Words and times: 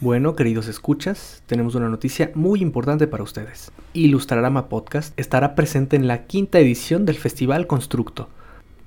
Bueno, 0.00 0.36
queridos 0.36 0.68
escuchas, 0.68 1.42
tenemos 1.46 1.74
una 1.74 1.88
noticia 1.88 2.30
muy 2.36 2.62
importante 2.62 3.08
para 3.08 3.24
ustedes. 3.24 3.72
Ilustrarama 3.94 4.68
Podcast 4.68 5.12
estará 5.18 5.56
presente 5.56 5.96
en 5.96 6.06
la 6.06 6.26
quinta 6.26 6.60
edición 6.60 7.04
del 7.04 7.16
Festival 7.16 7.66
Constructo, 7.66 8.28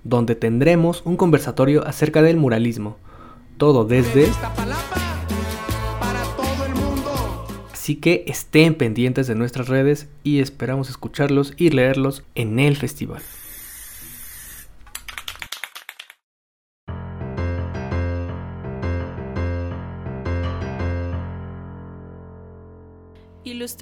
donde 0.05 0.35
tendremos 0.35 1.01
un 1.03 1.17
conversatorio 1.17 1.85
acerca 1.85 2.21
del 2.21 2.37
muralismo. 2.37 2.95
Todo 3.57 3.83
desde... 3.83 4.29
Así 7.73 7.97
que 7.97 8.23
estén 8.27 8.75
pendientes 8.75 9.27
de 9.27 9.35
nuestras 9.35 9.67
redes 9.67 10.07
y 10.23 10.39
esperamos 10.39 10.89
escucharlos 10.89 11.53
y 11.57 11.71
leerlos 11.71 12.23
en 12.35 12.57
el 12.57 12.77
festival. 12.77 13.21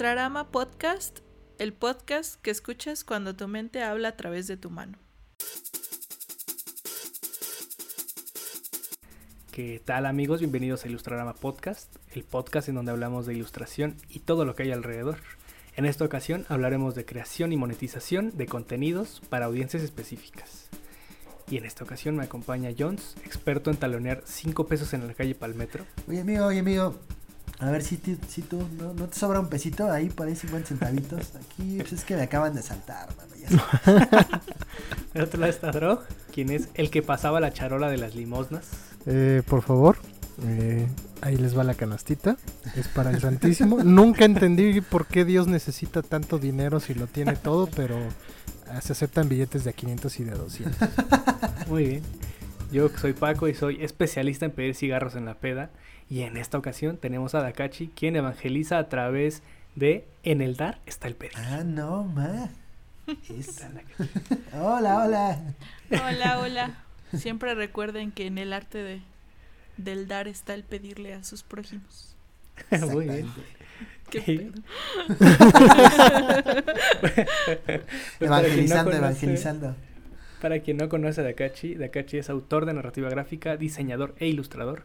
Ilustrarama 0.00 0.50
Podcast, 0.50 1.18
el 1.58 1.74
podcast 1.74 2.40
que 2.40 2.50
escuchas 2.50 3.04
cuando 3.04 3.36
tu 3.36 3.46
mente 3.48 3.82
habla 3.82 4.08
a 4.08 4.16
través 4.16 4.46
de 4.46 4.56
tu 4.56 4.70
mano. 4.70 4.96
¿Qué 9.52 9.82
tal 9.84 10.06
amigos? 10.06 10.40
Bienvenidos 10.40 10.82
a 10.82 10.88
Ilustrarama 10.88 11.34
Podcast, 11.34 11.94
el 12.12 12.24
podcast 12.24 12.70
en 12.70 12.76
donde 12.76 12.92
hablamos 12.92 13.26
de 13.26 13.34
ilustración 13.34 13.94
y 14.08 14.20
todo 14.20 14.46
lo 14.46 14.54
que 14.54 14.62
hay 14.62 14.72
alrededor. 14.72 15.18
En 15.76 15.84
esta 15.84 16.06
ocasión 16.06 16.46
hablaremos 16.48 16.94
de 16.94 17.04
creación 17.04 17.52
y 17.52 17.58
monetización 17.58 18.34
de 18.38 18.46
contenidos 18.46 19.20
para 19.28 19.44
audiencias 19.44 19.82
específicas. 19.82 20.70
Y 21.50 21.58
en 21.58 21.66
esta 21.66 21.84
ocasión 21.84 22.16
me 22.16 22.24
acompaña 22.24 22.70
Jones, 22.78 23.16
experto 23.26 23.70
en 23.70 23.76
talonear 23.76 24.22
5 24.24 24.66
pesos 24.66 24.94
en 24.94 25.06
la 25.06 25.12
calle 25.12 25.34
Palmetro. 25.34 25.84
Oye 26.08 26.22
amigo, 26.22 26.46
oye 26.46 26.60
amigo, 26.60 26.98
a 27.60 27.70
ver 27.70 27.82
si, 27.82 28.00
si 28.28 28.40
tú, 28.40 28.66
¿no, 28.78 28.94
¿no, 28.94 29.06
te 29.06 29.18
sobra 29.18 29.38
un 29.38 29.48
pesito 29.48 29.90
ahí 29.90 30.08
por 30.08 30.26
ahí 30.26 30.34
50 30.34 30.68
centavitos. 30.68 31.32
Aquí 31.36 31.76
pues 31.78 31.92
es 31.92 32.04
que 32.04 32.16
me 32.16 32.22
acaban 32.22 32.54
de 32.54 32.62
saltar, 32.62 33.08
mano. 33.16 33.30
Ya 33.36 34.38
Del 35.12 35.22
otro 35.24 35.40
lado 35.40 35.52
está 35.52 35.70
Drog, 35.70 36.00
quien 36.32 36.50
es 36.50 36.68
el 36.74 36.90
que 36.90 37.02
pasaba 37.02 37.38
la 37.38 37.52
charola 37.52 37.90
de 37.90 37.98
las 37.98 38.14
limosnas. 38.14 38.66
Eh, 39.04 39.42
por 39.46 39.60
favor, 39.60 39.98
eh, 40.46 40.86
ahí 41.20 41.36
les 41.36 41.56
va 41.56 41.62
la 41.62 41.74
canastita. 41.74 42.38
Es 42.76 42.88
para 42.88 43.10
el 43.10 43.20
Santísimo. 43.20 43.78
Nunca 43.84 44.24
entendí 44.24 44.80
por 44.80 45.06
qué 45.06 45.26
Dios 45.26 45.46
necesita 45.46 46.00
tanto 46.00 46.38
dinero 46.38 46.80
si 46.80 46.94
lo 46.94 47.08
tiene 47.08 47.36
todo, 47.36 47.66
pero 47.66 47.98
ah, 48.70 48.80
se 48.80 48.92
aceptan 48.92 49.28
billetes 49.28 49.64
de 49.64 49.74
500 49.74 50.20
y 50.20 50.24
de 50.24 50.30
200. 50.30 50.88
Muy 51.68 51.84
bien. 51.86 52.02
Yo 52.72 52.88
soy 52.88 53.12
Paco 53.12 53.48
y 53.48 53.54
soy 53.54 53.82
especialista 53.82 54.46
en 54.46 54.52
pedir 54.52 54.74
cigarros 54.74 55.14
en 55.16 55.24
la 55.24 55.34
peda. 55.34 55.70
Y 56.10 56.22
en 56.22 56.36
esta 56.36 56.58
ocasión 56.58 56.96
tenemos 56.98 57.34
a 57.34 57.40
Dakachi, 57.40 57.88
quien 57.88 58.16
evangeliza 58.16 58.78
a 58.78 58.88
través 58.88 59.42
de 59.76 60.04
En 60.24 60.40
el 60.42 60.56
dar 60.56 60.80
está 60.84 61.06
el 61.08 61.14
pedir. 61.14 61.32
Ah, 61.36 61.62
no, 61.64 62.02
ma. 62.04 62.48
Es... 63.28 63.64
hola, 64.54 65.04
hola. 65.04 65.40
Hola, 65.90 66.38
hola. 66.42 66.74
Siempre 67.16 67.54
recuerden 67.54 68.10
que 68.12 68.26
en 68.26 68.38
el 68.38 68.52
arte 68.52 68.78
de, 68.78 69.00
del 69.76 70.06
dar 70.08 70.28
está 70.28 70.54
el 70.54 70.62
pedirle 70.64 71.14
a 71.14 71.24
sus 71.24 71.42
prójimos. 71.42 72.14
Muy 72.90 73.06
bien. 73.08 73.26
¿Qué 74.10 74.18
Y- 74.26 74.38
pedo? 74.38 74.62
Para 77.08 77.68
quien 77.68 77.80
no 78.18 78.26
evangelizando, 78.26 78.90
conoce- 78.90 78.96
evangelizando. 78.98 79.76
Para 80.40 80.60
quien 80.60 80.76
no 80.76 80.88
conoce 80.88 81.20
a 81.20 81.24
Dakachi, 81.24 81.74
Dakachi 81.74 82.18
es 82.18 82.30
autor 82.30 82.64
de 82.66 82.74
narrativa 82.74 83.08
gráfica, 83.10 83.56
diseñador 83.56 84.14
e 84.18 84.26
ilustrador. 84.26 84.84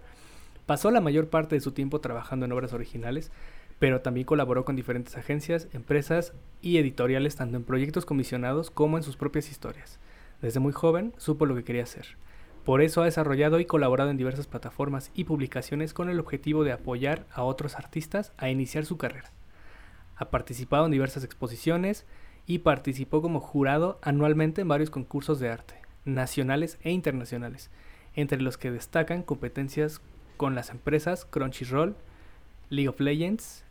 Pasó 0.66 0.89
la 0.89 1.02
mayor 1.02 1.30
parte 1.30 1.55
de 1.55 1.61
su 1.61 1.71
tiempo 1.73 2.02
trabajando 2.02 2.45
en 2.45 2.52
obras 2.52 2.73
originales, 2.73 3.31
pero 3.77 4.02
también 4.02 4.25
colaboró 4.25 4.66
con 4.66 4.75
diferentes 4.75 5.16
agencias, 5.17 5.67
empresas 5.73 6.33
y 6.62 6.78
editoriales 6.78 7.35
tanto 7.35 7.57
en 7.57 7.63
proyectos 7.63 8.06
comisionados 8.06 8.72
como 8.72 8.97
en 8.97 9.03
sus 9.03 9.17
propias 9.17 9.51
historias. 9.51 10.00
Desde 10.41 10.59
muy 10.59 10.73
joven 10.73 11.13
supo 11.17 11.45
lo 11.45 11.56
que 11.56 11.63
quería 11.63 11.84
hacer. 11.84 12.17
Por 12.63 12.81
eso 12.81 13.01
ha 13.01 13.06
desarrollado 13.06 13.59
y 13.59 13.66
colaborado 13.66 14.09
en 14.09 14.17
diversas 14.17 14.47
plataformas 14.47 15.12
y 15.13 15.25
publicaciones 15.25 15.94
con 15.94 16.09
el 16.09 16.19
objetivo 16.19 16.63
de 16.63 16.72
apoyar 16.72 17.28
a 17.31 17.44
otros 17.44 17.75
artistas 17.75 18.34
a 18.38 18.50
iniciar 18.50 18.85
su 18.85 18.97
carrera. 18.97 19.31
Ha 20.16 20.31
participado 20.31 20.85
en 20.85 20.91
diversas 20.91 21.23
exposiciones 21.23 22.06
y 22.47 22.59
participó 22.59 23.22
como 23.22 23.40
jurado 23.40 24.00
anualmente 24.01 24.61
en 24.61 24.67
varios 24.67 24.90
concursos 24.90 25.40
de 25.40 25.50
arte, 25.50 25.75
nacionales 26.06 26.79
e 26.81 26.91
internacionales, 26.91 27.69
entre 28.16 28.41
los 28.41 28.57
que 28.57 28.72
destacan 28.72 29.22
competencias 29.22 30.01
con 30.35 30.56
las 30.56 30.69
empresas 30.69 31.25
Crunchyroll, 31.25 31.96
League 32.69 32.90
of 32.90 33.00
Legends, 33.00 33.63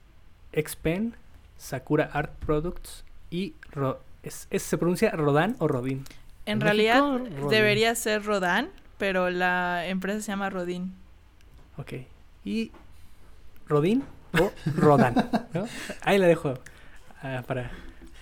Xpen, 0.53 1.15
Sakura 1.59 2.11
Art 2.13 2.33
Products 2.45 3.05
y 3.31 3.55
Ro- 3.73 4.01
es- 4.23 4.47
es- 4.51 4.63
¿se 4.63 4.79
pronuncia 4.79 5.11
Rodan 5.11 5.57
o 5.59 5.69
Rodin? 5.69 6.05
En 6.47 6.55
En 6.55 6.61
realidad 6.61 7.01
Rodin. 7.01 7.49
debería 7.49 7.95
ser 7.95 8.25
Rodan, 8.25 8.69
pero 8.99 9.31
la 9.31 9.87
empresa 9.87 10.21
se 10.21 10.33
llama 10.33 10.51
Rodin. 10.51 10.93
Ok. 11.77 11.93
Y 12.45 12.71
Rodin 13.69 14.05
o 14.39 14.51
Rodan, 14.77 15.15
¿no? 15.55 15.67
Ahí 16.03 16.19
la 16.19 16.27
dejo 16.27 16.55
ah, 17.23 17.43
para, 17.47 17.71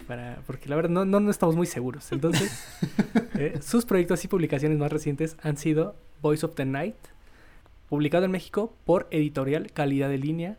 para, 0.06 0.38
porque 0.46 0.68
la 0.68 0.76
verdad 0.76 0.90
no, 0.90 1.04
no, 1.04 1.20
no 1.20 1.30
estamos 1.30 1.56
muy 1.56 1.66
seguros. 1.66 2.10
Entonces, 2.12 2.64
eh, 3.34 3.58
sus 3.62 3.84
proyectos 3.84 4.24
y 4.24 4.28
publicaciones 4.28 4.78
más 4.78 4.92
recientes 4.92 5.36
han 5.42 5.56
sido 5.56 5.96
Voice 6.22 6.46
of 6.46 6.54
the 6.54 6.64
Night, 6.64 6.96
publicado 7.92 8.24
en 8.24 8.30
México 8.30 8.74
por 8.86 9.06
Editorial 9.10 9.70
Calidad 9.70 10.08
de 10.08 10.16
Línea, 10.16 10.56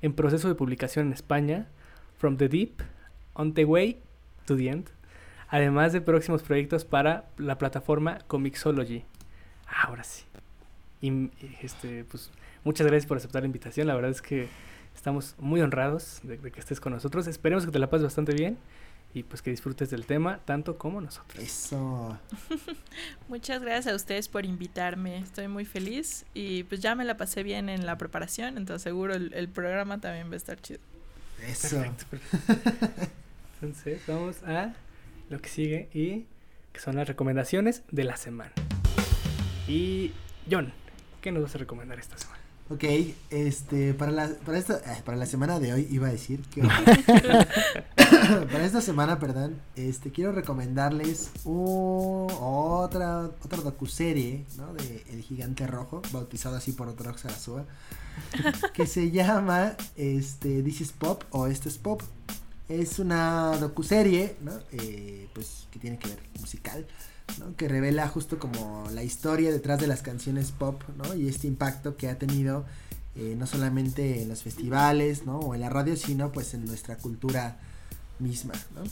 en 0.00 0.14
proceso 0.14 0.48
de 0.48 0.56
publicación 0.56 1.06
en 1.06 1.12
España, 1.12 1.68
From 2.18 2.36
the 2.36 2.48
Deep, 2.48 2.82
On 3.34 3.54
the 3.54 3.64
Way 3.64 4.00
to 4.46 4.56
the 4.56 4.68
End, 4.68 4.88
además 5.46 5.92
de 5.92 6.00
próximos 6.00 6.42
proyectos 6.42 6.84
para 6.84 7.26
la 7.38 7.56
plataforma 7.56 8.18
Comixology. 8.26 9.04
Ahora 9.68 10.02
sí. 10.02 10.24
Y, 11.00 11.30
este, 11.62 12.02
pues, 12.02 12.32
muchas 12.64 12.84
gracias 12.88 13.06
por 13.06 13.16
aceptar 13.16 13.42
la 13.42 13.46
invitación. 13.46 13.86
La 13.86 13.94
verdad 13.94 14.10
es 14.10 14.20
que 14.20 14.48
estamos 14.92 15.36
muy 15.38 15.60
honrados 15.60 16.18
de 16.24 16.50
que 16.50 16.58
estés 16.58 16.80
con 16.80 16.92
nosotros. 16.92 17.28
Esperemos 17.28 17.64
que 17.64 17.70
te 17.70 17.78
la 17.78 17.90
pases 17.90 18.02
bastante 18.02 18.34
bien 18.34 18.58
y 19.14 19.22
pues 19.22 19.42
que 19.42 19.50
disfrutes 19.50 19.90
del 19.90 20.06
tema 20.06 20.40
tanto 20.44 20.78
como 20.78 21.00
nosotros. 21.00 21.42
Eso. 21.42 22.18
Muchas 23.28 23.62
gracias 23.62 23.92
a 23.92 23.96
ustedes 23.96 24.28
por 24.28 24.44
invitarme. 24.44 25.18
Estoy 25.18 25.48
muy 25.48 25.64
feliz 25.64 26.24
y 26.34 26.64
pues 26.64 26.80
ya 26.80 26.94
me 26.94 27.04
la 27.04 27.16
pasé 27.16 27.42
bien 27.42 27.68
en 27.68 27.86
la 27.86 27.98
preparación, 27.98 28.56
entonces 28.56 28.82
seguro 28.82 29.14
el, 29.14 29.32
el 29.34 29.48
programa 29.48 30.00
también 30.00 30.30
va 30.30 30.34
a 30.34 30.36
estar 30.36 30.60
chido. 30.60 30.80
Eso. 31.46 31.80
Perfecto, 31.80 32.04
perfecto. 32.10 33.12
Entonces, 33.62 34.00
vamos 34.08 34.42
a 34.42 34.74
lo 35.30 35.40
que 35.40 35.48
sigue 35.48 35.88
y 35.94 36.26
que 36.72 36.80
son 36.80 36.96
las 36.96 37.06
recomendaciones 37.06 37.82
de 37.92 38.04
la 38.04 38.16
semana. 38.16 38.52
Y 39.68 40.12
John, 40.50 40.72
¿qué 41.20 41.30
nos 41.30 41.44
vas 41.44 41.54
a 41.54 41.58
recomendar 41.58 41.98
esta 42.00 42.18
semana? 42.18 42.41
Ok, 42.72 42.84
este, 43.28 43.92
para 43.92 44.10
la, 44.10 44.28
para 44.46 44.56
esta, 44.56 44.78
eh, 44.78 45.02
para 45.04 45.18
la 45.18 45.26
semana 45.26 45.60
de 45.60 45.74
hoy 45.74 45.86
iba 45.90 46.08
a 46.08 46.10
decir 46.10 46.40
que 46.48 46.62
para 48.02 48.64
esta 48.64 48.80
semana, 48.80 49.18
perdón, 49.18 49.60
este, 49.76 50.10
quiero 50.10 50.32
recomendarles 50.32 51.32
un, 51.44 52.28
otra, 52.40 53.24
otra 53.44 53.58
docuserie, 53.60 54.46
¿no? 54.56 54.72
De 54.72 55.04
El 55.10 55.20
Gigante 55.20 55.66
Rojo, 55.66 56.00
bautizado 56.12 56.56
así 56.56 56.72
por 56.72 56.96
Drox 56.96 57.26
Arasua, 57.26 57.66
que 58.72 58.86
se 58.86 59.10
llama, 59.10 59.76
este, 59.96 60.62
This 60.62 60.80
is 60.80 60.92
Pop 60.92 61.24
o 61.28 61.48
Este 61.48 61.68
es 61.68 61.76
Pop. 61.76 62.00
Es 62.70 62.98
una 62.98 63.58
docuserie, 63.58 64.36
¿no? 64.40 64.52
Eh, 64.72 65.28
pues, 65.34 65.66
que 65.70 65.78
tiene 65.78 65.98
que 65.98 66.08
ver 66.08 66.20
musical, 66.40 66.86
Que 67.56 67.68
revela 67.68 68.08
justo 68.08 68.38
como 68.38 68.84
la 68.92 69.02
historia 69.02 69.50
detrás 69.50 69.80
de 69.80 69.86
las 69.86 70.02
canciones 70.02 70.52
pop, 70.52 70.82
¿no? 70.96 71.14
Y 71.14 71.28
este 71.28 71.46
impacto 71.46 71.96
que 71.96 72.08
ha 72.08 72.18
tenido 72.18 72.64
eh, 73.14 73.34
no 73.38 73.46
solamente 73.46 74.22
en 74.22 74.28
los 74.28 74.42
festivales, 74.42 75.26
¿no? 75.26 75.38
O 75.38 75.54
en 75.54 75.60
la 75.60 75.68
radio, 75.68 75.96
sino 75.96 76.32
pues 76.32 76.54
en 76.54 76.64
nuestra 76.64 76.96
cultura 76.96 77.58
misma, 78.18 78.54
¿no? 78.74 78.82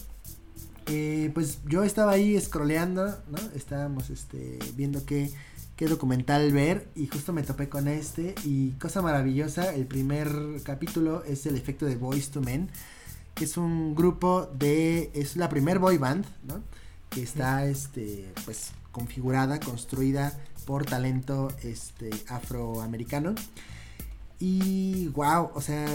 Eh, 0.86 1.30
pues 1.32 1.60
yo 1.66 1.84
estaba 1.84 2.12
ahí 2.12 2.38
scrolleando, 2.40 3.06
¿no? 3.06 3.38
Estábamos 3.54 4.10
este, 4.10 4.58
viendo 4.76 5.06
qué, 5.06 5.30
qué 5.76 5.86
documental 5.86 6.52
ver 6.52 6.88
y 6.94 7.06
justo 7.06 7.32
me 7.32 7.42
topé 7.42 7.68
con 7.70 7.88
este 7.88 8.34
y 8.44 8.72
cosa 8.72 9.00
maravillosa, 9.00 9.74
el 9.74 9.86
primer 9.86 10.30
capítulo 10.64 11.24
es 11.24 11.46
el 11.46 11.56
efecto 11.56 11.86
de 11.86 11.96
Boys 11.96 12.30
to 12.30 12.42
Men, 12.42 12.68
que 13.34 13.44
es 13.44 13.56
un 13.56 13.94
grupo 13.94 14.50
de, 14.52 15.10
es 15.14 15.36
la 15.36 15.48
primer 15.48 15.78
boy 15.78 15.96
band, 15.96 16.26
¿no? 16.46 16.60
Que 17.10 17.22
está, 17.22 17.66
este, 17.66 18.32
pues 18.44 18.70
configurada, 18.92 19.60
construida 19.60 20.38
por 20.64 20.86
talento, 20.86 21.48
este, 21.62 22.10
afroamericano. 22.28 23.34
Y 24.38 25.08
wow, 25.08 25.50
o 25.54 25.60
sea, 25.60 25.86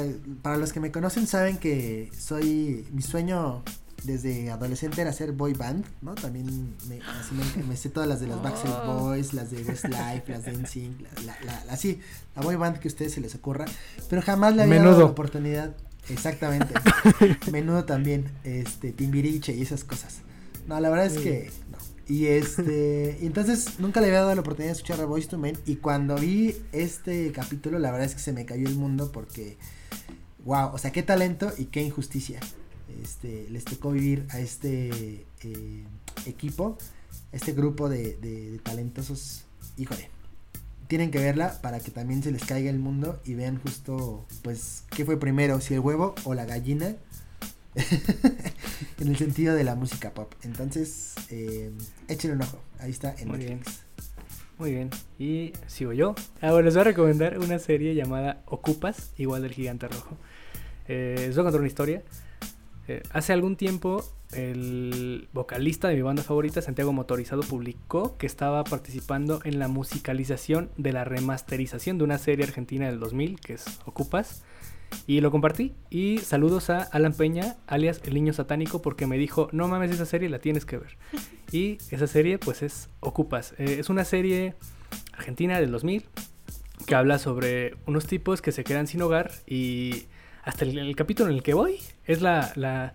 para 0.44 0.58
los 0.58 0.72
que 0.72 0.80
me 0.80 0.92
conocen 0.92 1.26
saben 1.26 1.58
que 1.58 2.12
soy 2.16 2.86
mi 2.92 3.02
sueño 3.02 3.64
desde 4.04 4.52
adolescente 4.52 5.02
era 5.02 5.10
hacer 5.10 5.32
boy 5.32 5.54
band, 5.54 5.84
¿no? 6.02 6.14
También 6.16 6.76
me, 6.88 7.00
así 7.02 7.34
me, 7.34 7.64
me 7.64 7.76
sé 7.76 7.90
todas 7.90 8.08
las 8.08 8.20
de 8.20 8.28
los 8.28 8.42
Backstreet 8.42 8.76
Oh. 8.84 9.00
Boys, 9.00 9.34
las 9.34 9.50
de 9.50 9.64
Westlife, 9.64 10.32
las 10.32 10.46
de 10.46 10.52
NSYNC, 10.54 11.02
la, 11.02 11.40
la, 11.44 11.66
la, 11.66 11.74
así, 11.74 12.00
la 12.36 12.44
boy 12.44 12.56
band 12.56 12.78
que 12.78 12.88
a 12.88 12.92
ustedes 12.92 13.14
se 13.14 13.22
les 13.22 13.34
ocurra, 13.36 13.66
pero 14.10 14.22
jamás 14.22 14.56
le 14.56 14.64
había 14.64 14.76
dado 14.76 14.86
Menudo. 14.90 15.06
la 15.06 15.12
oportunidad, 15.12 15.76
exactamente, 16.10 16.74
menudo 17.52 17.86
también, 17.86 18.26
este, 18.44 18.92
Timbiriche 18.92 19.54
y 19.54 19.62
esas 19.64 19.84
cosas. 19.84 20.20
No, 20.68 20.80
la 20.80 20.90
verdad 20.90 21.06
es 21.08 21.18
que 21.18 21.52
no. 21.72 21.78
Y 22.08 22.28
este, 22.28 23.18
y 23.22 23.26
entonces 23.26 23.80
nunca 23.80 24.00
le 24.02 24.08
había 24.08 24.22
dado 24.22 24.36
la 24.36 24.42
oportunidad 24.42 24.74
de 24.74 24.78
escuchar 24.78 25.02
a 25.02 25.06
Boys 25.06 25.28
to 25.28 25.38
Men 25.38 25.58
y 25.66 25.78
cuando 25.78 26.16
vi 26.16 26.56
este 26.72 27.32
capítulo, 27.32 27.80
la 27.80 27.92
verdad 27.92 28.08
es 28.08 28.16
que 28.16 28.22
se 28.22 28.34
me 28.34 28.46
cayó 28.46 28.68
el 28.68 28.76
mundo 28.76 29.12
porque 29.12 29.58
wow, 30.44 30.70
o 30.74 30.78
sea, 30.78 30.92
qué 30.92 31.04
talento 31.04 31.52
y 31.58 31.66
qué 31.66 31.82
injusticia. 31.84 32.40
Este, 33.04 33.48
les 33.50 33.66
tocó 33.66 33.92
vivir 33.92 34.26
a 34.30 34.40
este 34.40 35.26
eh, 35.42 35.84
equipo, 36.26 36.78
este 37.32 37.54
grupo 37.54 37.90
de, 37.90 38.16
de- 38.18 38.52
de 38.52 38.60
talentosos. 38.60 39.44
Híjole, 39.78 40.10
tienen 40.88 41.12
que 41.12 41.20
verla 41.20 41.60
para 41.62 41.80
que 41.80 41.92
también 41.92 42.22
se 42.24 42.32
les 42.32 42.44
caiga 42.46 42.70
el 42.70 42.80
mundo 42.80 43.20
y 43.26 43.34
vean 43.34 43.60
justo, 43.60 44.26
pues, 44.44 44.84
qué 44.92 45.04
fue 45.06 45.20
primero, 45.20 45.60
si 45.62 45.74
el 45.74 45.80
huevo 45.82 46.16
o 46.24 46.34
la 46.36 46.46
gallina. 46.46 46.96
en 49.00 49.08
el 49.10 49.18
sentido 49.18 49.56
de 49.56 49.64
la 49.64 49.76
música 49.76 50.14
pop. 50.14 50.34
Entonces, 50.44 51.16
eh, 51.30 51.72
échenle 52.08 52.36
un 52.36 52.44
ojo. 52.44 52.62
Ahí 52.80 52.92
está 52.92 53.16
en 53.18 53.30
Muy 53.30 53.40
bien. 53.40 53.62
Muy 54.58 54.72
bien. 54.72 54.90
Y 55.20 55.54
sigo 55.68 55.92
yo. 55.92 56.16
Ahora 56.42 56.64
les 56.64 56.74
voy 56.76 56.82
a 56.82 56.84
recomendar 56.86 57.40
una 57.40 57.60
serie 57.60 57.94
llamada 57.94 58.42
Ocupas, 58.46 59.12
igual 59.18 59.42
del 59.42 59.52
gigante 59.52 59.88
rojo. 59.88 60.18
Eh, 60.88 61.16
les 61.18 61.36
voy 61.36 61.42
a 61.42 61.44
contar 61.44 61.60
una 61.60 61.68
historia. 61.68 62.04
Eh, 62.88 63.02
hace 63.12 63.34
algún 63.34 63.58
tiempo, 63.58 64.06
el 64.32 65.28
vocalista 65.34 65.90
de 65.90 65.96
mi 65.96 66.04
banda 66.04 66.24
favorita, 66.24 66.62
Santiago 66.62 66.94
Motorizado, 66.94 67.42
publicó 67.42 68.16
que 68.18 68.28
estaba 68.28 68.64
participando 68.64 69.42
en 69.44 69.60
la 69.60 69.68
musicalización 69.68 70.70
de 70.78 70.94
la 70.94 71.04
remasterización 71.04 71.98
de 71.98 72.04
una 72.04 72.18
serie 72.18 72.46
argentina 72.46 72.86
del 72.86 73.00
2000, 73.00 73.40
que 73.40 73.54
es 73.54 73.66
Ocupas. 73.86 74.44
Y 75.08 75.22
lo 75.22 75.30
compartí. 75.32 75.74
Y 75.90 76.18
saludos 76.20 76.70
a 76.70 76.80
Alan 76.84 77.14
Peña, 77.14 77.58
alias 77.68 78.02
El 78.06 78.14
Niño 78.16 78.34
Satánico, 78.34 78.82
porque 78.82 79.06
me 79.08 79.18
dijo, 79.18 79.50
no 79.52 79.68
mames, 79.68 79.92
esa 79.92 80.06
serie 80.06 80.30
la 80.30 80.40
tienes 80.40 80.66
que 80.66 80.78
ver. 80.78 80.98
Y 81.52 81.78
esa 81.92 82.08
serie, 82.08 82.40
pues 82.40 82.64
es 82.64 82.90
Ocupas. 83.02 83.54
Eh, 83.60 83.78
es 83.80 83.90
una 83.90 84.04
serie 84.04 84.56
argentina 85.14 85.60
del 85.60 85.72
2000 85.72 86.06
que 86.88 86.96
habla 86.96 87.20
sobre 87.20 87.76
unos 87.86 88.08
tipos 88.08 88.42
que 88.42 88.52
se 88.52 88.64
quedan 88.64 88.88
sin 88.88 89.02
hogar 89.02 89.32
y 89.48 90.06
hasta 90.44 90.66
el, 90.66 90.78
el 90.78 90.96
capítulo 90.96 91.30
en 91.30 91.36
el 91.38 91.44
que 91.44 91.54
voy 91.54 91.78
es 92.06 92.22
la, 92.22 92.52
la- 92.56 92.94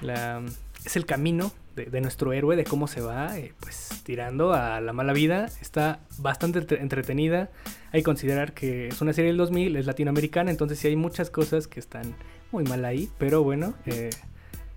la- 0.00 0.42
es 0.84 0.96
el 0.96 1.06
camino 1.06 1.52
de, 1.74 1.86
de 1.86 2.00
nuestro 2.00 2.32
héroe 2.32 2.56
de 2.56 2.64
cómo 2.64 2.86
se 2.86 3.00
va 3.00 3.38
eh, 3.38 3.52
pues 3.60 3.88
tirando 4.04 4.52
a 4.52 4.80
la 4.80 4.92
mala 4.92 5.12
vida. 5.12 5.46
Está 5.60 6.00
bastante 6.18 6.58
entre- 6.60 6.80
entretenida. 6.80 7.50
Hay 7.92 8.00
que 8.00 8.04
considerar 8.04 8.52
que 8.54 8.88
es 8.88 9.00
una 9.00 9.12
serie 9.12 9.28
del 9.30 9.36
2000 9.38 9.76
es 9.76 9.86
latinoamericana 9.86 10.50
entonces 10.50 10.78
sí 10.78 10.88
hay 10.88 10.96
muchas 10.96 11.30
cosas 11.30 11.66
que 11.68 11.78
están 11.80 12.14
muy 12.52 12.64
mal 12.64 12.84
ahí 12.84 13.08
pero 13.18 13.42
bueno 13.42 13.74
eh, 13.86 14.10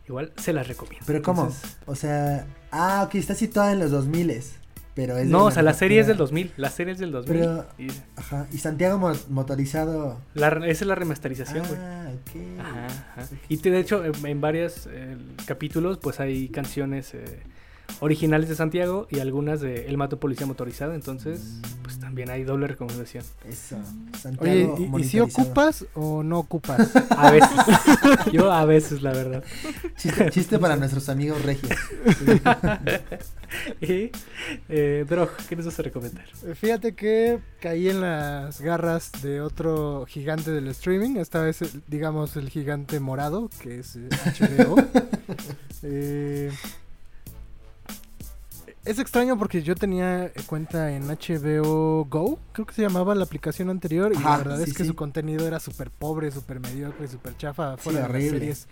igual 0.07 0.33
se 0.37 0.53
las 0.53 0.67
recomiendo. 0.67 1.03
Pero 1.07 1.21
¿cómo? 1.21 1.51
O 1.85 1.95
sea, 1.95 2.47
ah, 2.71 3.03
ok, 3.05 3.15
está 3.15 3.35
situada 3.35 3.71
en 3.73 3.79
los 3.79 3.91
2000 3.91 4.29
pero 4.97 5.15
es 5.17 5.27
no, 5.27 5.45
o 5.45 5.51
sea, 5.51 5.61
la 5.61 5.73
serie 5.73 5.99
es 6.01 6.07
del 6.07 6.17
manufactura. 6.17 6.41
2000. 6.49 6.61
La 6.61 6.69
serie 6.71 6.93
es 6.93 6.99
del 6.99 7.11
2000. 7.11 7.39
Pero- 7.39 7.65
y 7.77 7.87
Ajá, 8.15 8.47
y 8.51 8.57
Santiago 8.57 8.97
mo- 8.97 9.13
motorizado. 9.29 10.19
la, 10.33 10.47
esa 10.49 10.83
es 10.83 10.87
la 10.87 10.95
remasterización, 10.95 11.65
güey. 11.67 11.79
Ah, 11.79 12.09
ok. 12.13 12.59
Ajá, 12.59 12.87
ajá. 13.15 13.27
Y 13.47 13.57
te- 13.57 13.69
de 13.69 13.79
hecho, 13.79 14.03
en, 14.03 14.13
en 14.25 14.41
varios 14.41 14.89
eh, 14.91 15.15
capítulos, 15.45 15.99
pues 15.99 16.19
hay 16.19 16.49
canciones 16.49 17.13
eh, 17.13 17.23
originales 17.99 18.49
de 18.49 18.55
Santiago 18.55 19.07
y 19.11 19.19
algunas 19.19 19.61
de 19.61 19.85
El 19.87 19.97
Mato 19.97 20.19
Policía 20.19 20.47
Motorizado. 20.47 20.93
Entonces, 20.93 21.59
pues 21.83 21.96
también 22.17 22.31
hay 22.31 22.43
doble 22.43 22.65
recomendación. 22.65 23.23
Eso. 23.47 23.75
Oye, 23.75 24.17
Santiago 24.17 24.75
¿y, 24.97 25.01
y 25.01 25.03
si 25.03 25.19
ocupas 25.19 25.85
o 25.93 26.23
no 26.23 26.39
ocupas? 26.39 26.95
A 27.11 27.29
veces. 27.29 27.51
Yo 28.33 28.51
a 28.51 28.65
veces, 28.65 29.03
la 29.03 29.11
verdad. 29.11 29.43
Chiste, 29.97 30.31
chiste 30.31 30.57
para 30.57 30.77
nuestros 30.77 31.09
amigos 31.09 31.43
regios. 31.43 31.77
y, 33.81 34.09
eh, 34.67 35.05
Drog, 35.07 35.29
¿qué 35.47 35.55
nos 35.55 35.67
vas 35.67 35.77
a 35.77 35.83
recomendar? 35.83 36.25
Fíjate 36.55 36.95
que 36.95 37.39
caí 37.59 37.87
en 37.87 38.01
las 38.01 38.61
garras 38.61 39.11
de 39.21 39.39
otro 39.41 40.07
gigante 40.07 40.49
del 40.49 40.69
streaming, 40.69 41.17
esta 41.17 41.41
vez 41.41 41.59
digamos 41.85 42.35
el 42.35 42.49
gigante 42.49 42.99
morado, 42.99 43.51
que 43.61 43.81
es 43.81 43.95
HBO. 43.95 44.77
Eh, 45.83 46.51
es 48.87 48.99
extraño 48.99 49.37
porque 49.37 49.61
yo 49.61 49.75
tenía 49.75 50.31
cuenta 50.45 50.91
en 50.93 51.07
HBO 51.07 52.05
Go, 52.05 52.39
creo 52.53 52.65
que 52.65 52.73
se 52.73 52.81
llamaba 52.81 53.13
la 53.15 53.25
aplicación 53.25 53.69
anterior, 53.69 54.11
y 54.13 54.19
la 54.19 54.37
verdad 54.37 54.57
sí, 54.57 54.69
es 54.69 54.73
que 54.73 54.83
sí. 54.83 54.89
su 54.89 54.95
contenido 54.95 55.45
era 55.45 55.59
súper 55.59 55.91
pobre, 55.91 56.31
súper 56.31 56.59
mediocre, 56.59 57.07
súper 57.07 57.35
chafa, 57.37 57.75
Sí, 57.75 57.83
fuera 57.83 58.07
de 58.07 58.13
las 58.13 58.31
series 58.31 58.67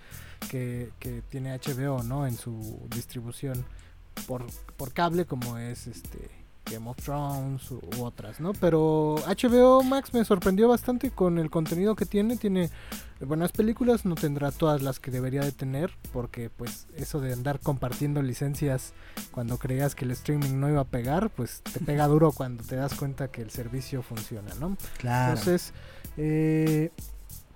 que, 0.49 0.91
que 0.99 1.21
tiene 1.29 1.57
HBO, 1.57 2.03
¿no? 2.03 2.25
En 2.25 2.37
su 2.37 2.87
distribución 2.89 3.65
por, 4.27 4.45
por 4.77 4.93
cable, 4.93 5.25
como 5.25 5.57
es 5.57 5.87
este 5.87 6.44
Game 6.69 6.89
of 6.89 6.97
Thrones 6.97 7.69
u, 7.71 7.81
u 7.97 8.03
otras, 8.03 8.39
¿no? 8.39 8.53
Pero 8.53 9.15
HBO 9.27 9.83
Max 9.83 10.13
me 10.13 10.25
sorprendió 10.25 10.67
bastante 10.67 11.11
con 11.11 11.37
el 11.37 11.49
contenido 11.49 11.95
que 11.95 12.05
tiene. 12.05 12.37
Tiene 12.37 12.69
buenas 13.21 13.51
películas, 13.51 14.05
no 14.05 14.15
tendrá 14.15 14.51
todas 14.51 14.81
las 14.81 14.99
que 14.99 15.11
debería 15.11 15.41
de 15.41 15.51
tener, 15.51 15.91
porque 16.11 16.49
pues 16.49 16.87
eso 16.95 17.21
de 17.21 17.33
andar 17.33 17.59
compartiendo 17.59 18.21
licencias 18.21 18.93
cuando 19.31 19.57
creías 19.57 19.95
que 19.95 20.05
el 20.05 20.11
streaming 20.11 20.59
no 20.59 20.69
iba 20.69 20.81
a 20.81 20.85
pegar, 20.85 21.29
pues 21.29 21.61
te 21.61 21.79
pega 21.79 22.07
duro 22.09 22.31
cuando 22.31 22.63
te 22.63 22.75
das 22.75 22.93
cuenta 22.95 23.29
que 23.29 23.41
el 23.41 23.51
servicio 23.51 24.01
funciona, 24.01 24.53
¿no? 24.59 24.77
Claro. 24.97 25.31
Entonces, 25.31 25.73
eh, 26.17 26.91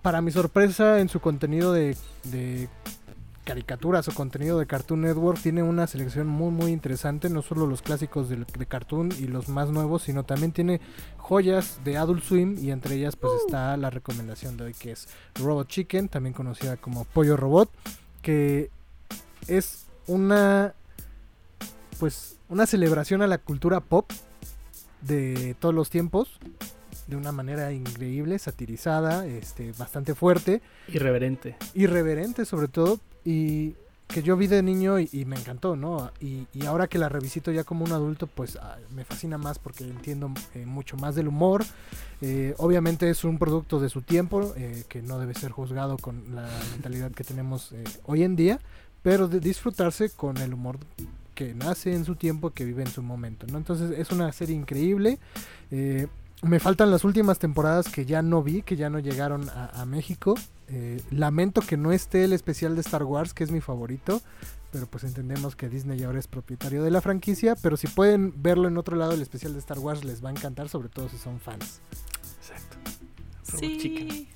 para 0.01 0.21
mi 0.21 0.31
sorpresa, 0.31 0.99
en 0.99 1.09
su 1.09 1.19
contenido 1.19 1.73
de, 1.73 1.97
de 2.23 2.69
caricaturas 3.53 4.07
o 4.07 4.13
contenido 4.13 4.59
de 4.59 4.67
Cartoon 4.67 5.01
Network, 5.01 5.41
tiene 5.41 5.63
una 5.63 5.87
selección 5.87 6.27
muy, 6.27 6.51
muy 6.51 6.71
interesante. 6.71 7.31
No 7.31 7.41
solo 7.41 7.65
los 7.65 7.81
clásicos 7.81 8.29
del- 8.29 8.45
de, 8.45 8.65
Cartoon 8.67 9.09
y 9.17 9.23
los 9.25 9.49
más 9.49 9.71
nuevos, 9.71 10.03
sino 10.03 10.23
también 10.23 10.51
tiene 10.51 10.79
joyas 11.17 11.79
de 11.83 11.97
Adult 11.97 12.23
Swim. 12.23 12.57
Y 12.59 12.69
entre 12.69 12.93
ellas, 12.95 13.15
pues 13.15 13.33
está 13.43 13.75
la 13.75 13.89
recomendación 13.89 14.55
de 14.55 14.65
hoy, 14.65 14.73
que 14.75 14.91
es 14.91 15.07
Robot 15.33 15.67
Chicken, 15.67 16.09
también 16.09 16.33
conocida 16.33 16.77
como 16.77 17.05
Pollo 17.05 17.37
Robot, 17.37 17.71
que 18.21 18.69
es 19.47 19.87
una. 20.05 20.75
Pues 21.99 22.37
una 22.49 22.67
celebración 22.67 23.23
a 23.23 23.27
la 23.27 23.39
cultura 23.39 23.79
pop 23.79 24.11
de 25.01 25.55
todos 25.59 25.73
los 25.73 25.89
tiempos 25.89 26.39
de 27.07 27.15
una 27.15 27.31
manera 27.31 27.71
increíble, 27.73 28.37
satirizada, 28.37 29.25
este, 29.25 29.71
bastante 29.71 30.13
fuerte, 30.13 30.61
Irreverente. 30.87 31.57
irreverente 31.73 32.45
sobre 32.45 32.67
todo, 32.67 32.99
y 33.23 33.75
que 34.09 34.23
yo 34.23 34.35
vi 34.35 34.47
de 34.47 34.63
niño 34.63 34.99
y, 34.99 35.25
me 35.25 35.35
encantó, 35.35 35.75
¿no? 35.75 36.11
Y, 36.19 36.47
y 36.51 36.65
ahora 36.65 36.87
que 36.87 36.97
la 36.97 37.09
revisito 37.09 37.51
ya 37.51 37.63
como 37.63 37.85
un 37.85 37.91
adulto, 37.91 38.25
pues 38.25 38.55
ah, 38.55 38.77
me 38.95 39.05
fascina 39.05 39.37
más 39.37 39.59
porque 39.59 39.83
entiendo 39.83 40.31
eh, 40.55 40.65
mucho 40.65 40.97
más 40.97 41.13
del 41.13 41.27
humor. 41.27 41.63
Eh, 42.21 42.55
obviamente 42.57 43.07
es 43.09 43.23
un 43.23 43.37
producto 43.37 43.79
de 43.79 43.87
su 43.87 44.01
tiempo, 44.01 44.53
eh, 44.57 44.83
que 44.89 45.03
no 45.03 45.19
debe 45.19 45.35
ser 45.35 45.51
juzgado 45.51 45.97
con 45.97 46.35
la 46.35 46.49
mentalidad 46.71 47.11
que 47.11 47.23
tenemos 47.23 47.71
eh, 47.71 47.83
hoy 48.05 48.23
en 48.23 48.35
día, 48.35 48.59
pero 49.03 49.27
de 49.27 49.39
disfrutarse 49.39 50.09
con 50.09 50.37
el 50.37 50.55
humor 50.55 50.79
que 51.35 51.53
nace 51.53 51.93
en 51.93 52.03
su 52.03 52.15
tiempo, 52.15 52.49
que 52.49 52.65
vive 52.65 52.81
en 52.81 52.89
su 52.89 53.03
momento, 53.03 53.45
¿no? 53.47 53.59
Entonces 53.59 53.91
es 53.97 54.11
una 54.11 54.31
serie 54.33 54.55
increíble. 54.55 55.19
Me 56.41 56.59
faltan 56.59 56.91
las 56.91 57.03
últimas 57.03 57.39
temporadas 57.39 57.89
que 57.89 58.05
ya 58.05 58.21
no 58.21 58.41
vi, 58.43 58.61
que 58.61 58.75
ya 58.75 58.89
no 58.89 58.99
llegaron 58.99 59.49
a, 59.49 59.81
a 59.81 59.85
México. 59.85 60.35
Eh, 60.67 61.01
lamento 61.11 61.61
que 61.61 61.77
no 61.77 61.91
esté 61.91 62.23
el 62.23 62.33
especial 62.33 62.75
de 62.75 62.81
Star 62.81 63.03
Wars, 63.03 63.33
que 63.33 63.43
es 63.43 63.51
mi 63.51 63.61
favorito. 63.61 64.21
Pero 64.71 64.85
pues 64.85 65.03
entendemos 65.03 65.55
que 65.55 65.67
Disney 65.67 66.03
ahora 66.03 66.19
es 66.19 66.27
propietario 66.27 66.83
de 66.83 66.91
la 66.91 67.01
franquicia. 67.01 67.55
Pero 67.55 67.75
si 67.75 67.87
pueden 67.87 68.41
verlo 68.41 68.67
en 68.67 68.77
otro 68.77 68.95
lado, 68.95 69.13
el 69.13 69.21
especial 69.21 69.53
de 69.53 69.59
Star 69.59 69.79
Wars 69.79 70.03
les 70.03 70.23
va 70.23 70.29
a 70.29 70.31
encantar, 70.31 70.69
sobre 70.69 70.89
todo 70.89 71.09
si 71.09 71.17
son 71.17 71.39
fans. 71.39 71.81
Exacto. 72.39 72.77
Robot 73.47 73.77
Chicken. 73.77 74.11
Sí. 74.11 74.29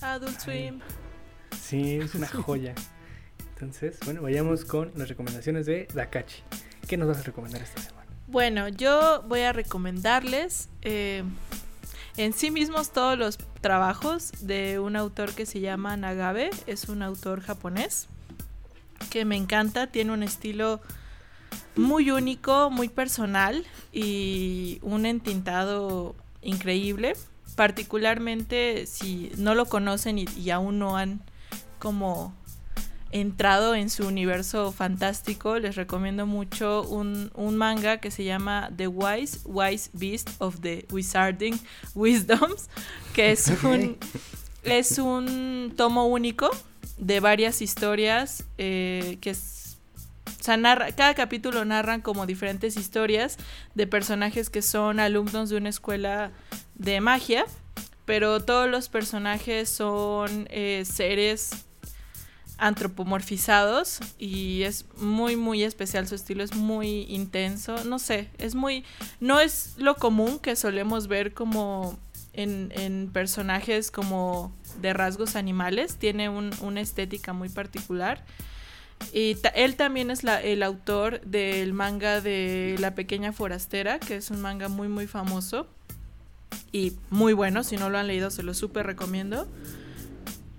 Adult 0.00 0.40
Swim. 0.40 0.80
Sí, 1.60 1.96
es 1.96 2.14
una 2.14 2.26
joya. 2.26 2.74
Entonces, 3.52 3.98
bueno, 4.06 4.22
vayamos 4.22 4.64
con 4.64 4.92
las 4.96 5.10
recomendaciones 5.10 5.66
de 5.66 5.86
Dakachi. 5.92 6.42
¿Qué 6.88 6.96
nos 6.96 7.08
vas 7.08 7.18
a 7.18 7.22
recomendar 7.22 7.60
esta 7.60 7.82
semana? 7.82 7.99
Bueno, 8.30 8.68
yo 8.68 9.24
voy 9.26 9.40
a 9.40 9.52
recomendarles 9.52 10.68
eh, 10.82 11.24
en 12.16 12.32
sí 12.32 12.52
mismos 12.52 12.92
todos 12.92 13.18
los 13.18 13.38
trabajos 13.60 14.30
de 14.40 14.78
un 14.78 14.94
autor 14.94 15.32
que 15.32 15.46
se 15.46 15.58
llama 15.58 15.96
Nagabe. 15.96 16.50
Es 16.68 16.88
un 16.88 17.02
autor 17.02 17.40
japonés 17.40 18.06
que 19.10 19.24
me 19.24 19.34
encanta. 19.34 19.88
Tiene 19.88 20.12
un 20.12 20.22
estilo 20.22 20.80
muy 21.74 22.12
único, 22.12 22.70
muy 22.70 22.88
personal 22.88 23.66
y 23.92 24.78
un 24.82 25.06
entintado 25.06 26.14
increíble. 26.40 27.14
Particularmente 27.56 28.86
si 28.86 29.32
no 29.38 29.56
lo 29.56 29.66
conocen 29.66 30.20
y, 30.20 30.26
y 30.36 30.50
aún 30.50 30.78
no 30.78 30.96
han 30.96 31.20
como 31.80 32.32
entrado 33.12 33.74
en 33.74 33.90
su 33.90 34.06
universo 34.06 34.72
fantástico, 34.72 35.58
les 35.58 35.76
recomiendo 35.76 36.26
mucho 36.26 36.82
un, 36.82 37.30
un, 37.34 37.56
manga 37.56 37.98
que 37.98 38.10
se 38.10 38.24
llama 38.24 38.70
The 38.76 38.86
Wise, 38.86 39.40
Wise 39.44 39.90
Beast 39.92 40.30
of 40.38 40.60
the 40.60 40.86
Wizarding 40.90 41.58
Wisdoms, 41.94 42.68
que 43.14 43.32
es 43.32 43.48
un, 43.64 43.98
es 44.62 44.98
un 44.98 45.74
tomo 45.76 46.06
único 46.06 46.50
de 46.98 47.20
varias 47.20 47.62
historias 47.62 48.44
eh, 48.58 49.18
que 49.20 49.30
es, 49.30 49.78
o 50.38 50.42
sea, 50.42 50.56
narra, 50.56 50.92
cada 50.92 51.14
capítulo 51.14 51.64
narran 51.64 52.02
como 52.02 52.26
diferentes 52.26 52.76
historias 52.76 53.38
de 53.74 53.86
personajes 53.86 54.50
que 54.50 54.62
son 54.62 55.00
alumnos 55.00 55.50
de 55.50 55.56
una 55.56 55.68
escuela 55.68 56.30
de 56.74 57.00
magia, 57.00 57.44
pero 58.04 58.40
todos 58.40 58.68
los 58.70 58.88
personajes 58.88 59.68
son 59.68 60.46
eh, 60.50 60.84
seres 60.84 61.66
antropomorfizados 62.60 64.00
y 64.18 64.62
es 64.62 64.84
muy 64.98 65.36
muy 65.36 65.62
especial 65.62 66.06
su 66.06 66.14
estilo 66.14 66.44
es 66.44 66.54
muy 66.54 67.02
intenso 67.08 67.84
no 67.84 67.98
sé 67.98 68.28
es 68.38 68.54
muy 68.54 68.84
no 69.18 69.40
es 69.40 69.74
lo 69.78 69.96
común 69.96 70.38
que 70.38 70.54
solemos 70.56 71.08
ver 71.08 71.32
como 71.32 71.98
en, 72.32 72.72
en 72.76 73.10
personajes 73.12 73.90
como 73.90 74.52
de 74.80 74.92
rasgos 74.92 75.36
animales 75.36 75.96
tiene 75.96 76.28
un, 76.28 76.50
una 76.60 76.80
estética 76.80 77.32
muy 77.32 77.48
particular 77.48 78.24
y 79.12 79.36
él 79.54 79.76
también 79.76 80.10
es 80.10 80.22
la, 80.22 80.40
el 80.40 80.62
autor 80.62 81.20
del 81.22 81.72
manga 81.72 82.20
de 82.20 82.76
La 82.78 82.94
Pequeña 82.94 83.32
Forastera, 83.32 83.98
que 83.98 84.16
es 84.16 84.30
un 84.30 84.40
manga 84.40 84.68
muy 84.68 84.88
muy 84.88 85.06
famoso 85.06 85.66
y 86.70 86.92
muy 87.08 87.32
bueno, 87.32 87.64
si 87.64 87.76
no 87.76 87.90
lo 87.90 87.98
han 87.98 88.06
leído 88.06 88.30
se 88.30 88.42
lo 88.42 88.54
súper 88.54 88.86
recomiendo. 88.86 89.48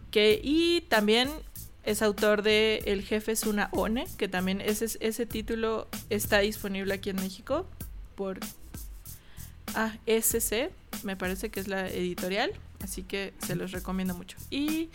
Que, 0.10 0.41
y 0.43 0.81
también 0.89 1.29
es 1.84 2.02
autor 2.02 2.42
de 2.42 2.84
El 2.86 3.04
jefe 3.04 3.32
es 3.32 3.44
una 3.44 3.70
ONE, 3.72 4.06
que 4.18 4.28
también 4.28 4.62
ese, 4.62 4.86
ese 5.00 5.26
título 5.26 5.88
está 6.10 6.40
disponible 6.40 6.94
aquí 6.94 7.10
en 7.10 7.18
México 7.18 7.66
por 8.16 8.40
ASC, 9.74 10.70
me 11.04 11.16
parece 11.16 11.50
que 11.50 11.60
es 11.60 11.68
la 11.68 11.88
editorial, 11.88 12.52
así 12.84 13.04
que 13.04 13.34
se 13.46 13.56
los 13.56 13.72
recomiendo 13.72 14.14
mucho. 14.14 14.38
Y 14.50 14.90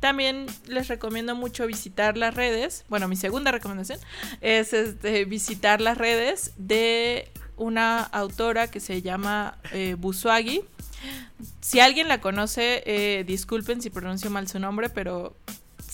también 0.00 0.46
les 0.66 0.88
recomiendo 0.88 1.34
mucho 1.34 1.66
visitar 1.66 2.16
las 2.16 2.34
redes, 2.34 2.84
bueno, 2.88 3.08
mi 3.08 3.16
segunda 3.16 3.50
recomendación 3.50 3.98
es 4.40 4.72
este, 4.72 5.24
visitar 5.24 5.80
las 5.80 5.96
redes 5.96 6.52
de 6.58 7.30
una 7.56 8.02
autora 8.02 8.70
que 8.70 8.80
se 8.80 9.00
llama 9.00 9.58
eh, 9.72 9.96
Busuagi. 9.98 10.62
Si 11.60 11.80
alguien 11.80 12.08
la 12.08 12.20
conoce, 12.20 12.82
eh, 12.86 13.24
disculpen 13.24 13.80
si 13.80 13.90
pronuncio 13.90 14.30
mal 14.30 14.48
su 14.48 14.58
nombre, 14.58 14.90
pero 14.90 15.34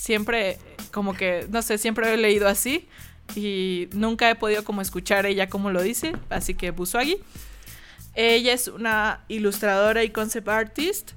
siempre, 0.03 0.59
como 0.91 1.15
que, 1.15 1.47
no 1.49 1.63
sé, 1.63 1.79
siempre 1.79 2.13
he 2.13 2.17
leído 2.17 2.49
así 2.49 2.89
y 3.37 3.89
nunca 3.93 4.29
he 4.29 4.35
podido 4.35 4.65
como 4.65 4.83
escuchar 4.83 5.27
ella 5.27 5.49
como 5.49 5.71
lo 5.71 5.81
dice, 5.81 6.13
así 6.29 6.55
que 6.55 6.73
Busuagi. 6.73 7.19
Ella 8.15 8.53
es 8.53 8.67
una 8.67 9.25
ilustradora 9.29 10.03
y 10.03 10.11
concept 10.11 10.49
artist 10.49 11.13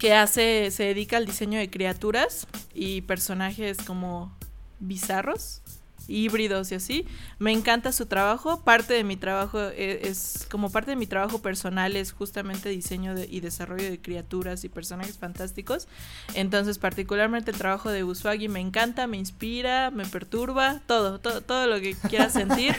que 0.00 0.14
hace, 0.14 0.72
se 0.72 0.82
dedica 0.82 1.16
al 1.16 1.26
diseño 1.26 1.60
de 1.60 1.70
criaturas 1.70 2.48
y 2.74 3.02
personajes 3.02 3.78
como 3.78 4.36
bizarros 4.80 5.61
híbridos 6.08 6.72
y 6.72 6.76
así. 6.76 7.06
Me 7.38 7.52
encanta 7.52 7.92
su 7.92 8.06
trabajo. 8.06 8.60
Parte 8.60 8.94
de 8.94 9.04
mi 9.04 9.16
trabajo 9.16 9.60
e, 9.60 10.08
es, 10.08 10.46
como 10.50 10.70
parte 10.70 10.92
de 10.92 10.96
mi 10.96 11.06
trabajo 11.06 11.40
personal 11.40 11.96
es 11.96 12.12
justamente 12.12 12.68
diseño 12.68 13.14
y 13.28 13.40
desarrollo 13.40 13.90
de 13.90 14.00
criaturas 14.00 14.64
y 14.64 14.68
personajes 14.68 15.18
fantásticos. 15.18 15.88
Entonces, 16.34 16.78
particularmente 16.78 17.50
el 17.50 17.58
trabajo 17.58 17.90
de 17.90 18.04
Uswagi 18.04 18.48
me 18.48 18.60
encanta, 18.60 19.06
me 19.06 19.16
inspira, 19.16 19.90
me 19.90 20.06
perturba, 20.06 20.80
todo, 20.86 21.18
todo, 21.18 21.40
todo 21.40 21.66
lo 21.66 21.80
que 21.80 21.94
quiera 21.94 22.28
sentir 22.30 22.74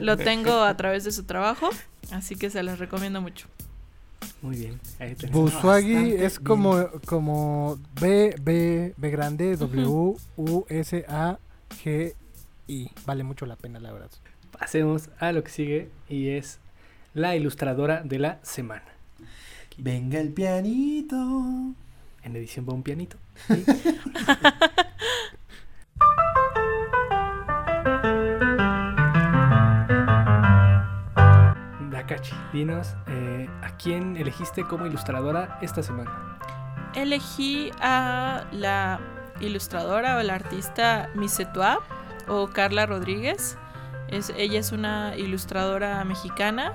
lo 0.00 0.16
tengo 0.16 0.62
a 0.62 0.76
través 0.76 1.04
de 1.04 1.12
su 1.12 1.24
trabajo. 1.24 1.70
Así 2.10 2.36
que 2.36 2.50
se 2.50 2.62
los 2.62 2.78
recomiendo 2.78 3.20
mucho. 3.20 3.46
Muy 4.42 4.56
bien. 4.56 4.80
Buswagi 5.32 6.14
es 6.14 6.38
como, 6.38 6.88
como 7.04 7.78
B, 8.00 8.34
B, 8.40 8.94
B 8.96 9.10
grande, 9.10 9.56
W, 9.56 10.16
U, 10.36 10.64
S, 10.68 11.04
A, 11.08 11.38
G, 11.84 12.14
y 12.70 12.90
vale 13.04 13.24
mucho 13.24 13.46
la 13.46 13.56
pena, 13.56 13.80
la 13.80 13.90
verdad. 13.92 14.12
Pasemos 14.56 15.10
a 15.18 15.32
lo 15.32 15.42
que 15.42 15.50
sigue 15.50 15.90
y 16.08 16.28
es 16.28 16.60
la 17.14 17.34
ilustradora 17.34 18.02
de 18.04 18.20
la 18.20 18.38
semana. 18.42 18.84
Venga 19.76 20.20
el 20.20 20.32
pianito. 20.32 21.16
En 22.22 22.36
edición 22.36 22.64
va 22.68 22.74
un 22.74 22.84
pianito. 22.84 23.16
Dakachi, 31.90 32.36
dinos, 32.52 32.94
eh, 33.08 33.48
¿a 33.62 33.76
quién 33.78 34.16
elegiste 34.16 34.62
como 34.62 34.86
ilustradora 34.86 35.58
esta 35.60 35.82
semana? 35.82 36.38
Elegí 36.94 37.72
a 37.80 38.46
la 38.52 39.00
ilustradora 39.40 40.18
o 40.18 40.22
la 40.22 40.36
artista 40.36 41.10
Misetua 41.16 41.80
o 42.30 42.48
Carla 42.48 42.86
Rodríguez. 42.86 43.58
Es, 44.08 44.32
ella 44.36 44.58
es 44.60 44.72
una 44.72 45.16
ilustradora 45.16 46.02
mexicana 46.04 46.72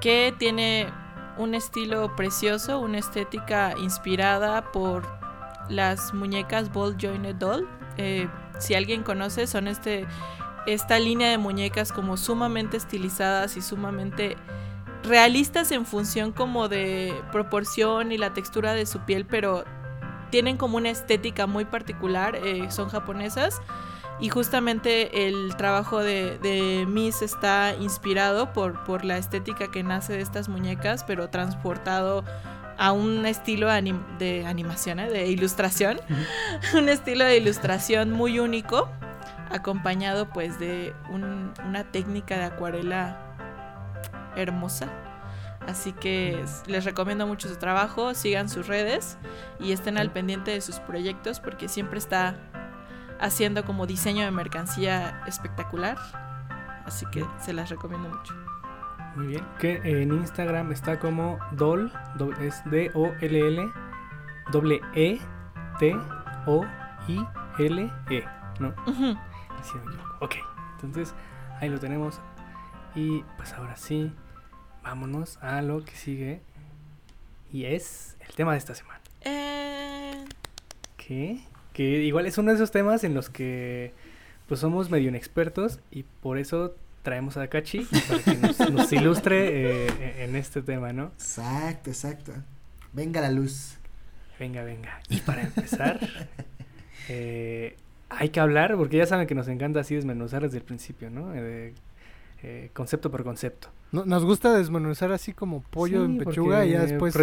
que 0.00 0.34
tiene 0.38 0.88
un 1.36 1.54
estilo 1.54 2.14
precioso, 2.16 2.80
una 2.80 2.98
estética 2.98 3.74
inspirada 3.78 4.72
por 4.72 5.06
las 5.68 6.14
muñecas 6.14 6.72
Ball 6.72 6.96
Jointed 6.98 7.36
Doll. 7.36 7.68
Eh, 7.96 8.28
si 8.58 8.74
alguien 8.74 9.02
conoce, 9.02 9.46
son 9.46 9.68
este, 9.68 10.06
esta 10.66 10.98
línea 10.98 11.30
de 11.30 11.38
muñecas 11.38 11.92
como 11.92 12.16
sumamente 12.16 12.76
estilizadas 12.76 13.56
y 13.56 13.62
sumamente 13.62 14.36
realistas 15.02 15.72
en 15.72 15.84
función 15.84 16.32
como 16.32 16.68
de 16.68 17.14
proporción 17.32 18.12
y 18.12 18.18
la 18.18 18.32
textura 18.34 18.74
de 18.74 18.86
su 18.86 19.00
piel, 19.00 19.26
pero 19.26 19.64
tienen 20.30 20.56
como 20.56 20.76
una 20.76 20.90
estética 20.90 21.46
muy 21.46 21.64
particular, 21.64 22.36
eh, 22.36 22.70
son 22.70 22.88
japonesas 22.88 23.60
y 24.22 24.28
justamente 24.28 25.26
el 25.26 25.56
trabajo 25.56 25.98
de, 25.98 26.86
Miss 26.88 27.22
está 27.22 27.74
inspirado 27.74 28.52
por, 28.52 28.84
por 28.84 29.04
la 29.04 29.18
estética 29.18 29.72
que 29.72 29.82
nace 29.82 30.12
de 30.12 30.20
estas 30.20 30.48
muñecas, 30.48 31.02
pero 31.02 31.28
transportado 31.28 32.24
a 32.78 32.92
un 32.92 33.26
estilo 33.26 33.66
de 33.66 34.46
animación, 34.46 35.00
¿eh? 35.00 35.10
de 35.10 35.26
ilustración, 35.26 36.00
un 36.74 36.88
estilo 36.88 37.24
de 37.24 37.36
ilustración 37.36 38.12
muy 38.12 38.38
único, 38.38 38.88
acompañado 39.50 40.28
pues 40.28 40.56
de 40.60 40.94
una 41.10 41.90
técnica 41.90 42.38
de 42.38 42.44
acuarela 42.44 43.18
hermosa. 44.36 44.86
Así 45.66 45.92
que 45.92 46.44
les 46.66 46.84
recomiendo 46.84 47.26
mucho 47.26 47.48
su 47.48 47.56
trabajo, 47.56 48.14
sigan 48.14 48.48
sus 48.48 48.68
redes 48.68 49.18
y 49.58 49.72
estén 49.72 49.98
al 49.98 50.12
pendiente 50.12 50.52
de 50.52 50.60
sus 50.60 50.78
proyectos 50.78 51.40
porque 51.40 51.68
siempre 51.68 51.98
está 51.98 52.36
haciendo 53.20 53.64
como 53.64 53.86
diseño 53.86 54.24
de 54.24 54.30
mercancía 54.30 55.22
espectacular. 55.26 55.96
Así 56.84 57.06
que 57.12 57.24
se 57.40 57.52
las 57.52 57.70
recomiendo 57.70 58.08
mucho. 58.08 58.34
Muy 59.14 59.26
bien. 59.28 59.46
Que 59.58 59.80
en 59.84 60.12
Instagram 60.12 60.72
está 60.72 60.98
como 60.98 61.38
Doll, 61.52 61.92
es 62.40 62.62
D-O-L-L, 62.66 63.72
doble 64.50 64.80
E, 64.94 65.20
T, 65.78 65.94
O, 66.46 66.64
I, 67.06 67.24
L, 67.58 67.92
E, 68.10 68.24
¿no? 68.58 68.74
Ok, 70.20 70.36
entonces 70.74 71.14
ahí 71.60 71.68
lo 71.68 71.78
tenemos. 71.78 72.20
Y 72.94 73.22
pues 73.36 73.52
ahora 73.52 73.76
sí, 73.76 74.14
vámonos 74.82 75.36
a 75.42 75.62
lo 75.62 75.84
que 75.84 75.92
sigue. 75.92 76.42
Y 77.52 77.66
es 77.66 78.16
el 78.20 78.34
tema 78.34 78.52
de 78.52 78.58
esta 78.58 78.74
semana. 78.74 79.00
Eh... 79.20 80.24
¿Qué? 80.96 81.44
Que 81.72 81.82
igual 81.82 82.26
es 82.26 82.38
uno 82.38 82.50
de 82.50 82.56
esos 82.56 82.70
temas 82.70 83.04
en 83.04 83.14
los 83.14 83.30
que 83.30 83.92
pues 84.46 84.60
somos 84.60 84.90
medio 84.90 85.08
inexpertos 85.08 85.80
y 85.90 86.02
por 86.02 86.38
eso 86.38 86.74
traemos 87.02 87.36
a 87.36 87.42
Akachi 87.42 87.86
para 88.08 88.22
que 88.22 88.70
nos, 88.70 88.92
ilustre 88.92 89.86
eh, 89.86 90.24
en 90.24 90.36
este 90.36 90.62
tema, 90.62 90.92
¿no? 90.92 91.06
Exacto, 91.16 91.90
exacto. 91.90 92.32
Venga 92.92 93.20
la 93.20 93.30
luz. 93.30 93.78
Venga, 94.38 94.62
venga. 94.62 95.00
Y 95.08 95.20
para 95.20 95.42
empezar, 95.42 96.00
eh, 97.08 97.76
hay 98.08 98.28
que 98.28 98.40
hablar, 98.40 98.76
porque 98.76 98.98
ya 98.98 99.06
saben 99.06 99.26
que 99.26 99.34
nos 99.34 99.48
encanta 99.48 99.80
así 99.80 99.94
desmenuzar 99.94 100.42
desde 100.42 100.58
el 100.58 100.64
principio, 100.64 101.10
¿no? 101.10 101.34
Eh, 101.34 101.74
eh, 102.44 102.70
concepto 102.72 103.10
por 103.10 103.22
concepto. 103.22 103.68
nos 103.92 104.24
gusta 104.24 104.52
desmenuzar 104.52 105.12
así 105.12 105.32
como 105.32 105.62
pollo 105.62 106.04
en 106.04 106.18
pechuga 106.18 106.64
y 106.64 106.72
ya 106.72 106.80
después 106.84 107.14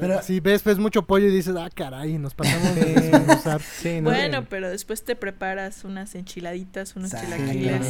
pero 0.00 0.22
si 0.22 0.40
ves 0.40 0.64
ves 0.64 0.78
mucho 0.78 1.02
pollo 1.02 1.26
y 1.26 1.30
dices 1.30 1.54
ah 1.58 1.68
caray 1.74 2.16
nos 2.16 2.34
pasamos 2.34 2.74
de 2.74 2.84
desmenuzar 2.94 3.60
bueno 4.02 4.46
pero 4.48 4.70
después 4.70 5.04
te 5.04 5.14
preparas 5.14 5.84
unas 5.84 6.14
enchiladitas 6.14 6.96
unos 6.96 7.10
chilaquiles 7.10 7.86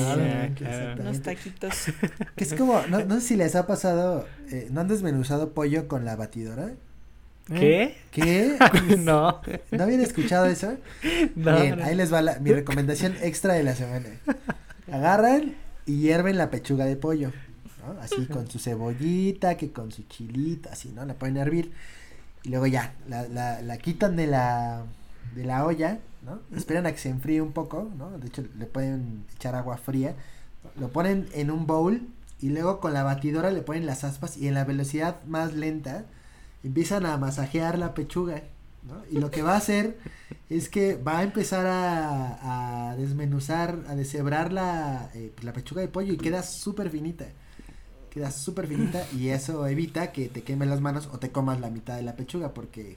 unos 0.99 1.23
taquitos 1.23 1.75
que 2.37 2.45
es 2.45 2.55
como 2.55 2.83
no, 2.89 3.05
no, 3.05 3.15
sé 3.17 3.21
si 3.21 3.37
les 3.37 3.55
ha 3.55 3.67
pasado 3.67 4.27
eh, 4.51 4.69
no 4.71 4.81
han 4.81 4.89
desmenuzado 4.89 5.53
pollo 5.53 5.87
con 5.89 6.05
la 6.05 6.17
batidora 6.17 6.73
¿Qué? 7.47 7.95
¿Qué? 8.11 8.57
no. 8.99 9.43
¿No 9.71 9.83
habían 9.85 10.01
escuchado 10.01 10.47
eso? 10.47 10.79
No, 11.37 11.61
Bien, 11.61 11.79
no. 11.79 11.85
ahí 11.85 11.95
les 11.95 12.11
va 12.11 12.23
la- 12.23 12.39
mi 12.39 12.51
recomendación 12.55 13.15
extra 13.21 13.53
de 13.53 13.63
la 13.63 13.75
semana. 13.75 14.09
Agarran 14.91 15.55
y 15.87 15.99
hierven 15.99 16.39
la 16.39 16.51
pechuga 16.51 16.85
de 16.85 16.97
pollo, 16.97 17.31
¿no? 17.87 18.01
Así 18.01 18.27
con 18.27 18.51
su 18.51 18.59
cebollita, 18.59 19.57
que 19.57 19.73
con 19.73 19.93
su 19.93 20.05
chilito, 20.05 20.71
así, 20.71 20.91
¿no? 20.91 21.05
La 21.05 21.17
a 21.21 21.43
hervir. 21.43 21.73
Y 22.43 22.51
luego 22.51 22.67
ya, 22.67 22.95
la, 23.09 23.27
la, 23.29 23.63
la 23.63 23.79
quitan 23.79 24.17
de 24.17 24.27
la, 24.27 24.85
de 25.35 25.45
la 25.45 25.65
olla, 25.65 25.99
¿no? 26.25 26.41
Esperan 26.57 26.87
a 26.87 26.93
que 26.93 26.99
se 26.99 27.09
enfríe 27.09 27.41
un 27.41 27.53
poco, 27.53 27.91
¿no? 27.97 28.19
De 28.19 28.29
hecho, 28.29 28.45
le 28.59 28.67
pueden 28.67 29.25
echar 29.35 29.55
agua 29.55 29.77
fría. 29.77 30.15
Lo 30.79 30.89
ponen 30.89 31.29
en 31.33 31.51
un 31.51 31.67
bowl 31.67 32.09
y 32.41 32.51
luego 32.51 32.81
con 32.81 32.93
la 32.93 33.03
batidora 33.03 33.51
le 33.51 33.63
ponen 33.63 33.87
las 33.87 34.05
aspas 34.05 34.37
y 34.37 34.49
en 34.49 34.55
la 34.55 34.65
velocidad 34.65 35.23
más 35.25 35.55
lenta 35.55 36.05
empiezan 36.63 37.07
a 37.07 37.17
masajear 37.19 37.79
la 37.79 37.95
pechuga, 37.95 38.43
¿no? 38.85 39.03
Y 39.11 39.19
lo 39.19 39.31
que 39.31 39.43
va 39.43 39.55
a 39.55 39.57
hacer 39.59 39.99
es 40.51 40.69
que 40.69 40.97
va 40.97 41.19
a 41.19 41.23
empezar 41.23 41.67
a, 41.67 42.91
a 42.91 42.97
desmenuzar, 42.97 43.79
a 43.89 43.95
deshebrar 43.95 44.53
la, 44.53 45.11
eh, 45.15 45.33
pues, 45.35 45.45
la 45.45 45.53
pechuga 45.53 45.81
de 45.81 45.89
pollo 45.89 46.13
y 46.13 46.17
queda 46.17 46.43
súper 46.43 46.91
finita. 46.91 47.27
Queda 48.11 48.31
súper 48.31 48.69
finita 48.69 49.05
y 49.17 49.31
eso 49.31 49.67
evita 49.67 50.13
que 50.13 50.29
te 50.29 50.43
quemen 50.43 50.71
las 50.71 50.81
manos 50.81 51.09
o 51.13 51.19
te 51.19 51.31
comas 51.31 51.59
la 51.61 51.69
mitad 51.71 51.97
de 51.97 52.03
la 52.03 52.15
pechuga 52.15 52.55
porque 52.55 52.97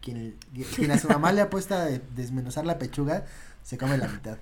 quien, 0.00 0.36
quien 0.74 0.90
a 0.90 0.98
su 0.98 1.08
mamá 1.08 1.32
le 1.32 1.42
apuesta 1.42 1.82
a 1.82 1.86
desmenuzar 2.16 2.64
la 2.64 2.78
pechuga 2.78 3.26
se 3.62 3.76
come 3.76 3.98
la 3.98 4.08
mitad. 4.08 4.38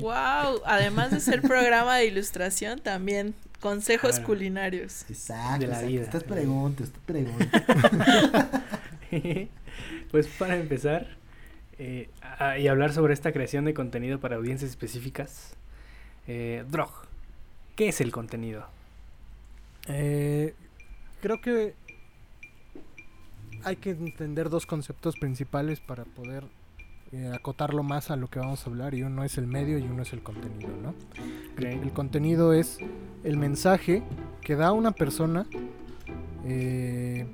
Wow, 0.00 0.60
además 0.64 1.10
de 1.10 1.18
ser 1.20 1.40
programa 1.42 1.96
de 1.96 2.06
ilustración, 2.06 2.78
también 2.80 3.34
consejos 3.60 4.10
Claro. 4.12 4.26
culinarios. 4.26 5.04
Exacto. 5.08 5.60
De 5.60 5.66
la 5.66 5.72
exacto. 5.72 5.88
vida. 5.88 6.02
Usted 6.04 6.24
pregunte, 6.24 6.82
usted 6.84 7.00
pregunte. 7.06 7.50
pues 10.10 10.26
para 10.26 10.56
empezar 10.56 11.16
eh, 11.78 12.10
a- 12.22 12.58
y 12.58 12.68
hablar 12.68 12.92
sobre 12.92 13.14
esta 13.14 13.32
creación 13.32 13.64
de 13.64 13.74
contenido 13.74 14.20
para 14.20 14.36
audiencias 14.36 14.70
específicas, 14.70 15.54
eh, 16.26 16.64
Drog, 16.68 16.90
¿qué 17.76 17.88
es 17.88 18.00
el 18.00 18.12
contenido? 18.12 18.66
Eh, 19.88 20.54
creo 21.22 21.40
que 21.40 21.74
hay 23.64 23.76
que 23.76 23.90
entender 23.90 24.50
dos 24.50 24.66
conceptos 24.66 25.16
principales 25.16 25.80
para 25.80 26.04
poder 26.04 26.44
eh, 27.12 27.32
acotarlo 27.34 27.82
más 27.82 28.10
a 28.10 28.16
lo 28.16 28.28
que 28.28 28.38
vamos 28.38 28.66
a 28.66 28.70
hablar 28.70 28.94
y 28.94 29.02
uno 29.02 29.24
es 29.24 29.38
el 29.38 29.46
medio 29.46 29.78
y 29.78 29.82
uno 29.82 30.02
es 30.02 30.12
el 30.12 30.22
contenido, 30.22 30.70
¿no? 30.82 30.94
El, 31.56 31.90
contenido 31.92 32.52
es 32.52 32.78
el 33.24 33.36
mensaje 33.38 34.02
que 34.42 34.56
da 34.56 34.72
una 34.72 34.92
persona 34.92 35.46
eh, 36.44 37.26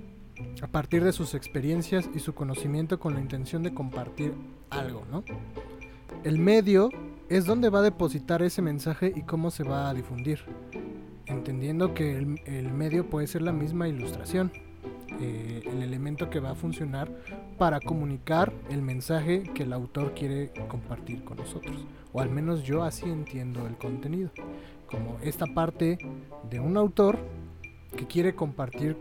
a 0.62 0.66
partir 0.66 1.04
de 1.04 1.12
sus 1.12 1.34
experiencias 1.34 2.08
y 2.14 2.18
su 2.18 2.34
conocimiento 2.34 2.98
con 2.98 3.14
la 3.14 3.20
intención 3.20 3.62
de 3.62 3.74
compartir 3.74 4.34
algo, 4.70 5.04
¿no? 5.10 5.24
El 6.24 6.38
medio 6.38 6.90
es 7.28 7.44
donde 7.44 7.70
va 7.70 7.80
a 7.80 7.82
depositar 7.82 8.42
ese 8.42 8.62
mensaje 8.62 9.12
y 9.14 9.22
cómo 9.22 9.50
se 9.50 9.64
va 9.64 9.88
a 9.88 9.94
difundir, 9.94 10.40
entendiendo 11.26 11.94
que 11.94 12.16
el, 12.16 12.72
medio 12.72 13.08
puede 13.08 13.26
ser 13.26 13.42
la 13.42 13.52
misma 13.52 13.88
ilustración, 13.88 14.52
eh, 15.20 15.62
el 15.66 15.82
elemento 15.82 16.30
que 16.30 16.40
va 16.40 16.50
a 16.50 16.54
funcionar 16.54 17.10
para 17.58 17.80
comunicar 17.80 18.52
el 18.70 18.82
mensaje 18.82 19.42
que 19.54 19.62
el 19.62 19.72
autor 19.72 20.14
quiere 20.14 20.50
compartir 20.68 21.24
con 21.24 21.36
nosotros, 21.36 21.84
o 22.12 22.20
al 22.20 22.30
menos 22.30 22.62
yo 22.62 22.82
así 22.82 23.04
entiendo 23.04 23.66
el 23.66 23.76
contenido, 23.76 24.30
como 24.90 25.18
esta 25.22 25.46
parte 25.46 25.98
de 26.50 26.60
un 26.60 26.76
autor 26.76 27.18
que 27.96 28.06
quiere 28.06 28.34
compartir 28.34 28.96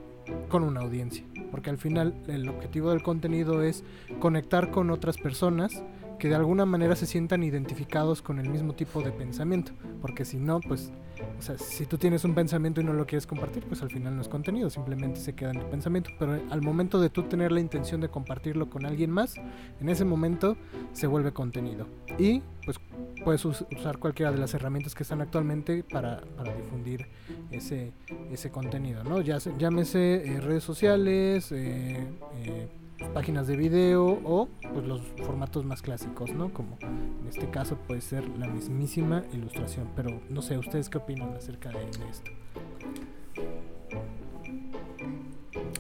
con 0.50 0.64
una 0.64 0.82
audiencia, 0.82 1.26
porque 1.52 1.70
al 1.70 1.78
final 1.78 2.14
el 2.28 2.48
objetivo 2.50 2.92
del 2.92 3.04
contenido 3.04 3.62
es 3.62 3.84
conectar 4.20 4.72
con 4.72 4.90
otras 4.90 5.18
personas 5.18 5.84
que 6.20 6.30
de 6.30 6.36
alguna 6.36 6.66
manera 6.66 6.96
se 6.96 7.06
sientan 7.06 7.44
identificados 7.44 8.22
con 8.22 8.40
el 8.40 8.50
mismo 8.50 8.74
tipo 8.74 9.02
de 9.02 9.12
pensamiento, 9.12 9.74
porque 10.02 10.26
si 10.26 10.38
no, 10.38 10.60
pues, 10.62 10.92
o 11.40 11.42
sea, 11.42 11.58
si 11.58 11.86
tú 11.86 11.98
tienes 11.98 12.24
un 12.26 12.34
pensamiento 12.36 12.82
y 12.82 12.84
no 12.84 12.94
lo 12.94 13.06
quieres 13.06 13.28
compartir, 13.28 13.64
pues 13.66 13.82
al 13.82 13.90
final 13.90 14.16
no 14.16 14.22
es 14.22 14.28
contenido, 14.28 14.70
simplemente 14.70 15.20
se 15.20 15.34
queda 15.34 15.52
en 15.52 15.60
tu 15.60 15.70
pensamiento, 15.70 16.10
pero 16.20 16.40
al 16.50 16.62
momento 16.62 17.00
de 17.02 17.10
tú 17.10 17.24
tener 17.24 17.52
la 17.52 17.60
intención 17.60 18.02
de 18.02 18.10
compartirlo 18.10 18.70
con 18.70 18.86
alguien 18.86 19.12
más, 19.12 19.36
en 19.80 19.90
ese 19.90 20.06
momento 20.06 20.56
se 20.94 21.08
vuelve 21.08 21.32
contenido. 21.34 21.88
Y 22.18 22.42
pues 22.66 22.80
puedes 23.24 23.44
us- 23.46 23.66
usar 23.76 23.98
cualquiera 23.98 24.32
de 24.32 24.38
las 24.38 24.54
herramientas 24.54 24.96
que 24.96 25.04
están 25.04 25.22
actualmente 25.22 25.84
para, 25.84 26.22
para 26.38 26.54
difundir 26.54 27.08
ese, 27.52 27.92
ese 28.32 28.50
contenido, 28.52 29.04
¿no? 29.04 29.22
Ya 29.22 29.40
se- 29.40 29.54
llámese 29.58 30.26
eh, 30.28 30.40
redes 30.42 30.64
sociales, 30.64 31.52
eh, 31.52 32.06
eh, 32.44 32.68
páginas 33.14 33.48
de 33.48 33.56
video 33.56 34.20
o 34.24 34.50
pues 34.74 34.86
los 34.86 35.02
formatos 35.26 35.66
más 35.66 35.82
clásicos, 35.82 36.32
¿no? 36.32 36.54
Como 36.54 36.78
en 36.82 37.28
este 37.28 37.50
caso 37.50 37.78
puede 37.78 38.02
ser 38.02 38.28
la 38.38 38.48
mismísima 38.48 39.24
ilustración, 39.34 39.90
pero 39.96 40.22
no 40.30 40.42
sé, 40.42 40.58
¿ustedes 40.58 40.90
qué 40.90 40.98
opinan 40.98 41.34
acerca 41.34 41.70
de, 41.70 41.80
de 41.80 42.10
esto? 42.10 42.32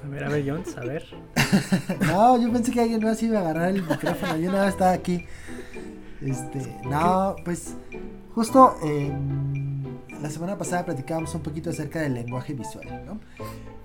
A 0.04 0.08
ver, 0.10 0.23
a 0.23 0.30
ver, 0.30 0.49
Jones, 0.49 0.78
a 0.78 0.82
ver. 0.82 1.06
No, 2.08 2.39
yo 2.39 2.52
pensé 2.52 2.71
que 2.71 2.82
alguien 2.82 3.04
más 3.04 3.21
iba 3.23 3.39
a 3.39 3.41
agarrar 3.41 3.69
el 3.69 3.82
micrófono. 3.84 4.38
Yo 4.38 4.52
nada 4.52 4.69
estaba 4.69 4.91
aquí. 4.91 5.26
Este, 6.21 6.80
no, 6.86 7.36
pues 7.43 7.76
justo 8.34 8.76
em, 8.84 9.84
la 10.21 10.30
semana 10.30 10.58
pasada 10.58 10.86
platicábamos 10.86 11.34
un 11.36 11.41
poquito 11.41 11.69
acerca 11.69 12.02
del 12.02 12.13
lenguaje 12.13 12.54
visual, 12.54 13.04
¿no? 13.06 13.19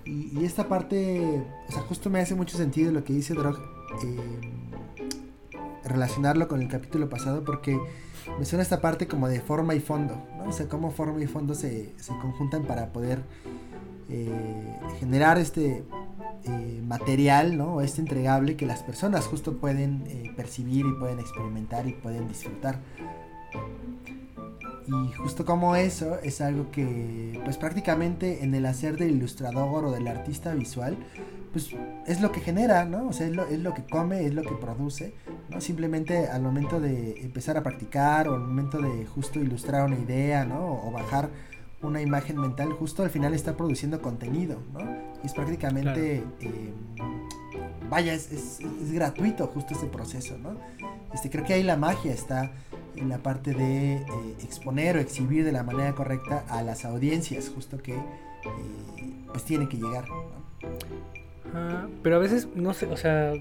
Y, 0.08 0.44
esta 0.44 0.68
parte, 0.68 1.44
o 1.68 1.72
sea, 1.72 1.82
justo 1.82 2.08
me 2.08 2.20
hace 2.20 2.34
mucho 2.34 2.56
sentido 2.56 2.90
lo 2.92 3.04
que 3.04 3.12
dice 3.12 3.34
Drog, 3.34 3.58
em, 4.02 4.70
relacionarlo 5.84 6.48
con 6.48 6.62
el 6.62 6.68
capítulo 6.68 7.08
pasado 7.10 7.44
porque 7.44 7.78
me 8.38 8.44
suena 8.44 8.62
esta 8.62 8.80
parte 8.80 9.06
como 9.06 9.28
de 9.28 9.40
forma 9.40 9.74
y 9.74 9.80
fondo, 9.80 10.22
¿no? 10.38 10.44
O 10.48 10.52
sea, 10.52 10.68
cómo 10.68 10.90
forma 10.90 11.22
y 11.22 11.26
fondo 11.26 11.54
se, 11.54 11.92
se 11.98 12.12
conjuntan 12.18 12.64
para 12.64 12.92
poder 12.92 13.22
eh, 14.08 14.76
generar 14.98 15.38
este 15.38 15.84
eh, 16.44 16.82
material, 16.86 17.58
¿no? 17.58 17.74
O 17.74 17.80
este 17.82 18.00
entregable 18.00 18.56
que 18.56 18.64
las 18.64 18.82
personas 18.82 19.26
justo 19.26 19.58
pueden 19.58 20.04
eh, 20.06 20.32
percibir 20.36 20.86
y 20.86 20.92
pueden 20.98 21.20
experimentar 21.20 21.86
y 21.86 21.92
pueden 21.92 22.28
disfrutar. 22.28 22.80
Y 24.88 25.12
justo 25.12 25.44
como 25.44 25.76
eso 25.76 26.18
es 26.22 26.40
algo 26.40 26.70
que, 26.70 27.40
pues 27.44 27.56
prácticamente 27.58 28.42
en 28.42 28.54
el 28.54 28.64
hacer 28.66 28.96
del 28.96 29.10
ilustrador 29.10 29.84
o 29.84 29.90
del 29.92 30.08
artista 30.08 30.54
visual, 30.54 30.96
pues 31.52 31.70
es 32.06 32.20
lo 32.20 32.32
que 32.32 32.40
genera, 32.40 32.84
¿no? 32.84 33.08
O 33.08 33.12
sea, 33.12 33.26
es 33.26 33.34
lo, 33.36 33.46
es 33.46 33.58
lo 33.60 33.74
que 33.74 33.84
come, 33.84 34.24
es 34.26 34.34
lo 34.34 34.42
que 34.42 34.54
produce, 34.54 35.14
¿no? 35.50 35.60
Simplemente 35.60 36.28
al 36.28 36.42
momento 36.42 36.80
de 36.80 37.20
empezar 37.22 37.56
a 37.56 37.62
practicar 37.62 38.28
o 38.28 38.34
al 38.34 38.40
momento 38.40 38.78
de 38.80 39.04
justo 39.06 39.40
ilustrar 39.40 39.84
una 39.86 39.98
idea, 39.98 40.44
¿no? 40.44 40.64
O, 40.64 40.88
o 40.88 40.92
bajar 40.92 41.28
una 41.82 42.00
imagen 42.02 42.38
mental, 42.40 42.72
justo 42.72 43.02
al 43.02 43.10
final 43.10 43.34
está 43.34 43.56
produciendo 43.56 44.00
contenido, 44.02 44.58
¿no? 44.72 44.80
Y 45.22 45.26
es 45.26 45.32
prácticamente, 45.34 46.24
eh, 46.40 46.72
vaya, 47.90 48.12
es, 48.14 48.30
es- 48.32 48.60
es 48.60 48.92
gratuito 48.92 49.46
justo 49.46 49.74
este 49.74 49.86
proceso, 49.86 50.36
¿no? 50.38 50.56
Este, 51.14 51.30
creo 51.30 51.44
que 51.44 51.54
ahí 51.54 51.62
la 51.62 51.76
magia 51.76 52.12
está 52.12 52.50
en 52.98 53.08
la 53.08 53.18
parte 53.18 53.54
de 53.54 53.96
eh, 53.96 54.04
exponer 54.42 54.96
o 54.96 55.00
exhibir 55.00 55.44
de 55.44 55.52
la 55.52 55.62
manera 55.62 55.94
correcta 55.94 56.44
a 56.48 56.62
las 56.62 56.84
audiencias, 56.84 57.50
justo 57.54 57.78
que 57.78 57.94
eh, 57.94 58.00
pues 59.28 59.44
tienen 59.44 59.68
que 59.68 59.76
llegar. 59.76 60.04
Ah, 61.54 61.86
pero 62.02 62.16
a 62.16 62.18
veces, 62.18 62.48
no 62.54 62.74
sé, 62.74 62.86
o 62.86 62.96
sea... 62.96 63.32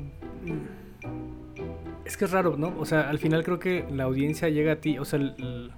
Es 2.08 2.16
que 2.18 2.26
es 2.26 2.32
raro, 2.32 2.56
¿no? 2.58 2.74
O 2.80 2.86
sea, 2.86 3.10
al 3.10 3.20
final 3.20 3.44
creo 3.44 3.60
que 3.60 3.86
la 3.92 4.04
audiencia 4.06 4.48
llega 4.50 4.72
a 4.74 4.76
ti, 4.78 4.98
o 4.98 5.06
sea, 5.06 5.20
el- 5.20 5.72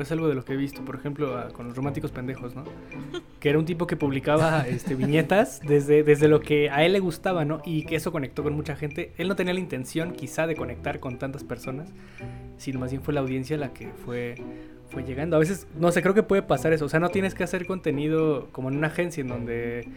es 0.00 0.12
algo 0.12 0.28
de 0.28 0.34
lo 0.34 0.44
que 0.44 0.54
he 0.54 0.56
visto, 0.56 0.84
por 0.84 0.96
ejemplo, 0.96 1.36
a- 1.38 1.48
con 1.50 1.66
los 1.68 1.76
románticos 1.76 2.10
pendejos, 2.10 2.54
¿no? 2.56 2.64
Que 3.40 3.50
era 3.50 3.58
un 3.60 3.64
tipo 3.64 3.86
que 3.86 3.96
publicaba 3.96 4.66
este, 4.66 4.96
viñetas 4.96 5.60
desde, 5.60 6.02
desde 6.02 6.26
lo 6.26 6.40
que 6.40 6.70
a 6.70 6.84
él 6.84 6.92
le 6.94 6.98
gustaba, 6.98 7.44
¿no? 7.44 7.60
Y 7.64 7.84
que 7.84 7.94
eso 7.96 8.10
conectó 8.10 8.42
con 8.42 8.54
mucha 8.54 8.74
gente. 8.74 9.12
Él 9.16 9.28
no 9.28 9.36
tenía 9.36 9.54
la 9.54 9.60
intención 9.60 10.12
quizá 10.12 10.46
de 10.48 10.56
conectar 10.56 10.98
con 10.98 11.18
tantas 11.18 11.44
personas, 11.44 11.88
sino 12.56 12.80
más 12.80 12.90
bien 12.90 13.02
fue 13.02 13.14
la 13.14 13.20
audiencia 13.20 13.56
la 13.56 13.72
que 13.72 13.88
fue, 14.04 14.34
fue 14.90 15.04
llegando. 15.04 15.36
A 15.36 15.38
veces, 15.38 15.66
no 15.78 15.92
sé, 15.92 16.02
creo 16.02 16.14
que 16.14 16.22
puede 16.22 16.42
pasar 16.42 16.72
eso. 16.72 16.84
O 16.84 16.88
sea, 16.88 17.00
no 17.00 17.10
tienes 17.10 17.34
que 17.34 17.44
hacer 17.44 17.66
contenido 17.66 18.48
como 18.52 18.68
en 18.68 18.76
una 18.76 18.88
agencia 18.88 19.20
en 19.20 19.28
donde 19.28 19.88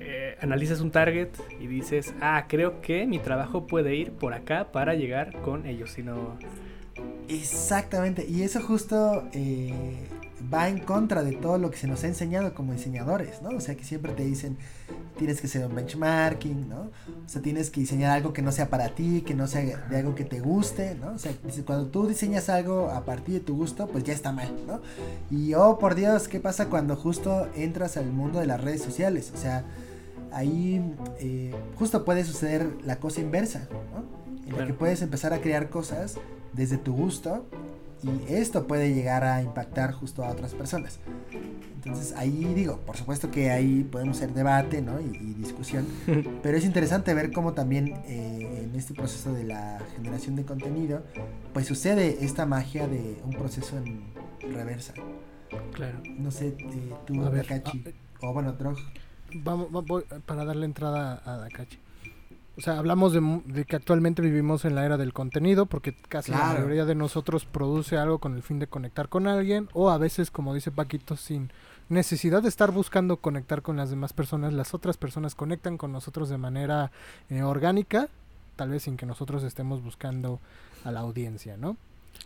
eh, 0.00 0.36
analizas 0.40 0.80
un 0.80 0.90
target 0.90 1.28
y 1.60 1.66
dices, 1.66 2.14
ah, 2.20 2.46
creo 2.48 2.80
que 2.80 3.06
mi 3.06 3.18
trabajo 3.18 3.66
puede 3.66 3.94
ir 3.94 4.12
por 4.12 4.34
acá 4.34 4.70
para 4.72 4.94
llegar 4.94 5.40
con 5.40 5.66
ellos, 5.66 5.90
sino... 5.90 6.38
Exactamente, 7.28 8.26
y 8.26 8.42
eso 8.42 8.60
justo 8.60 9.28
eh, 9.32 9.72
va 10.52 10.68
en 10.68 10.78
contra 10.78 11.22
de 11.22 11.32
todo 11.32 11.58
lo 11.58 11.70
que 11.70 11.76
se 11.76 11.86
nos 11.86 12.02
ha 12.04 12.06
enseñado 12.06 12.54
como 12.54 12.72
diseñadores, 12.72 13.42
¿no? 13.42 13.50
O 13.50 13.60
sea, 13.60 13.76
que 13.76 13.84
siempre 13.84 14.12
te 14.12 14.24
dicen, 14.24 14.56
tienes 15.18 15.40
que 15.40 15.46
hacer 15.46 15.66
un 15.66 15.74
benchmarking, 15.74 16.68
¿no? 16.68 16.80
O 16.84 17.28
sea, 17.28 17.42
tienes 17.42 17.70
que 17.70 17.80
diseñar 17.80 18.12
algo 18.12 18.32
que 18.32 18.40
no 18.40 18.52
sea 18.52 18.70
para 18.70 18.94
ti, 18.94 19.20
que 19.20 19.34
no 19.34 19.46
sea 19.46 19.62
de 19.62 19.96
algo 19.96 20.14
que 20.14 20.24
te 20.24 20.40
guste, 20.40 20.94
¿no? 20.94 21.12
O 21.12 21.18
sea, 21.18 21.32
cuando 21.66 21.88
tú 21.88 22.06
diseñas 22.06 22.48
algo 22.48 22.88
a 22.88 23.04
partir 23.04 23.34
de 23.34 23.40
tu 23.40 23.56
gusto, 23.56 23.86
pues 23.88 24.04
ya 24.04 24.14
está 24.14 24.32
mal, 24.32 24.48
¿no? 24.66 24.80
Y 25.30 25.52
oh, 25.54 25.78
por 25.78 25.94
Dios, 25.94 26.28
¿qué 26.28 26.40
pasa 26.40 26.70
cuando 26.70 26.96
justo 26.96 27.48
entras 27.54 27.98
al 27.98 28.06
mundo 28.06 28.40
de 28.40 28.46
las 28.46 28.62
redes 28.62 28.80
sociales? 28.80 29.30
O 29.34 29.38
sea, 29.38 29.64
ahí 30.32 30.82
eh, 31.20 31.54
justo 31.76 32.04
puede 32.04 32.24
suceder 32.24 32.78
la 32.84 32.96
cosa 32.96 33.20
inversa, 33.20 33.68
¿no? 33.92 34.48
En 34.50 34.58
la 34.58 34.66
que 34.66 34.72
puedes 34.72 35.02
empezar 35.02 35.34
a 35.34 35.42
crear 35.42 35.68
cosas 35.68 36.16
desde 36.54 36.78
tu 36.78 36.94
gusto 36.94 37.44
y 38.02 38.32
esto 38.32 38.66
puede 38.66 38.94
llegar 38.94 39.24
a 39.24 39.42
impactar 39.42 39.92
justo 39.92 40.24
a 40.24 40.30
otras 40.30 40.54
personas. 40.54 40.98
Entonces 41.74 42.12
ahí 42.16 42.52
digo, 42.54 42.78
por 42.80 42.96
supuesto 42.96 43.30
que 43.30 43.50
ahí 43.50 43.82
podemos 43.84 44.16
hacer 44.18 44.34
debate 44.34 44.82
¿no? 44.82 45.00
y, 45.00 45.04
y 45.04 45.34
discusión, 45.34 45.86
pero 46.42 46.56
es 46.58 46.64
interesante 46.64 47.14
ver 47.14 47.32
cómo 47.32 47.54
también 47.54 47.88
eh, 48.06 48.64
en 48.64 48.74
este 48.76 48.94
proceso 48.94 49.32
de 49.32 49.44
la 49.44 49.80
generación 49.96 50.36
de 50.36 50.44
contenido, 50.44 51.02
pues 51.54 51.66
sucede 51.66 52.18
esta 52.24 52.46
magia 52.46 52.86
de 52.88 53.16
un 53.24 53.30
proceso 53.30 53.78
en 53.78 54.02
reversa. 54.52 54.92
Claro. 55.72 56.00
No 56.18 56.30
sé, 56.30 56.48
eh, 56.48 56.92
tú, 57.06 57.14
Takachi, 57.24 57.84
ah, 57.86 58.26
o 58.28 58.32
bueno, 58.34 58.52
Drog. 58.52 58.76
Vamos, 59.34 59.68
va- 59.74 59.80
voy- 59.80 60.04
para 60.26 60.44
darle 60.44 60.66
entrada 60.66 61.22
a 61.24 61.36
Dakachi. 61.38 61.78
O 62.58 62.60
sea, 62.60 62.76
hablamos 62.76 63.12
de, 63.12 63.42
de 63.46 63.64
que 63.64 63.76
actualmente 63.76 64.20
vivimos 64.20 64.64
en 64.64 64.74
la 64.74 64.84
era 64.84 64.96
del 64.96 65.12
contenido, 65.12 65.66
porque 65.66 65.94
casi 66.08 66.32
la 66.32 66.54
mayoría 66.54 66.84
de 66.84 66.96
nosotros 66.96 67.44
produce 67.44 67.96
algo 67.96 68.18
con 68.18 68.34
el 68.34 68.42
fin 68.42 68.58
de 68.58 68.66
conectar 68.66 69.08
con 69.08 69.28
alguien, 69.28 69.68
o 69.74 69.90
a 69.90 69.98
veces, 69.98 70.32
como 70.32 70.52
dice 70.52 70.72
Paquito, 70.72 71.16
sin 71.16 71.52
necesidad 71.88 72.42
de 72.42 72.48
estar 72.48 72.72
buscando 72.72 73.18
conectar 73.18 73.62
con 73.62 73.76
las 73.76 73.90
demás 73.90 74.12
personas, 74.12 74.52
las 74.52 74.74
otras 74.74 74.96
personas 74.96 75.36
conectan 75.36 75.78
con 75.78 75.92
nosotros 75.92 76.28
de 76.28 76.36
manera 76.36 76.90
eh, 77.30 77.44
orgánica, 77.44 78.08
tal 78.56 78.70
vez 78.70 78.82
sin 78.82 78.96
que 78.96 79.06
nosotros 79.06 79.44
estemos 79.44 79.80
buscando 79.80 80.40
a 80.84 80.90
la 80.90 80.98
audiencia, 80.98 81.56
¿no? 81.56 81.76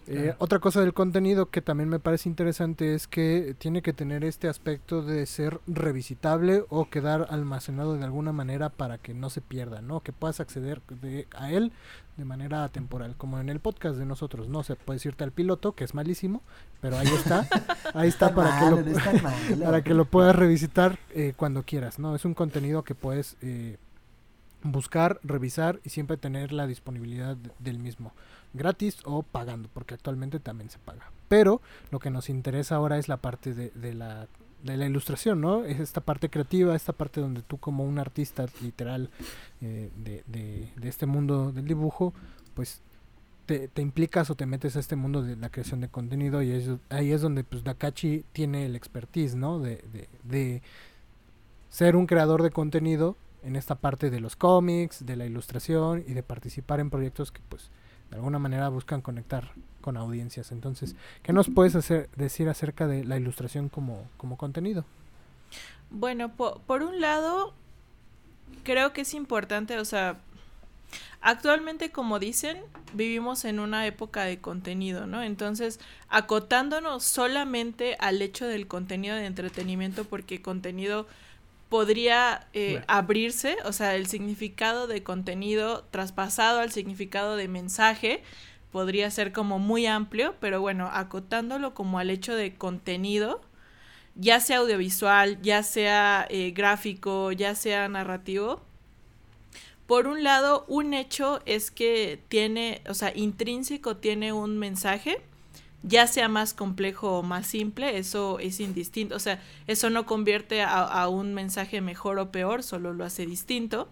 Eh, 0.08 0.34
otra 0.38 0.58
cosa 0.58 0.80
del 0.80 0.94
contenido 0.94 1.46
que 1.50 1.62
también 1.62 1.88
me 1.88 2.00
parece 2.00 2.28
interesante 2.28 2.92
es 2.94 3.06
que 3.06 3.54
tiene 3.58 3.82
que 3.82 3.92
tener 3.92 4.24
este 4.24 4.48
aspecto 4.48 5.00
de 5.02 5.24
ser 5.26 5.60
revisitable 5.68 6.64
o 6.70 6.90
quedar 6.90 7.28
almacenado 7.30 7.96
de 7.96 8.02
alguna 8.04 8.32
manera 8.32 8.68
para 8.68 8.98
que 8.98 9.14
no 9.14 9.30
se 9.30 9.40
pierda, 9.40 9.80
¿no? 9.80 10.00
Que 10.00 10.10
puedas 10.12 10.40
acceder 10.40 10.82
de- 11.00 11.28
a 11.36 11.52
él 11.52 11.70
de 12.16 12.24
manera 12.24 12.68
temporal, 12.68 13.14
como 13.16 13.38
en 13.38 13.48
el 13.48 13.60
podcast 13.60 13.96
de 13.96 14.04
nosotros, 14.04 14.48
¿no? 14.48 14.64
Se 14.64 14.74
puede 14.74 15.00
irte 15.04 15.22
al 15.22 15.30
piloto, 15.32 15.72
que 15.76 15.84
es 15.84 15.94
malísimo, 15.94 16.42
pero 16.80 16.98
ahí 16.98 17.06
está, 17.06 17.46
ahí 17.94 18.08
está 18.08 18.34
para 18.34 18.58
que 18.58 18.70
lo, 18.70 18.80
no 18.82 18.90
es 18.90 19.04
tan 19.04 19.22
malo. 19.22 19.64
para 19.64 19.82
que 19.84 19.94
lo 19.94 20.04
puedas 20.04 20.34
revisitar 20.34 20.98
eh, 21.14 21.32
cuando 21.36 21.62
quieras, 21.62 22.00
¿no? 22.00 22.16
Es 22.16 22.24
un 22.24 22.34
contenido 22.34 22.82
que 22.82 22.96
puedes 22.96 23.36
eh, 23.40 23.78
buscar, 24.64 25.20
revisar 25.22 25.80
y 25.84 25.90
siempre 25.90 26.16
tener 26.16 26.52
la 26.52 26.66
disponibilidad 26.66 27.36
de- 27.36 27.50
del 27.60 27.78
mismo, 27.78 28.12
gratis 28.54 28.98
o 29.04 29.22
pagando, 29.22 29.68
porque 29.72 29.94
actualmente 29.94 30.40
también 30.40 30.70
se 30.70 30.78
paga. 30.78 31.10
Pero 31.28 31.60
lo 31.90 31.98
que 31.98 32.10
nos 32.10 32.28
interesa 32.28 32.76
ahora 32.76 32.98
es 32.98 33.08
la 33.08 33.16
parte 33.16 33.54
de, 33.54 33.70
de 33.70 33.94
la 33.94 34.28
de 34.62 34.76
la 34.76 34.86
ilustración, 34.86 35.40
¿no? 35.40 35.64
Es 35.64 35.80
esta 35.80 36.00
parte 36.00 36.28
creativa, 36.28 36.76
esta 36.76 36.92
parte 36.92 37.20
donde 37.20 37.42
tú 37.42 37.58
como 37.58 37.84
un 37.84 37.98
artista 37.98 38.46
literal 38.60 39.10
eh, 39.60 39.90
de, 39.96 40.22
de, 40.26 40.68
de 40.76 40.88
este 40.88 41.06
mundo 41.06 41.50
del 41.52 41.66
dibujo, 41.66 42.14
pues 42.54 42.80
te, 43.46 43.68
te 43.68 43.82
implicas 43.82 44.30
o 44.30 44.34
te 44.34 44.46
metes 44.46 44.76
a 44.76 44.80
este 44.80 44.96
mundo 44.96 45.22
de 45.22 45.36
la 45.36 45.50
creación 45.50 45.80
de 45.80 45.88
contenido 45.88 46.42
y 46.42 46.52
es, 46.52 46.70
ahí 46.90 47.12
es 47.12 47.20
donde 47.20 47.44
pues 47.44 47.64
Dakachi 47.64 48.24
tiene 48.32 48.66
el 48.66 48.76
expertise, 48.76 49.34
¿no? 49.34 49.58
De, 49.58 49.82
de, 49.92 50.08
de 50.22 50.62
ser 51.68 51.96
un 51.96 52.06
creador 52.06 52.42
de 52.42 52.50
contenido 52.50 53.16
en 53.42 53.56
esta 53.56 53.74
parte 53.74 54.10
de 54.10 54.20
los 54.20 54.36
cómics, 54.36 55.04
de 55.04 55.16
la 55.16 55.26
ilustración 55.26 56.04
y 56.06 56.14
de 56.14 56.22
participar 56.22 56.78
en 56.78 56.90
proyectos 56.90 57.32
que 57.32 57.40
pues 57.48 57.70
de 58.12 58.18
alguna 58.18 58.38
manera 58.38 58.68
buscan 58.68 59.00
conectar 59.02 59.52
con 59.80 59.96
audiencias. 59.96 60.52
Entonces, 60.52 60.96
¿qué 61.22 61.32
nos 61.32 61.50
puedes 61.50 61.74
hacer, 61.74 62.08
decir 62.16 62.48
acerca 62.48 62.86
de 62.86 63.04
la 63.04 63.16
ilustración 63.16 63.68
como, 63.68 64.08
como 64.16 64.36
contenido? 64.36 64.84
Bueno, 65.90 66.30
po- 66.34 66.60
por 66.66 66.82
un 66.82 67.00
lado, 67.00 67.54
creo 68.64 68.92
que 68.92 69.02
es 69.02 69.14
importante, 69.14 69.78
o 69.78 69.84
sea, 69.84 70.18
actualmente, 71.20 71.90
como 71.90 72.18
dicen, 72.18 72.58
vivimos 72.94 73.44
en 73.44 73.60
una 73.60 73.86
época 73.86 74.24
de 74.24 74.38
contenido, 74.40 75.06
¿no? 75.06 75.22
Entonces, 75.22 75.80
acotándonos 76.08 77.04
solamente 77.04 77.96
al 78.00 78.22
hecho 78.22 78.46
del 78.46 78.66
contenido 78.66 79.16
de 79.16 79.26
entretenimiento, 79.26 80.04
porque 80.04 80.42
contenido 80.42 81.06
podría 81.72 82.48
eh, 82.52 82.72
Bueno. 82.72 82.84
abrirse, 82.86 83.56
o 83.64 83.72
sea, 83.72 83.94
el 83.96 84.06
significado 84.06 84.86
de 84.86 85.02
contenido 85.02 85.84
traspasado 85.90 86.60
al 86.60 86.70
significado 86.70 87.34
de 87.36 87.48
mensaje 87.48 88.22
podría 88.70 89.10
ser 89.10 89.32
como 89.32 89.58
muy 89.58 89.86
amplio, 89.86 90.34
pero 90.38 90.60
bueno, 90.60 90.90
acotándolo 90.92 91.72
como 91.72 91.98
al 91.98 92.10
hecho 92.10 92.34
de 92.34 92.54
contenido, 92.56 93.40
ya 94.16 94.38
sea 94.40 94.58
audiovisual, 94.58 95.40
ya 95.40 95.62
sea 95.62 96.26
eh, 96.28 96.50
gráfico, 96.50 97.32
ya 97.32 97.54
sea 97.54 97.88
narrativo. 97.88 98.60
Por 99.86 100.06
un 100.06 100.22
lado, 100.22 100.66
un 100.68 100.92
hecho 100.92 101.40
es 101.46 101.70
que 101.70 102.20
tiene, 102.28 102.82
o 102.86 102.92
sea, 102.92 103.12
intrínseco 103.16 103.96
tiene 103.96 104.34
un 104.34 104.58
mensaje, 104.58 105.22
ya 105.82 106.06
sea 106.06 106.28
más 106.28 106.54
complejo 106.54 107.18
o 107.18 107.22
más 107.22 107.46
simple, 107.46 107.98
eso 107.98 108.38
es 108.38 108.60
indistinto, 108.60 109.16
o 109.16 109.18
sea, 109.18 109.42
eso 109.66 109.90
no 109.90 110.06
convierte 110.06 110.62
a, 110.62 110.82
a 110.82 111.08
un 111.08 111.34
mensaje 111.34 111.80
mejor 111.80 112.18
o 112.18 112.30
peor, 112.30 112.62
solo 112.62 112.92
lo 112.92 113.04
hace 113.04 113.26
distinto. 113.26 113.88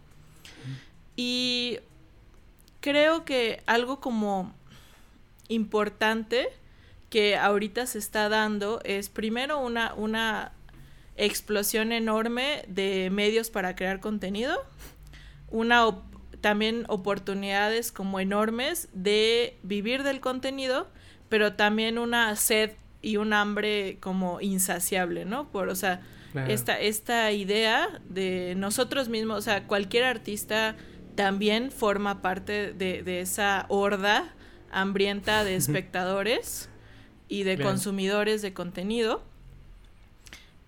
Y 1.16 1.78
creo 2.80 3.24
que 3.24 3.62
algo 3.66 4.00
como 4.00 4.52
importante 5.48 6.48
que 7.10 7.36
ahorita 7.36 7.86
se 7.86 7.98
está 7.98 8.28
dando 8.28 8.80
es 8.84 9.08
primero 9.08 9.58
una, 9.58 9.92
una 9.94 10.52
explosión 11.16 11.92
enorme 11.92 12.64
de 12.68 13.10
medios 13.10 13.50
para 13.50 13.74
crear 13.74 14.00
contenido, 14.00 14.64
una 15.50 15.86
op- 15.86 16.04
también 16.40 16.84
oportunidades 16.88 17.90
como 17.92 18.20
enormes 18.20 18.88
de 18.92 19.58
vivir 19.62 20.04
del 20.04 20.20
contenido, 20.20 20.88
pero 21.30 21.54
también 21.54 21.96
una 21.98 22.36
sed 22.36 22.72
y 23.00 23.16
un 23.16 23.32
hambre 23.32 23.96
como 24.00 24.42
insaciable, 24.42 25.24
¿no? 25.24 25.48
Por, 25.50 25.70
o 25.70 25.74
sea, 25.74 26.02
Claro. 26.32 26.52
esta, 26.52 26.78
esta 26.78 27.32
idea 27.32 27.88
de 28.08 28.54
nosotros 28.56 29.08
mismos, 29.08 29.38
o 29.38 29.42
sea, 29.42 29.66
cualquier 29.66 30.04
artista 30.04 30.76
también 31.16 31.72
forma 31.72 32.22
parte 32.22 32.72
de, 32.72 33.02
de 33.02 33.20
esa 33.20 33.64
horda 33.68 34.32
hambrienta 34.70 35.42
de 35.42 35.56
espectadores 35.56 36.68
y 37.28 37.42
de 37.42 37.56
Claro. 37.56 37.70
consumidores 37.70 38.42
de 38.42 38.52
contenido. 38.52 39.22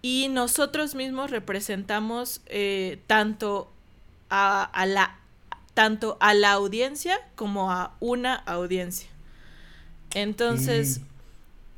Y 0.01 0.29
nosotros 0.31 0.95
mismos 0.97 1.31
representamos 1.31 2.41
eh, 2.47 2.99
tanto 3.07 3.73
a, 4.31 4.65
a 4.65 4.87
la 4.87 5.19
tanto 5.75 6.17
a 6.21 6.35
la 6.35 6.53
audiencia 6.53 7.19
como 7.37 7.71
a 7.71 7.95
una 8.01 8.35
audiencia. 8.35 9.09
Entonces, 10.15 11.01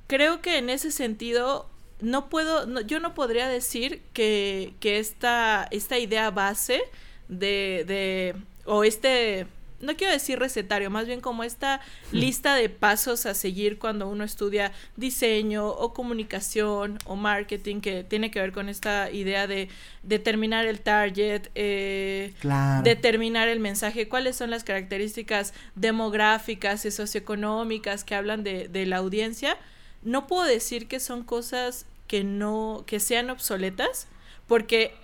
creo 0.07 0.40
que 0.42 0.59
en 0.59 0.70
ese 0.70 0.90
sentido 0.90 1.68
no 2.01 2.29
puedo, 2.29 2.66
no- 2.66 2.81
yo 2.81 3.01
no 3.01 3.14
podría 3.14 3.49
decir 3.49 4.03
que, 4.12 4.75
que 4.81 4.99
esta, 4.99 5.66
esta 5.70 5.99
idea 5.99 6.31
base 6.31 6.83
de, 7.29 7.85
de, 7.87 8.35
o 8.66 8.85
este, 8.85 9.47
no 9.85 9.97
quiero 9.97 10.12
decir 10.12 10.38
recetario, 10.38 10.90
más 10.90 11.07
bien 11.07 11.20
como 11.20 11.44
esta 11.44 11.81
lista 12.12 12.55
de 12.55 12.68
pasos 12.68 13.27
a 13.27 13.35
seguir 13.35 13.79
cuando 13.79 14.09
uno 14.09 14.25
estudia 14.25 14.73
diseño 14.97 15.68
o 15.68 15.92
comunicación 15.94 16.99
o 17.05 17.16
marketing, 17.16 17.81
que 17.81 18.05
tiene 18.05 18.31
que 18.31 18.40
ver 18.40 18.53
con 18.53 18.68
esta 18.68 19.11
idea 19.11 19.47
de 19.47 19.68
determinar 20.03 20.66
el 20.66 20.81
target, 20.81 21.49
eh, 21.55 22.33
Claro. 22.40 22.83
determinar 22.83 23.49
el 23.49 23.61
mensaje, 23.61 24.09
cuáles 24.09 24.37
son 24.37 24.51
las 24.51 24.64
características 24.64 25.55
demográficas 25.75 26.85
y 26.85 26.90
socioeconómicas 26.90 28.05
que 28.05 28.14
hablan 28.14 28.42
de, 28.44 28.68
de 28.68 28.87
la 28.87 28.97
audiencia, 28.97 29.57
no 30.03 30.27
puedo 30.27 30.44
decir 30.44 30.87
que 30.88 31.01
son 31.01 31.23
cosas 31.25 31.87
que 32.07 32.25
no, 32.25 32.85
que 32.87 33.01
sean 33.01 33.31
obsoletas, 33.31 34.09
porque 34.47 34.94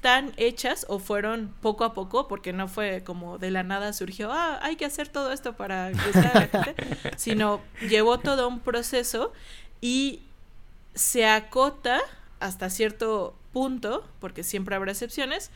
están 0.00 0.32
hechas 0.38 0.86
o 0.88 0.98
fueron 0.98 1.54
poco 1.60 1.84
a 1.84 1.92
poco, 1.92 2.26
porque 2.26 2.54
no 2.54 2.68
fue 2.68 3.02
como 3.04 3.36
de 3.36 3.50
la 3.50 3.62
nada 3.62 3.92
surgió, 3.92 4.32
ah, 4.32 4.58
hay 4.62 4.76
que 4.76 4.86
hacer 4.86 5.08
todo 5.08 5.30
esto 5.30 5.58
para 5.58 5.90
gustar 5.90 6.38
a 6.38 6.40
la 6.40 6.46
gente, 6.46 6.74
sino 7.18 7.60
llevó 7.86 8.18
todo 8.18 8.48
un 8.48 8.60
proceso 8.60 9.30
y 9.82 10.22
se 10.94 11.26
acota 11.26 12.00
hasta 12.38 12.70
cierto 12.70 13.36
punto, 13.52 14.08
porque 14.20 14.42
siempre 14.42 14.74
habrá 14.74 14.92
excepciones, 14.92 15.50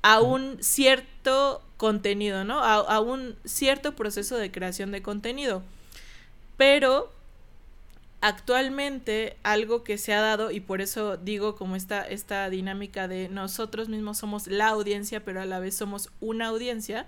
a 0.00 0.22
un 0.22 0.56
cierto 0.62 1.62
contenido, 1.76 2.42
¿no? 2.42 2.60
A, 2.60 2.76
a 2.76 3.00
un 3.00 3.36
cierto 3.44 3.96
proceso 3.96 4.38
de 4.38 4.50
creación 4.50 4.92
de 4.92 5.02
contenido. 5.02 5.62
Pero 6.56 7.12
actualmente 8.20 9.36
algo 9.42 9.82
que 9.84 9.98
se 9.98 10.12
ha 10.12 10.20
dado, 10.20 10.50
y 10.50 10.60
por 10.60 10.80
eso 10.80 11.16
digo 11.16 11.56
como 11.56 11.76
esta, 11.76 12.02
esta 12.02 12.50
dinámica 12.50 13.08
de 13.08 13.28
nosotros 13.28 13.88
mismos 13.88 14.18
somos 14.18 14.46
la 14.46 14.68
audiencia, 14.68 15.24
pero 15.24 15.40
a 15.40 15.46
la 15.46 15.58
vez 15.58 15.76
somos 15.76 16.10
una 16.20 16.48
audiencia, 16.48 17.06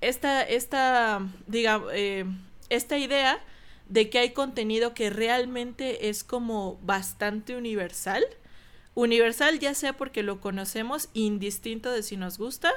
esta, 0.00 0.42
esta, 0.42 1.20
diga, 1.46 1.82
eh, 1.92 2.26
esta 2.68 2.98
idea 2.98 3.42
de 3.88 4.10
que 4.10 4.18
hay 4.18 4.30
contenido 4.30 4.94
que 4.94 5.10
realmente 5.10 6.08
es 6.08 6.24
como 6.24 6.78
bastante 6.82 7.56
universal 7.56 8.24
Universal 8.94 9.58
ya 9.58 9.74
sea 9.74 9.94
porque 9.94 10.22
lo 10.22 10.40
conocemos 10.40 11.08
indistinto 11.14 11.90
de 11.90 12.02
si 12.02 12.16
nos 12.16 12.38
gusta, 12.38 12.72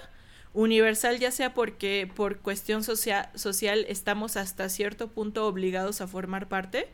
universal 0.58 1.20
ya 1.20 1.30
sea 1.30 1.54
porque 1.54 2.12
por 2.16 2.40
cuestión 2.40 2.84
social 2.84 3.86
estamos 3.88 4.38
hasta 4.38 4.70
cierto 4.70 5.08
punto 5.08 5.46
obligados 5.46 6.02
a 6.02 6.08
formar 6.08 6.48
parte, 6.48 6.88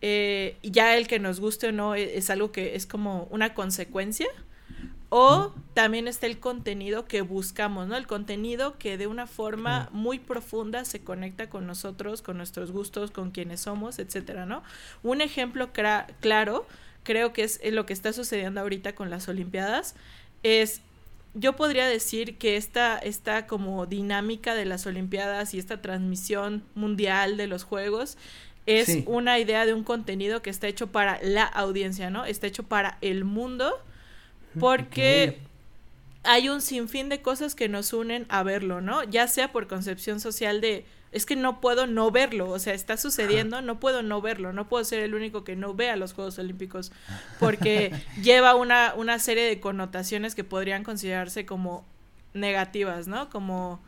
eh, 0.00 0.56
ya 0.62 0.96
el 0.96 1.06
que 1.06 1.18
nos 1.18 1.38
guste 1.38 1.68
o 1.68 1.72
no 1.72 1.94
es, 1.94 2.08
es, 2.14 2.30
algo 2.30 2.50
que 2.50 2.76
es 2.76 2.86
como 2.86 3.28
una 3.30 3.52
consecuencia, 3.52 4.26
o 5.10 5.54
también 5.74 6.08
está 6.08 6.26
el 6.26 6.40
contenido 6.40 7.04
que 7.04 7.20
buscamos, 7.20 7.88
¿no? 7.88 7.96
El 7.96 8.06
contenido 8.06 8.78
que 8.78 8.96
de 8.96 9.06
una 9.06 9.26
forma 9.26 9.90
muy 9.92 10.18
profunda 10.18 10.86
se 10.86 11.04
conecta 11.04 11.50
con 11.50 11.66
nosotros, 11.66 12.22
con 12.22 12.38
nuestros 12.38 12.72
gustos, 12.72 13.10
con 13.10 13.32
quienes 13.32 13.60
somos, 13.60 13.98
etcétera, 13.98 14.46
¿no? 14.46 14.62
Un 15.02 15.20
ejemplo 15.20 15.72
claro, 16.20 16.66
creo 17.02 17.34
que 17.34 17.42
es 17.42 17.60
lo 17.70 17.84
que 17.84 17.92
está 17.92 18.14
sucediendo 18.14 18.62
ahorita 18.62 18.94
con 18.94 19.10
las 19.10 19.28
Olimpiadas, 19.28 19.94
es 20.42 20.80
yo 21.38 21.54
podría 21.54 21.86
decir 21.86 22.36
que 22.36 22.56
esta, 22.56 22.98
esta 22.98 23.46
como 23.46 23.86
dinámica 23.86 24.54
de 24.54 24.64
las 24.64 24.86
Olimpiadas 24.86 25.54
y 25.54 25.58
esta 25.58 25.80
transmisión 25.80 26.64
mundial 26.74 27.36
de 27.36 27.46
los 27.46 27.64
Juegos 27.64 28.18
es 28.66 28.98
una 29.06 29.38
idea 29.38 29.64
de 29.64 29.72
un 29.72 29.82
contenido 29.82 30.42
que 30.42 30.50
está 30.50 30.68
hecho 30.68 30.88
para 30.88 31.18
la 31.22 31.44
audiencia, 31.44 32.10
¿no? 32.10 32.26
Está 32.26 32.46
hecho 32.48 32.64
para 32.64 32.98
el 33.00 33.24
mundo 33.24 33.72
porque 34.60 35.38
hay 36.24 36.48
un 36.50 36.60
sinfín 36.60 37.08
de 37.08 37.22
cosas 37.22 37.54
que 37.54 37.68
nos 37.68 37.92
unen 37.94 38.26
a 38.28 38.42
verlo, 38.42 38.80
¿no? 38.82 39.04
Ya 39.04 39.26
sea 39.28 39.52
por 39.52 39.68
concepción 39.68 40.20
social 40.20 40.60
de 40.60 40.84
es 41.12 41.26
que 41.26 41.36
no 41.36 41.60
puedo 41.60 41.86
no 41.86 42.10
verlo, 42.10 42.50
o 42.50 42.58
sea, 42.58 42.74
está 42.74 42.96
sucediendo, 42.96 43.62
no 43.62 43.80
puedo 43.80 44.02
no 44.02 44.20
verlo, 44.20 44.52
no 44.52 44.68
puedo 44.68 44.84
ser 44.84 45.00
el 45.00 45.14
único 45.14 45.44
que 45.44 45.56
no 45.56 45.74
vea 45.74 45.96
los 45.96 46.12
Juegos 46.12 46.38
Olímpicos, 46.38 46.92
porque 47.38 47.92
lleva 48.22 48.54
una, 48.54 48.94
una 48.94 49.18
serie 49.18 49.44
de 49.44 49.60
connotaciones 49.60 50.34
que 50.34 50.44
podrían 50.44 50.84
considerarse 50.84 51.46
como 51.46 51.84
negativas, 52.34 53.08
¿no? 53.08 53.30
Como 53.30 53.80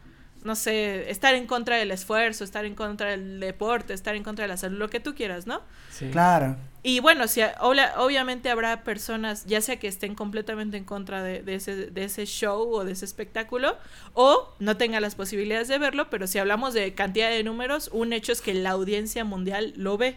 no 0.45 0.57
sé, 0.57 1.11
estar 1.11 1.35
en 1.35 1.47
contra 1.47 1.77
del 1.77 1.91
esfuerzo, 1.91 2.45
estar 2.45 2.65
en 2.65 2.75
contra 2.75 3.11
del 3.11 3.41
deporte, 3.41 3.93
estar 3.93 4.15
en 4.15 4.23
contra 4.23 4.45
de 4.45 4.49
la 4.49 4.57
salud, 4.57 4.79
lo 4.79 4.89
que 4.89 5.01
tú 5.01 5.15
quieras, 5.15 5.47
¿no? 5.47 5.61
Sí. 5.91 6.09
Claro. 6.11 6.57
Y 6.83 7.01
bueno, 7.01 7.29
si, 7.29 7.43
obviamente 7.61 8.49
habrá 8.49 8.85
personas, 8.85 9.45
ya 9.45 9.61
sea 9.61 9.79
que 9.79 9.87
estén 9.87 10.15
completamente 10.15 10.79
en 10.79 10.85
contra 10.85 11.23
de, 11.23 11.43
ese, 11.55 11.91
de 11.91 12.05
ese 12.05 12.25
show 12.25 12.73
o 12.73 12.85
de 12.85 12.93
ese 12.93 13.05
espectáculo, 13.05 13.77
o 14.15 14.49
no 14.61 14.79
tengan 14.79 15.03
las 15.03 15.15
posibilidades 15.15 15.69
de 15.69 15.77
verlo, 15.77 16.09
pero 16.09 16.27
si 16.27 16.39
hablamos 16.39 16.73
de 16.73 16.95
cantidad 16.95 17.29
de 17.29 17.45
números, 17.45 17.91
un 17.93 18.15
hecho 18.15 18.33
es 18.33 18.41
que 18.41 18.55
la 18.55 18.71
audiencia 18.71 19.25
mundial 19.25 19.75
lo 19.77 19.99
ve. 19.99 20.17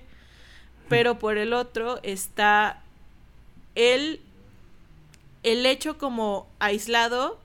Pero 0.88 1.20
por 1.20 1.38
el 1.38 1.52
otro 1.54 2.00
está 2.04 2.82
el, 3.76 4.22
el 5.44 5.66
hecho 5.66 5.98
como 5.98 6.48
aislado 6.60 7.43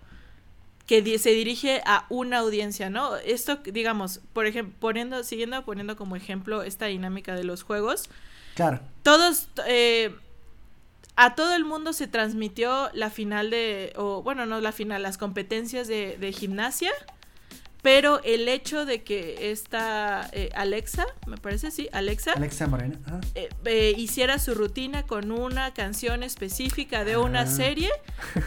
que 0.88 1.18
se 1.18 1.30
dirige 1.30 1.82
a 1.84 2.06
una 2.08 2.38
audiencia, 2.38 2.88
¿no? 2.88 3.14
Esto, 3.16 3.56
digamos, 3.56 4.22
por 4.32 4.46
ejemplo, 4.46 4.74
poniendo, 4.80 5.22
siguiendo 5.22 5.62
poniendo 5.62 5.96
como 5.96 6.16
ejemplo 6.16 6.62
esta 6.62 6.86
dinámica 6.86 7.34
de 7.34 7.44
los 7.44 7.62
juegos. 7.62 8.08
Claro. 8.54 8.80
Todos, 9.02 9.48
eh, 9.66 10.16
a 11.14 11.34
todo 11.34 11.54
el 11.54 11.66
mundo 11.66 11.92
se 11.92 12.08
transmitió 12.08 12.88
la 12.94 13.10
final 13.10 13.50
de, 13.50 13.92
o 13.96 14.22
bueno, 14.22 14.46
no 14.46 14.62
la 14.62 14.72
final, 14.72 15.02
las 15.02 15.18
competencias 15.18 15.88
de, 15.88 16.16
de 16.16 16.32
gimnasia 16.32 16.90
pero 17.82 18.20
el 18.24 18.48
hecho 18.48 18.84
de 18.84 19.02
que 19.02 19.52
esta 19.52 20.28
eh, 20.32 20.50
Alexa, 20.54 21.06
me 21.26 21.36
parece, 21.36 21.70
sí, 21.70 21.88
Alexa. 21.92 22.32
Alexa 22.32 22.66
Moreno. 22.66 22.98
Eh, 23.34 23.48
eh, 23.64 23.94
hiciera 23.96 24.38
su 24.38 24.54
rutina 24.54 25.04
con 25.04 25.30
una 25.30 25.72
canción 25.74 26.22
específica 26.22 27.04
de 27.04 27.16
una 27.16 27.42
ah. 27.42 27.46
serie, 27.46 27.90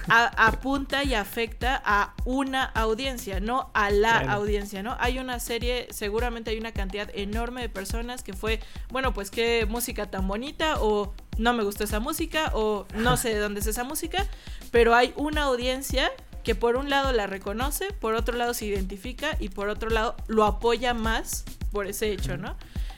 apunta 0.08 1.04
y 1.04 1.14
afecta 1.14 1.82
a 1.84 2.14
una 2.26 2.64
audiencia, 2.64 3.40
no 3.40 3.72
a 3.74 3.90
la 3.90 4.20
audiencia, 4.20 4.84
¿no? 4.84 4.98
Hay 5.00 5.18
una 5.20 5.40
serie, 5.40 5.88
seguramente 5.92 6.52
hay 6.52 6.58
una 6.58 6.74
cantidad 6.74 7.10
enorme 7.14 7.62
de 7.62 7.70
personas 7.70 8.24
que 8.24 8.34
fue, 8.34 8.60
bueno, 8.90 9.14
pues 9.14 9.32
qué 9.32 9.66
música 9.66 10.12
tan 10.12 10.28
bonita 10.28 10.82
o 10.82 11.14
no 11.38 11.54
me 11.54 11.64
gustó 11.64 11.86
esa 11.86 12.00
música 12.00 12.52
o 12.54 12.86
no 12.96 13.16
sé 13.18 13.30
de 13.30 13.40
dónde 13.40 13.62
es 13.62 13.68
esa 13.68 13.84
música, 13.84 14.28
pero 14.72 14.94
hay 14.94 15.14
una 15.16 15.44
audiencia 15.44 16.12
que 16.44 16.56
por 16.56 16.76
un 16.76 16.90
lado 16.90 17.12
la 17.12 17.28
reconoce, 17.28 17.94
por 17.94 18.16
otro 18.16 18.36
lado 18.38 18.54
se 18.54 18.66
identifica 18.66 19.38
y 19.40 19.50
por 19.50 19.70
otro 19.70 19.90
lado 19.90 20.16
lo 20.28 20.44
apoya 20.46 20.94
más 20.94 21.44
por 21.72 21.88
ese 21.88 22.12
hecho, 22.12 22.38
¿no? 22.38 22.56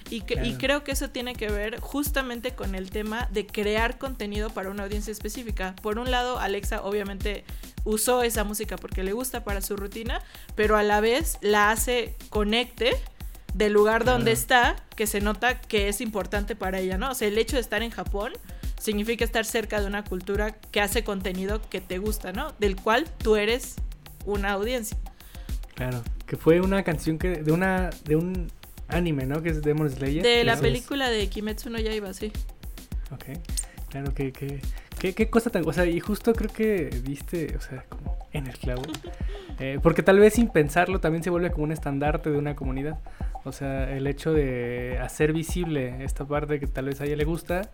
Y, 0.10 0.22
creo 0.22 0.84
que 0.84 0.92
eso 0.92 1.10
tiene 1.10 1.34
que 1.34 1.50
ver 1.50 1.80
justamente 1.80 2.54
con 2.54 2.76
el 2.76 2.92
tema 2.92 3.28
de 3.32 3.48
crear 3.48 3.98
contenido 3.98 4.52
para 4.52 4.70
una 4.70 4.84
audiencia 4.84 5.12
específica. 5.12 5.76
Por 5.82 5.98
un 5.98 6.12
lado, 6.12 6.38
Alexa 6.38 6.84
obviamente 6.84 7.46
usó 7.84 8.22
esa 8.22 8.44
música 8.44 8.76
porque 8.76 9.04
le 9.04 9.14
gusta 9.14 9.44
para 9.44 9.62
su 9.62 9.76
rutina, 9.76 10.22
pero 10.54 10.78
a 10.78 10.84
la 10.84 11.02
vez 11.02 11.40
la 11.42 11.72
hace 11.72 12.16
conecte 12.30 12.92
del 13.56 13.74
lugar 13.74 14.06
donde 14.06 14.32
está, 14.32 14.76
que 14.96 15.08
se 15.08 15.20
nota 15.20 15.60
que 15.60 15.88
es 15.88 16.00
importante 16.00 16.56
para 16.56 16.80
ella, 16.80 17.00
¿no? 17.00 17.12
O 17.12 17.16
sea, 17.16 17.28
el 17.28 17.38
hecho 17.40 17.56
de 17.56 17.62
estar 17.62 17.82
en 17.82 17.90
Japón 17.90 18.34
significa 18.84 19.24
estar 19.24 19.46
cerca 19.46 19.80
de 19.80 19.88
una 19.88 20.04
cultura 20.04 20.52
que 20.52 20.82
hace 20.82 21.06
contenido 21.06 21.62
que 21.70 21.80
te 21.80 22.00
gusta, 22.00 22.34
¿no? 22.34 22.52
Del 22.60 22.76
cual 22.76 23.06
tú 23.18 23.38
eres 23.38 23.76
una 24.26 24.52
audiencia. 24.52 24.98
Claro, 25.76 26.04
que 26.28 26.36
fue 26.36 26.60
una 26.60 26.84
canción 26.84 27.18
que 27.18 27.30
de 27.30 27.52
una 27.54 27.92
de 28.04 28.18
un 28.18 28.52
anime, 28.90 29.26
¿no? 29.26 29.42
Que 29.42 29.52
es 29.52 29.62
Demon 29.62 29.90
Slayer. 29.90 30.22
De 30.22 30.44
la 30.44 30.58
película 30.58 31.10
de 31.10 31.30
Kimetsu 31.30 31.70
no 31.70 31.80
Yaiba, 31.80 32.14
sí. 32.14 32.34
Ok. 33.12 33.40
Claro 33.90 34.14
que, 34.14 34.34
que, 34.34 35.14
qué 35.14 35.30
cosa 35.30 35.50
tan, 35.50 35.66
o 35.66 35.72
sea, 35.72 35.86
y 35.86 36.00
justo 36.02 36.34
creo 36.34 36.52
que 36.52 36.90
viste, 37.04 37.56
o 37.56 37.62
sea, 37.62 37.86
como 37.88 38.18
en 38.34 38.48
el 38.48 38.58
clavo. 38.58 38.82
Eh, 39.60 39.78
porque 39.84 40.02
tal 40.02 40.18
vez 40.18 40.34
sin 40.34 40.48
pensarlo 40.48 41.00
también 41.00 41.24
se 41.24 41.30
vuelve 41.30 41.52
como 41.52 41.66
un 41.66 41.72
estandarte 41.72 42.32
de 42.32 42.40
una 42.40 42.56
comunidad. 42.56 42.98
O 43.44 43.52
sea, 43.52 43.96
el 43.96 44.08
hecho 44.08 44.34
de 44.34 44.98
hacer 45.00 45.32
visible 45.32 46.04
esta 46.04 46.26
parte 46.26 46.60
que 46.60 46.66
tal 46.66 46.86
vez 46.86 47.00
a 47.02 47.06
ella 47.06 47.16
le 47.16 47.24
gusta 47.24 47.70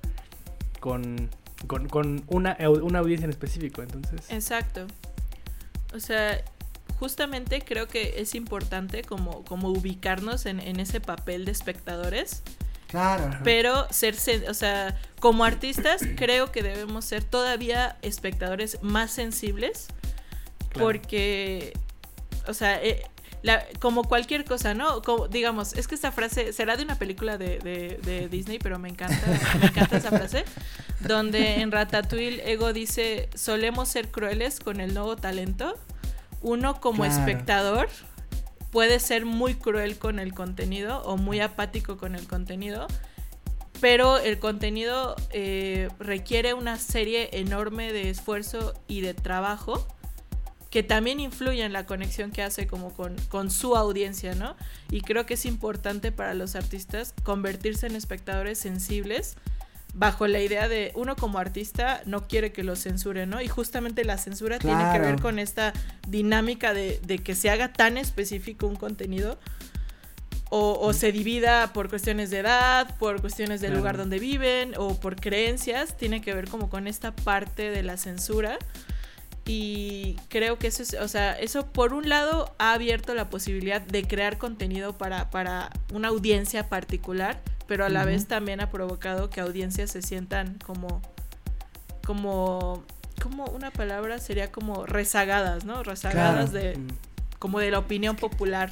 con, 0.79 1.29
con, 1.67 2.23
una, 2.27 2.57
una 2.59 2.99
audiencia 2.99 3.25
en 3.25 3.31
específico, 3.31 3.81
entonces. 3.81 4.29
Exacto. 4.29 4.87
O 5.93 5.99
sea, 5.99 6.43
justamente 6.99 7.61
creo 7.61 7.87
que 7.87 8.15
es 8.17 8.35
importante 8.35 9.03
como, 9.03 9.43
como 9.45 9.69
ubicarnos 9.69 10.45
en, 10.45 10.59
ese 10.79 11.01
papel 11.01 11.45
de 11.45 11.51
espectadores. 11.51 12.43
Claro. 12.87 13.37
Pero 13.43 13.87
ser, 13.91 14.15
o 14.49 14.53
sea, 14.53 14.99
como 15.19 15.45
artistas 15.45 16.01
creo 16.17 16.51
que 16.51 16.63
debemos 16.63 17.05
ser 17.05 17.23
todavía 17.23 17.97
espectadores 18.01 18.81
más 18.81 19.11
sensibles. 19.11 19.87
Porque, 20.73 21.73
o 22.47 22.53
sea, 22.53 22.81
eh, 22.83 23.03
como 23.79 24.03
cualquier 24.03 24.45
cosa, 24.45 24.73
¿no? 24.73 25.01
Como, 25.01 25.27
digamos, 25.27 25.73
es 25.73 25.87
que 25.87 25.95
esta 25.95 26.11
frase 26.11 26.53
será 26.53 26.75
de 26.75 26.83
una 26.83 26.95
película 26.95 27.37
de, 27.37 27.59
de, 27.59 28.27
Disney, 28.29 28.59
pero 28.59 28.79
me 28.79 28.89
encanta, 28.89 29.25
me 29.59 29.67
encanta 29.67 29.97
esa 29.97 30.09
frase, 30.09 30.45
donde 30.99 31.61
en 31.61 31.71
Ratatouille 31.71 32.51
Ego 32.51 32.73
dice, 32.73 33.29
solemos 33.33 33.87
ser 33.89 34.11
crueles 34.11 34.59
con 34.59 34.79
el 34.79 34.93
nuevo 34.93 35.15
talento. 35.15 35.75
Uno 36.41 36.79
como 36.79 37.05
espectador 37.05 37.89
puede 38.71 38.99
ser 38.99 39.25
muy 39.25 39.55
cruel 39.55 39.97
con 39.97 40.19
el 40.19 40.33
contenido 40.33 41.01
o 41.03 41.17
muy 41.17 41.39
apático 41.39 41.97
con 41.97 42.15
el 42.15 42.27
contenido, 42.27 42.87
pero 43.81 44.17
el 44.17 44.39
contenido 44.39 45.15
eh, 45.31 45.89
requiere 45.99 46.53
una 46.53 46.77
serie 46.77 47.29
enorme 47.33 47.91
de 47.93 48.09
esfuerzo 48.09 48.73
y 48.87 49.01
de 49.01 49.13
trabajo 49.13 49.87
que 50.69 50.83
también 50.83 51.19
influye 51.19 51.63
en 51.63 51.73
la 51.73 51.85
conexión 51.85 52.31
que 52.31 52.43
hace 52.43 52.67
como 52.67 52.93
con, 52.93 53.15
con, 53.29 53.49
su 53.49 53.75
audiencia, 53.75 54.35
¿no? 54.35 54.55
Y 54.91 55.01
creo 55.01 55.25
que 55.25 55.33
es 55.33 55.45
importante 55.45 56.11
para 56.11 56.33
los 56.33 56.55
artistas 56.55 57.13
convertirse 57.23 57.87
en 57.87 57.95
espectadores 57.95 58.59
sensibles 58.59 59.35
bajo 59.93 60.27
la 60.27 60.39
idea 60.39 60.67
de 60.67 60.91
uno 60.93 61.15
como 61.15 61.39
artista 61.39 62.01
no 62.05 62.27
quiere 62.27 62.51
que 62.51 62.63
lo 62.63 62.75
censure, 62.75 63.25
¿no? 63.25 63.41
Y 63.41 63.47
justamente 63.47 64.05
la 64.05 64.17
censura 64.17 64.59
tiene 64.59 64.83
que 64.93 64.99
ver 64.99 65.19
con 65.19 65.39
esta 65.39 65.73
dinámica 66.07 66.73
de, 66.73 66.99
de, 67.03 67.17
que 67.19 67.33
se 67.33 67.49
haga 67.49 67.73
tan 67.73 67.97
específico 67.97 68.67
un 68.67 68.75
contenido 68.75 69.39
o, 70.51 70.79
o, 70.79 70.93
se 70.93 71.11
divida 71.11 71.73
por 71.73 71.89
cuestiones 71.89 72.29
de 72.29 72.39
edad, 72.39 72.95
por 72.97 73.21
cuestiones 73.21 73.61
del 73.61 73.73
lugar 73.73 73.97
donde 73.97 74.19
viven 74.19 74.73
o 74.77 74.99
por 74.99 75.15
creencias, 75.15 75.97
tiene 75.97 76.21
que 76.21 76.33
ver 76.33 76.49
como 76.49 76.69
con 76.69 76.87
esta 76.87 77.15
parte 77.15 77.69
de 77.69 77.83
la 77.83 77.97
censura 77.97 78.57
y 79.45 80.15
creo 80.29 80.59
que 80.59 80.67
eso 80.67 80.83
es, 80.83 80.93
o 80.93 81.07
sea, 81.07 81.33
eso 81.39 81.65
por 81.71 81.93
un 81.93 82.07
lado 82.07 82.53
ha 82.59 82.73
abierto 82.73 83.13
la 83.15 83.29
posibilidad 83.29 83.81
de 83.81 84.03
crear 84.03 84.37
contenido 84.37 84.97
para, 84.97 85.29
para 85.29 85.71
una 85.93 86.09
audiencia 86.09 86.69
particular, 86.69 87.41
pero 87.67 87.85
a 87.85 87.89
la 87.89 88.05
vez 88.05 88.27
también 88.27 88.61
ha 88.61 88.69
provocado 88.69 89.29
que 89.29 89.41
audiencias 89.41 89.91
se 89.91 90.01
sientan 90.01 90.57
como, 90.65 91.01
como, 92.05 92.83
como 93.21 93.45
una 93.45 93.71
palabra 93.71 94.19
sería 94.19 94.51
como 94.51 94.85
rezagadas, 94.85 95.65
¿no? 95.65 95.83
Rezagadas 95.83 96.51
de, 96.51 96.77
como 97.37 97.59
de 97.59 97.71
la 97.71 97.79
opinión 97.79 98.15
popular. 98.15 98.71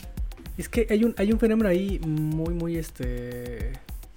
Es 0.58 0.70
que 0.70 0.88
hay 0.90 1.04
un, 1.04 1.14
hay 1.18 1.32
un 1.32 1.40
fenómeno 1.40 1.70
ahí 1.70 2.00
muy, 2.00 2.54
muy, 2.54 2.78
este, 2.78 3.74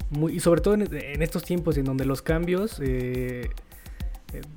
muy, 0.09 0.37
y 0.37 0.41
sobre 0.41 0.61
todo 0.63 0.75
en, 0.75 1.23
estos 1.23 1.45
tiempos 1.45 1.77
en 1.77 1.85
donde 1.85 2.05
los 2.07 2.23
cambios, 2.23 2.81
eh, 2.81 3.43
eh, 3.43 3.51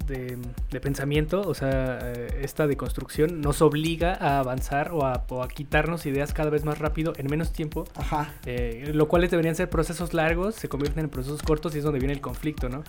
de, 0.07 0.37
de 0.71 0.79
pensamiento, 0.79 1.41
o 1.41 1.53
sea, 1.53 1.99
eh, 2.03 2.39
esta 2.41 2.67
deconstrucción 2.67 3.41
nos 3.41 3.61
obliga 3.61 4.13
a 4.13 4.39
avanzar 4.39 4.91
o 4.91 5.05
a, 5.05 5.25
o 5.29 5.41
a 5.43 5.47
quitarnos 5.47 6.05
ideas 6.05 6.33
cada 6.33 6.49
vez 6.49 6.63
más 6.65 6.79
rápido 6.79 7.13
en 7.17 7.27
menos 7.27 7.51
tiempo, 7.53 7.85
Ajá. 7.95 8.33
eh, 8.45 8.91
lo 8.93 9.07
cuales 9.07 9.31
deberían 9.31 9.55
ser 9.55 9.69
procesos 9.69 10.13
largos, 10.13 10.55
se 10.55 10.69
convierten 10.69 11.05
en 11.05 11.09
procesos 11.09 11.41
cortos 11.41 11.75
y 11.75 11.79
es 11.79 11.83
donde 11.83 11.99
viene 11.99 12.13
el 12.13 12.21
conflicto, 12.21 12.69
¿no? 12.69 12.83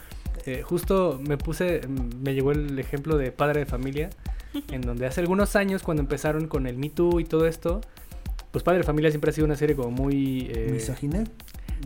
Eh, 0.47 0.63
justo 0.63 1.21
me 1.27 1.39
puse, 1.39 1.81
me 2.21 2.35
llegó 2.35 2.53
el 2.53 2.79
ejemplo 2.79 3.17
de 3.17 3.33
Padre 3.33 3.61
de 3.61 3.67
Familia, 3.67 4.11
en 4.71 4.81
donde 4.83 5.07
hace 5.07 5.21
algunos 5.21 5.57
años 5.57 5.83
cuando 5.83 6.03
empezaron 6.03 6.49
con 6.49 6.67
el 6.67 6.77
Me 6.77 6.91
Too 6.91 7.21
y 7.21 7.25
todo 7.25 7.47
esto, 7.47 7.81
pues 8.51 8.63
Padre 8.63 8.79
de 8.79 8.85
Familia 8.85 9.11
siempre 9.11 9.31
ha 9.31 9.33
sido 9.33 9.47
una 9.47 9.57
serie 9.57 9.75
como 9.75 9.91
muy... 9.91 10.49
eh, 10.51 10.69
Misógina. 10.73 11.25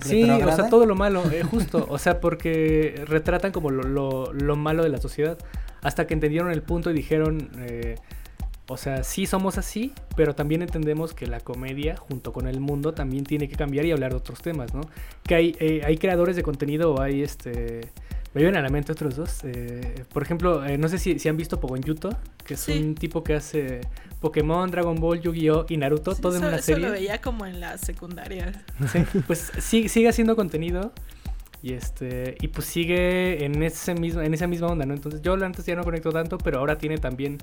Sí, 0.02 0.22
o 0.22 0.52
sea, 0.56 0.68
todo 0.70 0.87
lo 0.87 0.94
malo, 0.94 1.22
eh, 1.30 1.42
justo. 1.42 1.87
O 1.88 1.98
sea, 1.98 2.20
porque 2.20 3.02
retratan 3.06 3.52
como 3.52 3.70
lo, 3.70 3.82
lo- 3.82 4.32
lo 4.32 4.56
malo 4.56 4.82
de 4.82 4.88
la 4.90 4.98
sociedad. 4.98 5.38
Hasta 5.82 6.06
que 6.06 6.14
entendieron 6.14 6.50
el 6.50 6.62
punto 6.62 6.90
y 6.90 6.94
dijeron, 6.94 7.50
eh, 7.61 7.94
o 8.68 8.76
sea, 8.76 9.02
sí 9.04 9.26
somos 9.26 9.56
así, 9.58 9.92
pero 10.16 10.34
también 10.34 10.61
entendemos 10.62 11.14
que 11.14 11.26
la 11.26 11.40
comedia, 11.40 11.96
junto 11.96 12.32
con 12.32 12.48
el 12.48 12.61
mundo, 12.61 12.92
también 12.94 13.24
tiene 13.24 13.48
que 13.48 13.56
cambiar 13.56 13.87
y 13.87 13.92
hablar 13.92 14.11
de 14.11 14.16
otros 14.18 14.42
temas, 14.42 14.74
¿no? 14.74 14.82
Que 15.22 15.34
hay, 15.37 15.56
eh, 15.61 15.82
hay 15.84 15.96
creadores 15.96 16.37
de 16.37 16.42
contenido 16.42 16.94
o 16.94 17.00
hay 17.00 17.22
este... 17.22 17.90
Me 18.34 18.42
vienen 18.42 18.56
a 18.58 18.62
la 18.62 18.68
mente 18.68 18.92
otros 18.92 19.16
dos. 19.16 19.40
eh, 19.44 20.04
por 20.12 20.22
ejemplo, 20.22 20.64
eh, 20.64 20.76
no 20.78 20.88
sé 20.88 20.98
si, 20.98 21.18
si 21.18 21.28
han 21.28 21.36
visto 21.36 21.58
Pogoyuto, 21.60 22.10
que 22.44 22.54
es 22.54 22.60
Sí. 22.60 22.72
un 22.72 22.94
tipo 22.94 23.24
que 23.24 23.34
hace 23.34 23.80
Pokémon, 24.20 24.70
Dragon 24.70 24.96
Ball, 24.96 25.20
Yu-Gi-Oh! 25.20 25.66
y 25.68 25.76
Naruto, 25.76 26.14
Sí, 26.14 26.20
todo 26.22 26.32
en 26.32 26.38
eso, 26.42 26.48
una 26.48 26.56
eso 26.56 26.66
serie. 26.66 26.86
lo 26.86 26.92
veía 26.92 27.20
como 27.20 27.46
en 27.46 27.60
la 27.60 27.78
secundaria. 27.78 28.52
Sí, 28.92 29.00
pues 29.26 29.50
sí- 29.60 29.88
sigue 29.88 30.08
haciendo 30.08 30.36
contenido 30.36 30.92
y 31.62 31.72
este 31.72 32.36
y 32.40 32.48
pues 32.48 32.66
sigue 32.66 33.44
en 33.44 33.60
ese 33.64 33.94
mismo 33.94 34.20
en 34.20 34.32
esa 34.32 34.46
misma 34.46 34.68
onda, 34.68 34.86
¿no? 34.86 34.94
Entonces 34.94 35.22
yo 35.22 35.34
antes 35.34 35.64
ya 35.66 35.74
no 35.74 35.82
conecto 35.82 36.12
tanto, 36.12 36.38
pero 36.38 36.58
ahora 36.60 36.78
tiene 36.78 36.98
también 36.98 37.38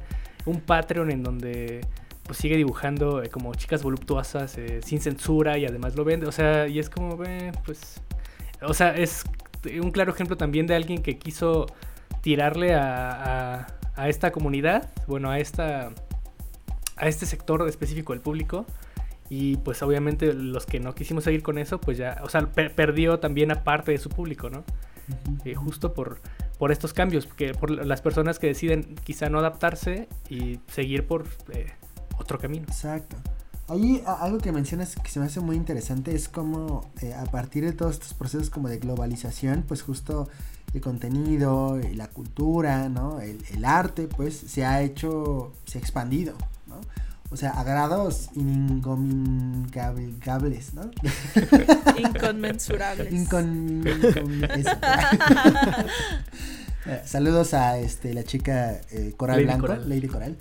un 0.45 0.61
Patreon 0.61 1.11
en 1.11 1.23
donde 1.23 1.81
pues 2.23 2.37
sigue 2.39 2.55
dibujando 2.55 3.21
eh, 3.21 3.29
como 3.29 3.53
chicas 3.55 3.83
voluptuosas 3.83 4.57
sin 4.83 5.01
censura 5.01 5.57
y 5.57 5.65
además 5.65 5.95
lo 5.95 6.05
vende, 6.05 6.27
o 6.27 6.31
sea, 6.31 6.67
y 6.67 6.79
es 6.79 6.89
como 6.89 7.17
pues 7.65 8.01
o 8.61 8.73
sea, 8.73 8.95
es 8.95 9.23
un 9.81 9.91
claro 9.91 10.11
ejemplo 10.13 10.37
también 10.37 10.67
de 10.67 10.75
alguien 10.75 11.01
que 11.01 11.17
quiso 11.17 11.65
tirarle 12.21 12.73
a, 12.73 13.59
a- 13.61 13.67
a 13.95 14.09
esta 14.09 14.31
comunidad, 14.31 14.89
bueno, 15.07 15.29
a 15.31 15.39
esta 15.39 15.91
a 16.97 17.07
este 17.07 17.25
sector 17.25 17.67
específico 17.67 18.13
del 18.13 18.21
público 18.21 18.65
y 19.29 19.57
pues 19.57 19.81
obviamente 19.83 20.33
los 20.33 20.65
que 20.65 20.79
no 20.79 20.93
quisimos 20.95 21.23
seguir 21.23 21.43
con 21.43 21.57
eso, 21.57 21.79
pues 21.81 21.97
ya, 21.97 22.19
o 22.23 22.29
sea, 22.29 22.41
per- 22.47 22.73
perdió 22.75 23.19
también 23.19 23.51
a 23.51 23.63
parte 23.63 23.91
de 23.91 23.97
su 23.97 24.09
público, 24.09 24.49
¿no? 24.49 24.63
Eh, 25.45 25.55
justo 25.55 25.93
por, 25.93 26.19
por 26.57 26.71
estos 26.71 26.93
cambios, 26.93 27.27
que 27.27 27.53
por 27.53 27.69
las 27.69 28.01
personas 28.01 28.39
que 28.39 28.47
deciden 28.47 28.95
quizá 29.03 29.29
no 29.29 29.39
adaptarse 29.39 30.07
y 30.29 30.59
seguir 30.67 31.05
por 31.05 31.25
eh, 31.51 31.71
otro 32.17 32.37
camino. 32.39 32.65
Exacto. 32.67 33.17
Ahí 33.67 34.03
algo 34.05 34.37
que 34.37 34.51
mencionas 34.51 34.95
que 34.95 35.09
se 35.09 35.19
me 35.19 35.25
hace 35.25 35.39
muy 35.39 35.55
interesante 35.55 36.15
es 36.15 36.29
como 36.29 36.89
eh, 37.01 37.13
a 37.13 37.25
partir 37.25 37.65
de 37.65 37.73
todos 37.73 37.93
estos 37.93 38.13
procesos 38.13 38.49
como 38.49 38.69
de 38.69 38.77
globalización, 38.77 39.63
pues 39.67 39.81
justo 39.81 40.29
el 40.73 40.81
contenido, 40.81 41.79
eh, 41.79 41.93
la 41.95 42.07
cultura, 42.07 42.89
¿no? 42.89 43.19
El, 43.21 43.43
el 43.53 43.65
arte, 43.65 44.07
pues 44.07 44.35
se 44.35 44.65
ha 44.65 44.81
hecho, 44.81 45.53
se 45.65 45.79
ha 45.79 45.81
expandido, 45.81 46.35
¿no? 46.67 46.75
O 47.31 47.37
sea, 47.37 47.51
a 47.51 47.63
grados 47.63 48.29
incomunicables, 48.35 50.73
¿no? 50.75 50.91
Inconmensurables. 51.97 53.11
Incon-. 53.11 53.83
Eh, 56.87 57.01
Saludos 57.03 57.55
a 57.55 57.79
este 57.79 58.13
la 58.13 58.23
chica 58.23 58.79
eh, 58.91 59.15
Coral 59.17 59.37
Lady 59.37 59.45
Blanco, 59.47 59.65
Coral. 59.65 59.89
Lady 59.89 60.07
Coral. 60.07 60.37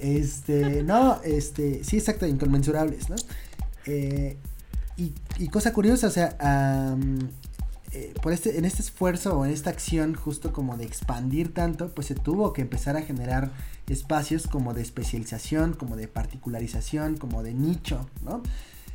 Este, 0.00 0.82
no, 0.82 1.20
este, 1.22 1.84
sí, 1.84 1.98
exacto, 1.98 2.26
inconmensurables, 2.26 3.08
¿no? 3.10 3.16
Eh, 3.86 4.36
y, 4.96 5.12
y 5.38 5.48
cosa 5.48 5.72
curiosa, 5.72 6.06
o 6.06 6.10
sea, 6.10 6.36
eh, 7.92 8.12
por 8.20 8.32
este, 8.32 8.58
en 8.58 8.64
este 8.64 8.82
esfuerzo 8.82 9.38
o 9.38 9.44
en 9.46 9.52
esta 9.52 9.70
acción 9.70 10.14
justo 10.14 10.52
como 10.52 10.76
de 10.76 10.84
expandir 10.84 11.54
tanto, 11.54 11.94
pues 11.94 12.08
se 12.08 12.14
tuvo 12.14 12.52
que 12.52 12.62
empezar 12.62 12.96
a 12.96 13.02
generar 13.02 13.52
espacios 13.86 14.46
como 14.48 14.74
de 14.74 14.82
especialización, 14.82 15.72
como 15.72 15.96
de 15.96 16.08
particularización, 16.08 17.16
como 17.16 17.42
de 17.42 17.54
nicho, 17.54 18.08
¿no? 18.22 18.42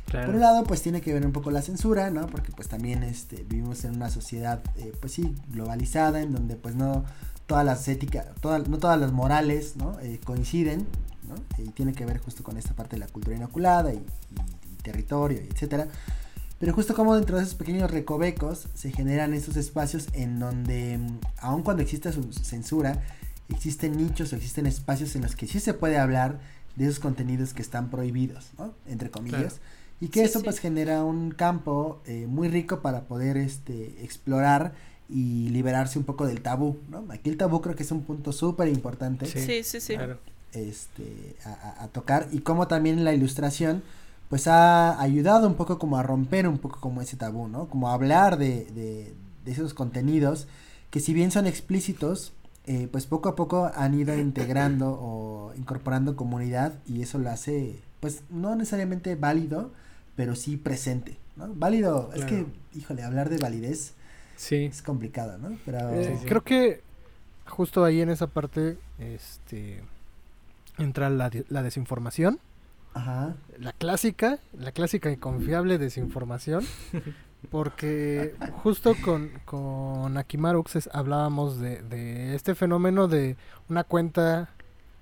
Claro. 0.06 0.26
Por 0.26 0.34
un 0.34 0.40
lado, 0.40 0.64
pues 0.64 0.82
tiene 0.82 1.00
que 1.00 1.12
ver 1.14 1.24
un 1.24 1.32
poco 1.32 1.50
la 1.50 1.62
censura, 1.62 2.10
¿no? 2.10 2.26
Porque 2.26 2.52
pues 2.52 2.68
también 2.68 3.02
este, 3.02 3.44
vivimos 3.48 3.84
en 3.84 3.96
una 3.96 4.10
sociedad, 4.10 4.62
eh, 4.76 4.92
pues 5.00 5.12
sí, 5.12 5.34
globalizada, 5.48 6.20
en 6.20 6.32
donde 6.32 6.56
pues 6.56 6.74
no 6.74 7.04
todas 7.46 7.64
las 7.64 7.86
éticas, 7.88 8.26
todas, 8.40 8.68
no 8.68 8.78
todas 8.78 8.98
las 9.00 9.12
morales, 9.12 9.76
¿no? 9.76 9.98
Eh, 10.00 10.20
coinciden, 10.24 10.86
¿no? 11.28 11.34
Y 11.62 11.68
tiene 11.70 11.92
que 11.92 12.04
ver 12.04 12.18
justo 12.18 12.42
con 12.42 12.56
esta 12.56 12.74
parte 12.74 12.96
de 12.96 13.00
la 13.00 13.06
cultura 13.06 13.36
inoculada 13.36 13.92
y, 13.92 13.96
y- 13.98 14.00
y 14.72 14.76
territorio, 14.82 15.40
y 15.42 15.48
etcétera. 15.48 15.88
Pero 16.58 16.72
justo 16.74 16.94
como 16.94 17.14
dentro 17.16 17.36
de 17.36 17.42
esos 17.42 17.56
pequeños 17.56 17.90
recovecos 17.90 18.68
se 18.74 18.92
generan 18.92 19.34
esos 19.34 19.56
espacios 19.56 20.08
en 20.12 20.38
donde, 20.38 20.98
mm, 20.98 21.18
aun 21.38 21.62
cuando 21.62 21.82
exista 21.82 22.12
su 22.12 22.32
censura, 22.32 23.02
existen 23.48 23.96
nichos 23.96 24.32
o 24.32 24.36
existen 24.36 24.66
espacios 24.66 25.14
en 25.16 25.22
los 25.22 25.34
que 25.36 25.46
sí 25.46 25.58
se 25.60 25.74
puede 25.74 25.98
hablar 25.98 26.38
de 26.76 26.84
esos 26.86 27.00
contenidos 27.00 27.52
que 27.52 27.62
están 27.62 27.90
prohibidos, 27.90 28.50
¿no? 28.58 28.72
Entre 28.86 29.10
comillas. 29.10 29.54
Claro. 29.54 29.56
Y 30.00 30.08
que 30.08 30.20
Sí, 30.20 30.26
eso 30.26 30.38
sí. 30.38 30.44
pues 30.44 30.58
genera 30.58 31.04
un 31.04 31.32
campo 31.32 32.00
eh, 32.06 32.26
muy 32.28 32.48
rico 32.48 32.80
para 32.80 33.02
poder 33.02 33.36
este, 33.36 34.02
explorar 34.04 34.72
y 35.12 35.48
liberarse 35.50 35.98
un 35.98 36.04
poco 36.04 36.26
del 36.26 36.40
tabú, 36.42 36.78
¿no? 36.90 37.04
Aquí 37.10 37.28
el 37.30 37.36
tabú 37.36 37.60
creo 37.60 37.76
que 37.76 37.82
es 37.82 37.90
un 37.92 38.02
punto 38.02 38.32
súper 38.32 38.68
importante 38.68 39.26
Sí, 39.26 39.40
Sí, 39.40 39.62
sí, 39.62 39.80
sí. 39.80 39.94
Claro. 39.94 40.18
este, 40.52 41.36
a, 41.44 41.84
a- 41.84 41.88
tocar 41.88 42.28
y 42.32 42.40
como 42.40 42.66
también 42.68 43.04
la 43.04 43.12
ilustración 43.14 43.82
pues 44.28 44.46
ha 44.48 44.98
ayudado 45.00 45.46
un 45.46 45.54
poco 45.54 45.78
como 45.78 45.98
a 45.98 46.02
romper 46.02 46.48
un 46.48 46.56
poco 46.58 46.80
como 46.80 47.02
ese 47.02 47.16
tabú, 47.18 47.48
¿no? 47.48 47.68
Como 47.68 47.88
a 47.90 47.94
hablar 47.94 48.38
de, 48.38 48.64
de, 48.74 49.12
de 49.44 49.52
esos 49.52 49.74
contenidos 49.74 50.46
que 50.90 51.00
si 51.00 51.12
bien 51.12 51.30
son 51.30 51.46
explícitos, 51.46 52.32
eh, 52.66 52.88
pues 52.90 53.06
poco 53.06 53.28
a 53.28 53.34
poco 53.36 53.70
han 53.74 53.92
ido 53.98 54.16
integrando 54.16 54.98
o 55.00 55.52
incorporando 55.56 56.16
comunidad 56.16 56.74
y 56.86 57.02
eso 57.02 57.18
lo 57.18 57.28
hace 57.30 57.80
pues 58.00 58.22
no 58.30 58.54
necesariamente 58.56 59.14
válido, 59.16 59.70
pero 60.16 60.34
sí 60.36 60.56
presente, 60.56 61.18
¿no? 61.36 61.52
Válido, 61.54 62.10
es 62.14 62.24
que, 62.24 62.46
híjole, 62.74 63.02
hablar 63.02 63.28
de 63.28 63.38
validez 63.38 63.92
Sí. 64.42 64.64
es 64.64 64.82
complicado, 64.82 65.38
¿no? 65.38 65.56
Pero... 65.64 65.90
Eh, 65.90 66.18
sí. 66.20 66.26
Creo 66.26 66.42
que 66.42 66.82
justo 67.46 67.84
ahí 67.84 68.00
en 68.00 68.10
esa 68.10 68.26
parte 68.26 68.76
este 68.98 69.84
entra 70.78 71.10
la, 71.10 71.30
la 71.48 71.62
desinformación, 71.62 72.40
Ajá. 72.92 73.36
la 73.56 73.72
clásica, 73.72 74.40
la 74.52 74.72
clásica 74.72 75.12
y 75.12 75.16
confiable 75.16 75.78
desinformación, 75.78 76.64
porque 77.52 78.34
justo 78.64 78.96
con, 79.04 79.30
con 79.44 80.16
hablábamos 80.92 81.60
de, 81.60 81.80
de 81.82 82.34
este 82.34 82.56
fenómeno 82.56 83.06
de 83.06 83.36
una 83.68 83.84
cuenta, 83.84 84.48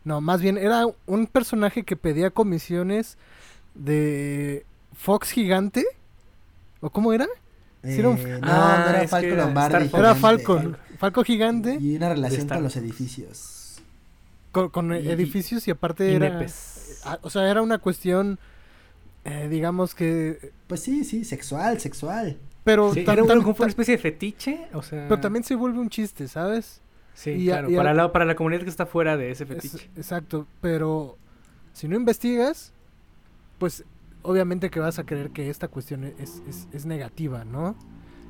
no, 0.05 0.21
más 0.21 0.43
bien 0.43 0.59
era 0.59 0.85
un 1.07 1.27
personaje 1.29 1.85
que 1.85 1.97
pedía 1.97 2.29
comisiones 2.29 3.17
de 3.75 4.67
Fox 4.93 5.31
Gigante, 5.31 5.87
¿o 6.83 6.91
cómo 6.91 7.15
era? 7.15 7.27
Sí, 7.83 7.99
era 7.99 8.09
un- 8.11 8.19
Eh, 8.19 8.39
no, 8.41 8.47
Ah, 8.49 8.85
no 8.91 8.97
era 8.99 9.09
Falco 9.09 9.27
era 9.27 9.45
Lombardi. 9.47 9.85
Star. 9.87 10.01
Era 10.01 10.15
gigante. 10.15 10.21
Falcon, 10.45 10.77
Falco 10.99 11.25
Gigante, 11.25 11.79
Y 11.81 11.97
una 11.97 12.09
relación 12.11 12.47
con 12.49 12.63
los 12.63 12.77
edificios. 12.77 13.81
con, 14.53 14.69
con 14.71 14.93
y- 14.95 15.09
edificios 15.09 15.67
y 15.69 15.71
aparte 15.71 16.11
Y 16.11 16.15
era... 16.17 16.29
nepes. 16.29 17.01
Ah, 17.05 17.19
o 17.23 17.31
sea, 17.31 17.49
era 17.51 17.63
una 17.63 17.79
cuestión, 17.79 18.39
eh, 19.25 19.49
digamos 19.49 19.95
que... 19.95 20.53
Pues 20.67 20.81
sí, 20.83 21.05
sí, 21.05 21.25
sexual, 21.25 21.81
sexual. 21.81 22.37
Pero, 22.65 22.93
Sí, 22.93 23.01
era 23.09 23.23
una 23.23 23.67
especie 23.67 23.97
de 23.97 24.03
fetiche, 24.03 24.69
o 24.75 24.83
sea... 24.83 25.07
pero 25.09 25.21
también 25.21 25.45
se 25.45 25.55
vuelve 25.55 25.79
un 25.79 25.89
chiste, 25.89 26.29
¿sabes? 26.29 26.83
Sí, 27.15 27.31
y 27.31 27.47
claro, 27.47 27.69
a- 27.69 27.77
para, 27.77 27.95
la, 27.95 28.13
para 28.13 28.25
la 28.27 28.35
comunidad 28.35 28.63
que 28.63 28.69
está 28.71 28.85
fuera 28.87 29.17
de 29.17 29.31
ese 29.31 29.45
Es- 29.45 29.49
fetiche. 29.49 29.91
exacto, 29.97 30.47
pero 30.61 31.17
si 31.73 31.89
no 31.89 31.97
investigas, 31.97 32.73
pues 33.59 33.85
obviamente 34.23 34.71
que 34.71 34.81
vas 34.81 34.99
a 34.99 35.05
creer 35.05 35.31
que 35.31 35.51
esta 35.51 35.69
cuestión 35.69 36.05
es, 36.05 36.43
es, 36.49 36.69
es 36.73 36.87
negativa, 36.87 37.45
¿no? 37.45 37.77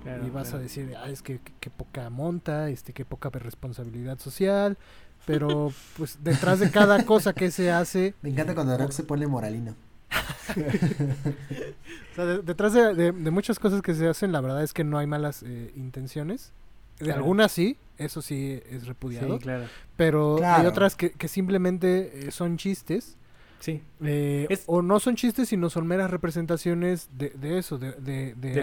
Claro, 0.03 0.27
y 0.27 0.31
vas 0.31 0.45
claro. 0.49 0.59
a 0.59 0.62
decir, 0.62 0.95
ah, 0.97 1.09
es 1.11 1.23
que, 1.23 1.39
que, 1.41 1.53
que 1.61 1.71
poca 1.71 2.09
monta, 2.11 2.71
este, 2.71 2.93
que 2.93 3.05
poca 3.05 3.29
responsabilidad 3.31 4.19
social, 4.19 4.79
pero 5.27 5.73
pues 5.99 6.19
detrás 6.23 6.59
de 6.61 6.71
cada 6.71 7.05
cosa 7.05 7.33
que 7.35 7.51
se 7.51 7.71
hace, 7.71 8.14
Me 8.23 8.31
encanta 8.31 8.55
cuando 8.55 8.77
Rock 8.79 8.93
se 8.93 9.03
pone 9.05 9.27
moralino. 9.27 9.75
o 10.51 12.14
sea, 12.14 12.25
de- 12.27 12.43
detrás 12.43 12.73
de, 12.73 12.95
de- 12.95 13.12
de 13.12 13.31
muchas 13.31 13.59
cosas 13.59 13.83
que 13.83 13.95
se 13.95 14.09
hacen, 14.09 14.33
la 14.33 14.41
verdad 14.41 14.62
es 14.62 14.73
que 14.73 14.85
no 14.85 14.99
hay 14.99 15.07
malas 15.07 15.43
eh, 15.45 15.73
intenciones. 15.77 16.53
De 16.99 17.07
Claro. 17.07 17.21
algunas 17.21 17.51
sí, 17.53 17.79
eso 17.97 18.21
sí 18.21 18.61
es 18.69 18.87
repudiado, 18.87 19.37
Sí, 19.39 19.43
claro. 19.45 19.64
pero 19.97 20.39
hay 20.45 20.67
otras 20.67 20.97
que, 20.97 21.12
que 21.12 21.29
simplemente 21.29 22.29
eh, 22.29 22.31
son 22.31 22.59
chistes. 22.59 23.17
Sí, 23.61 23.83
eh, 24.03 24.47
Es- 24.51 24.65
O 24.67 24.83
no 24.83 24.99
son 24.99 25.15
chistes, 25.17 25.49
sino 25.49 25.71
son 25.71 25.87
meras 25.87 26.11
representaciones 26.11 27.09
de, 27.17 27.31
de 27.31 27.59
eso, 27.59 27.79
de, 27.79 27.93
de, 27.93 28.35
de- 28.35 28.55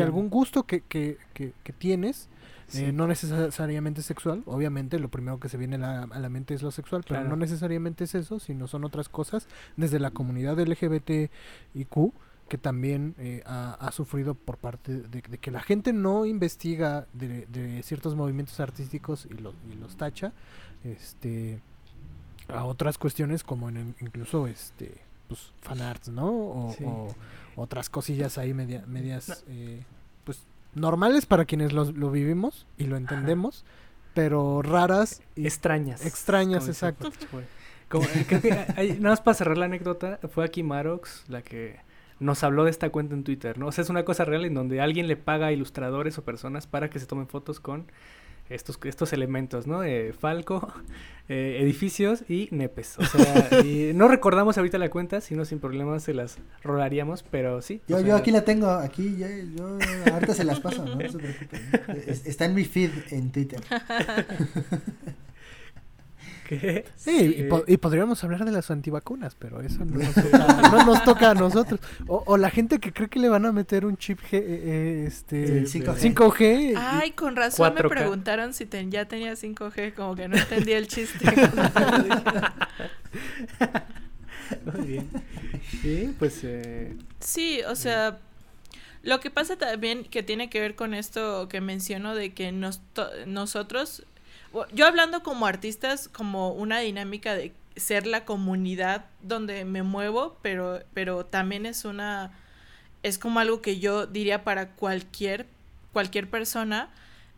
De 0.00 0.04
algún 0.06 0.28
gusto 0.30 0.64
que, 0.64 0.80
que, 0.80 1.18
que, 1.34 1.52
que 1.62 1.72
tienes, 1.72 2.28
Sí. 2.68 2.86
Eh, 2.86 2.92
no 2.92 3.06
necesariamente 3.06 4.02
sexual, 4.02 4.42
obviamente 4.44 4.98
lo 4.98 5.08
primero 5.08 5.38
que 5.38 5.48
se 5.48 5.56
viene 5.56 5.76
a 5.76 5.78
la, 5.78 6.02
a 6.02 6.18
la 6.18 6.28
mente 6.28 6.52
es 6.52 6.62
lo 6.64 6.72
sexual, 6.72 7.04
pero 7.06 7.22
no 7.22 7.36
necesariamente 7.36 8.02
es 8.02 8.16
eso, 8.16 8.40
sino 8.40 8.66
son 8.66 8.82
otras 8.84 9.08
cosas 9.08 9.46
desde 9.76 10.00
la 10.00 10.10
comunidad 10.10 10.58
LGBTIQ 10.58 12.12
que 12.48 12.58
también 12.58 13.14
eh, 13.18 13.42
ha, 13.46 13.74
ha 13.74 13.92
sufrido 13.92 14.34
por 14.34 14.56
parte 14.58 14.96
de, 15.02 15.22
de 15.22 15.38
que 15.38 15.52
la 15.52 15.60
gente 15.60 15.92
no 15.92 16.26
investiga 16.26 17.06
de, 17.12 17.46
de 17.46 17.84
ciertos 17.84 18.16
movimientos 18.16 18.58
artísticos 18.58 19.28
y, 19.30 19.34
lo- 19.34 19.54
y 19.72 19.76
los 19.76 19.96
tacha 19.96 20.32
este 20.82 21.60
a 22.48 22.64
otras 22.64 22.98
cuestiones 22.98 23.42
como 23.44 23.68
en 23.68 23.94
incluso 24.00 24.46
este 24.46 24.92
pues 25.28 25.52
fanarts, 25.60 26.08
¿no? 26.08 26.26
O, 26.28 26.74
Sí. 26.78 26.84
o 26.84 27.14
otras 27.56 27.90
cosillas 27.90 28.38
ahí 28.38 28.54
media, 28.54 28.84
medias 28.86 29.44
eh, 29.48 29.82
pues 30.24 30.40
normales 30.74 31.26
para 31.26 31.44
quienes 31.44 31.72
los- 31.72 31.94
lo 31.96 32.10
vivimos 32.10 32.66
y 32.78 32.84
lo 32.84 32.96
entendemos, 32.96 33.64
pero 34.14 34.62
raras 34.62 35.22
y 35.34 35.46
Extrañas. 35.46 36.04
extrañas, 36.06 36.68
exacto. 36.68 37.10
Como, 37.88 38.04
eh, 38.04 38.24
creo 38.28 38.40
que 38.40 38.52
hay- 38.76 38.92
nada 38.98 39.10
más 39.10 39.20
para 39.20 39.34
cerrar 39.34 39.58
la 39.58 39.64
anécdota, 39.66 40.18
fue 40.32 40.44
aquí 40.44 40.62
Marox 40.62 41.24
la 41.28 41.42
que 41.42 41.80
nos 42.20 42.42
habló 42.44 42.64
de 42.64 42.70
esta 42.70 42.90
cuenta 42.90 43.14
en 43.14 43.24
Twitter, 43.24 43.58
¿no? 43.58 43.66
O 43.66 43.72
sea, 43.72 43.82
es 43.82 43.90
una 43.90 44.04
cosa 44.04 44.24
real 44.24 44.44
en 44.44 44.54
donde 44.54 44.80
alguien 44.80 45.06
le 45.08 45.16
paga 45.16 45.48
a 45.48 45.52
ilustradores 45.52 46.16
o 46.18 46.24
personas 46.24 46.66
para 46.66 46.88
que 46.88 46.98
se 46.98 47.06
tomen 47.06 47.26
fotos 47.28 47.60
con 47.60 47.86
estos, 48.48 48.78
estos 48.84 49.12
elementos, 49.12 49.66
¿no? 49.66 49.82
Eh, 49.84 50.12
Falco, 50.12 50.72
eh, 51.28 51.58
edificios 51.60 52.24
y 52.28 52.48
nepes. 52.52 52.98
O 52.98 53.04
sea, 53.04 53.60
y 53.64 53.92
no 53.94 54.08
recordamos 54.08 54.56
ahorita 54.58 54.78
la 54.78 54.88
cuenta, 54.90 55.20
si 55.20 55.34
no 55.34 55.44
sin 55.44 55.58
problemas 55.58 56.02
se 56.04 56.14
las 56.14 56.38
rolaríamos, 56.62 57.22
pero 57.24 57.60
sí. 57.62 57.80
Yo, 57.88 57.96
o 57.96 58.00
yo 58.00 58.06
sea, 58.06 58.16
aquí 58.16 58.30
la 58.30 58.42
tengo, 58.44 58.68
aquí 58.70 59.16
yo, 59.18 59.26
yo 59.56 59.78
ahorita 60.12 60.34
se 60.34 60.44
las 60.44 60.60
paso, 60.60 60.84
no, 60.84 60.94
No 60.96 61.08
se 61.10 61.18
preocupen. 61.18 61.60
Es- 62.06 62.26
Está 62.26 62.44
en 62.44 62.54
mi 62.54 62.64
feed 62.64 62.90
en 63.10 63.30
Twitter. 63.32 63.60
¿qué? 66.60 66.84
Sí, 66.96 67.10
y, 67.10 67.32
Sí. 67.34 67.42
po- 67.48 67.64
y 67.66 67.76
podríamos 67.78 68.22
hablar 68.24 68.44
de 68.44 68.52
las 68.52 68.70
antivacunas, 68.70 69.34
pero 69.34 69.60
eso 69.60 69.84
no 69.84 69.98
nos 69.98 70.14
toca, 70.14 70.70
no 70.70 70.84
nos 70.86 71.04
toca 71.04 71.30
a 71.30 71.34
nosotros. 71.34 71.80
O, 72.06 72.22
o 72.26 72.36
la 72.36 72.50
gente 72.50 72.78
que 72.78 72.92
cree 72.92 73.08
que 73.08 73.18
le 73.18 73.28
van 73.28 73.44
a 73.46 73.52
meter 73.52 73.84
un 73.86 73.96
chip 73.96 74.20
G, 74.20 74.28
eh, 74.34 74.42
eh, 74.44 75.04
este, 75.06 75.58
El 75.58 75.66
5G. 75.68 76.14
5G, 76.14 76.72
y- 76.72 76.74
Ay, 76.76 77.10
con 77.12 77.36
razón 77.36 77.74
me 77.74 77.80
4K. 77.80 77.88
preguntaron 77.88 78.52
si 78.54 78.66
ten- 78.66 78.90
ya 78.90 79.06
tenía 79.06 79.34
5G, 79.36 79.94
como 79.94 80.14
que 80.14 80.28
no 80.28 80.36
entendía 80.36 80.78
el 80.78 80.86
chiste. 80.88 81.24
Muy 84.64 84.86
bien. 84.86 85.08
Sí, 85.82 86.14
pues 86.18 86.40
eh, 86.44 86.96
Sí, 87.20 87.60
o 87.68 87.74
sea, 87.74 88.18
lo 89.02 89.20
que 89.20 89.30
pasa 89.30 89.56
también 89.56 90.04
que 90.04 90.22
tiene 90.22 90.48
que 90.50 90.60
ver 90.60 90.74
con 90.76 90.94
esto 90.94 91.48
que 91.48 91.60
menciono 91.60 92.14
de 92.14 92.32
que 92.32 92.52
nos 92.52 92.80
nosotros, 93.26 94.04
yo 94.72 94.86
hablando 94.86 95.22
como 95.22 95.46
artistas, 95.46 96.08
como 96.08 96.50
una 96.52 96.80
dinámica 96.80 97.34
de 97.34 97.52
ser 97.76 98.06
la 98.06 98.24
comunidad 98.24 99.06
donde 99.22 99.64
me 99.64 99.82
muevo, 99.82 100.38
pero, 100.42 100.80
pero 100.94 101.26
también 101.26 101.66
es 101.66 101.84
una, 101.84 102.32
es 103.02 103.18
como 103.18 103.40
algo 103.40 103.60
que 103.62 103.78
yo 103.78 104.06
diría 104.06 104.44
para 104.44 104.70
cualquier, 104.70 105.46
cualquier 105.92 106.28
persona, 106.30 106.90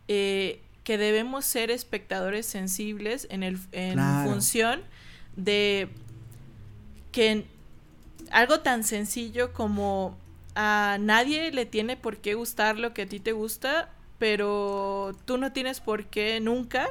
eh, 0.07 0.61
que 0.85 0.97
debemos 0.99 1.45
ser 1.45 1.71
espectadores 1.71 2.47
sensibles 2.47 3.27
en, 3.31 3.43
el, 3.43 3.59
en 3.73 3.95
Claro. 3.95 4.31
función 4.31 4.83
de 5.37 5.89
que 7.13 7.45
algo 8.31 8.61
tan 8.61 8.85
sencillo 8.85 9.53
como 9.53 10.17
a 10.55 10.99
nadie 11.01 11.51
le 11.53 11.67
tiene 11.67 11.97
por 11.97 12.19
qué 12.19 12.35
gustar 12.35 12.79
lo 12.79 12.95
que 12.95 13.03
a 13.03 13.07
ti 13.07 13.21
te 13.21 13.33
gusta, 13.33 13.91
pero 14.19 15.17
tú 15.25 15.37
no 15.39 15.53
tienes 15.53 15.81
por 15.81 16.07
qué 16.07 16.41
nunca, 16.41 16.89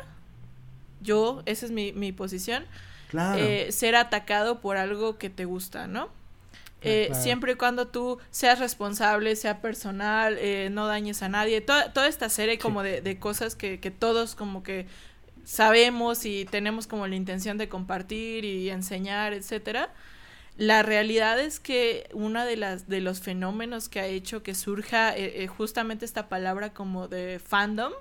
yo, 1.07 1.41
esa 1.47 1.65
es 1.65 1.71
mi, 1.71 1.93
mi 1.93 2.11
posición, 2.11 2.65
Claro. 3.09 3.39
eh, 3.41 3.71
ser 3.71 3.95
atacado 3.95 4.59
por 4.61 4.77
algo 4.77 5.17
que 5.17 5.29
te 5.31 5.45
gusta, 5.45 5.87
¿no? 5.87 6.09
Eh, 6.81 7.05
claro. 7.07 7.23
Siempre 7.23 7.51
y 7.53 7.55
cuando 7.55 7.87
tú 7.87 8.19
seas 8.29 8.59
responsable, 8.59 9.35
sea 9.35 9.61
personal, 9.61 10.37
eh, 10.39 10.69
no 10.71 10.85
dañes 10.85 11.23
a 11.23 11.29
nadie, 11.29 11.61
toda, 11.61 11.91
toda 11.93 12.07
esta 12.07 12.29
serie 12.29 12.59
como 12.59 12.83
de, 12.83 13.01
de 13.01 13.17
cosas 13.17 13.55
que, 13.55 13.79
que 13.79 13.89
todos 13.89 14.35
como 14.35 14.61
que 14.61 14.85
sabemos 15.43 16.25
y 16.25 16.45
tenemos 16.45 16.85
como 16.87 17.07
la 17.07 17.15
intención 17.15 17.57
de 17.57 17.69
compartir 17.69 18.45
y 18.45 18.69
enseñar, 18.69 19.33
etcétera. 19.33 19.89
La 20.57 20.83
realidad 20.83 21.39
es 21.39 21.59
que 21.59 22.09
una 22.13 22.43
de 22.45 22.57
las 22.57 22.87
de 22.89 22.99
los 22.99 23.21
fenómenos 23.21 23.89
que 23.89 23.99
ha 23.99 24.07
hecho 24.07 24.43
que 24.43 24.53
surja 24.55 25.15
eh, 25.15 25.43
eh, 25.43 25.47
justamente 25.47 26.03
esta 26.05 26.27
palabra 26.29 26.73
como 26.73 27.07
de 27.07 27.39
fandom 27.39 27.93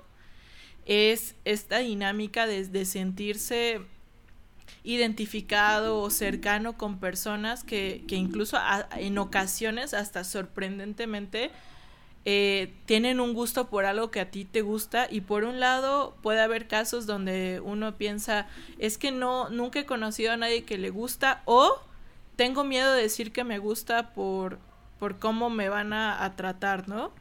es 0.87 1.35
esta 1.45 1.79
dinámica 1.79 2.47
de, 2.47 2.85
sentirse 2.85 3.81
identificado 4.83 5.99
o 5.99 6.09
cercano 6.09 6.77
con 6.77 6.99
personas 6.99 7.63
que, 7.65 8.03
que 8.07 8.15
incluso 8.15 8.57
en 8.95 9.17
ocasiones 9.17 9.93
hasta 9.93 10.23
sorprendentemente 10.23 11.51
eh, 12.23 12.73
tienen 12.85 13.19
un 13.19 13.33
gusto 13.33 13.67
por 13.69 13.85
algo 13.85 14.11
que 14.11 14.21
a 14.21 14.31
ti 14.31 14.45
te 14.45 14.61
gusta 14.61 15.07
y 15.09 15.21
por 15.21 15.43
un 15.43 15.59
lado 15.59 16.15
puede 16.21 16.41
haber 16.41 16.67
casos 16.67 17.05
donde 17.05 17.61
uno 17.63 17.95
piensa 17.97 18.47
es 18.79 18.97
que 18.97 19.11
no 19.11 19.49
nunca 19.49 19.79
he 19.79 19.85
conocido 19.85 20.31
a 20.31 20.37
nadie 20.37 20.63
que 20.63 20.77
le 20.77 20.89
gusta 20.89 21.41
o 21.45 21.79
tengo 22.37 22.63
miedo 22.63 22.93
de 22.93 23.01
decir 23.01 23.33
que 23.33 23.43
me 23.43 23.59
gusta 23.59 24.13
por 24.13 24.59
por 24.99 25.19
cómo 25.19 25.49
me 25.49 25.69
van 25.69 25.93
a, 25.93 26.23
a 26.23 26.35
tratar, 26.35 26.89
¿no? 26.89 27.11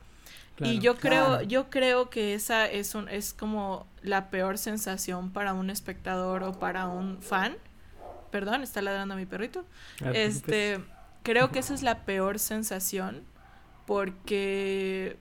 Y 0.61 0.79
yo 0.79 0.97
creo, 0.97 1.27
Claro. 1.27 1.43
yo 1.43 1.71
creo 1.71 2.09
que 2.11 2.35
esa 2.35 2.67
es 2.67 2.95
un, 2.95 3.09
es 3.09 3.33
como 3.35 3.87
la 4.03 4.31
peor 4.31 4.57
sensación 4.59 5.31
para 5.33 5.53
un 5.55 5.69
espectador 5.71 6.43
o 6.45 6.53
para 6.59 6.87
un 6.87 7.21
fan. 7.21 7.57
Perdón, 8.31 8.63
está 8.63 8.81
ladrando 8.83 9.17
mi 9.17 9.27
perrito. 9.27 9.65
ah, 10.01 10.11
pues, 10.11 10.37
Este, 10.37 10.81
creo 11.23 11.51
que 11.51 11.59
esa 11.59 11.75
es 11.75 11.83
la 11.83 12.05
peor 12.05 12.39
sensación 12.39 13.23
porque 13.87 15.17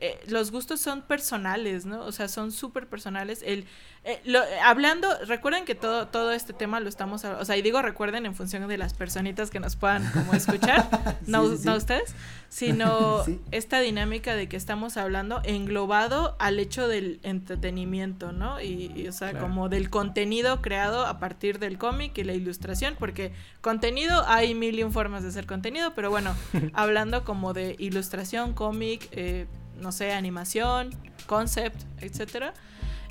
eh, 0.00 0.18
los 0.28 0.50
gustos 0.50 0.80
son 0.80 1.02
personales, 1.02 1.84
¿no? 1.86 2.00
O 2.04 2.12
sea, 2.12 2.28
son 2.28 2.52
súper 2.52 2.86
personales. 2.88 3.42
El, 3.44 3.64
eh, 4.04 4.20
lo- 4.24 4.42
eh, 4.42 4.60
hablando, 4.64 5.08
recuerden 5.26 5.64
que 5.66 5.74
todo, 5.74 6.08
todo 6.08 6.32
este 6.32 6.52
tema 6.54 6.80
lo 6.80 6.88
estamos, 6.88 7.22
o 7.24 7.44
sea, 7.44 7.56
y 7.56 7.62
digo 7.62 7.82
recuerden 7.82 8.24
en 8.24 8.34
función 8.34 8.66
de 8.66 8.78
las 8.78 8.94
personitas 8.94 9.50
que 9.50 9.60
nos 9.60 9.76
puedan 9.76 10.10
como 10.12 10.32
escuchar, 10.32 10.88
no, 11.26 11.44
Sí, 11.50 11.56
sí, 11.56 11.62
sí. 11.62 11.66
no 11.68 11.76
ustedes, 11.76 12.14
sino 12.48 13.22
Sí. 13.26 13.40
esta 13.50 13.80
dinámica 13.80 14.34
de 14.34 14.48
que 14.48 14.56
estamos 14.56 14.96
hablando 14.96 15.42
englobado 15.44 16.34
al 16.38 16.58
hecho 16.58 16.88
del 16.88 17.20
entretenimiento, 17.22 18.32
¿no? 18.32 18.60
Y, 18.60 18.92
y, 18.96 19.08
o 19.08 19.12
sea, 19.12 19.30
Claro. 19.30 19.46
como 19.46 19.68
del 19.68 19.90
contenido 19.90 20.62
creado 20.62 21.06
a 21.06 21.18
partir 21.18 21.58
del 21.58 21.76
cómic 21.78 22.16
y 22.18 22.24
la 22.24 22.32
ilustración, 22.32 22.96
porque 22.98 23.32
contenido 23.60 24.24
hay 24.26 24.54
mil 24.54 24.78
y 24.78 24.82
un 24.82 24.92
formas 24.92 25.22
de 25.22 25.28
hacer 25.28 25.46
contenido, 25.46 25.92
pero 25.94 26.08
bueno, 26.10 26.34
hablando 26.72 27.22
como 27.24 27.52
de 27.52 27.76
ilustración, 27.78 28.54
cómic, 28.54 29.08
eh, 29.12 29.46
no 29.80 29.92
sé, 29.92 30.12
animación, 30.12 30.90
concept, 31.26 31.82
etcétera. 32.00 32.54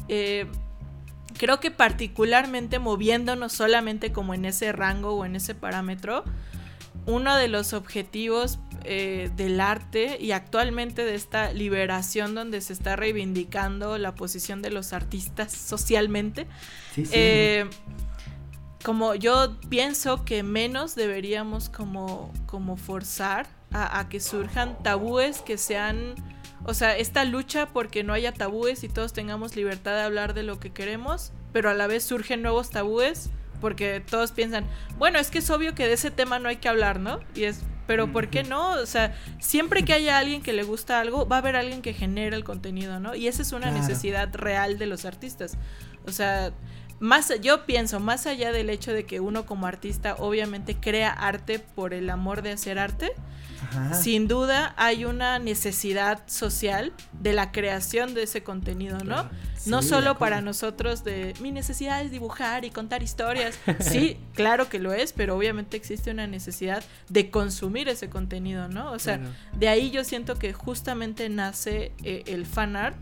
eh, 0.08 0.48
creo 1.38 1.60
que 1.60 1.70
particularmente 1.72 2.80
moviéndonos 2.80 3.54
solamente 3.54 4.12
como 4.12 4.34
en 4.34 4.46
ese 4.46 4.72
rango 4.72 5.14
o 5.14 5.26
en 5.26 5.36
ese 5.36 5.54
parámetro, 5.56 6.24
uno 7.06 7.36
de 7.36 7.48
los 7.48 7.74
objetivos 7.74 8.60
eh, 8.84 9.30
del 9.36 9.60
arte 9.62 10.18
y 10.20 10.32
actualmente 10.32 11.06
de 11.06 11.16
esta 11.16 11.54
liberación 11.54 12.34
donde 12.34 12.62
se 12.62 12.74
está 12.74 12.96
reivindicando 12.96 13.98
la 13.98 14.16
posición 14.16 14.62
de 14.62 14.72
los 14.72 14.92
artistas 14.94 15.52
socialmente, 15.54 16.48
Sí, 16.96 17.06
sí. 17.06 17.12
eh, 17.16 17.70
como 18.84 19.14
yo 19.16 19.60
pienso 19.70 20.24
que 20.26 20.42
menos 20.44 20.96
deberíamos 20.96 21.70
como, 21.70 22.32
como 22.48 22.76
forzar 22.78 23.48
a, 23.72 24.00
a 24.00 24.10
que 24.10 24.20
surjan 24.20 24.82
tabúes 24.82 25.42
que 25.42 25.58
sean, 25.58 26.16
o 26.66 26.74
sea, 26.74 26.98
esta 26.98 27.24
lucha 27.26 27.68
porque 27.68 28.04
no 28.04 28.14
haya 28.14 28.34
tabúes 28.34 28.84
y 28.84 28.90
todos 28.90 29.14
tengamos 29.14 29.56
libertad 29.56 29.96
de 29.96 30.02
hablar 30.02 30.34
de 30.34 30.44
lo 30.44 30.60
que 30.60 30.72
queremos, 30.72 31.32
pero 31.54 31.70
a 31.70 31.74
la 31.74 31.88
vez 31.88 32.04
surgen 32.04 32.42
nuevos 32.42 32.70
tabúes 32.70 33.30
porque 33.62 34.00
todos 34.02 34.32
piensan, 34.32 34.66
bueno, 34.98 35.20
es 35.20 35.32
que 35.32 35.40
es 35.40 35.50
obvio 35.50 35.76
que 35.76 35.86
de 35.88 35.94
ese 35.94 36.12
tema 36.12 36.40
no 36.40 36.48
hay 36.50 36.58
que 36.58 36.70
hablar, 36.70 37.00
¿no? 37.00 37.20
Y 37.36 37.44
es, 37.44 37.62
pero 37.88 38.12
¿por 38.12 38.30
qué 38.30 38.44
no? 38.44 38.72
O 38.74 38.86
sea, 38.86 39.14
siempre 39.40 39.84
que 39.84 39.94
haya 39.94 40.18
alguien 40.18 40.42
que 40.42 40.54
le 40.54 40.64
gusta 40.64 41.00
algo, 41.02 41.28
va 41.28 41.38
a 41.38 41.40
haber 41.40 41.56
alguien 41.58 41.82
que 41.82 41.94
genera 41.94 42.36
el 42.38 42.44
contenido, 42.46 43.00
¿no? 43.00 43.16
Y 43.16 43.28
esa 43.28 43.42
es 43.42 43.52
una 43.52 43.68
Claro. 43.68 43.78
necesidad 43.82 44.34
real 44.34 44.78
de 44.78 44.86
los 44.86 45.04
artistas. 45.06 45.58
O 46.06 46.12
sea, 46.12 46.52
más 47.02 47.34
yo 47.42 47.66
pienso, 47.66 48.00
más 48.00 48.28
allá 48.28 48.52
del 48.52 48.70
hecho 48.70 48.94
de 48.94 49.06
que 49.06 49.20
uno 49.20 49.46
como 49.46 49.68
artista 49.68 50.16
obviamente 50.20 50.76
crea 50.76 51.10
arte 51.12 51.60
por 51.60 51.94
el 51.94 52.10
amor 52.10 52.42
de 52.42 52.52
hacer 52.52 52.78
arte, 52.80 53.12
Ajá. 53.62 53.94
sin 53.94 54.28
duda 54.28 54.74
hay 54.78 55.06
una 55.06 55.40
necesidad 55.40 56.22
social 56.28 56.94
de 57.14 57.34
la 57.34 57.52
creación 57.52 58.14
de 58.14 58.24
ese 58.24 58.44
contenido, 58.44 58.98
¿no? 59.00 59.04
Claro. 59.04 59.30
No 59.66 59.82
Sí, 59.82 59.90
solo 59.90 60.18
para 60.18 60.40
nosotros 60.40 61.04
de 61.04 61.34
mi 61.42 61.52
necesidad 61.52 62.02
es 62.02 62.12
dibujar 62.12 62.64
y 62.64 62.70
contar 62.72 63.04
historias. 63.04 63.60
Sí, 63.82 64.18
claro 64.34 64.70
que 64.70 64.80
lo 64.80 64.94
es, 64.94 65.12
pero 65.12 65.36
obviamente 65.36 65.76
existe 65.76 66.12
una 66.12 66.28
necesidad 66.28 66.84
de 67.10 67.30
consumir 67.30 67.90
ese 67.90 68.10
contenido, 68.10 68.70
¿no? 68.70 68.92
O 68.94 69.00
sea, 69.00 69.18
Claro. 69.18 69.34
de 69.58 69.68
ahí 69.68 69.92
yo 69.92 70.04
siento 70.06 70.36
que 70.40 70.54
justamente 70.54 71.28
nace 71.28 71.92
eh, 72.04 72.24
el 72.28 72.46
fan 72.46 72.76
art 72.78 72.98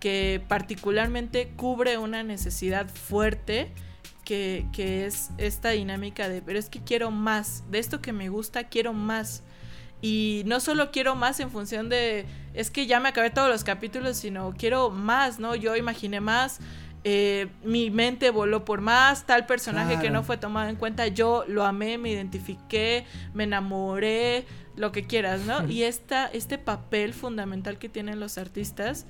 que 0.00 0.42
particularmente 0.48 1.52
cubre 1.56 1.98
una 1.98 2.22
necesidad 2.22 2.88
fuerte 2.88 3.70
que, 4.24 4.66
que 4.72 5.04
es 5.06 5.30
esta 5.38 5.70
dinámica 5.70 6.28
de, 6.28 6.42
pero 6.42 6.58
es 6.58 6.68
que 6.68 6.80
quiero 6.82 7.10
más, 7.10 7.64
de 7.70 7.78
esto 7.78 8.00
que 8.00 8.12
me 8.12 8.28
gusta, 8.28 8.64
quiero 8.64 8.92
más. 8.92 9.42
Y 10.02 10.42
no 10.46 10.58
solo 10.60 10.90
quiero 10.90 11.14
más 11.14 11.38
en 11.40 11.50
función 11.50 11.88
de, 11.88 12.26
es 12.54 12.70
que 12.70 12.86
ya 12.86 12.98
me 13.00 13.08
acabé 13.08 13.30
todos 13.30 13.48
los 13.48 13.62
capítulos, 13.64 14.16
sino 14.18 14.52
quiero 14.58 14.90
más, 14.90 15.38
¿no? 15.38 15.54
Yo 15.54 15.76
imaginé 15.76 16.20
más, 16.20 16.58
eh, 17.04 17.46
mi 17.64 17.90
mente 17.90 18.30
voló 18.30 18.64
por 18.64 18.80
más, 18.80 19.24
tal 19.26 19.46
personaje 19.46 19.94
que 20.00 20.10
no 20.10 20.22
fue 20.24 20.36
tomado 20.38 20.68
en 20.68 20.76
cuenta, 20.76 21.06
yo 21.06 21.44
lo 21.46 21.64
amé, 21.64 21.98
me 21.98 22.10
identifiqué, 22.10 23.06
me 23.32 23.44
enamoré, 23.44 24.44
lo 24.76 24.90
que 24.90 25.06
quieras, 25.06 25.42
¿no? 25.42 25.66
Y 25.70 25.84
esta, 25.84 26.26
este 26.26 26.58
papel 26.58 27.14
fundamental 27.14 27.78
que 27.78 27.88
tienen 27.88 28.18
los 28.18 28.38
artistas, 28.38 29.06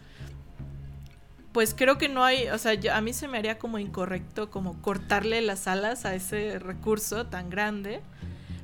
pues 1.52 1.74
creo 1.76 1.98
que 1.98 2.08
no 2.08 2.24
hay, 2.24 2.48
o 2.48 2.58
sea, 2.58 2.74
yo- 2.74 2.94
a 2.94 3.00
mí 3.00 3.12
se 3.12 3.28
me 3.28 3.38
haría 3.38 3.58
como 3.58 3.78
incorrecto 3.78 4.50
como 4.50 4.80
cortarle 4.80 5.40
las 5.42 5.66
alas 5.68 6.04
a 6.06 6.14
ese 6.14 6.58
recurso 6.58 7.26
tan 7.26 7.50
grande 7.50 8.00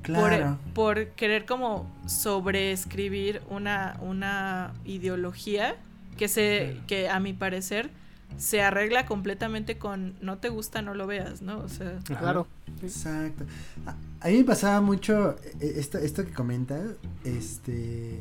Claro. 0.02 0.58
por, 0.74 0.96
por 1.04 1.06
querer 1.14 1.44
como 1.46 1.86
sobreescribir 2.06 3.42
una, 3.50 3.96
una 4.00 4.72
ideología 4.84 5.76
que 6.16 6.28
se 6.28 6.70
Claro. 6.72 6.86
que 6.86 7.08
a 7.08 7.20
mi 7.20 7.32
parecer 7.32 7.90
se 8.36 8.60
arregla 8.62 9.06
completamente 9.06 9.78
con 9.78 10.14
no 10.20 10.36
te 10.38 10.48
gusta 10.50 10.82
no 10.82 10.92
lo 10.94 11.06
veas 11.06 11.40
no 11.42 11.58
o 11.60 11.68
sea. 11.68 11.98
Claro. 12.04 12.46
Exacto. 12.82 13.44
A, 13.86 13.94
a 14.26 14.28
mí 14.30 14.38
me 14.38 14.44
pasaba 14.44 14.80
mucho 14.80 15.36
eh, 15.60 15.74
esto, 15.76 15.98
esto 15.98 16.24
que 16.24 16.32
comenta, 16.32 16.78
este, 17.24 18.20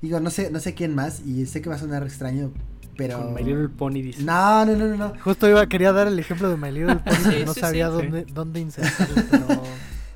digo, 0.00 0.20
no 0.20 0.30
sé, 0.30 0.50
no 0.50 0.60
sé 0.60 0.74
quién 0.74 0.94
más 0.94 1.20
y 1.26 1.46
sé 1.46 1.60
que 1.62 1.68
va 1.68 1.76
a 1.76 1.78
sonar 1.78 2.02
extraño, 2.04 2.52
pero 2.96 3.18
Con 3.22 3.34
My 3.34 3.42
Little 3.42 3.68
Pony 3.68 4.02
dice. 4.02 4.22
no, 4.22 4.64
no, 4.64 4.76
no, 4.76 4.86
no, 4.88 4.96
no. 4.96 5.12
Justo 5.20 5.48
iba, 5.48 5.66
quería 5.68 5.92
dar 5.92 6.06
el 6.06 6.18
ejemplo 6.18 6.48
de 6.48 6.56
My 6.56 6.70
Little 6.72 6.96
Pony, 7.04 7.14
Sí, 7.16 7.22
pero 7.30 7.46
no 7.46 7.54
sí, 7.54 7.60
sabía 7.60 7.86
sí. 7.88 7.92
dónde, 7.94 8.24
dónde 8.32 8.60
insertarlo, 8.60 9.22
pero 9.30 9.46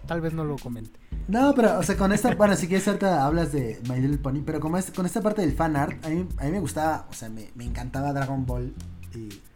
tal 0.09 0.21
vez 0.21 0.35
no 0.35 0.43
lo 0.43 0.57
comente. 0.57 0.99
No, 1.29 1.55
pero, 1.55 1.79
o 1.79 1.83
sea, 1.85 1.97
con 1.97 2.13
esta, 2.13 2.35
bueno, 2.35 2.57
si 2.57 2.67
quieres 2.67 2.89
ahorita 2.89 3.25
hablas 3.25 3.53
de 3.53 3.81
My 3.89 4.01
Little 4.01 4.19
Pony, 4.19 4.43
pero 4.45 4.59
como 4.59 4.79
con 4.97 5.07
esta 5.07 5.21
parte 5.21 5.43
del 5.43 5.53
fan 5.53 5.77
art, 5.77 6.05
a 6.05 6.09
mí, 6.09 6.27
a 6.39 6.45
mí 6.47 6.51
me 6.51 6.59
gustaba, 6.59 7.07
o 7.11 7.13
sea, 7.13 7.29
me, 7.29 7.51
me 7.55 7.65
encantaba 7.65 8.13
Dragon 8.13 8.45
Ball 8.45 8.75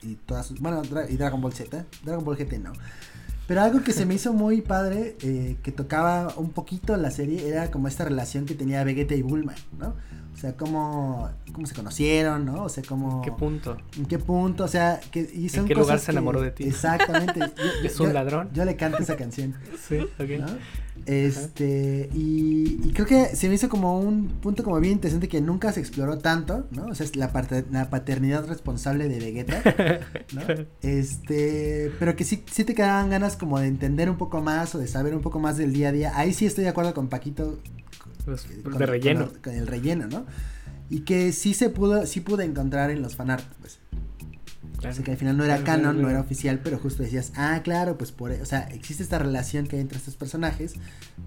y, 0.02 0.14
todas 0.26 0.46
sus, 0.46 0.60
bueno, 0.60 0.82
y 1.08 1.16
Dragon 1.16 1.40
Ball 1.40 1.52
Z, 1.52 1.86
Dragon 2.04 2.24
Ball 2.24 2.36
GT 2.36 2.58
no. 2.58 2.72
Pero 3.46 3.62
algo 3.62 3.82
que 3.82 3.92
se 3.92 4.06
me 4.06 4.14
hizo 4.14 4.32
muy 4.32 4.60
padre, 4.60 5.16
eh, 5.22 5.56
que 5.62 5.72
tocaba 5.72 6.34
un 6.36 6.50
poquito 6.50 6.96
la 6.96 7.10
serie, 7.10 7.48
era 7.48 7.70
como 7.70 7.88
esta 7.88 8.04
relación 8.04 8.46
que 8.46 8.54
tenía 8.54 8.84
Vegeta 8.84 9.14
y 9.14 9.22
Bulma, 9.22 9.54
¿no? 9.78 9.94
O 10.34 10.36
sea, 10.42 10.56
cómo, 10.56 11.28
cómo 11.52 11.66
se 11.66 11.74
conocieron, 11.74 12.44
¿no? 12.46 12.64
O 12.64 12.68
sea, 12.68 12.82
cómo... 12.88 13.22
¿Qué 13.22 13.30
punto? 13.30 13.76
¿En 13.96 14.06
qué 14.06 14.18
punto? 14.18 14.64
O 14.64 14.68
sea, 14.68 14.98
que, 15.12 15.20
y 15.32 15.48
son 15.50 15.66
qué 15.66 15.74
lugar 15.74 15.98
se 16.00 16.06
que- 16.06 16.12
enamoró 16.12 16.40
de 16.40 16.50
ti? 16.50 16.64
Exactamente. 16.64 17.38
Yo- 17.40 17.46
yo- 17.46 17.84
¿Es 17.86 18.00
un 18.00 18.12
ladrón? 18.12 18.48
Yo 18.52 18.64
le 18.64 18.74
canto 18.76 18.98
esa 19.02 19.16
canción. 19.16 19.54
Sí, 19.88 19.98
ok. 19.98 20.28
¿no? 20.40 20.46
Este, 21.06 22.08
y, 22.14 22.80
y 22.84 22.92
creo 22.92 23.06
que 23.06 23.34
se 23.36 23.48
me 23.48 23.54
hizo 23.56 23.68
como 23.68 23.98
un 24.00 24.28
punto 24.28 24.62
como 24.62 24.78
bien 24.80 24.94
interesante 24.94 25.28
que 25.28 25.40
nunca 25.40 25.72
se 25.72 25.80
exploró 25.80 26.18
tanto, 26.18 26.66
¿no? 26.70 26.86
O 26.86 26.94
sea, 26.94 27.04
es 27.04 27.16
la, 27.16 27.32
parte, 27.32 27.64
la 27.70 27.90
paternidad 27.90 28.46
responsable 28.46 29.08
de 29.08 29.18
Vegeta, 29.18 29.62
¿no? 30.32 30.42
Este, 30.82 31.90
pero 31.98 32.14
que 32.16 32.24
sí, 32.24 32.44
sí 32.50 32.64
te 32.64 32.74
quedaban 32.74 33.10
ganas 33.10 33.36
como 33.36 33.58
de 33.58 33.66
entender 33.66 34.08
un 34.10 34.16
poco 34.16 34.40
más 34.40 34.74
o 34.74 34.78
de 34.78 34.86
saber 34.86 35.14
un 35.14 35.22
poco 35.22 35.40
más 35.40 35.56
del 35.56 35.72
día 35.72 35.88
a 35.88 35.92
día. 35.92 36.12
Ahí 36.14 36.32
sí 36.32 36.46
estoy 36.46 36.64
de 36.64 36.70
acuerdo 36.70 36.94
con 36.94 37.08
Paquito. 37.08 37.58
Los- 38.26 38.46
eh, 38.46 38.56
de 38.56 38.62
con- 38.62 38.78
relleno. 38.80 39.28
Con, 39.28 39.38
con 39.40 39.54
el 39.54 39.66
relleno, 39.66 40.06
¿no? 40.08 40.26
Y 40.90 41.00
que 41.00 41.32
sí 41.32 41.54
se 41.54 41.70
pudo, 41.70 42.06
sí 42.06 42.20
pude 42.20 42.44
encontrar 42.44 42.90
en 42.90 43.02
los 43.02 43.16
fanart, 43.16 43.44
pues. 43.60 43.78
O 44.78 44.80
sea, 44.82 44.92
que 45.04 45.12
al 45.12 45.16
final 45.16 45.36
no 45.36 45.44
era 45.44 45.54
Claro, 45.58 45.64
claro, 45.64 45.80
canon, 45.82 45.94
no 45.96 46.00
claro. 46.02 46.10
era 46.16 46.20
oficial, 46.20 46.60
pero 46.62 46.78
justo 46.78 47.02
decías, 47.04 47.32
ah, 47.36 47.60
claro, 47.62 47.96
pues 47.96 48.10
por, 48.10 48.32
o 48.32 48.44
sea, 48.44 48.62
existe 48.72 49.02
esta 49.02 49.18
relación 49.18 49.66
que 49.68 49.76
hay 49.76 49.82
entre 49.82 49.98
estos 49.98 50.16
personajes, 50.16 50.74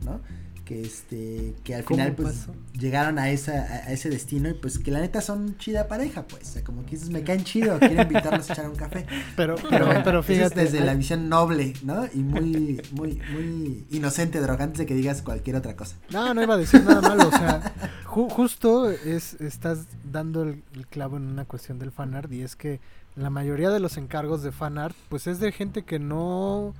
¿no? 0.03 0.19
Que 0.65 0.81
este, 0.81 1.53
que 1.63 1.75
al 1.75 1.83
¿Cómo 1.83 1.97
final 1.99 2.15
pues 2.15 2.33
pasó? 2.47 2.55
llegaron 2.73 3.19
a 3.19 3.29
esa, 3.29 3.51
a, 3.51 3.91
ese 3.93 4.09
destino 4.09 4.49
y 4.49 4.55
pues 4.55 4.79
que 4.79 4.89
la 4.89 4.99
neta 4.99 5.21
son 5.21 5.55
chida 5.59 5.87
pareja, 5.87 6.23
pues, 6.23 6.41
o 6.49 6.53
sea, 6.53 6.63
como 6.63 6.83
que 6.85 6.91
dices, 6.95 7.11
me 7.11 7.21
caen 7.23 7.43
chido, 7.43 7.77
quiero 7.77 8.01
invitarlos 8.01 8.49
a 8.49 8.53
echar 8.53 8.67
un 8.67 8.75
café. 8.75 9.05
Pero, 9.35 9.55
Pero, 9.57 9.69
pero, 9.69 9.85
bueno, 10.03 10.23
fíjate, 10.23 10.61
desde 10.61 10.79
la 10.79 10.95
visión 10.95 11.29
noble, 11.29 11.73
¿no? 11.83 12.05
Y 12.11 12.17
muy, 12.23 12.81
muy, 12.93 13.21
muy 13.31 13.85
inocente, 13.91 14.39
droga, 14.41 14.63
antes 14.63 14.79
de 14.79 14.85
que 14.87 14.95
digas 14.95 15.21
cualquier 15.21 15.55
otra 15.55 15.75
cosa. 15.75 15.97
No, 16.09 16.33
no 16.33 16.41
iba 16.41 16.55
a 16.55 16.57
decir 16.57 16.83
nada 16.83 16.99
malo, 16.99 17.27
o 17.27 17.31
sea, 17.31 17.61
ju- 18.05 18.31
justo 18.31 18.89
es, 18.89 19.35
estás 19.35 19.85
dando 20.11 20.41
el, 20.41 20.63
el 20.73 20.87
clavo 20.87 21.17
en 21.17 21.27
una 21.27 21.45
cuestión 21.45 21.77
del 21.77 21.91
fanart 21.91 22.31
y 22.33 22.41
es 22.41 22.55
que 22.55 22.79
la 23.15 23.29
mayoría 23.29 23.69
de 23.69 23.79
los 23.79 23.97
encargos 23.97 24.41
de 24.41 24.51
fanart 24.51 24.95
pues 25.09 25.27
es 25.27 25.39
de 25.39 25.51
gente 25.51 25.83
que 25.83 25.99
no 25.99 26.73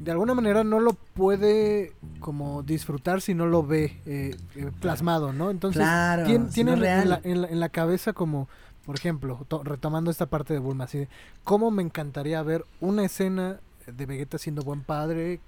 de 0.00 0.10
alguna 0.10 0.34
manera 0.34 0.64
no 0.64 0.80
lo 0.80 0.92
puede 0.94 1.92
como 2.20 2.62
disfrutar 2.62 3.20
si 3.20 3.34
no 3.34 3.46
lo 3.46 3.62
ve 3.62 4.00
eh, 4.06 4.36
eh, 4.56 4.70
plasmado, 4.80 5.32
¿no? 5.32 5.50
Entonces 5.50 5.80
claro, 5.82 6.24
tien- 6.26 6.48
si 6.50 6.64
no 6.64 6.72
tienen 6.72 6.74
es 6.74 6.80
real. 6.80 7.02
en 7.02 7.08
la, 7.08 7.20
en 7.24 7.42
la- 7.42 7.48
en 7.48 7.60
la 7.60 7.68
cabeza 7.68 8.12
como, 8.12 8.48
por 8.86 8.96
ejemplo, 8.96 9.44
to- 9.48 9.62
retomando 9.62 10.10
esta 10.10 10.26
parte 10.26 10.52
de 10.54 10.58
Bulma, 10.58 10.84
así 10.84 10.98
de, 10.98 11.08
¿cómo 11.44 11.70
me 11.70 11.82
encantaría 11.82 12.42
ver 12.42 12.64
una 12.80 13.04
escena 13.04 13.60
de 13.86 14.06
Vegeta 14.06 14.38
siendo 14.38 14.62
buen 14.62 14.82
padre 14.82 15.40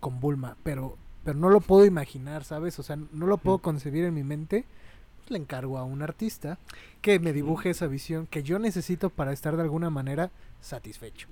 con 0.00 0.18
Bulma? 0.20 0.56
Pero, 0.64 0.96
pero 1.24 1.38
no 1.38 1.48
lo 1.50 1.60
puedo 1.60 1.84
imaginar, 1.86 2.44
¿sabes? 2.44 2.78
O 2.78 2.82
sea, 2.82 2.96
no 2.96 3.26
lo 3.26 3.36
puedo 3.38 3.58
Mm. 3.58 3.62
concebir 3.62 4.04
en 4.04 4.14
mi 4.14 4.24
mente. 4.24 4.64
Pues 5.18 5.30
le 5.30 5.38
encargo 5.38 5.78
a 5.78 5.84
un 5.84 6.02
artista 6.02 6.58
que 7.00 7.18
me 7.20 7.32
dibuje 7.32 7.70
esa 7.70 7.86
visión 7.86 8.26
que 8.26 8.42
yo 8.42 8.58
necesito 8.58 9.08
para 9.08 9.32
estar 9.32 9.56
de 9.56 9.62
alguna 9.62 9.88
manera 9.88 10.30
satisfecho. 10.60 11.28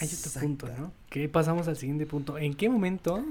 Hay 0.00 0.08
otro 0.18 0.40
punto, 0.40 0.68
¿no? 0.78 0.92
Que 1.08 1.28
pasamos 1.28 1.68
al 1.68 1.76
siguiente 1.76 2.06
punto. 2.06 2.38
¿En 2.38 2.54
qué 2.54 2.68
momento 2.68 3.24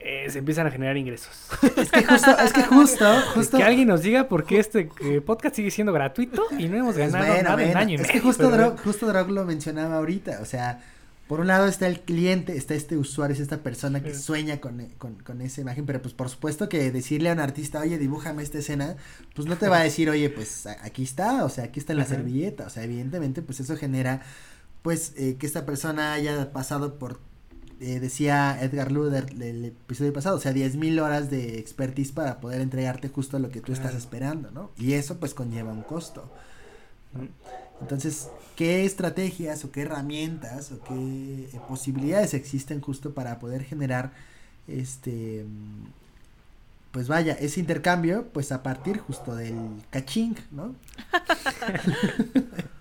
eh, 0.00 0.26
se 0.30 0.38
empiezan 0.40 0.66
a 0.66 0.70
generar 0.70 0.96
ingresos? 0.96 1.48
Es 1.76 1.90
que 1.90 2.04
justo, 2.04 2.30
es 2.38 2.52
que 2.52 2.62
justo, 2.64 3.20
justo. 3.34 3.56
Que 3.58 3.62
alguien 3.64 3.88
nos 3.88 4.02
diga 4.02 4.28
por 4.28 4.44
qué 4.44 4.58
este 4.58 4.90
eh, 5.04 5.20
podcast 5.20 5.54
sigue 5.56 5.70
siendo 5.70 5.92
gratuito 5.92 6.42
y 6.58 6.66
no 6.68 6.76
hemos 6.76 6.94
Pues 6.94 7.12
ganado 7.12 7.32
bueno, 7.32 7.48
nada 7.50 7.62
en 7.62 7.68
bueno, 7.68 7.80
año 7.80 7.98
y 7.98 8.02
Es 8.02 8.10
que 8.10 8.20
justo 8.20 8.50
pero- 8.50 8.70
Drog, 8.70 8.80
justo 8.80 9.06
Drog 9.06 9.30
lo 9.30 9.44
mencionaba 9.44 9.96
ahorita, 9.96 10.40
o 10.42 10.44
sea, 10.44 10.82
por 11.28 11.38
un 11.40 11.46
lado 11.46 11.66
está 11.66 11.86
el 11.86 12.00
cliente, 12.00 12.56
está 12.56 12.74
este 12.74 12.96
usuario, 12.96 13.32
es 13.34 13.40
esta 13.40 13.58
persona 13.62 14.02
que 14.02 14.12
Sí. 14.12 14.20
sueña 14.22 14.60
con, 14.60 14.84
con, 14.98 15.14
con 15.14 15.40
esa 15.40 15.60
imagen, 15.60 15.86
pero 15.86 16.02
pues 16.02 16.12
por 16.14 16.28
supuesto 16.28 16.68
que 16.68 16.90
decirle 16.90 17.30
a 17.30 17.32
un 17.32 17.38
artista, 17.40 17.78
oye, 17.80 17.96
dibújame 17.96 18.42
esta 18.42 18.58
escena, 18.58 18.96
pues 19.34 19.46
no 19.46 19.56
te 19.56 19.68
va 19.68 19.78
a 19.78 19.82
decir, 19.84 20.10
oye, 20.10 20.28
pues 20.28 20.66
aquí 20.66 21.04
está, 21.04 21.44
o 21.44 21.48
sea, 21.48 21.64
aquí 21.64 21.78
está 21.80 21.92
en 21.92 21.98
la 21.98 22.04
Ajá. 22.04 22.16
servilleta, 22.16 22.66
o 22.66 22.70
sea, 22.70 22.82
evidentemente 22.82 23.40
pues 23.40 23.60
eso 23.60 23.76
genera, 23.76 24.20
pues, 24.82 25.12
eh, 25.16 25.36
que 25.38 25.46
esta 25.46 25.64
persona 25.64 26.12
haya 26.12 26.52
pasado 26.52 26.98
por, 26.98 27.20
eh, 27.80 28.00
decía 28.00 28.62
Edgar 28.62 28.92
Luder 28.92 29.26
el 29.40 29.64
episodio 29.64 30.12
pasado, 30.12 30.36
o 30.36 30.40
sea, 30.40 30.52
10.000 30.52 31.00
horas 31.00 31.30
de 31.30 31.58
expertise 31.58 32.12
para 32.12 32.40
poder 32.40 32.60
entregarte 32.60 33.08
justo 33.08 33.38
lo 33.38 33.50
que 33.50 33.60
tú 33.60 33.72
estás 33.72 33.94
esperando, 33.94 34.50
¿no? 34.50 34.70
Y 34.76 34.92
eso 34.94 35.18
pues 35.18 35.34
conlleva 35.34 35.72
un 35.72 35.82
costo. 35.82 36.30
Mm. 37.14 37.26
Entonces, 37.80 38.28
¿qué 38.54 38.84
estrategias 38.84 39.64
o 39.64 39.72
qué 39.72 39.82
herramientas 39.82 40.70
o 40.70 40.80
qué 40.84 41.48
eh, 41.52 41.60
posibilidades 41.68 42.34
existen 42.34 42.80
justo 42.80 43.14
para 43.14 43.38
poder 43.38 43.64
generar 43.64 44.12
este 44.68 45.44
pues 46.92 47.08
vaya, 47.08 47.32
ese 47.32 47.58
intercambio 47.58 48.28
pues 48.32 48.52
a 48.52 48.62
partir 48.62 48.98
justo 48.98 49.34
del 49.34 49.56
caching, 49.90 50.34
¿no? 50.50 50.74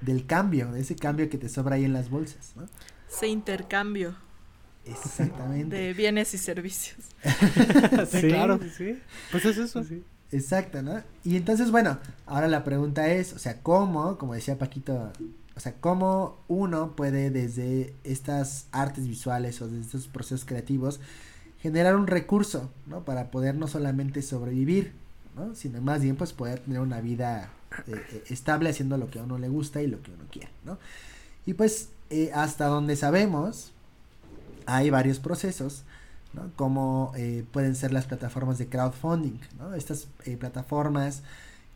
del 0.00 0.26
cambio, 0.26 0.72
de 0.72 0.80
ese 0.80 0.96
cambio 0.96 1.28
que 1.28 1.38
te 1.38 1.48
sobra 1.48 1.76
ahí 1.76 1.84
en 1.84 1.92
las 1.92 2.10
bolsas, 2.10 2.52
¿no? 2.56 2.66
ese 3.08 3.26
intercambio 3.28 4.14
Exactamente. 4.86 5.76
de 5.76 5.92
bienes 5.94 6.32
y 6.34 6.38
servicios 6.38 6.98
sí, 8.10 8.28
claro. 8.28 8.58
sí, 8.76 8.98
Pues 9.30 9.44
es 9.44 9.58
eso. 9.58 9.84
sí. 9.84 10.02
Exacto, 10.32 10.80
¿no? 10.80 11.02
Y 11.24 11.36
entonces, 11.36 11.72
bueno, 11.72 11.98
ahora 12.24 12.46
la 12.46 12.62
pregunta 12.62 13.08
es, 13.08 13.32
o 13.32 13.38
sea, 13.40 13.62
¿cómo, 13.62 14.16
como 14.16 14.34
decía 14.34 14.58
Paquito, 14.58 15.12
o 15.56 15.60
sea, 15.60 15.74
cómo 15.80 16.38
uno 16.46 16.94
puede 16.94 17.30
desde 17.30 17.92
estas 18.04 18.68
artes 18.70 19.08
visuales 19.08 19.60
o 19.60 19.66
desde 19.66 19.80
estos 19.82 20.06
procesos 20.06 20.44
creativos 20.44 21.00
generar 21.58 21.96
un 21.96 22.06
recurso, 22.06 22.70
¿no? 22.86 23.04
Para 23.04 23.30
poder 23.32 23.56
no 23.56 23.66
solamente 23.66 24.22
sobrevivir, 24.22 24.92
¿no? 25.36 25.54
Sino 25.56 25.80
más 25.82 26.00
bien, 26.00 26.14
pues, 26.16 26.32
poder 26.32 26.60
tener 26.60 26.80
una 26.80 27.00
vida 27.00 27.50
eh, 27.86 28.02
eh, 28.12 28.24
estable 28.30 28.70
haciendo 28.70 28.96
lo 28.96 29.10
que 29.10 29.18
a 29.18 29.22
uno 29.22 29.38
le 29.38 29.48
gusta 29.48 29.82
y 29.82 29.86
lo 29.86 30.02
que 30.02 30.10
uno 30.10 30.24
quiere, 30.30 30.50
¿no? 30.64 30.78
Y 31.46 31.54
pues, 31.54 31.90
eh, 32.10 32.30
hasta 32.34 32.66
donde 32.66 32.96
sabemos, 32.96 33.72
hay 34.66 34.90
varios 34.90 35.18
procesos 35.18 35.84
¿no? 36.32 36.50
Como 36.54 37.12
eh, 37.16 37.44
pueden 37.50 37.74
ser 37.74 37.92
las 37.92 38.06
plataformas 38.06 38.58
de 38.58 38.68
crowdfunding, 38.68 39.40
¿no? 39.58 39.74
Estas 39.74 40.06
plataformas 40.38 41.22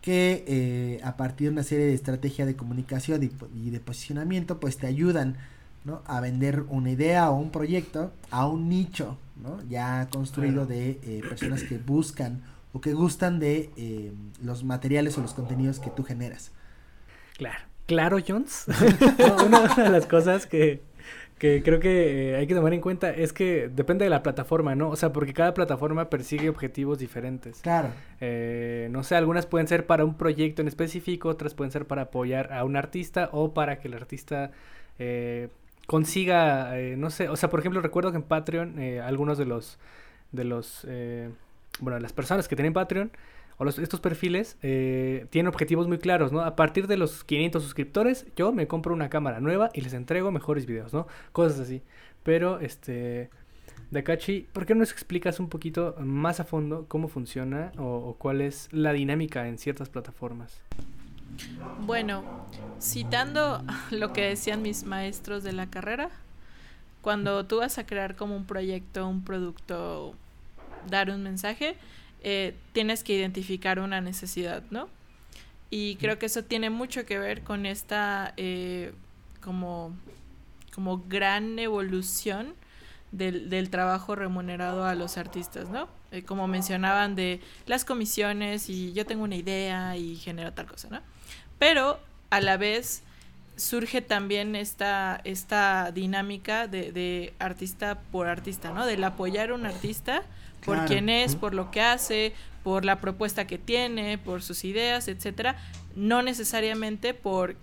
que 0.00 1.00
a 1.02 1.16
partir 1.16 1.48
de 1.48 1.54
una 1.54 1.62
serie 1.64 1.86
de 1.86 1.94
estrategia 1.94 2.46
de 2.46 2.54
comunicación 2.54 3.22
y, 3.52 3.70
de 3.70 3.80
posicionamiento, 3.80 4.60
pues 4.60 4.76
te 4.76 4.86
ayudan, 4.86 5.36
¿no? 5.84 6.02
A 6.06 6.20
vender 6.20 6.64
una 6.68 6.90
idea 6.90 7.30
o 7.30 7.36
un 7.36 7.50
proyecto 7.50 8.12
a 8.30 8.46
un 8.46 8.68
nicho, 8.68 9.18
¿no? 9.42 9.58
Ya 9.68 10.08
construido 10.10 10.66
de 10.66 11.00
eh, 11.02 11.22
personas 11.28 11.64
que 11.64 11.78
buscan 11.78 12.42
o 12.74 12.80
que 12.80 12.92
gustan 12.92 13.38
de 13.38 13.70
eh, 13.76 14.12
los 14.42 14.64
materiales 14.64 15.16
o 15.16 15.22
los 15.22 15.32
contenidos 15.32 15.78
que 15.78 15.90
tú 15.90 16.02
generas. 16.02 16.50
Claro, 17.38 17.64
claro, 17.86 18.18
Jones. 18.26 18.66
una 19.46 19.74
de 19.74 19.90
las 19.90 20.06
cosas 20.06 20.44
que, 20.46 20.82
que 21.38 21.62
creo 21.62 21.78
que 21.78 22.32
eh, 22.32 22.36
hay 22.36 22.48
que 22.48 22.54
tomar 22.54 22.74
en 22.74 22.80
cuenta 22.80 23.10
es 23.10 23.32
que 23.32 23.68
depende 23.68 24.04
de 24.04 24.10
la 24.10 24.24
plataforma, 24.24 24.74
¿no? 24.74 24.90
O 24.90 24.96
sea, 24.96 25.12
porque 25.12 25.32
cada 25.32 25.54
plataforma 25.54 26.10
persigue 26.10 26.48
objetivos 26.48 26.98
diferentes. 26.98 27.60
Claro. 27.60 27.90
Eh, 28.20 28.88
no 28.90 29.04
sé, 29.04 29.14
algunas 29.14 29.46
pueden 29.46 29.68
ser 29.68 29.86
para 29.86 30.04
un 30.04 30.16
proyecto 30.16 30.60
en 30.60 30.66
específico, 30.66 31.28
otras 31.28 31.54
pueden 31.54 31.70
ser 31.70 31.86
para 31.86 32.02
apoyar 32.02 32.52
a 32.52 32.64
un 32.64 32.76
artista 32.76 33.30
o 33.30 33.54
para 33.54 33.78
que 33.78 33.86
el 33.86 33.94
artista 33.94 34.50
eh, 34.98 35.48
consiga, 35.86 36.74
no 36.96 37.10
sé, 37.10 37.28
o 37.28 37.36
sea, 37.36 37.50
por 37.50 37.60
ejemplo, 37.60 37.80
recuerdo 37.80 38.10
que 38.10 38.16
en 38.16 38.24
Patreon 38.24 38.80
algunos 39.02 39.38
de 39.38 39.44
los, 39.44 39.78
de 40.32 40.44
los, 40.44 40.86
bueno, 41.80 41.98
las 41.98 42.12
personas 42.12 42.48
que 42.48 42.56
tienen 42.56 42.72
Patreon 42.72 43.10
o 43.56 43.68
estos 43.68 44.00
perfiles 44.00 44.56
eh, 44.62 45.26
tienen 45.30 45.48
objetivos 45.48 45.86
muy 45.86 45.98
claros, 45.98 46.32
¿no? 46.32 46.40
A 46.40 46.56
partir 46.56 46.86
de 46.86 46.96
los 46.96 47.24
500 47.24 47.62
suscriptores, 47.62 48.26
yo 48.36 48.52
me 48.52 48.66
compro 48.66 48.92
una 48.92 49.08
cámara 49.08 49.40
nueva 49.40 49.70
y 49.74 49.80
les 49.80 49.92
entrego 49.92 50.30
mejores 50.30 50.66
videos, 50.66 50.92
¿no? 50.92 51.06
Cosas 51.32 51.60
así. 51.60 51.82
Pero, 52.24 52.58
este, 52.58 53.30
Dakachi, 53.90 54.48
¿por 54.52 54.66
qué 54.66 54.74
no 54.74 54.80
nos 54.80 54.90
explicas 54.90 55.38
un 55.38 55.48
poquito 55.48 55.94
más 56.00 56.40
a 56.40 56.44
fondo 56.44 56.86
cómo 56.88 57.08
funciona 57.08 57.70
o, 57.78 57.84
o 57.84 58.14
cuál 58.14 58.40
es 58.40 58.68
la 58.72 58.92
dinámica 58.92 59.46
en 59.46 59.58
ciertas 59.58 59.88
plataformas? 59.88 60.60
Bueno, 61.80 62.24
citando 62.80 63.62
lo 63.90 64.12
que 64.12 64.22
decían 64.22 64.62
mis 64.62 64.84
maestros 64.84 65.44
de 65.44 65.52
la 65.52 65.66
carrera, 65.66 66.10
cuando 67.02 67.44
tú 67.44 67.58
vas 67.58 67.78
a 67.78 67.86
crear 67.86 68.16
como 68.16 68.36
un 68.36 68.46
proyecto, 68.46 69.06
un 69.06 69.22
producto, 69.22 70.14
dar 70.88 71.10
un 71.10 71.22
mensaje, 71.22 71.76
eh, 72.22 72.54
tienes 72.72 73.04
que 73.04 73.14
identificar 73.14 73.78
una 73.78 74.00
necesidad, 74.00 74.62
¿no? 74.70 74.88
Y 75.70 75.96
creo 75.96 76.18
que 76.18 76.26
eso 76.26 76.44
tiene 76.44 76.70
mucho 76.70 77.04
que 77.04 77.18
ver 77.18 77.42
con 77.42 77.66
esta 77.66 78.32
eh, 78.36 78.92
como, 79.40 79.94
como 80.74 81.02
gran 81.06 81.58
evolución 81.58 82.54
del, 83.12 83.50
del 83.50 83.70
trabajo 83.70 84.14
remunerado 84.14 84.84
a 84.86 84.94
los 84.94 85.18
artistas, 85.18 85.68
¿no? 85.68 85.88
Eh, 86.12 86.22
como 86.22 86.46
mencionaban 86.46 87.14
de 87.16 87.40
las 87.66 87.84
comisiones 87.84 88.68
y 88.68 88.92
yo 88.92 89.04
tengo 89.04 89.24
una 89.24 89.36
idea 89.36 89.96
y 89.96 90.16
genero 90.16 90.52
tal 90.52 90.66
cosa, 90.66 90.88
¿no? 90.90 91.00
Pero 91.58 91.98
a 92.30 92.40
la 92.40 92.56
vez 92.56 93.02
surge 93.56 94.00
también 94.00 94.56
esta, 94.56 95.20
esta 95.24 95.90
dinámica 95.92 96.68
de, 96.68 96.92
de 96.92 97.34
artista 97.38 98.00
por 98.12 98.28
artista, 98.28 98.72
¿no? 98.72 98.86
Del 98.86 99.02
apoyar 99.04 99.50
a 99.50 99.54
un 99.54 99.66
artista 99.66 100.22
por 100.64 100.84
quién 100.86 101.08
es, 101.08 101.36
por 101.36 101.54
lo 101.54 101.70
que 101.70 101.80
hace, 101.80 102.32
por 102.62 102.84
la 102.84 103.00
propuesta 103.00 103.46
que 103.46 103.58
tiene, 103.58 104.18
por 104.18 104.42
sus 104.42 104.64
ideas, 104.64 105.08
etcétera, 105.08 105.56
no 105.94 106.22
necesariamente 106.22 107.14
por 107.14 107.56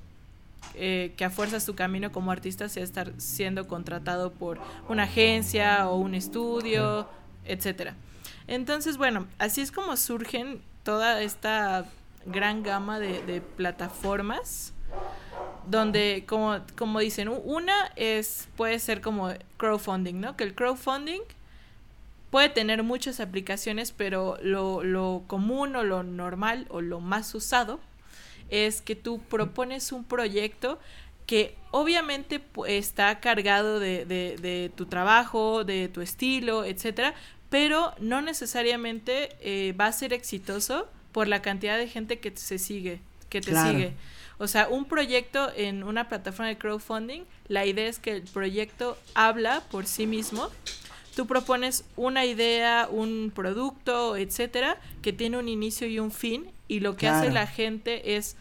eh, 0.76 1.14
que 1.18 1.26
a 1.26 1.30
fuerzas 1.30 1.66
tu 1.66 1.76
camino 1.76 2.12
como 2.12 2.32
artista 2.32 2.70
sea 2.70 2.84
estar 2.84 3.12
siendo 3.18 3.68
contratado 3.68 4.32
por 4.32 4.60
una 4.88 5.04
agencia 5.04 5.89
o 5.89 5.97
un 5.97 6.16
estudio, 6.16 7.08
etcétera. 7.45 7.95
Entonces, 8.47 8.97
bueno, 8.97 9.28
así 9.39 9.62
es 9.62 9.72
como 9.72 9.97
surgen 9.97 10.62
toda 10.84 11.22
esta 11.22 11.86
gran 12.26 12.64
gama 12.64 12.99
de, 12.99 13.24
de 13.24 13.41
plataformas 13.41 14.74
donde, 15.68 16.26
como, 16.28 16.60
como 16.78 16.99
dicen, 16.99 17.30
una 17.30 17.91
es, 17.95 18.47
puede 18.58 18.80
ser 18.80 19.02
como 19.02 19.30
crowdfunding, 19.58 20.20
¿no? 20.20 20.36
Que 20.36 20.43
el 20.43 20.56
crowdfunding 20.56 21.22
puede 22.32 22.49
tener 22.49 22.82
muchas 22.82 23.19
aplicaciones, 23.19 23.91
pero 23.91 24.38
lo, 24.41 24.84
lo 24.84 25.23
común 25.27 25.75
o 25.75 25.84
lo 25.84 26.01
normal 26.01 26.65
o 26.69 26.82
lo 26.82 26.99
más 26.99 27.36
usado 27.36 27.79
es 28.49 28.82
que 28.82 28.95
tú 28.95 29.19
propones 29.19 29.91
un 29.91 30.03
proyecto 30.03 30.79
que 31.27 31.55
obviamente 31.71 32.41
está 32.67 33.19
cargado 33.19 33.79
de, 33.79 34.05
de- 34.05 34.36
de 34.41 34.71
tu 34.75 34.86
trabajo, 34.88 35.63
de 35.63 35.88
tu 35.88 36.01
estilo, 36.01 36.65
etcétera, 36.65 37.13
pero 37.49 37.93
no 37.99 38.21
necesariamente 38.21 39.29
eh, 39.41 39.73
va 39.73 39.86
a 39.88 39.91
ser 39.91 40.11
exitoso 40.13 40.88
por 41.11 41.27
la 41.27 41.41
cantidad 41.41 41.77
de 41.77 41.88
gente 41.88 42.19
que 42.19 42.32
se 42.36 42.57
sigue, 42.57 42.99
que 43.29 43.41
te 43.41 43.51
Claro. 43.51 43.71
sigue. 43.71 43.93
O 44.39 44.47
sea, 44.47 44.67
un 44.69 44.86
proyecto 44.86 45.51
en 45.55 45.84
una 45.84 46.09
plataforma 46.09 46.47
de 46.47 46.57
crowdfunding, 46.57 47.23
la 47.47 47.65
idea 47.65 47.88
es 47.88 47.99
que 47.99 48.11
el 48.13 48.23
proyecto 48.23 48.97
habla 49.13 49.61
por 49.69 49.86
sí 49.86 50.07
mismo. 50.07 50.49
Tú 51.16 51.28
propones 51.28 51.84
una 51.97 52.26
idea, 52.26 52.88
un 52.89 53.32
producto, 53.36 54.16
etcétera, 54.16 54.78
que 55.01 55.12
tiene 55.14 55.38
un 55.38 55.49
inicio 55.49 55.88
y 55.88 55.99
un 55.99 56.12
fin, 56.12 56.49
y 56.68 56.80
lo 56.80 56.95
que 56.95 57.07
hace 57.07 57.28
la 57.34 57.47
gente 57.47 58.16
es 58.16 58.38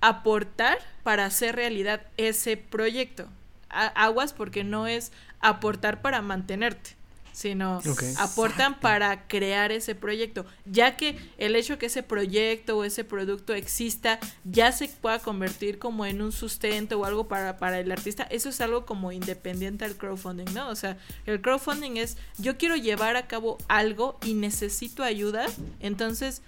aportar 0.00 0.78
para 1.02 1.26
hacer 1.26 1.56
realidad 1.56 2.02
ese 2.16 2.56
proyecto. 2.56 3.28
A- 3.68 3.86
aguas 3.88 4.32
porque 4.32 4.64
no 4.64 4.86
es 4.86 5.12
aportar 5.40 6.00
para 6.02 6.22
mantenerte, 6.22 6.90
sino 7.34 7.82
aportan 8.18 8.78
para 8.78 9.26
crear 9.26 9.72
ese 9.72 9.96
proyecto, 9.96 10.46
ya 10.64 10.96
que 10.96 11.18
el 11.36 11.56
hecho 11.56 11.78
que 11.78 11.86
ese 11.86 12.04
proyecto 12.04 12.78
o 12.78 12.84
ese 12.84 13.02
producto 13.02 13.54
exista 13.54 14.20
ya 14.44 14.70
se 14.70 14.86
pueda 14.86 15.18
convertir 15.18 15.80
como 15.80 16.06
en 16.06 16.22
un 16.22 16.30
sustento 16.30 17.00
o 17.00 17.04
algo 17.04 17.26
para, 17.26 17.58
para 17.58 17.80
el 17.80 17.90
artista, 17.90 18.22
eso 18.30 18.50
es 18.50 18.60
algo 18.60 18.86
como 18.86 19.10
independiente 19.10 19.84
al 19.84 19.96
crowdfunding, 19.96 20.54
¿no? 20.54 20.68
O 20.68 20.76
sea, 20.76 20.96
el 21.26 21.40
crowdfunding 21.40 21.96
es 21.96 22.16
yo 22.38 22.56
quiero 22.56 22.76
llevar 22.76 23.16
a 23.16 23.26
cabo 23.26 23.58
algo 23.66 24.16
y 24.24 24.34
necesito 24.34 25.02
ayuda, 25.02 25.46
entonces 25.80 26.40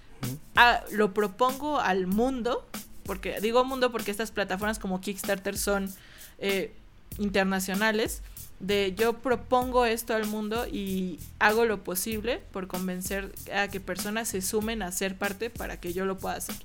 lo 0.93 1.12
propongo 1.12 1.80
al 1.80 2.07
mundo, 2.07 2.64
porque 3.05 3.41
digo 3.41 3.64
mundo 3.64 3.91
porque 3.91 4.12
estas 4.12 4.30
plataformas 4.30 4.78
como 4.78 5.01
Kickstarter 5.01 5.59
son 5.59 5.93
eh, 6.39 6.72
internacionales, 7.18 8.22
de 8.61 8.95
yo 8.97 9.19
propongo 9.19 9.85
esto 9.85 10.15
al 10.15 10.27
mundo 10.27 10.67
y 10.67 11.21
hago 11.39 11.65
lo 11.65 11.85
posible 11.85 12.43
por 12.53 12.69
convencer 12.69 13.35
a 13.55 13.69
que 13.69 13.81
personas 13.81 14.29
se 14.29 14.41
sumen 14.43 14.83
a 14.83 14.93
ser 14.93 15.17
parte 15.17 15.51
para 15.51 15.79
que 15.79 15.93
yo 15.93 16.05
lo 16.07 16.17
pueda 16.19 16.37
hacer. 16.37 16.57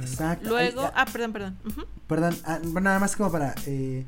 Exacto. 0.00 0.48
Luego, 0.48 0.90
ah, 0.94 1.06
perdón, 1.12 1.32
perdón. 1.32 1.58
Perdón, 2.06 2.36
ah, 2.44 2.58
nada 2.80 2.98
más 2.98 3.16
como 3.16 3.30
para... 3.30 3.54
eh, 3.66 4.04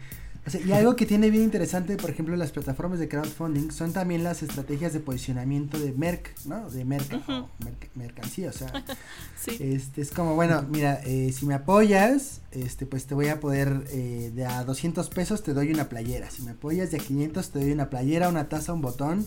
o 0.46 0.50
sea, 0.50 0.60
y 0.60 0.72
algo 0.72 0.94
que 0.96 1.06
tiene 1.06 1.28
bien 1.30 1.42
interesante, 1.44 1.96
por 1.96 2.10
ejemplo, 2.10 2.36
las 2.36 2.52
plataformas 2.52 2.98
de 3.00 3.08
crowdfunding 3.08 3.70
son 3.72 3.92
también 3.92 4.22
las 4.22 4.42
estrategias 4.42 4.92
de 4.92 5.00
posicionamiento 5.00 5.78
de 5.78 5.92
merc, 5.92 6.30
¿no? 6.44 6.70
De 6.70 6.84
merca, 6.84 7.16
Ujú. 7.16 7.32
o 7.32 7.48
merc- 7.64 7.88
mercancía, 7.94 8.50
o 8.50 8.52
sea, 8.52 8.72
Sí. 9.36 9.56
este 9.60 10.00
es 10.02 10.10
como, 10.12 10.34
bueno, 10.36 10.62
mira, 10.70 11.00
eh, 11.04 11.32
si 11.32 11.46
me 11.46 11.54
apoyas, 11.54 12.42
este, 12.52 12.86
pues 12.86 13.06
te 13.06 13.14
voy 13.14 13.28
a 13.28 13.40
poder, 13.40 13.84
eh, 13.90 14.30
de 14.34 14.46
a 14.46 14.62
200 14.64 15.08
pesos 15.10 15.42
te 15.42 15.52
doy 15.52 15.70
una 15.72 15.88
playera, 15.88 16.30
si 16.30 16.42
me 16.42 16.52
apoyas 16.52 16.90
de 16.90 16.98
a 16.98 17.00
500 17.00 17.50
te 17.50 17.58
doy 17.60 17.72
una 17.72 17.90
playera, 17.90 18.28
una 18.28 18.48
taza, 18.48 18.72
un 18.72 18.82
botón, 18.82 19.26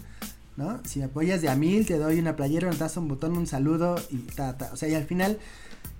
¿no? 0.57 0.81
Si 0.85 0.99
me 0.99 1.05
apoyas 1.05 1.41
de 1.41 1.49
a 1.49 1.55
1000 1.55 1.85
te 1.85 1.97
doy 1.97 2.19
una 2.19 2.35
playera, 2.35 2.67
una 2.67 2.77
taza, 2.77 2.99
un 2.99 3.07
botón, 3.07 3.37
un 3.37 3.47
saludo 3.47 3.95
y 4.09 4.17
ta, 4.19 4.57
ta, 4.57 4.71
o 4.73 4.77
sea, 4.77 4.89
y 4.89 4.93
al 4.95 5.05
final 5.05 5.37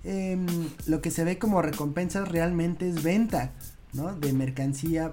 em, 0.04 0.46
lo 0.86 1.00
que 1.02 1.10
se 1.10 1.24
ve 1.24 1.38
como 1.38 1.60
recompensa 1.62 2.24
realmente 2.24 2.88
es 2.88 3.02
venta, 3.02 3.52
¿no? 3.92 4.14
De 4.14 4.32
mercancía 4.32 5.12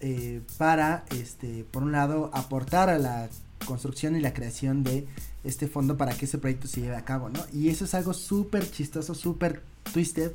eh, 0.00 0.42
para, 0.58 1.04
este, 1.10 1.64
por 1.70 1.82
un 1.82 1.92
lado, 1.92 2.30
aportar 2.34 2.88
a 2.90 2.98
la 2.98 3.28
construcción 3.64 4.16
y 4.16 4.20
la 4.20 4.32
creación 4.32 4.84
de 4.84 5.06
este 5.44 5.66
fondo 5.66 5.96
para 5.96 6.14
que 6.16 6.24
ese 6.26 6.38
proyecto 6.38 6.68
se 6.68 6.80
lleve 6.80 6.96
a 6.96 7.04
cabo, 7.04 7.28
¿no? 7.28 7.40
Y 7.52 7.68
eso 7.68 7.84
es 7.84 7.94
algo 7.94 8.12
súper 8.14 8.70
chistoso, 8.70 9.14
súper 9.14 9.62
twisted 9.92 10.32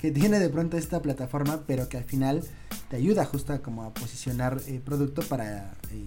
que 0.00 0.10
tiene 0.10 0.38
de 0.38 0.48
pronto 0.48 0.76
esta 0.76 1.00
plataforma, 1.02 1.62
pero 1.66 1.88
que 1.88 1.96
al 1.96 2.04
final 2.04 2.44
te 2.88 2.96
ayuda 2.96 3.24
justo 3.24 3.52
a 3.52 3.58
como 3.60 3.84
a 3.84 3.94
posicionar 3.94 4.60
eh, 4.66 4.80
producto 4.84 5.22
para 5.22 5.72
eh, 5.90 6.06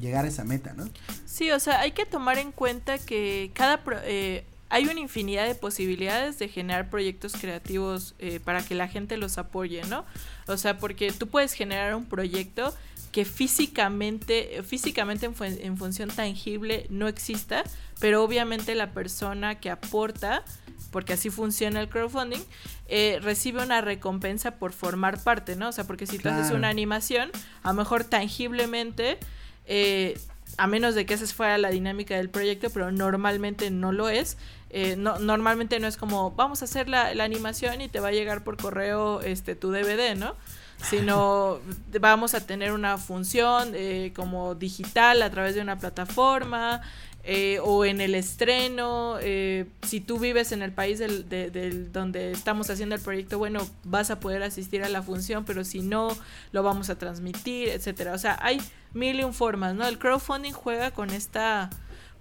llegar 0.00 0.24
a 0.24 0.28
esa 0.28 0.44
meta, 0.44 0.72
¿no? 0.74 0.84
Sí, 1.26 1.50
o 1.50 1.60
sea, 1.60 1.80
hay 1.80 1.92
que 1.92 2.06
tomar 2.06 2.38
en 2.38 2.52
cuenta 2.52 2.98
que 2.98 3.50
cada 3.54 3.82
pro- 3.84 4.00
eh, 4.04 4.44
hay 4.68 4.84
una 4.86 5.00
infinidad 5.00 5.46
de 5.46 5.54
posibilidades 5.54 6.38
de 6.38 6.48
generar 6.48 6.90
proyectos 6.90 7.32
creativos 7.34 8.14
eh, 8.18 8.40
para 8.44 8.62
que 8.64 8.74
la 8.74 8.88
gente 8.88 9.16
los 9.16 9.38
apoye, 9.38 9.82
¿no? 9.84 10.04
O 10.46 10.56
sea, 10.56 10.78
porque 10.78 11.12
tú 11.12 11.28
puedes 11.28 11.52
generar 11.52 11.94
un 11.94 12.04
proyecto 12.06 12.74
que 13.12 13.24
físicamente, 13.24 14.62
físicamente 14.66 15.26
en, 15.26 15.34
fu- 15.34 15.44
en 15.44 15.76
función 15.76 16.08
tangible 16.10 16.86
no 16.90 17.08
exista, 17.08 17.64
pero 18.00 18.22
obviamente 18.22 18.74
la 18.74 18.90
persona 18.92 19.54
que 19.60 19.70
aporta, 19.70 20.44
porque 20.90 21.14
así 21.14 21.30
funciona 21.30 21.80
el 21.80 21.88
crowdfunding, 21.88 22.42
eh, 22.88 23.18
recibe 23.22 23.62
una 23.62 23.80
recompensa 23.80 24.52
por 24.58 24.72
formar 24.72 25.22
parte, 25.22 25.56
¿no? 25.56 25.68
O 25.68 25.72
sea, 25.72 25.84
porque 25.84 26.06
si 26.06 26.18
tú 26.18 26.28
haces 26.28 26.50
una 26.56 26.68
animación, 26.68 27.30
a 27.62 27.68
lo 27.68 27.74
mejor 27.74 28.04
tangiblemente 28.04 29.18
eh, 29.66 30.18
a 30.58 30.66
menos 30.66 30.94
de 30.94 31.06
que 31.06 31.14
esa 31.14 31.26
fuera 31.26 31.58
la 31.58 31.70
dinámica 31.70 32.16
del 32.16 32.30
proyecto, 32.30 32.70
pero 32.70 32.92
normalmente 32.92 33.70
no 33.70 33.92
lo 33.92 34.08
es. 34.08 34.36
Eh, 34.70 34.96
no, 34.96 35.18
normalmente 35.18 35.78
no 35.80 35.86
es 35.86 35.96
como, 35.96 36.32
vamos 36.32 36.62
a 36.62 36.64
hacer 36.64 36.88
la, 36.88 37.08
animación 37.22 37.80
y 37.80 37.88
te 37.88 38.00
va 38.00 38.08
a 38.08 38.12
llegar 38.12 38.44
por 38.44 38.56
correo 38.56 39.20
este 39.20 39.54
tu 39.54 39.70
DVD, 39.70 40.16
¿no? 40.16 40.34
Sino 40.82 41.60
vamos 42.00 42.34
a 42.34 42.46
tener 42.46 42.72
una 42.72 42.98
función 42.98 43.72
eh, 43.74 44.12
como 44.14 44.54
digital 44.54 45.22
a 45.22 45.30
través 45.30 45.54
de 45.54 45.60
una 45.60 45.78
plataforma 45.78 46.82
eh, 47.28 47.58
o 47.64 47.84
en 47.84 48.00
el 48.00 48.14
estreno, 48.14 49.16
eh, 49.20 49.66
si 49.82 50.00
tú 50.00 50.20
vives 50.20 50.52
en 50.52 50.62
el 50.62 50.70
país 50.70 51.00
del, 51.00 51.28
del, 51.28 51.90
donde 51.90 52.30
estamos 52.30 52.70
haciendo 52.70 52.94
el 52.94 53.00
proyecto, 53.00 53.36
bueno, 53.36 53.66
vas 53.82 54.12
a 54.12 54.20
poder 54.20 54.44
asistir 54.44 54.84
a 54.84 54.88
la 54.88 55.02
función, 55.02 55.44
pero 55.44 55.64
si 55.64 55.80
no, 55.82 56.16
lo 56.52 56.62
vamos 56.62 56.88
a 56.88 56.98
transmitir, 56.98 57.70
etcétera. 57.70 58.12
O 58.12 58.18
sea, 58.18 58.38
hay 58.40 58.62
mil 58.94 59.18
y 59.18 59.24
un 59.24 59.34
formas, 59.34 59.74
¿no? 59.74 59.88
El 59.88 59.98
crowdfunding 59.98 60.52
juega 60.52 60.92
con 60.92 61.10
esta, 61.10 61.68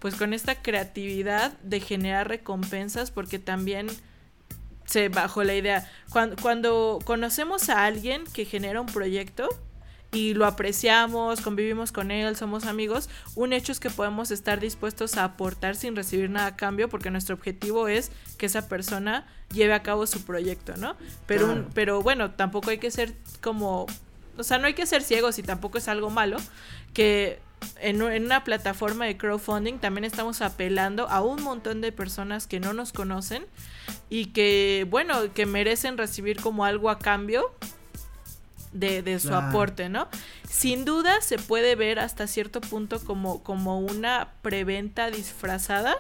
pues 0.06 0.14
con 0.14 0.36
esta 0.36 0.62
creatividad 0.62 1.58
de 1.64 1.80
generar 1.80 2.28
recompensas, 2.28 3.10
porque 3.10 3.40
también 3.40 3.88
se 4.86 5.10
bajo 5.10 5.44
la 5.44 5.56
idea, 5.56 5.92
cuando, 6.12 6.36
cuando 6.40 7.00
conocemos 7.04 7.70
a 7.70 7.86
alguien 7.86 8.24
que 8.32 8.46
genera 8.46 8.82
un 8.82 8.86
proyecto, 8.86 9.50
y 10.12 10.36
lo 10.36 10.46
apreciamos, 10.46 11.42
convivimos 11.42 11.92
con 11.92 12.12
él, 12.12 12.36
somos 12.36 12.66
amigos, 12.66 13.10
un 13.34 13.52
hecho 13.52 13.72
es 13.72 13.80
que 13.80 13.90
podemos 13.90 14.30
estar 14.30 14.60
dispuestos 14.60 15.18
a 15.18 15.24
aportar 15.24 15.76
sin 15.76 15.96
recibir 15.96 16.30
nada 16.30 16.50
a 16.50 16.56
cambio 16.56 16.88
porque 16.88 17.10
nuestro 17.10 17.34
objetivo 17.34 17.88
es 17.88 18.12
que 18.38 18.46
esa 18.46 18.70
persona 18.70 19.26
lleve 19.52 19.74
a 19.74 19.82
cabo 19.82 20.06
su 20.06 20.24
proyecto, 20.24 20.78
¿no? 20.78 20.96
Pero, 21.26 21.66
pero 21.74 22.04
bueno, 22.04 22.30
tampoco 22.30 22.70
hay 22.70 22.78
que 22.78 22.92
ser 22.92 23.16
como, 23.42 23.88
o 24.38 24.44
sea, 24.44 24.60
no 24.60 24.68
hay 24.68 24.76
que 24.76 24.86
ser 24.86 25.02
ciegos 25.02 25.40
y 25.40 25.42
tampoco 25.42 25.80
es 25.80 25.88
algo 25.88 26.12
malo 26.12 26.38
que 26.94 27.40
en, 27.82 28.02
una 28.02 28.44
plataforma 28.44 29.06
de 29.06 29.18
crowdfunding 29.18 29.80
también 29.80 30.06
estamos 30.06 30.42
apelando 30.42 31.08
a 31.10 31.22
un 31.22 31.42
montón 31.44 31.82
de 31.82 31.92
personas 31.92 32.48
que 32.48 32.60
no 32.60 32.74
nos 32.74 32.94
conocen 32.94 33.46
y 34.10 34.28
que, 34.28 34.88
bueno, 34.90 35.34
que 35.34 35.46
merecen 35.46 35.98
recibir 35.98 36.40
como 36.42 36.66
algo 36.66 36.90
a 36.90 37.00
cambio 37.00 37.52
de, 38.72 39.20
su 39.20 39.34
aporte, 39.34 39.90
¿no? 39.90 40.08
Sin 40.50 40.84
duda 40.86 41.22
se 41.22 41.38
puede 41.38 41.76
ver 41.76 42.00
hasta 42.00 42.28
cierto 42.28 42.62
punto 42.62 43.00
como, 43.00 43.42
como 43.42 43.80
una 43.80 44.30
preventa 44.42 45.10
disfrazada, 45.10 45.96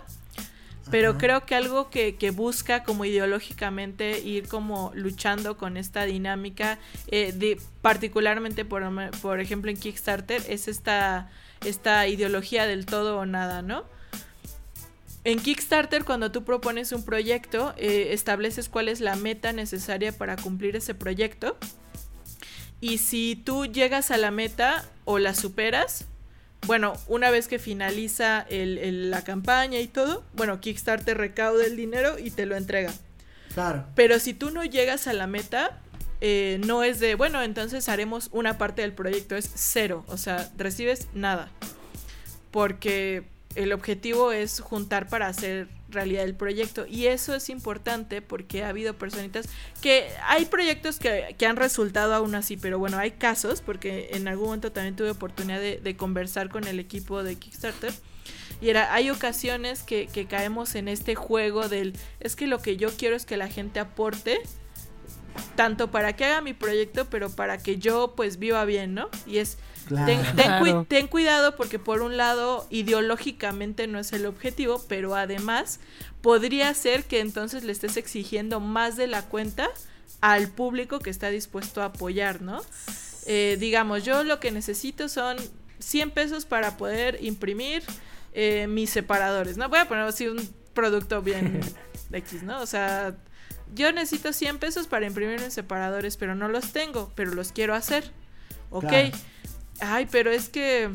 pero 0.91 1.18
creo 1.18 1.45
que 1.45 1.56
algo 1.56 1.89
que, 1.89 2.32
busca 2.36 2.84
como 2.84 3.06
ideológicamente 3.06 4.20
ir 4.20 4.47
como 4.47 4.91
luchando 4.93 5.58
con 5.58 5.78
esta 5.78 6.03
dinámica, 6.03 6.78
eh, 7.08 7.32
de, 7.32 7.60
particularmente 7.82 8.66
por, 8.66 8.84
por 9.22 9.39
ejemplo 9.39 9.72
en 9.72 9.78
Kickstarter, 9.78 10.43
es 10.47 10.68
esta, 10.68 11.30
esta 11.66 12.07
ideología 12.07 12.66
del 12.66 12.86
todo 12.86 13.18
o 13.18 13.26
nada, 13.26 13.61
¿no? 13.61 13.84
En 15.24 15.39
Kickstarter, 15.39 16.05
cuando 16.05 16.32
tú 16.32 16.43
propones 16.43 16.91
un 16.91 17.03
proyecto, 17.03 17.74
eh, 17.78 18.09
estableces 18.11 18.70
cuál 18.70 18.89
es 18.89 19.01
la 19.01 19.16
meta 19.16 19.53
necesaria 19.53 20.11
para 20.11 20.36
cumplir 20.36 20.76
ese 20.76 20.93
proyecto 20.93 21.57
y 22.82 22.99
si 22.99 23.36
tú 23.36 23.66
llegas 23.66 24.11
a 24.11 24.18
la 24.18 24.30
meta 24.32 24.86
o 25.05 25.18
la 25.18 25.34
superas, 25.34 26.05
bueno, 26.68 26.93
una 27.07 27.32
vez 27.32 27.47
que 27.47 27.57
finaliza 27.57 28.45
la 28.49 29.24
campaña 29.24 29.80
y 29.80 29.88
todo, 29.88 30.24
bueno, 30.34 30.59
Kickstarter 30.59 31.18
recauda 31.18 31.66
el 31.66 31.76
dinero 31.76 32.20
y 32.20 32.32
te 32.32 32.45
lo 32.45 32.55
entrega. 32.55 32.93
Claro. 33.55 33.86
Pero 33.95 34.20
si 34.20 34.36
tú 34.36 34.51
no 34.51 34.63
llegas 34.63 35.07
a 35.07 35.13
la 35.13 35.26
meta, 35.28 35.80
eh, 36.22 36.59
no 36.66 36.84
es 36.84 36.99
de, 36.99 37.16
bueno, 37.16 37.41
entonces 37.41 37.89
haremos 37.89 38.30
una 38.32 38.57
parte 38.57 38.82
del 38.82 38.93
proyecto, 38.93 39.36
es 39.36 39.49
cero, 39.55 40.05
o 40.07 40.18
sea, 40.18 40.51
recibes 40.57 41.07
nada. 41.13 41.49
Porque 42.51 43.24
el 43.55 43.74
objetivo 43.74 44.32
es 44.32 44.59
juntar 44.59 45.07
para 45.07 45.28
hacer 45.28 45.68
realidad 45.89 46.24
del 46.24 46.36
proyecto. 46.36 46.86
Y 46.88 47.07
eso 47.07 47.34
es 47.34 47.49
importante 47.49 48.22
porque 48.22 48.63
ha 48.63 48.70
habido 48.70 48.93
personitas 48.93 49.47
que 49.82 50.07
hay 50.28 50.45
proyectos 50.45 50.99
que, 50.99 51.36
han 51.45 51.55
resultado 51.55 52.13
aún 52.13 52.36
así, 52.36 52.57
pero 52.57 52.80
bueno, 52.80 52.97
hay 52.97 53.11
casos, 53.11 53.61
porque 53.61 54.09
en 54.11 54.28
algún 54.28 54.47
momento 54.47 54.72
también 54.72 54.95
tuve 54.95 55.11
oportunidad 55.11 55.59
de, 55.59 55.95
conversar 55.95 56.49
con 56.49 56.66
el 56.66 56.80
equipo 56.80 57.24
de 57.24 57.36
Kickstarter. 57.36 57.93
Y 58.61 58.70
era, 58.70 58.93
hay 58.93 59.09
ocasiones 59.09 59.84
que, 59.84 60.07
que 60.07 60.28
caemos 60.28 60.76
en 60.76 60.88
este 60.88 61.16
juego 61.16 61.68
del, 61.68 61.93
es 62.20 62.36
que 62.36 62.47
lo 62.47 62.61
que 62.61 62.78
yo 62.78 62.89
quiero 62.89 63.16
es 63.16 63.26
que 63.26 63.38
la 63.38 63.49
gente 63.49 63.80
aporte, 63.80 64.39
tanto 65.55 65.91
para 65.91 66.15
que 66.15 66.25
haga 66.25 66.41
mi 66.41 66.53
proyecto, 66.53 67.05
pero 67.09 67.29
para 67.29 67.57
que 67.57 67.77
yo 67.77 68.13
pues 68.15 68.39
viva 68.39 68.65
bien, 68.65 68.93
¿no? 68.93 69.09
Y 69.25 69.38
es, 69.38 69.57
Ten, 70.88 71.07
cuidado 71.07 71.55
porque 71.55 71.77
por 71.77 72.01
un 72.01 72.17
lado 72.17 72.65
ideológicamente 72.69 73.88
no 73.88 73.99
es 73.99 74.13
el 74.13 74.25
objetivo, 74.25 74.83
pero 74.88 75.15
además 75.15 75.79
podría 76.21 76.73
ser 76.73 77.03
que 77.03 77.19
entonces 77.19 77.63
le 77.63 77.71
estés 77.71 77.97
exigiendo 77.97 78.59
más 78.59 78.97
de 78.97 79.07
la 79.07 79.21
cuenta 79.23 79.69
al 80.21 80.49
público 80.49 80.99
que 80.99 81.11
está 81.11 81.29
dispuesto 81.29 81.81
a 81.81 81.86
apoyar, 81.86 82.41
¿no? 82.41 82.61
Eh, 83.27 83.57
digamos, 83.59 84.03
yo 84.03 84.23
lo 84.23 84.39
que 84.39 84.51
necesito 84.51 85.07
son 85.07 85.38
100 85.79 86.11
pesos 86.11 86.45
para 86.45 86.77
poder 86.77 87.19
imprimir 87.21 87.83
eh, 88.33 88.65
mis 88.67 88.89
separadores, 88.89 89.55
¿no? 89.55 89.69
Voy 89.69 89.79
a 89.79 89.88
poner 89.88 90.05
así 90.05 90.27
un 90.27 90.49
producto 90.73 91.21
bien 91.21 91.61
X, 92.11 92.43
¿no? 92.43 92.59
O 92.59 92.65
sea, 92.65 93.15
yo 93.74 93.91
necesito 93.91 94.34
100 94.34 94.59
pesos 94.59 94.88
para 94.88 95.05
imprimir 95.05 95.41
mis 95.41 95.53
separadores, 95.53 96.18
pero 96.18 96.36
no 96.36 96.47
los 96.47 96.72
tengo, 96.72 97.11
pero 97.16 97.32
los 97.34 97.51
quiero 97.51 97.74
hacer. 97.74 98.11
Ok 98.70 98.93
ay, 99.80 100.07
pero 100.09 100.32
es 100.32 100.49
que 100.49 100.89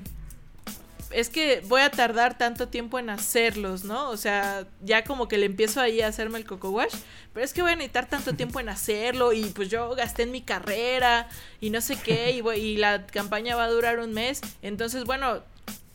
es 1.10 1.28
que 1.28 1.60
voy 1.66 1.80
a 1.80 1.90
tardar 1.90 2.38
tanto 2.38 2.68
tiempo 2.68 2.96
en 3.00 3.10
hacerlos, 3.10 3.82
¿no? 3.82 4.10
O 4.10 4.16
sea, 4.16 4.68
ya 4.80 5.02
como 5.02 5.26
que 5.26 5.38
le 5.38 5.46
empiezo 5.46 5.80
ahí 5.80 6.00
a 6.02 6.06
hacerme 6.06 6.38
el 6.38 6.44
coco 6.44 6.70
wash, 6.70 6.94
pero 7.34 7.44
es 7.44 7.52
que 7.52 7.62
voy 7.62 7.72
a 7.72 7.74
necesitar 7.74 8.08
tanto 8.08 8.34
tiempo 8.34 8.60
en 8.60 8.68
hacerlo 8.68 9.32
y 9.32 9.46
pues 9.46 9.68
yo 9.68 9.92
gasté 9.96 10.22
en 10.22 10.30
mi 10.30 10.40
carrera 10.40 11.28
y 11.60 11.70
no 11.70 11.80
sé 11.80 11.96
qué 11.96 12.30
y, 12.30 12.48
y 12.60 12.76
la 12.76 13.06
campaña 13.06 13.56
va 13.56 13.64
a 13.64 13.70
durar 13.70 13.98
un 13.98 14.12
mes, 14.12 14.40
entonces 14.62 15.02
bueno, 15.02 15.42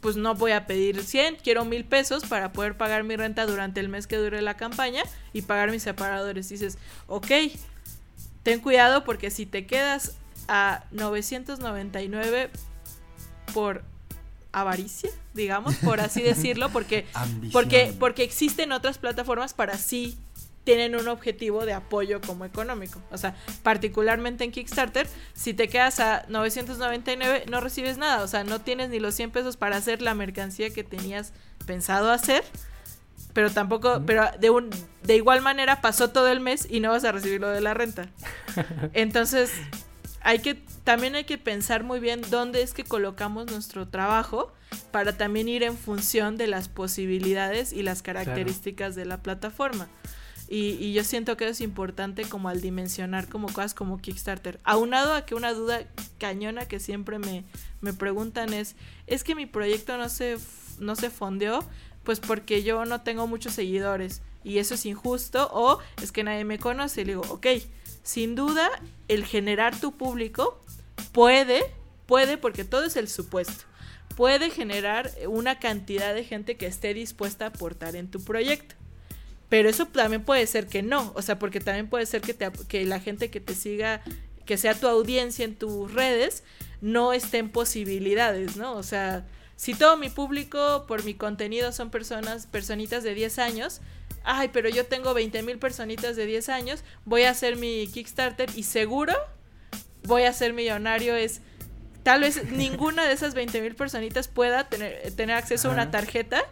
pues 0.06 0.18
no 0.18 0.36
voy 0.36 0.52
a 0.52 0.68
pedir 0.68 1.04
100, 1.04 1.38
quiero 1.38 1.66
mil 1.66 1.84
pesos 1.84 2.26
para 2.26 2.54
poder 2.54 2.78
pagar 2.78 3.04
mi 3.04 3.16
renta 3.16 3.48
durante 3.48 3.80
el 3.80 3.90
mes 3.90 4.06
que 4.06 4.18
dure 4.18 4.40
la 4.44 4.56
campaña 4.56 5.02
y 5.34 5.42
pagar 5.42 5.72
mis 5.72 5.82
separadores. 5.82 6.48
dices, 6.48 6.78
ok, 7.08 7.26
ten 8.44 8.60
cuidado 8.60 9.04
porque 9.04 9.32
si 9.32 9.48
te 9.48 9.66
quedas 9.66 10.18
a 10.48 10.84
999 10.92 12.52
por 13.52 13.84
avaricia, 14.52 15.10
digamos, 15.34 15.74
por 15.78 16.00
así 16.00 16.22
decirlo, 16.22 16.70
porque, 16.70 17.08
porque, 17.52 17.92
porque 18.00 18.22
existen 18.22 18.74
otras 18.74 19.00
plataformas 19.00 19.56
para 19.56 19.76
sí 19.76 20.20
tienen 20.66 20.96
un 20.96 21.08
objetivo 21.08 21.66
de 21.66 21.74
apoyo 21.74 22.20
como 22.20 22.44
económico. 22.44 23.02
O 23.12 23.18
sea, 23.18 23.36
particularmente 23.64 24.44
en 24.44 24.52
Kickstarter, 24.52 25.08
si 25.34 25.54
te 25.54 25.70
quedas 25.70 26.00
a 26.02 26.26
999 26.28 27.46
no 27.50 27.62
recibes 27.62 27.98
nada. 27.98 28.24
O 28.24 28.28
sea, 28.28 28.44
no 28.44 28.60
tienes 28.60 28.90
ni 28.90 29.00
los 29.00 29.16
100 29.16 29.32
pesos 29.32 29.56
para 29.56 29.78
hacer 29.78 30.02
la 30.02 30.14
mercancía 30.16 30.72
que 30.72 30.84
tenías 30.84 31.32
pensado 31.66 32.12
hacer. 32.12 32.44
Pero 33.34 33.52
tampoco, 33.52 34.02
pero 34.06 34.26
de, 34.40 34.50
un, 34.50 34.70
de 35.04 35.16
igual 35.16 35.42
manera 35.42 35.82
pasó 35.82 36.10
todo 36.10 36.28
el 36.30 36.40
mes 36.40 36.68
y 36.70 36.80
no 36.80 36.92
vas 36.92 37.04
a 37.06 37.12
recibir 37.12 37.40
lo 37.40 37.50
de 37.50 37.62
la 37.62 37.74
renta. 37.74 38.10
Entonces, 38.94 39.52
hay 40.22 40.40
que 40.40 40.56
también 40.84 41.16
hay 41.16 41.26
que 41.26 41.38
pensar 41.38 41.84
muy 41.84 42.00
bien 42.00 42.22
dónde 42.30 42.62
es 42.62 42.74
que 42.74 42.84
colocamos 42.84 43.52
nuestro 43.52 43.88
trabajo 43.88 44.54
para 44.92 45.18
también 45.18 45.48
ir 45.50 45.64
en 45.64 45.78
función 45.78 46.38
de 46.38 46.48
las 46.48 46.70
posibilidades 46.70 47.74
y 47.74 47.84
las 47.84 48.02
características 48.02 48.96
de 48.96 49.06
la 49.06 49.22
plataforma. 49.22 49.88
Y, 50.48 50.94
yo 50.94 51.04
siento 51.04 51.38
que 51.38 51.48
es 51.48 51.62
importante 51.62 52.24
como 52.24 52.50
al 52.50 52.62
dimensionar 52.62 53.28
como 53.28 53.48
cosas 53.48 53.74
como 53.74 54.00
Kickstarter. 54.00 54.60
Aunado 54.64 55.14
a 55.14 55.26
que 55.26 55.36
una 55.36 55.54
duda 55.54 55.86
cañona 56.20 56.68
que 56.68 56.80
siempre 56.80 57.18
me, 57.18 57.44
me 57.82 57.94
preguntan 57.94 58.54
es, 58.54 58.76
es 59.08 59.24
que 59.24 59.36
mi 59.36 59.46
proyecto 59.48 59.98
no 59.98 60.08
se, 60.10 60.38
no 60.80 60.96
se 60.96 61.10
fondeó, 61.10 61.66
pues 62.04 62.20
porque 62.20 62.64
yo 62.64 62.86
no 62.86 63.02
tengo 63.02 63.26
muchos 63.28 63.54
seguidores 63.54 64.22
y 64.44 64.60
eso 64.60 64.76
es 64.76 64.86
injusto 64.86 65.50
o 65.52 65.80
es 66.02 66.12
que 66.12 66.24
nadie 66.24 66.46
me 66.46 66.60
conoce. 66.60 67.02
Y 67.02 67.06
le 67.06 67.12
digo, 67.14 67.26
ok, 67.30 67.48
sin 68.04 68.36
duda, 68.36 68.70
el 69.08 69.26
generar 69.26 69.80
tu 69.80 69.98
público 69.98 70.62
puede, 71.12 71.64
puede, 72.06 72.38
porque 72.38 72.64
todo 72.64 72.86
es 72.86 72.96
el 72.96 73.08
supuesto, 73.08 73.66
puede 74.16 74.52
generar 74.52 75.12
una 75.28 75.58
cantidad 75.58 76.14
de 76.14 76.24
gente 76.24 76.56
que 76.56 76.68
esté 76.68 76.94
dispuesta 76.94 77.46
a 77.46 77.48
aportar 77.50 77.96
en 77.96 78.12
tu 78.12 78.24
proyecto. 78.24 78.76
Pero 79.50 79.70
eso 79.70 79.86
también 79.86 80.24
puede 80.24 80.48
ser 80.48 80.68
que 80.68 80.82
no, 80.82 81.12
o 81.16 81.22
sea, 81.22 81.38
porque 81.38 81.60
también 81.60 81.88
puede 81.88 82.06
ser 82.06 82.22
que, 82.22 82.36
que 82.68 82.86
la 82.86 83.00
gente 83.00 83.30
que 83.30 83.40
te 83.40 83.54
siga, 83.54 84.02
que 84.46 84.58
sea 84.58 84.74
tu 84.74 84.88
audiencia 84.88 85.46
en 85.46 85.56
tus 85.56 85.94
redes, 85.94 86.44
no 86.82 87.14
esté 87.14 87.38
en 87.38 87.50
posibilidades, 87.50 88.58
¿no? 88.58 88.74
O 88.74 88.84
sea, 88.84 89.26
si 89.56 89.74
todo 89.74 89.98
mi 89.98 90.10
público 90.10 90.86
por 90.88 91.04
mi 91.04 91.14
contenido 91.14 91.72
son 91.72 91.90
personas, 91.90 92.48
personitas 92.48 93.04
de 93.04 93.14
10 93.14 93.40
años, 93.40 93.82
ay, 94.24 94.50
pero 94.52 94.70
yo 94.70 94.86
tengo 94.86 95.14
20 95.14 95.44
mil 95.44 95.60
personitas 95.60 96.16
de 96.16 96.26
10 96.26 96.50
años, 96.50 96.84
voy 97.06 97.24
a 97.24 97.30
hacer 97.30 97.56
mi 97.56 97.88
Kickstarter 97.88 98.50
y 98.56 98.64
seguro 98.64 99.14
voy 100.04 100.24
a 100.24 100.34
ser 100.34 100.54
millonario 100.54 101.16
es 101.16 101.42
tal 102.04 102.22
vez 102.22 102.52
ninguna 102.52 103.06
de 103.06 103.14
esas 103.14 103.34
20 103.34 103.62
mil 103.62 103.76
personitas 103.76 104.28
pueda 104.28 104.70
tener, 104.70 105.12
tener 105.16 105.36
acceso 105.36 105.70
a 105.70 105.74
una 105.74 105.92
tarjeta 105.92 106.44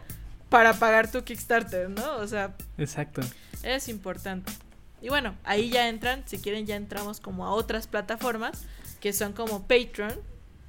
para 0.48 0.74
pagar 0.74 1.10
tu 1.10 1.22
Kickstarter, 1.24 1.90
¿no? 1.90 2.16
O 2.16 2.26
sea, 2.26 2.54
exacto. 2.78 3.22
Es 3.62 3.88
importante. 3.88 4.52
Y 5.00 5.08
bueno, 5.08 5.34
ahí 5.44 5.70
ya 5.70 5.88
entran, 5.88 6.22
si 6.26 6.38
quieren 6.38 6.66
ya 6.66 6.76
entramos 6.76 7.20
como 7.20 7.46
a 7.46 7.50
otras 7.50 7.86
plataformas 7.86 8.62
que 9.00 9.12
son 9.12 9.34
como 9.34 9.66
Patreon 9.66 10.14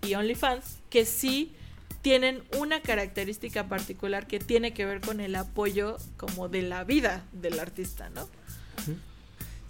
y 0.01 0.15
OnlyFans, 0.15 0.80
que 0.89 1.05
sí 1.05 1.55
tienen 2.01 2.43
una 2.57 2.82
característica 2.82 3.67
particular 3.67 4.28
que 4.28 4.39
tiene 4.39 4.73
que 4.73 4.86
ver 4.86 5.01
con 5.01 5.21
el 5.21 5.36
apoyo 5.36 5.97
como 6.17 6.49
de 6.49 6.61
la 6.61 6.84
vida 6.84 7.23
del 7.32 7.59
artista, 7.59 8.09
¿no? 8.09 8.28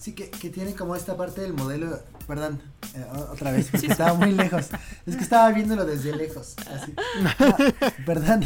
Sí, 0.05 0.13
que, 0.13 0.29
que 0.29 0.51
tiene 0.51 0.75
como 0.75 0.95
esta 0.95 1.17
parte 1.17 1.41
del 1.41 1.53
modelo, 1.53 1.99
perdón, 2.27 2.61
eh, 2.93 3.03
otra 3.31 3.51
vez, 3.51 3.69
porque 3.71 3.87
estaba 3.87 4.13
muy 4.13 4.33
lejos. 4.33 4.67
Es 5.07 5.15
que 5.15 5.23
estaba 5.23 5.51
viéndolo 5.51 5.83
desde 5.83 6.15
lejos. 6.15 6.53
Así. 6.71 6.93
Ah, 7.39 7.57
perdón. 8.05 8.45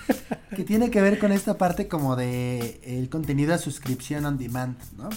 que 0.54 0.64
tiene 0.64 0.90
que 0.90 1.00
ver 1.00 1.18
con 1.18 1.32
esta 1.32 1.56
parte 1.56 1.88
como 1.88 2.14
de 2.14 2.82
el 2.84 3.08
contenido 3.08 3.54
a 3.54 3.58
suscripción 3.58 4.26
on 4.26 4.36
demand, 4.36 4.76
¿no? 4.98 5.08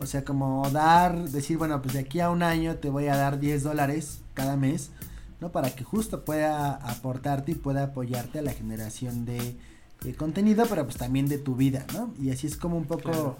O 0.00 0.06
sea, 0.06 0.24
como 0.24 0.70
dar, 0.70 1.28
decir, 1.28 1.58
bueno, 1.58 1.82
pues 1.82 1.92
de 1.92 2.00
aquí 2.00 2.20
a 2.20 2.30
un 2.30 2.42
año 2.42 2.76
te 2.76 2.88
voy 2.88 3.08
a 3.08 3.16
dar 3.16 3.38
10 3.38 3.62
dólares 3.62 4.20
cada 4.32 4.56
mes, 4.56 4.90
¿no? 5.42 5.52
Para 5.52 5.68
que 5.68 5.84
justo 5.84 6.24
pueda 6.24 6.76
aportarte 6.76 7.52
y 7.52 7.56
pueda 7.56 7.82
apoyarte 7.82 8.38
a 8.38 8.42
la 8.42 8.54
generación 8.54 9.26
de, 9.26 9.58
de 10.00 10.14
contenido, 10.14 10.64
pero 10.66 10.84
pues 10.86 10.96
también 10.96 11.28
de 11.28 11.36
tu 11.36 11.56
vida, 11.56 11.84
¿no? 11.92 12.14
Y 12.18 12.30
así 12.30 12.46
es 12.46 12.56
como 12.56 12.78
un 12.78 12.86
poco 12.86 13.10
Claro. 13.10 13.36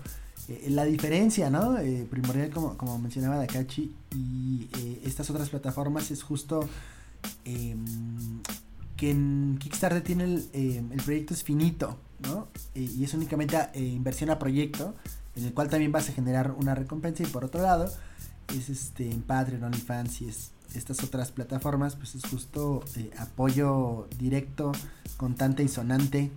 Eh, 0.48 0.68
la 0.70 0.84
diferencia, 0.84 1.50
¿no? 1.50 1.78
Eh, 1.78 2.06
primordial, 2.08 2.50
como, 2.50 2.76
como 2.76 2.98
mencionaba 2.98 3.36
Dakachi, 3.36 3.94
y 4.14 4.68
eh, 4.78 5.02
estas 5.04 5.28
otras 5.30 5.48
plataformas 5.48 6.10
es 6.10 6.22
justo 6.22 6.68
em, 7.44 7.84
que 8.96 9.10
en 9.10 9.58
Kickstarter 9.58 10.02
tiene 10.02 10.24
el, 10.24 10.48
em, 10.52 10.92
el 10.92 11.02
proyecto 11.02 11.34
es 11.34 11.42
finito, 11.42 11.98
¿no? 12.20 12.48
Y 12.74 13.02
es 13.02 13.12
únicamente 13.14 13.58
inversión 13.74 14.30
a 14.30 14.38
proyecto, 14.38 14.94
en 15.34 15.44
el 15.44 15.52
cual 15.52 15.68
también 15.68 15.92
vas 15.92 16.08
a 16.08 16.12
generar 16.12 16.52
una 16.52 16.74
recompensa 16.74 17.22
y 17.22 17.26
por 17.26 17.44
otro 17.44 17.62
lado 17.62 17.92
es 18.56 18.68
este 18.70 19.10
en 19.10 19.22
Patreon, 19.22 19.64
OnlyFans 19.64 20.22
y 20.22 20.28
es 20.28 20.52
estas 20.74 21.02
otras 21.02 21.32
plataformas, 21.32 21.96
pues 21.96 22.14
es 22.14 22.24
justo 22.26 22.84
apoyo 23.18 24.08
directo, 24.18 24.72
contante 25.16 25.62
y 25.62 25.68
sonante, 25.68 26.30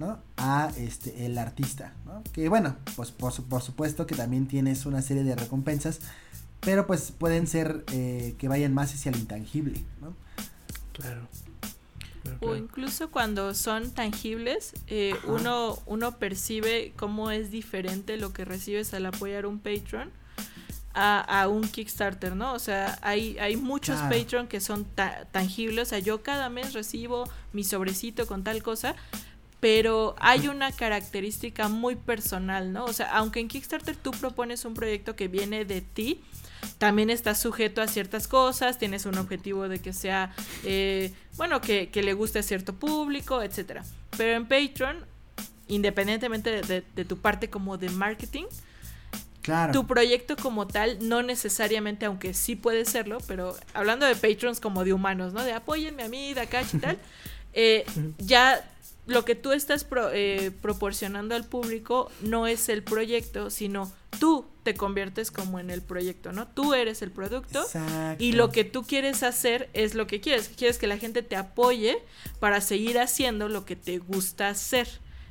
¿no? 0.00 0.18
A 0.38 0.72
este 0.76 1.26
el 1.26 1.38
artista, 1.38 1.92
¿no? 2.06 2.24
Que 2.32 2.48
bueno, 2.48 2.74
pues 2.96 3.12
por, 3.12 3.32
su- 3.32 3.44
por 3.44 3.62
supuesto 3.62 4.06
que 4.06 4.16
también 4.16 4.48
tienes 4.48 4.84
una 4.86 5.02
serie 5.02 5.22
de 5.22 5.36
recompensas, 5.36 6.00
pero 6.60 6.86
pues 6.88 7.12
pueden 7.12 7.46
ser 7.46 7.84
eh, 7.92 8.34
que 8.38 8.48
vayan 8.48 8.74
más 8.74 8.92
hacia 8.92 9.12
lo 9.12 9.18
intangible, 9.18 9.80
¿no? 10.00 10.16
Claro. 10.94 11.28
Claro, 12.22 12.38
O 12.40 12.56
incluso 12.56 13.10
cuando 13.10 13.54
son 13.54 13.90
tangibles, 13.92 14.72
eh, 14.88 15.14
uno, 15.26 15.78
uno 15.86 16.18
percibe 16.18 16.92
cómo 16.96 17.30
es 17.30 17.50
diferente 17.50 18.16
lo 18.16 18.32
que 18.32 18.44
recibes 18.44 18.92
al 18.92 19.06
apoyar 19.06 19.46
un 19.46 19.58
Patreon 19.58 20.10
a, 20.92 21.20
a 21.42 21.48
un 21.48 21.62
Kickstarter, 21.62 22.34
¿no? 22.36 22.52
O 22.52 22.58
sea, 22.58 22.98
hay, 23.02 23.38
hay 23.38 23.56
muchos 23.56 23.98
Claro. 24.00 24.16
Patreon 24.18 24.48
que 24.48 24.60
son 24.60 24.84
ta- 24.84 25.24
tangibles. 25.30 25.88
O 25.88 25.90
sea, 25.90 25.98
yo 26.00 26.22
cada 26.22 26.50
mes 26.50 26.74
recibo 26.74 27.28
mi 27.54 27.64
sobrecito 27.64 28.26
con 28.26 28.44
tal 28.44 28.62
cosa, 28.62 28.96
pero 29.60 30.16
hay 30.18 30.48
una 30.48 30.72
característica 30.72 31.68
muy 31.68 31.94
personal, 31.96 32.72
¿no? 32.72 32.84
O 32.86 32.92
sea, 32.92 33.10
aunque 33.16 33.40
en 33.40 33.48
Kickstarter 33.48 33.94
tú 33.96 34.10
propones 34.12 34.64
un 34.64 34.74
proyecto 34.74 35.14
que 35.16 35.28
viene 35.28 35.64
de 35.64 35.80
ti, 35.82 36.20
también 36.78 37.10
estás 37.10 37.38
sujeto 37.40 37.80
a 37.82 37.86
ciertas 37.86 38.26
cosas, 38.28 38.78
tienes 38.78 39.06
un 39.06 39.16
objetivo 39.18 39.68
de 39.68 39.78
que 39.80 39.92
sea, 39.92 40.34
eh, 40.64 41.12
bueno, 41.36 41.60
que, 41.60 41.88
que 41.90 42.02
le 42.02 42.12
guste 42.14 42.38
a 42.38 42.42
cierto 42.42 42.74
público, 42.74 43.42
etcétera. 43.42 43.82
Pero 44.16 44.32
en 44.36 44.46
Patreon, 44.46 45.04
independientemente 45.68 46.50
de, 46.50 46.62
de- 46.62 46.84
de 46.94 47.04
tu 47.04 47.18
parte 47.18 47.48
como 47.50 47.76
de 47.78 47.88
marketing, 47.90 48.44
Claro. 49.42 49.72
tu 49.72 49.86
proyecto 49.86 50.36
como 50.36 50.66
tal, 50.66 50.98
no 51.08 51.22
necesariamente, 51.22 52.04
aunque 52.04 52.34
sí 52.34 52.56
puede 52.56 52.84
serlo, 52.84 53.18
pero 53.26 53.56
hablando 53.72 54.04
de 54.04 54.14
patrons 54.14 54.60
como 54.60 54.84
de 54.84 54.92
humanos, 54.92 55.32
¿no? 55.32 55.42
De 55.42 55.54
apóyenme 55.54 56.02
a 56.02 56.08
mí, 56.08 56.34
de 56.34 56.42
acá 56.42 56.60
y 56.62 56.78
tal, 56.78 56.98
eh, 57.54 57.86
ya 58.18 58.69
lo 59.10 59.24
que 59.24 59.34
tú 59.34 59.52
estás 59.52 59.84
pro- 59.84 60.10
eh, 60.12 60.50
proporcionando 60.62 61.34
al 61.34 61.44
público 61.44 62.10
no 62.22 62.46
es 62.46 62.68
el 62.68 62.82
proyecto, 62.82 63.50
sino 63.50 63.92
tú 64.18 64.46
te 64.62 64.74
conviertes 64.74 65.30
como 65.30 65.58
en 65.58 65.70
el 65.70 65.82
proyecto, 65.82 66.32
¿no? 66.32 66.46
Tú 66.48 66.74
eres 66.74 67.02
el 67.02 67.10
producto. 67.10 67.60
Exacto. 67.62 68.22
Y 68.22 68.32
lo 68.32 68.50
que 68.50 68.64
tú 68.64 68.84
quieres 68.84 69.22
hacer 69.22 69.68
es 69.72 69.94
lo 69.94 70.06
que 70.06 70.20
quieres. 70.20 70.48
Quieres 70.56 70.78
que 70.78 70.86
la 70.86 70.96
gente 70.96 71.22
te 71.22 71.36
apoye 71.36 71.98
para 72.38 72.60
seguir 72.60 72.98
haciendo 72.98 73.48
lo 73.48 73.64
que 73.64 73.76
te 73.76 73.98
gusta 73.98 74.48
hacer. 74.48 74.88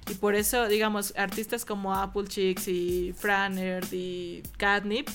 Y 0.09 0.15
por 0.15 0.35
eso, 0.35 0.67
digamos, 0.67 1.13
artistas 1.17 1.65
como 1.65 1.93
Apple 1.95 2.27
Chicks 2.27 2.67
y 2.67 3.13
Franerd 3.17 3.87
y 3.91 4.41
Catnip, 4.57 5.07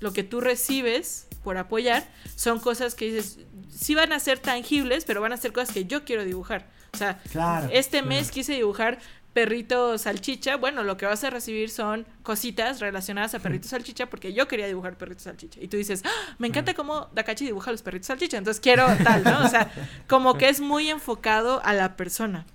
lo 0.00 0.12
que 0.12 0.22
tú 0.22 0.40
recibes 0.40 1.26
por 1.42 1.58
apoyar 1.58 2.08
son 2.36 2.60
cosas 2.60 2.94
que 2.94 3.06
dices, 3.12 3.38
sí 3.70 3.94
van 3.94 4.12
a 4.12 4.20
ser 4.20 4.38
tangibles, 4.38 5.04
pero 5.04 5.20
van 5.20 5.32
a 5.32 5.36
ser 5.36 5.52
cosas 5.52 5.74
que 5.74 5.84
yo 5.86 6.04
quiero 6.04 6.24
dibujar. 6.24 6.74
O 6.96 6.98
sea, 6.98 7.18
Claro. 7.30 7.68
este 7.72 8.02
mes 8.02 8.30
quise 8.30 8.54
dibujar 8.54 8.98
perrito 9.32 9.98
salchicha. 9.98 10.56
Bueno, 10.56 10.82
lo 10.82 10.96
que 10.96 11.04
vas 11.04 11.22
a 11.22 11.28
recibir 11.28 11.68
son 11.68 12.06
cositas 12.22 12.80
relacionadas 12.80 13.34
a 13.34 13.38
perrito 13.38 13.68
salchicha 13.68 14.06
porque 14.06 14.32
yo 14.32 14.48
quería 14.48 14.66
dibujar 14.66 14.96
perrito 14.96 15.20
salchicha. 15.20 15.60
Y 15.62 15.68
tú 15.68 15.76
dices, 15.76 16.02
"Ah, 16.06 16.34
me 16.38 16.46
encanta 16.48 16.72
cómo 16.72 17.08
Dakachi 17.14 17.44
dibuja 17.44 17.70
los 17.70 17.82
perritos 17.82 18.06
salchicha, 18.06 18.38
entonces 18.38 18.60
quiero 18.60 18.86
tal, 19.04 19.22
¿no? 19.24 19.44
O 19.44 19.48
sea, 19.48 19.70
como 20.08 20.38
que 20.38 20.48
es 20.48 20.60
muy 20.60 20.88
enfocado 20.88 21.60
a 21.64 21.74
la 21.74 21.96
persona. 21.96 22.46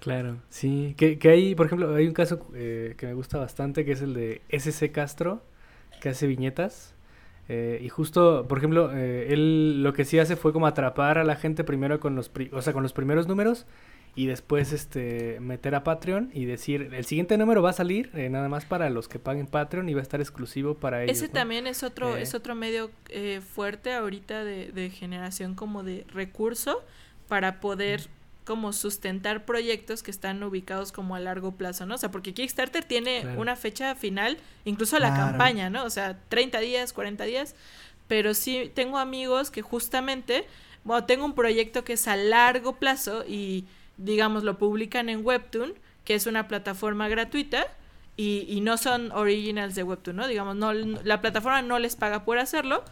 Claro, 0.00 0.38
sí. 0.48 0.94
Que, 0.96 1.18
que 1.18 1.28
hay, 1.30 1.54
por 1.54 1.66
ejemplo, 1.66 1.94
hay 1.94 2.06
un 2.06 2.14
caso 2.14 2.46
eh, 2.54 2.94
que 2.96 3.06
me 3.06 3.14
gusta 3.14 3.38
bastante, 3.38 3.84
que 3.84 3.92
es 3.92 4.00
el 4.02 4.14
de 4.14 4.40
SC 4.48 4.90
Castro, 4.92 5.42
que 6.00 6.08
hace 6.10 6.26
viñetas. 6.26 6.94
Eh, 7.48 7.80
y 7.82 7.88
justo, 7.88 8.46
por 8.48 8.58
ejemplo, 8.58 8.90
eh, 8.94 9.32
él 9.32 9.82
lo 9.82 9.92
que 9.92 10.04
sí 10.04 10.18
hace 10.18 10.36
fue 10.36 10.52
como 10.52 10.66
atrapar 10.66 11.18
a 11.18 11.24
la 11.24 11.36
gente 11.36 11.62
primero 11.64 12.00
con 12.00 12.14
los, 12.16 12.28
pri- 12.28 12.50
o 12.52 12.60
sea, 12.62 12.72
con 12.72 12.82
los 12.82 12.92
primeros 12.92 13.28
números 13.28 13.66
y 14.16 14.26
después 14.26 14.72
este 14.72 15.38
meter 15.40 15.74
a 15.74 15.84
Patreon 15.84 16.30
y 16.32 16.46
decir, 16.46 16.90
el 16.94 17.04
siguiente 17.04 17.36
número 17.36 17.60
va 17.62 17.70
a 17.70 17.72
salir 17.74 18.10
eh, 18.14 18.30
nada 18.30 18.48
más 18.48 18.64
para 18.64 18.88
los 18.90 19.08
que 19.08 19.18
paguen 19.18 19.46
Patreon 19.46 19.88
y 19.90 19.94
va 19.94 20.00
a 20.00 20.02
estar 20.02 20.20
exclusivo 20.20 20.74
para 20.74 21.04
ellos. 21.04 21.18
Ese 21.18 21.26
¿no? 21.28 21.34
también 21.34 21.66
es 21.66 21.82
otro, 21.82 22.16
Eh. 22.16 22.22
es 22.22 22.34
otro 22.34 22.54
medio 22.54 22.90
eh, 23.10 23.40
fuerte 23.42 23.92
ahorita 23.92 24.42
de, 24.42 24.72
de 24.72 24.88
generación 24.90 25.54
como 25.54 25.82
de 25.82 26.04
recurso 26.14 26.82
para 27.28 27.60
poder 27.60 28.08
como 28.46 28.72
sustentar 28.72 29.44
proyectos 29.44 30.02
que 30.02 30.10
están 30.10 30.42
ubicados 30.42 30.92
como 30.92 31.16
a 31.16 31.20
largo 31.20 31.52
plazo, 31.56 31.84
¿no? 31.84 31.96
O 31.96 31.98
sea, 31.98 32.10
porque 32.10 32.32
Kickstarter 32.32 32.84
tiene 32.84 33.22
Claro. 33.22 33.40
una 33.40 33.56
fecha 33.56 33.94
final, 33.96 34.38
incluso 34.64 34.98
la 34.98 35.08
Claro. 35.12 35.26
campaña, 35.32 35.68
¿no? 35.68 35.84
O 35.84 35.90
sea, 35.90 36.18
30 36.28 36.60
días, 36.60 36.92
40 36.92 37.24
días, 37.24 37.54
pero 38.06 38.34
sí 38.34 38.70
tengo 38.72 38.98
amigos 38.98 39.50
que 39.50 39.62
justamente, 39.62 40.46
bueno, 40.84 41.04
tengo 41.06 41.24
un 41.24 41.34
proyecto 41.34 41.82
que 41.84 41.94
es 41.94 42.06
a 42.06 42.14
largo 42.16 42.76
plazo 42.76 43.24
y, 43.26 43.64
digamos, 43.96 44.44
lo 44.44 44.56
publican 44.58 45.08
en 45.08 45.26
Webtoon, 45.26 45.74
que 46.04 46.14
es 46.14 46.26
una 46.26 46.46
plataforma 46.46 47.08
gratuita, 47.08 47.66
y, 48.16 48.46
y 48.48 48.60
no 48.60 48.76
son 48.78 49.10
originals 49.12 49.74
de 49.74 49.82
Webtoon, 49.82 50.16
¿no? 50.16 50.28
Digamos, 50.28 50.54
no, 50.54 50.72
la 50.72 51.20
plataforma 51.20 51.60
no 51.62 51.78
les 51.80 51.96
paga 51.96 52.24
por 52.24 52.38
hacerlo, 52.38 52.84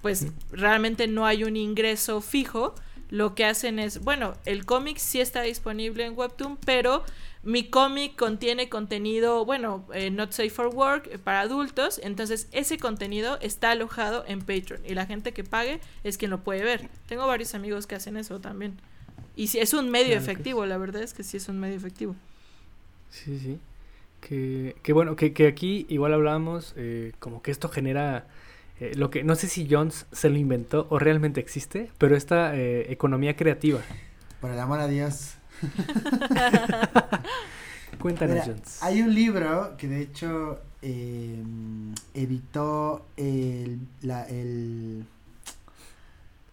pues 0.00 0.28
realmente 0.50 1.06
no 1.06 1.26
hay 1.26 1.44
un 1.44 1.56
ingreso 1.56 2.20
fijo. 2.22 2.74
Lo 3.08 3.34
que 3.34 3.44
hacen 3.44 3.78
es, 3.78 4.00
bueno, 4.00 4.34
el 4.44 4.64
cómic 4.66 4.98
sí 4.98 5.20
está 5.20 5.42
disponible 5.42 6.04
en 6.04 6.16
Webtoon, 6.16 6.56
pero 6.56 7.04
mi 7.44 7.70
cómic 7.70 8.16
contiene 8.16 8.68
contenido, 8.68 9.44
bueno, 9.44 9.86
eh, 9.94 10.10
not 10.10 10.32
safe 10.32 10.50
for 10.50 10.74
work 10.74 11.08
eh, 11.12 11.18
para 11.18 11.42
adultos, 11.42 12.00
entonces 12.02 12.48
ese 12.50 12.78
contenido 12.78 13.38
está 13.40 13.70
alojado 13.70 14.24
en 14.26 14.40
Patreon 14.40 14.80
y 14.84 14.94
la 14.94 15.06
gente 15.06 15.32
que 15.32 15.44
pague 15.44 15.80
es 16.02 16.18
quien 16.18 16.32
lo 16.32 16.42
puede 16.42 16.64
ver. 16.64 16.88
Tengo 17.06 17.24
varios 17.28 17.54
amigos 17.54 17.86
que 17.86 17.94
hacen 17.94 18.16
eso 18.16 18.40
también. 18.40 18.80
Y 19.36 19.46
sí, 19.46 19.60
es 19.60 19.74
un 19.74 19.90
medio 19.90 20.16
Claro 20.16 20.22
efectivo, 20.22 20.66
la 20.66 20.76
verdad 20.76 21.02
es 21.02 21.14
que 21.14 21.22
sí 21.22 21.36
es 21.36 21.48
un 21.48 21.60
medio 21.60 21.76
efectivo. 21.76 22.16
Sí, 23.10 23.38
sí. 23.38 23.60
Que, 24.20 24.74
que 24.82 24.92
bueno, 24.92 25.14
que, 25.14 25.32
que 25.32 25.46
aquí 25.46 25.86
igual 25.88 26.14
hablábamos, 26.14 26.74
eh, 26.76 27.12
como 27.20 27.42
que 27.42 27.52
esto 27.52 27.68
genera 27.68 28.26
eh, 28.80 28.92
lo 28.96 29.10
que, 29.10 29.24
no 29.24 29.34
sé 29.36 29.48
si 29.48 29.66
Jones 29.70 30.06
se 30.12 30.28
lo 30.30 30.36
inventó 30.36 30.86
o 30.90 30.98
realmente 30.98 31.40
existe, 31.40 31.90
pero 31.98 32.16
esta 32.16 32.54
eh, 32.56 32.92
economía 32.92 33.36
creativa. 33.36 33.80
Por 34.40 34.50
el 34.50 34.58
amor 34.58 34.80
a 34.80 34.88
Dios. 34.88 35.32
Cuéntanos, 38.00 38.34
Mira, 38.34 38.46
Jones. 38.46 38.82
hay 38.82 39.00
un 39.02 39.14
libro 39.14 39.76
que 39.78 39.88
de 39.88 40.02
hecho 40.02 40.60
eh, 40.82 41.42
editó 42.14 43.06
el, 43.16 43.80
la- 44.02 44.24
el 44.28 45.04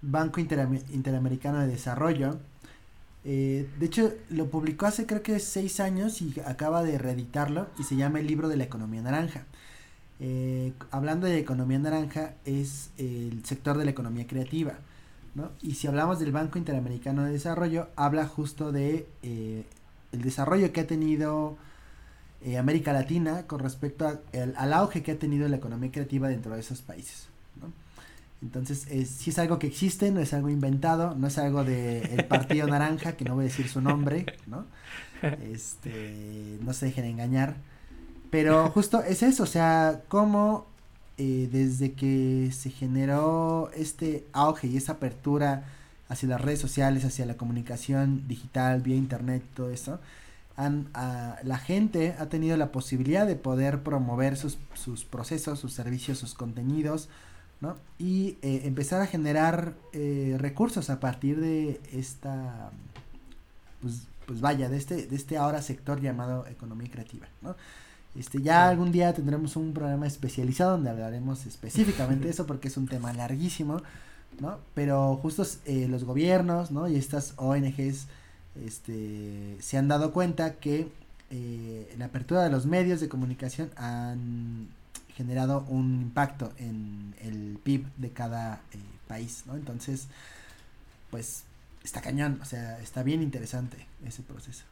Banco 0.01 0.39
Interame- 0.39 0.83
Interamericano 0.93 1.59
de 1.59 1.67
Desarrollo. 1.67 2.39
Eh, 3.25 3.67
de 3.79 3.85
hecho, 3.85 4.13
lo 4.29 4.47
publicó 4.49 4.85
hace 4.85 5.05
creo 5.05 5.21
que 5.21 5.39
seis 5.39 5.79
años 5.79 6.21
y 6.21 6.33
acaba 6.45 6.83
de 6.83 6.97
reeditarlo 6.97 7.67
y 7.79 7.83
se 7.83 7.95
llama 7.95 8.19
El 8.19 8.27
libro 8.27 8.47
de 8.47 8.57
la 8.57 8.63
economía 8.65 9.01
naranja. 9.01 9.43
Eh, 10.25 10.71
hablando 10.89 11.27
de 11.27 11.37
economía 11.37 11.77
naranja 11.79 12.35
es 12.45 12.91
el 12.97 13.43
sector 13.43 13.77
de 13.77 13.83
la 13.83 13.91
economía 13.91 14.25
creativa. 14.25 14.75
¿no? 15.35 15.51
Y 15.61 15.73
si 15.75 15.87
hablamos 15.87 16.19
del 16.19 16.31
Banco 16.31 16.57
Interamericano 16.57 17.23
de 17.25 17.33
Desarrollo, 17.33 17.89
habla 17.97 18.25
justo 18.25 18.71
de 18.71 19.05
eh, 19.21 19.65
el 20.13 20.21
desarrollo 20.21 20.71
que 20.71 20.79
ha 20.81 20.87
tenido 20.87 21.57
eh, 22.45 22.57
América 22.57 22.93
Latina 22.93 23.47
con 23.47 23.59
respecto 23.59 24.07
a- 24.07 24.19
el- 24.31 24.55
al 24.55 24.71
auge 24.73 25.03
que 25.03 25.11
ha 25.11 25.19
tenido 25.19 25.47
la 25.49 25.57
economía 25.57 25.91
creativa 25.91 26.29
dentro 26.29 26.53
de 26.53 26.61
esos 26.61 26.81
países. 26.81 27.27
¿no? 27.61 27.73
Entonces, 28.41 28.87
es, 28.89 29.09
si 29.09 29.31
es 29.31 29.39
algo 29.39 29.59
que 29.59 29.67
existe, 29.67 30.09
no 30.11 30.19
es 30.21 30.33
algo 30.33 30.49
inventado, 30.49 31.15
no 31.15 31.27
es 31.27 31.37
algo 31.37 31.63
del 31.65 32.05
el 32.05 32.25
Partido 32.27 32.67
Naranja, 32.67 33.13
que 33.17 33.25
no 33.25 33.35
voy 33.35 33.45
a 33.45 33.47
decir 33.47 33.67
su 33.67 33.81
nombre, 33.81 34.25
¿no? 34.47 34.65
Este, 35.53 36.57
no 36.61 36.73
se 36.73 36.87
dejen 36.87 37.05
engañar. 37.05 37.55
Pero 38.33 38.71
justo 38.71 39.03
es 39.03 39.21
eso, 39.21 39.43
o 39.43 39.45
sea, 39.45 40.01
cómo 40.07 40.65
eh, 41.19 41.47
desde 41.51 41.93
que 41.93 42.49
se 42.51 42.71
generó 42.71 43.69
este 43.75 44.25
auge 44.33 44.65
y 44.65 44.75
esa 44.75 44.93
apertura 44.93 45.65
hacia 46.09 46.29
las 46.29 46.41
redes 46.41 46.59
sociales, 46.59 47.05
hacia 47.05 47.27
la 47.27 47.37
comunicación 47.37 48.27
digital, 48.27 48.81
vía 48.81 48.95
internet, 48.95 49.43
todo 49.53 49.69
eso, 49.69 49.99
han, 50.57 50.89
la 51.43 51.59
gente 51.59 52.15
ha 52.17 52.25
tenido 52.25 52.57
la 52.57 52.71
posibilidad 52.71 53.27
de 53.27 53.35
poder 53.35 53.83
promover 53.83 54.35
sus, 54.35 54.57
sus 54.73 55.05
procesos, 55.05 55.59
sus 55.59 55.73
servicios, 55.73 56.17
sus 56.17 56.33
contenidos, 56.33 57.09
¿no? 57.61 57.75
Y 57.99 58.37
eh, 58.41 58.61
empezar 58.65 58.99
a 59.03 59.05
generar 59.05 59.75
eh, 59.91 60.37
recursos 60.39 60.89
a 60.89 60.99
partir 60.99 61.39
de 61.39 61.79
esta, 61.91 62.71
pues, 63.79 64.07
pues 64.25 64.41
vaya, 64.41 64.69
de 64.69 64.77
este, 64.77 65.05
de 65.05 65.15
este 65.15 65.37
ahora 65.37 65.61
sector 65.61 66.01
llamado 66.01 66.47
economía 66.47 66.89
creativa, 66.89 67.27
¿no? 67.43 67.55
Este, 68.15 68.41
ya 68.41 68.69
algún 68.69 68.91
día 68.91 69.13
tendremos 69.13 69.55
un 69.55 69.73
programa 69.73 70.05
especializado 70.05 70.71
donde 70.71 70.89
hablaremos 70.89 71.45
específicamente 71.45 72.25
de 72.25 72.31
eso 72.31 72.45
porque 72.45 72.67
es 72.67 72.77
un 72.77 72.87
tema 72.87 73.11
larguísimo, 73.11 73.81
¿no? 74.39 74.59
Pero 74.75 75.15
justo 75.17 75.43
eh, 75.65 75.87
los 75.89 76.03
gobiernos, 76.03 76.71
¿no? 76.71 76.87
Y 76.87 76.95
estas 76.95 77.33
ONGs, 77.37 78.07
este, 78.63 79.57
se 79.59 79.77
han 79.77 79.87
dado 79.87 80.13
cuenta 80.13 80.55
que 80.55 80.91
eh, 81.31 81.95
la 81.97 82.05
apertura 82.05 82.43
de 82.43 82.51
los 82.51 82.67
medios 82.67 82.99
de 83.01 83.09
comunicación 83.09 83.71
han 83.75 84.67
generado 85.15 85.65
un 85.67 86.01
impacto 86.03 86.51
en 86.57 87.15
el 87.21 87.57
PIB 87.63 87.85
de 87.97 88.11
cada 88.11 88.61
eh, 88.73 88.77
país, 89.07 89.43
¿no? 89.47 89.55
Entonces, 89.55 90.07
pues 91.09 91.45
está 91.83 92.01
cañón, 92.01 92.39
o 92.41 92.45
sea, 92.45 92.79
está 92.79 93.01
bien 93.01 93.23
interesante 93.23 93.87
ese 94.05 94.21
proceso. 94.21 94.65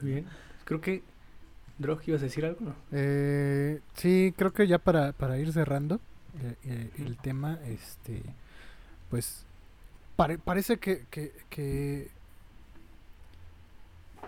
Muy 0.00 0.12
bien. 0.12 0.26
Creo 0.64 0.80
que 0.80 1.02
Drog, 1.78 2.00
¿ibas 2.06 2.20
a 2.20 2.24
decir 2.24 2.44
algo? 2.44 2.60
No? 2.60 2.74
Eh, 2.92 3.80
sí, 3.94 4.32
creo 4.36 4.52
que 4.52 4.66
ya 4.66 4.78
para, 4.78 5.12
para 5.12 5.38
ir 5.38 5.52
cerrando 5.52 6.00
eh, 6.40 6.56
eh, 6.64 6.90
el 6.98 7.16
tema, 7.18 7.58
este, 7.66 8.22
pues 9.10 9.44
pare- 10.16 10.38
parece 10.38 10.78
que, 10.78 11.04
que, 11.10 11.32
que, 11.50 12.10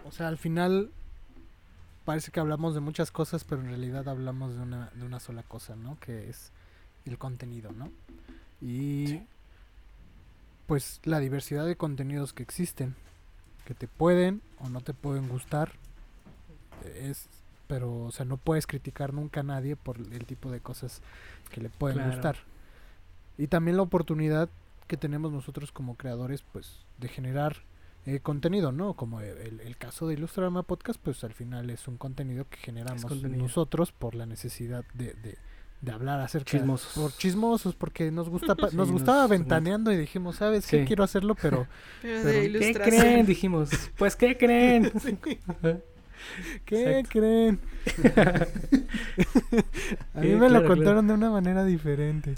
o 0.05 0.11
sea, 0.11 0.29
al 0.29 0.39
final 0.39 0.91
parece 2.05 2.31
que 2.31 2.41
hablamos 2.41 2.75
de 2.75 2.81
muchas 2.81 3.11
cosas, 3.11 3.45
pero 3.45 3.61
en 3.63 3.69
realidad 3.69 4.09
hablamos 4.09 4.55
de 4.55 4.61
una, 4.63 4.91
de 4.95 5.05
una 5.05 5.21
sola 5.21 5.43
cosa, 5.43 5.75
¿no? 5.77 5.99
Que 6.01 6.29
es 6.29 6.51
el 7.05 7.19
contenido, 7.19 7.73
¿no? 7.73 7.91
Y 8.61 9.21
pues 10.67 11.01
la 11.05 11.21
diversidad 11.21 11.65
de 11.67 11.77
contenidos 11.77 12.33
que 12.33 12.43
existen, 12.43 12.95
que 13.65 13.75
te 13.75 13.87
pueden 13.87 14.43
o 14.61 14.69
no 14.69 14.81
te 14.81 14.95
pueden 14.95 15.29
gustar, 15.29 15.73
es 16.95 17.29
pero 17.67 18.05
o 18.05 18.11
sea 18.13 18.25
no 18.25 18.37
puedes 18.37 18.67
criticar 18.67 19.13
nunca 19.13 19.41
a 19.41 19.43
nadie 19.43 19.77
por 19.77 19.99
el 19.99 20.25
tipo 20.27 20.51
de 20.51 20.61
cosas 20.61 21.03
que 21.51 21.61
le 21.61 21.69
pueden 21.69 21.99
Claro. 21.99 22.13
gustar 22.13 22.37
y 23.39 23.47
también 23.49 23.77
la 23.77 23.83
oportunidad 23.83 24.49
que 24.87 24.97
tenemos 24.97 25.33
nosotros 25.33 25.73
como 25.73 25.97
creadores 25.97 26.43
pues 26.53 26.85
de 26.99 27.09
generar 27.09 27.57
eh, 28.07 28.21
contenido 28.21 28.71
no 28.73 28.95
como 28.95 29.21
el, 29.21 29.61
el 29.61 29.77
caso 29.77 30.07
de 30.07 30.15
Ilustrarama 30.15 30.63
Podcast 30.63 31.01
pues 31.03 31.25
al 31.25 31.33
final 31.35 31.71
es 31.71 31.89
un 31.89 31.97
contenido 31.97 32.47
que 32.49 32.57
generamos 32.59 33.05
contenido. 33.05 33.43
nosotros 33.43 33.91
por 33.93 34.15
la 34.15 34.27
necesidad 34.27 34.85
de, 34.95 35.15
de, 35.15 35.37
de 35.81 35.93
hablar 35.93 36.21
acerca 36.21 36.53
Chismosos. 36.53 36.93
por 36.95 37.13
chismosos 37.13 37.75
porque 37.75 38.13
nos 38.13 38.29
gusta 38.29 38.55
pa- 38.55 38.69
Sí, 38.71 38.77
nos 38.77 38.93
gustaba 38.93 39.23
nos- 39.23 39.31
ventaneando 39.31 39.91
y 39.93 39.97
dijimos 39.97 40.37
sabes 40.37 40.67
qué 40.69 40.81
Sí. 40.83 40.87
quiero 40.87 41.03
hacerlo 41.03 41.35
pero 41.35 41.67
Pero 42.03 42.23
¿qué 42.23 42.31
¿Qué 42.33 42.45
ilustración. 42.45 43.01
creen? 43.01 43.27
Dijimos. 43.35 43.71
Pues, 43.99 44.15
¿qué 44.15 44.37
creen? 44.39 44.93
¿Qué 46.65 46.99
Exacto. 47.01 47.19
creen? 47.19 47.61
A 50.15 50.21
mí 50.21 50.29
Sí, 50.29 50.35
me 50.35 50.49
lo 50.49 50.61
claro, 50.61 50.67
contaron 50.69 51.07
de 51.07 51.15
una 51.15 51.31
manera 51.31 51.65
diferente. 51.65 52.35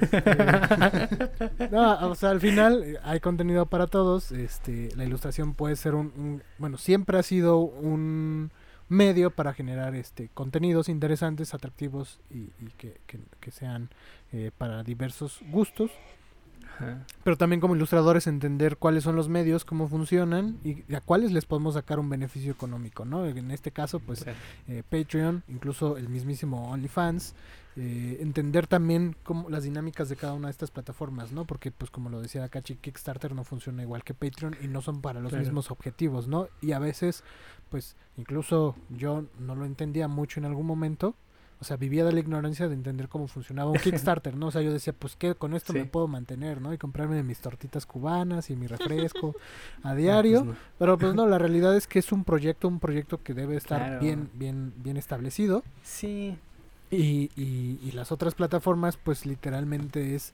Este, 0.00 1.68
no, 1.70 2.08
o 2.08 2.14
sea, 2.14 2.30
al 2.30 2.40
final 2.40 2.82
eh, 2.84 2.96
hay 3.02 3.20
contenido 3.20 3.66
para 3.66 3.86
todos. 3.86 4.32
Este, 4.32 4.88
la 4.96 5.04
ilustración 5.04 5.54
puede 5.54 5.76
ser 5.76 5.94
un, 5.94 6.12
un- 6.16 6.42
bueno, 6.58 6.78
siempre 6.78 7.18
ha 7.18 7.22
sido 7.22 7.58
un 7.58 8.50
medio 8.88 9.30
para 9.30 9.52
generar 9.54 9.94
este 9.94 10.28
contenidos 10.32 10.88
interesantes, 10.88 11.54
atractivos 11.54 12.20
y, 12.30 12.50
y 12.64 12.70
que, 12.78 12.98
que- 13.06 13.18
que 13.40 13.50
sean 13.50 13.90
eh, 14.32 14.50
para 14.56 14.82
diversos 14.82 15.40
gustos. 15.50 15.90
Ajá. 16.74 17.04
Pero 17.22 17.36
también 17.36 17.60
como 17.60 17.76
ilustradores 17.76 18.26
entender 18.26 18.76
cuáles 18.76 19.04
son 19.04 19.16
los 19.16 19.28
medios, 19.28 19.64
cómo 19.64 19.88
funcionan 19.88 20.58
y 20.64 20.92
a 20.94 21.00
cuáles 21.00 21.32
les 21.32 21.44
podemos 21.46 21.74
sacar 21.74 21.98
un 21.98 22.08
beneficio 22.08 22.52
económico, 22.52 23.04
¿no? 23.04 23.26
En 23.26 23.50
este 23.50 23.70
caso, 23.70 24.00
pues 24.00 24.24
eh, 24.68 24.82
Patreon, 24.88 25.42
incluso 25.48 25.96
el 25.96 26.08
mismísimo 26.08 26.70
OnlyFans, 26.70 27.34
eh, 27.76 28.18
entender 28.20 28.66
también 28.68 29.16
cómo, 29.24 29.50
las 29.50 29.64
dinámicas 29.64 30.08
de 30.08 30.14
cada 30.16 30.32
una 30.34 30.46
de 30.48 30.52
estas 30.52 30.70
plataformas, 30.70 31.32
¿no? 31.32 31.44
Porque, 31.44 31.72
pues 31.72 31.90
como 31.90 32.08
lo 32.08 32.20
decía 32.20 32.44
Akachi, 32.44 32.76
Kickstarter 32.76 33.34
no 33.34 33.42
funciona 33.42 33.82
igual 33.82 34.04
que 34.04 34.14
Patreon 34.14 34.56
y 34.62 34.68
no 34.68 34.80
son 34.80 35.00
para 35.00 35.20
los 35.20 35.30
Claro. 35.30 35.44
mismos 35.44 35.70
objetivos, 35.72 36.28
¿no? 36.28 36.48
Y 36.60 36.70
a 36.72 36.78
veces, 36.78 37.24
pues 37.70 37.96
incluso 38.16 38.76
yo 38.90 39.24
no 39.40 39.56
lo 39.56 39.64
entendía 39.64 40.06
mucho 40.06 40.38
en 40.38 40.46
algún 40.46 40.66
momento. 40.66 41.16
O 41.64 41.66
sea, 41.66 41.78
vivía 41.78 42.04
de 42.04 42.12
la 42.12 42.20
ignorancia 42.20 42.68
de 42.68 42.74
entender 42.74 43.08
cómo 43.08 43.26
funcionaba 43.26 43.70
un 43.70 43.76
Kickstarter, 43.82 44.36
¿no? 44.36 44.48
O 44.48 44.50
sea, 44.50 44.60
yo 44.60 44.70
decía, 44.70 44.92
pues 44.92 45.16
que 45.16 45.34
con 45.34 45.54
esto 45.54 45.72
me 45.72 45.86
puedo 45.86 46.06
mantener, 46.08 46.60
¿no? 46.60 46.74
Y 46.74 46.78
comprarme 46.78 47.22
mis 47.22 47.38
tortitas 47.40 47.86
cubanas 47.86 48.50
y 48.50 48.56
mi 48.56 48.66
refresco 48.68 49.34
a 49.82 49.90
Ah, 49.90 49.94
diario. 49.94 50.44
pues 50.44 50.54
no. 50.56 50.62
Pero 50.78 50.98
pues 50.98 51.14
no, 51.16 51.26
la 51.26 51.38
realidad 51.38 51.74
es 51.76 51.86
que 51.86 51.98
es 51.98 52.12
un 52.12 52.24
proyecto, 52.24 52.68
un 52.68 52.80
proyecto 52.80 53.22
que 53.22 53.32
debe 53.32 53.56
estar 53.56 53.78
Claro. 53.80 54.00
bien, 54.00 54.28
bien, 54.34 54.72
bien 54.76 54.96
establecido. 54.98 55.62
Sí. 55.82 56.36
Y, 56.90 57.30
y, 57.34 57.80
y 57.82 57.92
las 57.92 58.12
otras 58.12 58.34
plataformas, 58.34 58.96
pues 58.98 59.24
literalmente 59.26 60.14
es 60.14 60.32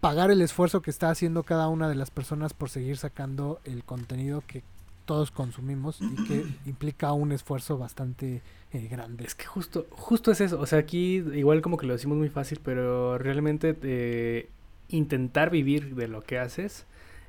pagar 0.00 0.30
el 0.30 0.40
esfuerzo 0.42 0.82
que 0.82 0.90
está 0.90 1.10
haciendo 1.10 1.42
cada 1.42 1.68
una 1.68 1.88
de 1.88 1.94
las 1.94 2.10
personas 2.10 2.52
por 2.54 2.70
seguir 2.70 2.96
sacando 2.96 3.60
el 3.64 3.84
contenido 3.84 4.42
que 4.46 4.62
todos 5.04 5.30
consumimos 5.30 6.00
y 6.00 6.14
que 6.24 6.44
implica 6.66 7.12
un 7.12 7.32
esfuerzo 7.32 7.78
bastante 7.78 8.42
eh, 8.72 8.88
grande. 8.88 9.24
Es 9.24 9.34
que 9.34 9.44
justo, 9.44 9.86
justo 9.90 10.30
es 10.32 10.40
eso. 10.40 10.58
O 10.60 10.66
sea, 10.66 10.78
aquí 10.78 11.16
igual 11.34 11.62
como 11.62 11.76
que 11.76 11.86
lo 11.86 11.92
decimos 11.92 12.18
muy 12.18 12.28
fácil, 12.28 12.60
pero 12.62 13.18
realmente 13.18 13.76
eh, 13.82 14.50
intentar 14.88 15.50
vivir 15.50 15.94
de 15.94 16.08
lo 16.08 16.22
que 16.22 16.38
haces, 16.38 16.86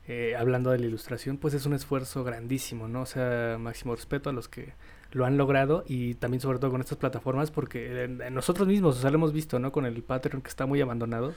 eh, 0.08 0.36
hablando 0.38 0.72
de 0.72 0.80
la 0.80 0.86
ilustración, 0.86 1.38
pues 1.38 1.54
es 1.54 1.66
un 1.66 1.74
esfuerzo 1.74 2.24
grandísimo, 2.24 2.88
¿no? 2.88 3.02
O 3.02 3.06
sea, 3.06 3.58
máximo 3.60 3.96
respeto 3.96 4.30
a 4.30 4.34
los 4.34 4.48
que 4.48 4.74
lo 5.12 5.26
han 5.26 5.38
logrado 5.38 5.86
y 5.88 6.16
también 6.16 6.42
sobre 6.42 6.60
todo 6.60 6.72
con 6.72 6.82
estas 6.82 6.98
plataformas, 6.98 7.50
porque 7.50 8.08
nosotros 8.32 8.68
mismos, 8.68 8.98
o 8.98 9.02
sea, 9.02 9.12
lo 9.12 9.16
hemos 9.16 9.32
visto, 9.32 9.60
¿no? 9.60 9.72
Con 9.72 9.86
el 9.86 10.04
Patreon 10.04 10.42
que 10.42 10.50
está 10.50 10.66
muy 10.66 10.82
abandonado, 10.82 11.34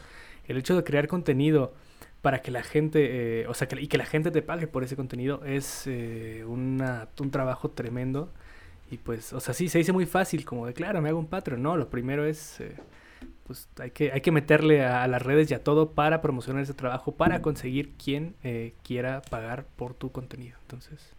el 0.47 0.57
hecho 0.57 0.74
de 0.74 0.82
crear 0.82 1.07
contenido 1.07 1.72
para 2.23 2.43
que 2.43 2.51
la 2.51 2.62
gente, 2.62 3.43
eh, 3.43 3.47
o 3.47 3.55
sea, 3.55 3.69
que, 3.69 3.81
y 3.81 3.87
que 3.87 3.99
la 3.99 4.07
gente 4.07 4.31
te 4.31 4.43
pague 4.43 4.66
por 4.66 4.83
ese 4.85 4.97
contenido 4.97 5.45
es 5.45 5.87
eh, 5.87 6.45
una, 6.47 7.09
un 7.21 7.31
trabajo 7.31 7.71
tremendo. 7.71 8.33
Y 8.91 8.97
pues, 8.97 9.33
o 9.33 9.41
sea, 9.41 9.55
sí, 9.55 9.69
se 9.69 9.79
dice 9.79 9.93
muy 9.93 10.07
fácil, 10.07 10.45
como 10.45 10.66
de, 10.66 10.73
claro, 10.73 11.01
me 11.03 11.11
hago 11.11 11.19
un 11.19 11.27
Patreon. 11.27 11.62
No, 11.62 11.77
lo 11.77 11.91
primero 11.91 12.25
es, 12.25 12.61
eh, 12.61 12.75
pues 13.47 13.69
hay 13.79 13.91
que, 13.91 14.12
hay 14.12 14.21
que 14.21 14.33
meterle 14.33 14.85
a, 14.85 15.03
a 15.03 15.09
las 15.09 15.23
redes 15.23 15.51
y 15.51 15.55
a 15.55 15.62
todo 15.62 15.93
para 15.93 16.21
promocionar 16.23 16.62
ese 16.62 16.75
trabajo, 16.75 17.12
para 17.12 17.43
conseguir 17.43 17.93
quien 18.03 18.35
eh, 18.43 18.75
quiera 18.83 19.23
pagar 19.23 19.66
por 19.77 19.95
tu 19.95 20.11
contenido. 20.11 20.57
Entonces, 20.62 21.12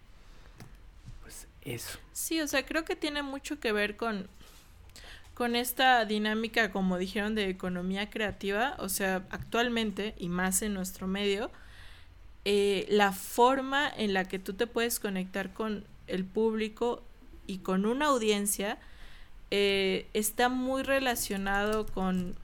pues 1.21 1.47
eso. 1.61 1.99
Sí, 2.11 2.41
o 2.41 2.47
sea, 2.47 2.65
creo 2.65 2.85
que 2.85 2.95
tiene 2.95 3.23
mucho 3.23 3.59
que 3.59 3.71
ver 3.71 3.97
con, 3.97 4.27
con 5.39 5.55
esta 5.55 6.03
dinámica, 6.03 6.69
como 6.69 6.97
dijeron, 6.97 7.33
de 7.33 7.47
economía 7.47 8.09
creativa. 8.09 8.75
O 8.77 8.89
sea, 8.89 9.23
actualmente, 9.29 10.13
y 10.17 10.27
más 10.27 10.61
en 10.61 10.73
nuestro 10.73 11.07
medio, 11.07 11.49
eh, 12.43 12.85
la 12.89 13.13
forma 13.13 13.87
en 13.87 14.13
la 14.13 14.25
que 14.25 14.37
tú 14.37 14.51
te 14.51 14.67
puedes 14.67 14.99
conectar 14.99 15.53
con 15.53 15.85
el 16.07 16.25
público 16.25 17.03
y 17.47 17.59
con 17.59 17.85
una 17.85 18.07
audiencia 18.07 18.79
eh, 19.49 20.07
está 20.13 20.49
muy 20.49 20.83
relacionado 20.83 21.85
con, 21.85 22.35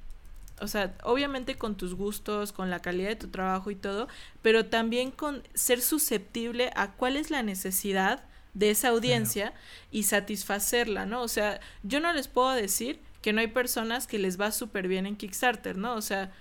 o 0.62 0.70
sea, 0.70 0.96
obviamente 1.04 1.58
con 1.58 1.76
tus 1.76 1.96
gustos, 1.96 2.54
con 2.54 2.70
la 2.70 2.80
calidad 2.80 3.10
de 3.10 3.18
tu 3.18 3.28
trabajo 3.28 3.72
y 3.72 3.76
todo, 3.76 4.08
pero 4.42 4.68
también 4.68 5.12
con 5.12 5.44
ser 5.54 5.82
susceptible 5.82 6.72
a 6.78 6.94
cuál 6.94 7.18
es 7.18 7.30
la 7.30 7.44
necesidad 7.44 8.24
de 8.56 8.72
esa 8.72 8.88
audiencia 8.88 9.54
y 9.92 10.04
satisfacerla, 10.04 11.06
¿no? 11.06 11.22
O 11.22 11.28
sea, 11.28 11.60
yo 11.84 12.00
no 12.00 12.12
les 12.14 12.28
puedo 12.28 12.52
decir 12.52 13.00
que 13.22 13.34
no 13.34 13.42
hay 13.42 13.48
personas 13.48 14.08
que 14.08 14.18
les 14.18 14.40
va 14.40 14.52
súper 14.52 14.88
bien 14.88 15.06
en 15.06 15.16
Kickstarter, 15.16 15.78
¿no? 15.78 15.96
O 15.96 16.02
sea, 16.02 16.32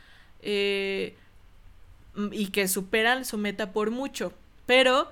eh, 0.41 1.17
mm, 2.15 2.29
y 2.33 2.47
que 2.49 2.69
superan 2.69 3.25
su 3.25 3.37
meta 3.37 3.73
por 3.73 3.91
mucho, 3.91 4.33
pero 4.65 5.11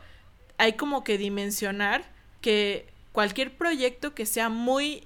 hay 0.59 0.75
como 0.75 1.03
que 1.03 1.19
dimensionar 1.19 2.05
que 2.41 2.87
cualquier 3.13 3.57
proyecto 3.57 4.15
que 4.15 4.25
sea 4.25 4.49
muy 4.49 5.05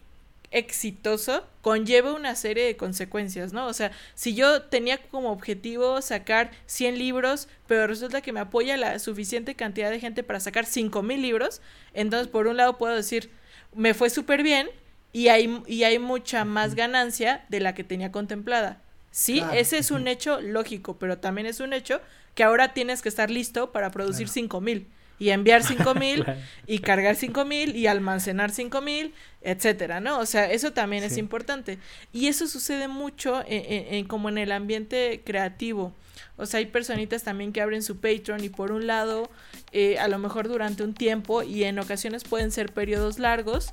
exitoso 0.51 1.47
conlleva 1.63 2.13
una 2.13 2.35
serie 2.35 2.65
de 2.65 2.77
consecuencias, 2.77 3.53
¿no? 3.53 3.67
O 3.67 3.73
sea, 3.73 3.91
si 4.15 4.35
yo 4.35 4.63
tenía 4.63 4.99
como 4.99 5.31
objetivo 5.31 6.01
sacar 6.03 6.51
100 6.67 6.99
libros, 6.99 7.49
pero 7.67 7.87
resulta 7.87 8.21
que 8.21 8.33
me 8.33 8.41
apoya 8.41 8.77
la 8.77 8.99
suficiente 8.99 9.55
cantidad 9.55 9.91
de 9.91 10.01
gente 10.01 10.23
para 10.23 10.41
sacar 10.41 10.67
5000 10.67 11.21
libros, 11.21 11.61
entonces 11.95 12.29
por 12.29 12.47
un 12.47 12.57
lado 12.57 12.79
puedo 12.79 12.95
decir, 12.95 13.31
me 13.75 13.95
fue 13.95 14.11
súper 14.11 14.43
bien 14.43 14.69
y 15.13 15.29
hay, 15.29 15.63
y 15.67 15.85
hay 15.85 15.99
mucha 15.99 16.45
más 16.45 16.75
ganancia 16.75 17.45
de 17.49 17.61
la 17.61 17.75
que 17.75 17.85
tenía 17.85 18.13
contemplada. 18.13 18.83
Sí, 19.11 19.39
Claro, 19.39 19.53
ese 19.55 19.79
es 19.79 19.91
un 19.91 20.09
hecho 20.09 20.41
lógico, 20.41 20.99
pero 20.99 21.19
también 21.19 21.47
es 21.47 21.61
un 21.61 21.73
hecho 21.73 22.01
que 22.35 22.45
ahora 22.45 22.75
tienes 22.75 23.01
que 23.01 23.09
estar 23.09 23.31
listo 23.31 23.73
para 23.73 23.91
producir 23.91 24.27
Claro. 24.27 24.35
5000 24.35 24.87
y 25.19 25.31
enviar 25.31 25.63
5000 25.65 26.25
Claro. 26.25 26.41
y 26.67 26.79
cargar 26.81 27.17
5000 27.17 27.75
y 27.77 27.87
almacenar 27.87 28.51
5000, 28.51 29.15
etcétera, 29.43 30.01
¿no? 30.01 30.19
O 30.19 30.27
sea, 30.27 30.51
eso 30.51 30.73
también 30.73 31.05
es 31.05 31.17
importante. 31.17 31.79
Y 32.13 32.27
eso 32.27 32.47
sucede 32.47 32.89
mucho 32.89 33.41
en, 33.47 33.73
en- 33.73 33.95
en- 33.95 34.05
como 34.07 34.29
en 34.29 34.39
el 34.39 34.53
ambiente 34.53 35.23
creativo. 35.25 35.95
O 36.39 36.45
sea, 36.47 36.59
hay 36.59 36.67
personitas 36.67 37.23
también 37.23 37.53
que 37.53 37.61
abren 37.63 37.83
su 37.83 37.97
Patreon 37.99 38.45
y 38.45 38.49
por 38.51 38.73
un 38.73 38.87
lado, 38.87 39.31
eh, 39.73 39.99
a 39.99 40.09
lo 40.09 40.19
mejor 40.19 40.49
durante 40.49 40.83
un 40.83 40.93
tiempo 40.95 41.43
y 41.43 41.65
en 41.65 41.79
ocasiones 41.79 42.25
pueden 42.25 42.51
ser 42.53 42.73
periodos 42.73 43.19
largos, 43.19 43.73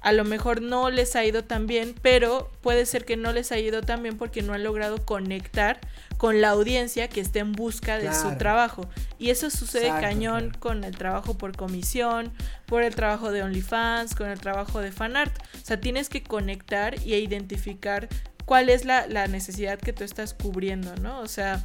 a 0.00 0.12
lo 0.12 0.24
mejor 0.24 0.62
no 0.62 0.90
les 0.90 1.16
ha 1.16 1.24
ido 1.24 1.44
tan 1.44 1.66
bien, 1.66 1.94
pero 2.00 2.50
puede 2.62 2.86
ser 2.86 3.04
que 3.04 3.16
no 3.16 3.32
les 3.32 3.50
ha 3.52 3.58
ido 3.58 3.82
tan 3.82 4.02
bien 4.02 4.16
porque 4.16 4.42
no 4.42 4.52
han 4.54 4.62
logrado 4.64 5.04
conectar 5.04 5.80
con 6.18 6.40
la 6.40 6.50
audiencia 6.50 7.08
que 7.08 7.20
esté 7.20 7.38
en 7.38 7.52
busca 7.52 7.96
de 7.96 8.12
su 8.12 8.36
trabajo. 8.36 8.88
Y 9.18 9.30
eso 9.30 9.48
sucede 9.50 9.86
Exacto, 9.86 10.06
cañón 10.06 10.40
claro. 10.50 10.60
con 10.60 10.84
el 10.84 10.96
trabajo 10.96 11.38
por 11.38 11.56
comisión, 11.56 12.32
por 12.66 12.82
el 12.82 12.94
trabajo 12.94 13.32
de 13.32 13.42
OnlyFans, 13.42 14.14
con 14.14 14.28
el 14.28 14.40
trabajo 14.40 14.80
de 14.80 14.92
fanart. 14.92 15.32
O 15.54 15.64
sea, 15.64 15.80
tienes 15.80 16.08
que 16.08 16.22
conectar 16.22 17.00
y 17.06 17.14
identificar 17.14 18.08
cuál 18.44 18.68
es 18.68 18.84
la, 18.84 19.06
la 19.06 19.28
necesidad 19.28 19.78
que 19.78 19.92
tú 19.92 20.04
estás 20.04 20.34
cubriendo, 20.34 20.94
¿no? 20.96 21.20
O 21.20 21.28
sea, 21.28 21.64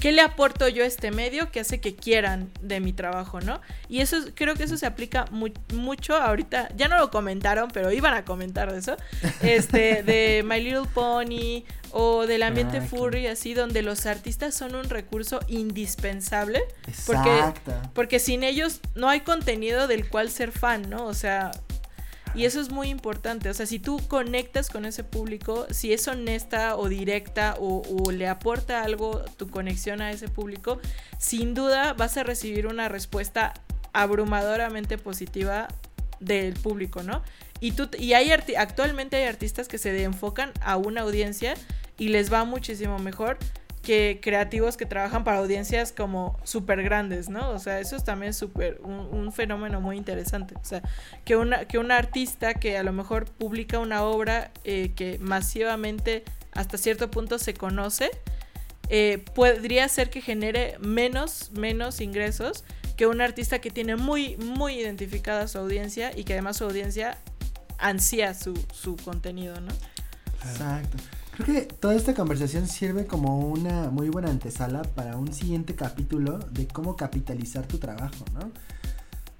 ¿qué 0.00 0.12
le 0.12 0.20
aporto 0.22 0.68
yo 0.68 0.84
a 0.84 0.86
este 0.86 1.10
medio 1.10 1.50
que 1.50 1.60
hace 1.60 1.80
que 1.80 1.96
quieran 1.96 2.50
de 2.62 2.80
mi 2.80 2.92
trabajo, 2.92 3.40
¿no? 3.40 3.60
Y 3.88 4.00
eso 4.00 4.16
es- 4.16 4.32
creo 4.34 4.54
que 4.54 4.64
eso 4.64 4.76
se 4.76 4.86
aplica 4.86 5.24
mu- 5.30 5.48
mucho 5.74 6.14
ahorita, 6.16 6.68
ya 6.76 6.88
no 6.88 6.98
lo 6.98 7.10
comentaron, 7.10 7.70
pero 7.72 7.90
iban 7.92 8.14
a 8.14 8.24
comentar 8.24 8.72
de 8.72 8.78
eso, 8.78 8.96
este, 9.42 10.02
de 10.02 10.42
My 10.46 10.60
Little 10.60 10.88
Pony 10.94 11.64
o 11.90 12.26
del 12.26 12.42
ambiente 12.42 12.78
Ah, 12.78 12.82
furry, 12.82 13.26
así, 13.26 13.54
donde 13.54 13.82
los 13.82 14.06
artistas 14.06 14.54
son 14.54 14.74
un 14.74 14.84
recurso 14.84 15.40
indispensable, 15.48 16.60
Porque- 17.06 17.30
Exacto. 17.30 17.72
porque 17.94 18.18
sin 18.18 18.42
ellos 18.44 18.80
no 18.94 19.08
hay 19.08 19.20
contenido 19.20 19.86
del 19.88 20.08
cual 20.08 20.30
ser 20.30 20.52
fan, 20.52 20.88
¿no? 20.90 21.06
O 21.06 21.14
sea, 21.14 21.50
y 22.34 22.44
eso 22.44 22.60
es 22.60 22.70
muy 22.70 22.88
importante. 22.88 23.48
O 23.50 23.54
sea, 23.54 23.66
si 23.66 23.78
tú 23.78 24.00
conectas 24.08 24.70
con 24.70 24.84
ese 24.84 25.04
público, 25.04 25.66
si 25.70 25.92
es 25.92 26.06
honesta 26.08 26.76
o 26.76 26.88
directa 26.88 27.56
o, 27.58 27.82
o 27.82 28.10
le 28.10 28.28
aporta 28.28 28.82
algo 28.82 29.22
tu 29.36 29.48
conexión 29.48 30.00
a 30.00 30.10
ese 30.10 30.28
público, 30.28 30.80
sin 31.18 31.54
duda 31.54 31.94
vas 31.94 32.16
a 32.16 32.22
recibir 32.22 32.66
una 32.66 32.88
respuesta 32.88 33.54
abrumadoramente 33.92 34.98
positiva 34.98 35.68
del 36.20 36.54
público, 36.54 37.02
¿no? 37.02 37.22
Y, 37.60 37.72
tú, 37.72 37.88
y 37.98 38.12
hay 38.12 38.30
actualmente 38.30 39.16
hay 39.16 39.24
artistas 39.24 39.68
que 39.68 39.78
se 39.78 40.02
enfocan 40.02 40.52
a 40.60 40.76
una 40.76 41.00
audiencia 41.02 41.54
y 41.98 42.08
les 42.08 42.32
va 42.32 42.44
muchísimo 42.44 42.98
mejor 42.98 43.38
que 43.82 44.20
creativos 44.22 44.76
que 44.76 44.86
trabajan 44.86 45.24
para 45.24 45.38
audiencias 45.38 45.92
como 45.92 46.38
súper 46.44 46.82
grandes, 46.82 47.28
¿no? 47.28 47.50
O 47.50 47.58
sea, 47.58 47.80
eso 47.80 47.96
es 47.96 48.04
también 48.04 48.34
súper 48.34 48.80
un, 48.82 49.32
fenómeno 49.32 49.80
muy 49.80 49.96
interesante. 49.96 50.54
O 50.54 50.64
sea, 50.64 50.82
que, 51.24 51.36
una, 51.36 51.66
que 51.66 51.78
un 51.78 51.90
artista 51.90 52.54
que 52.54 52.78
a 52.78 52.82
lo 52.82 52.92
mejor 52.92 53.26
publica 53.26 53.78
una 53.78 54.02
obra 54.02 54.50
eh, 54.64 54.92
que 54.96 55.18
masivamente 55.20 56.24
hasta 56.52 56.78
cierto 56.78 57.10
punto 57.10 57.38
se 57.38 57.54
conoce, 57.54 58.10
eh, 58.88 59.24
podría 59.34 59.86
ser 59.88 60.10
que 60.10 60.20
genere 60.20 60.76
menos, 60.80 61.50
menos 61.52 62.00
ingresos 62.00 62.64
que 62.96 63.06
un 63.06 63.20
artista 63.20 63.60
que 63.60 63.70
tiene 63.70 63.96
muy, 63.96 64.36
muy 64.38 64.74
identificada 64.74 65.46
su 65.46 65.58
audiencia 65.58 66.10
y 66.16 66.24
que 66.24 66.32
además 66.32 66.56
su 66.56 66.64
audiencia 66.64 67.16
ansía 67.78 68.34
su, 68.34 68.54
su 68.72 68.96
contenido, 68.96 69.60
¿no? 69.60 69.72
Exacto. 70.50 70.96
Creo 71.38 71.54
que 71.54 71.72
toda 71.72 71.94
esta 71.94 72.14
conversación 72.14 72.66
sirve 72.66 73.06
como 73.06 73.38
una 73.38 73.90
muy 73.90 74.08
buena 74.08 74.28
antesala 74.28 74.82
para 74.82 75.16
un 75.16 75.32
siguiente 75.32 75.76
capítulo 75.76 76.40
de 76.50 76.66
cómo 76.66 76.96
capitalizar 76.96 77.64
tu 77.64 77.78
trabajo, 77.78 78.24
¿no? 78.34 78.50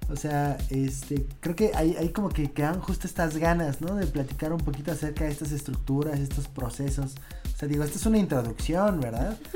O 0.09 0.15
sea, 0.15 0.57
este, 0.69 1.27
creo 1.41 1.57
que 1.57 1.71
hay, 1.75 2.13
como 2.13 2.29
que 2.29 2.53
quedan 2.53 2.79
justo 2.79 3.05
estas 3.05 3.35
ganas, 3.35 3.81
¿no? 3.81 3.95
De 3.95 4.07
platicar 4.07 4.53
un 4.53 4.61
poquito 4.61 4.93
acerca 4.93 5.25
de 5.25 5.31
estas 5.31 5.51
estructuras, 5.51 6.21
estos 6.21 6.47
procesos. 6.47 7.15
O 7.53 7.57
sea, 7.57 7.67
digo, 7.67 7.83
esta 7.83 7.97
es 7.97 8.05
una 8.05 8.17
introducción, 8.17 9.01
¿verdad? 9.01 9.37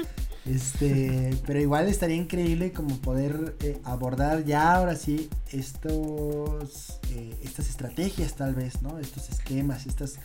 Este, 0.45 1.39
pero 1.47 1.61
igual 1.61 1.87
estaría 1.87 2.17
increíble 2.17 2.73
como 2.73 2.97
poder 2.97 3.55
eh, 3.61 3.79
abordar 3.85 4.43
ya 4.43 4.75
ahora 4.75 4.97
sí 4.97 5.29
estos, 5.53 6.99
eh, 7.11 7.33
estas 7.41 7.69
estrategias 7.69 8.33
tal 8.33 8.53
vez, 8.53 8.81
¿no? 8.81 8.99
Estos 8.99 9.29
esquemas, 9.29 9.85
estas 9.85 10.15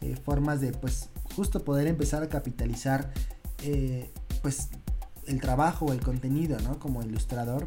eh, 0.00 0.16
formas 0.24 0.60
de 0.60 0.72
pues 0.72 1.08
justo 1.40 1.64
poder 1.64 1.86
empezar 1.86 2.22
a 2.22 2.28
capitalizar 2.28 3.10
eh, 3.62 4.10
pues 4.42 4.68
el 5.26 5.40
trabajo 5.40 5.86
o 5.86 5.92
el 5.94 6.00
contenido, 6.02 6.58
¿no? 6.60 6.78
Como 6.78 7.02
ilustrador 7.02 7.66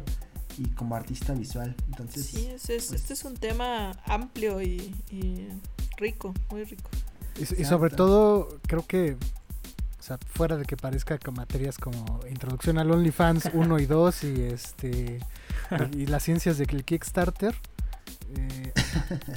y 0.56 0.68
como 0.68 0.94
artista 0.94 1.32
visual. 1.34 1.74
Entonces, 1.88 2.24
Sí, 2.26 2.46
ese 2.46 2.76
es, 2.76 2.86
pues- 2.86 3.00
este 3.00 3.14
es 3.14 3.24
un 3.24 3.34
tema 3.34 3.90
amplio 4.06 4.62
y, 4.62 4.94
y 5.10 5.48
rico, 5.96 6.32
muy 6.52 6.62
rico. 6.62 6.88
Y, 7.36 7.62
y 7.62 7.64
sobre 7.64 7.90
todo, 7.90 8.60
creo 8.68 8.86
que, 8.86 9.16
o 9.98 10.02
sea, 10.02 10.18
fuera 10.34 10.56
de 10.56 10.66
que 10.66 10.76
parezca 10.76 11.18
con 11.18 11.34
materias 11.34 11.76
como 11.76 12.20
Introducción 12.30 12.78
al 12.78 12.92
OnlyFans 12.92 13.50
1 13.54 13.80
y 13.80 13.86
2 13.86 14.22
y 14.24 14.40
este 14.42 15.18
y, 15.94 15.98
y 16.02 16.06
las 16.06 16.22
ciencias 16.22 16.58
del 16.58 16.84
Kickstarter, 16.84 17.56
eh, 18.36 18.72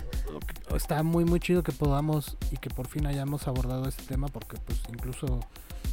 está 0.76 1.04
muy 1.04 1.26
muy 1.26 1.40
chido 1.40 1.64
que 1.64 1.72
podamos 1.72 2.38
y 2.52 2.58
que 2.58 2.70
por 2.70 2.88
fin 2.88 3.06
hayamos 3.08 3.48
abordado 3.48 3.88
este 3.88 4.04
tema 4.04 4.28
porque 4.28 4.58
pues 4.66 4.82
incluso 4.90 5.40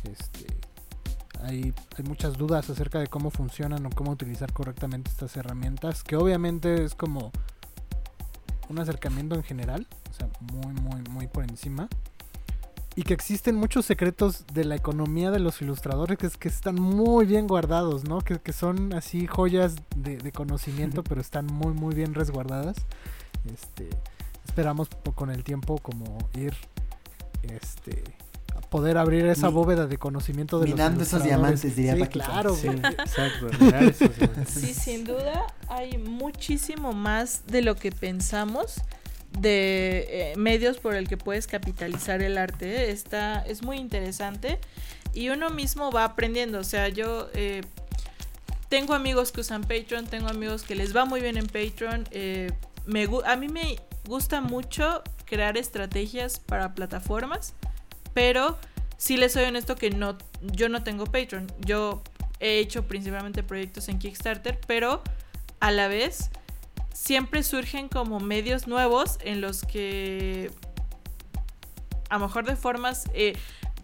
este 0.05 0.47
hay, 1.43 1.75
hay 1.97 2.05
muchas 2.05 2.37
dudas 2.39 2.71
acerca 2.71 2.99
de 2.99 3.07
cómo 3.07 3.31
funcionan 3.31 3.85
o 3.87 3.91
cómo 3.91 4.13
utilizar 4.13 4.53
correctamente 4.53 5.11
estas 5.11 5.37
herramientas, 5.37 6.03
que 6.03 6.17
obviamente 6.17 6.85
es 6.85 6.95
como 6.95 7.33
un 8.69 8.79
acercamiento 8.79 9.35
en 9.35 9.43
general, 9.43 9.87
o 10.11 10.15
sea, 10.15 10.29
muy, 10.41 10.73
muy, 10.75 11.03
muy 11.11 11.27
por 11.27 11.45
encima. 11.45 11.89
Y 12.97 13.03
que 13.03 13.13
existen 13.15 13.57
muchos 13.57 13.87
secretos 13.87 14.45
de 14.53 14.65
la 14.65 14.77
economía 14.77 15.31
de 15.33 15.41
los 15.41 15.61
ilustradores 15.61 16.17
que, 16.17 16.27
es- 16.29 16.37
que 16.37 16.49
están 16.49 16.77
muy 16.77 17.27
bien 17.27 17.49
guardados, 17.49 18.05
¿no? 18.05 18.21
Que, 18.21 18.39
que 18.39 18.53
son 18.53 18.93
así 18.95 19.27
joyas 19.27 19.75
de, 19.97 20.17
de 20.17 20.31
conocimiento, 20.33 21.03
pero 21.03 21.21
están 21.21 21.47
muy, 21.47 21.73
muy 21.75 21.95
bien 21.95 22.15
resguardadas. 22.15 22.77
Este, 23.53 23.91
esperamos 24.47 24.89
con 25.17 25.31
el 25.31 25.43
tiempo 25.43 25.79
como 25.79 26.19
ir, 26.35 26.55
este, 27.43 28.05
a 28.57 28.61
poder 28.61 28.97
abrir 28.97 29.27
esa 29.27 29.49
Mi- 29.49 29.55
bóveda 29.55 29.87
de 29.89 29.99
conocimiento 29.99 30.61
de 30.61 30.67
minando 30.67 31.01
los 31.01 31.09
esos 31.09 31.25
diamantes, 31.25 31.75
diría 31.75 31.95
Sí, 31.95 32.01
Paquita. 32.01 32.25
claro, 32.27 32.55
Sí, 32.55 32.69
exacto. 32.69 33.49
esos. 33.51 34.11
Sí, 34.49 34.73
sin 34.73 35.05
duda 35.05 35.43
hay 35.69 35.99
muchísimo 35.99 36.93
más 36.93 37.43
de 37.49 37.61
lo 37.63 37.75
que 37.75 37.91
pensamos 37.91 38.77
de 39.39 40.07
eh, 40.09 40.37
medios 40.37 40.79
por 40.79 40.95
el 40.95 41.09
que 41.09 41.17
puedes 41.17 41.47
capitalizar 41.47 42.23
el 42.23 42.39
arte. 42.39 42.91
Está, 42.91 43.45
es 43.47 43.63
muy 43.63 43.79
interesante 43.79 44.59
y 45.13 45.29
uno 45.29 45.51
mismo 45.51 45.91
va 45.91 46.05
aprendiendo. 46.05 46.59
O 46.59 46.65
sea, 46.65 46.89
yo 46.89 47.29
eh, 47.35 47.63
tengo 48.69 48.95
amigos 48.95 49.33
que 49.33 49.41
usan 49.41 49.63
Patreon, 49.63 50.07
tengo 50.07 50.29
amigos 50.29 50.63
que 50.63 50.75
les 50.75 50.95
va 50.95 51.05
muy 51.05 51.21
bien 51.21 51.37
en 51.37 51.47
Patreon. 51.47 52.09
eh, 52.11 52.51
me, 52.87 53.09
a 53.25 53.37
mí 53.37 53.49
me 53.49 53.79
gusta 54.07 54.41
mucho 54.41 55.03
crear 55.25 55.57
estrategias 55.57 56.39
para 56.39 56.75
plataformas, 56.75 57.55
pero 58.13 58.59
sí 58.97 59.17
les 59.17 59.33
soy 59.33 59.45
honesto 59.45 59.77
que 59.77 59.91
no, 59.91 60.19
yo 60.43 60.69
no 60.69 60.83
tengo 60.83 61.07
Patreon. 61.07 61.51
Yo 61.61 62.03
he 62.41 62.59
hecho 62.59 62.87
principalmente 62.87 63.43
proyectos 63.43 63.89
en 63.89 63.99
Kickstarter, 63.99 64.61
pero 64.67 65.03
a 65.61 65.71
la 65.71 65.89
vez 65.89 66.31
siempre 66.95 67.43
surgen 67.43 67.89
como 67.89 68.21
medios 68.21 68.67
nuevos 68.67 69.19
en 69.23 69.43
los 69.43 69.63
que 69.63 70.51
a 72.09 72.19
lo 72.19 72.27
mejor 72.27 72.47
de 72.47 72.57
formas 72.57 73.05
eh, 73.15 73.37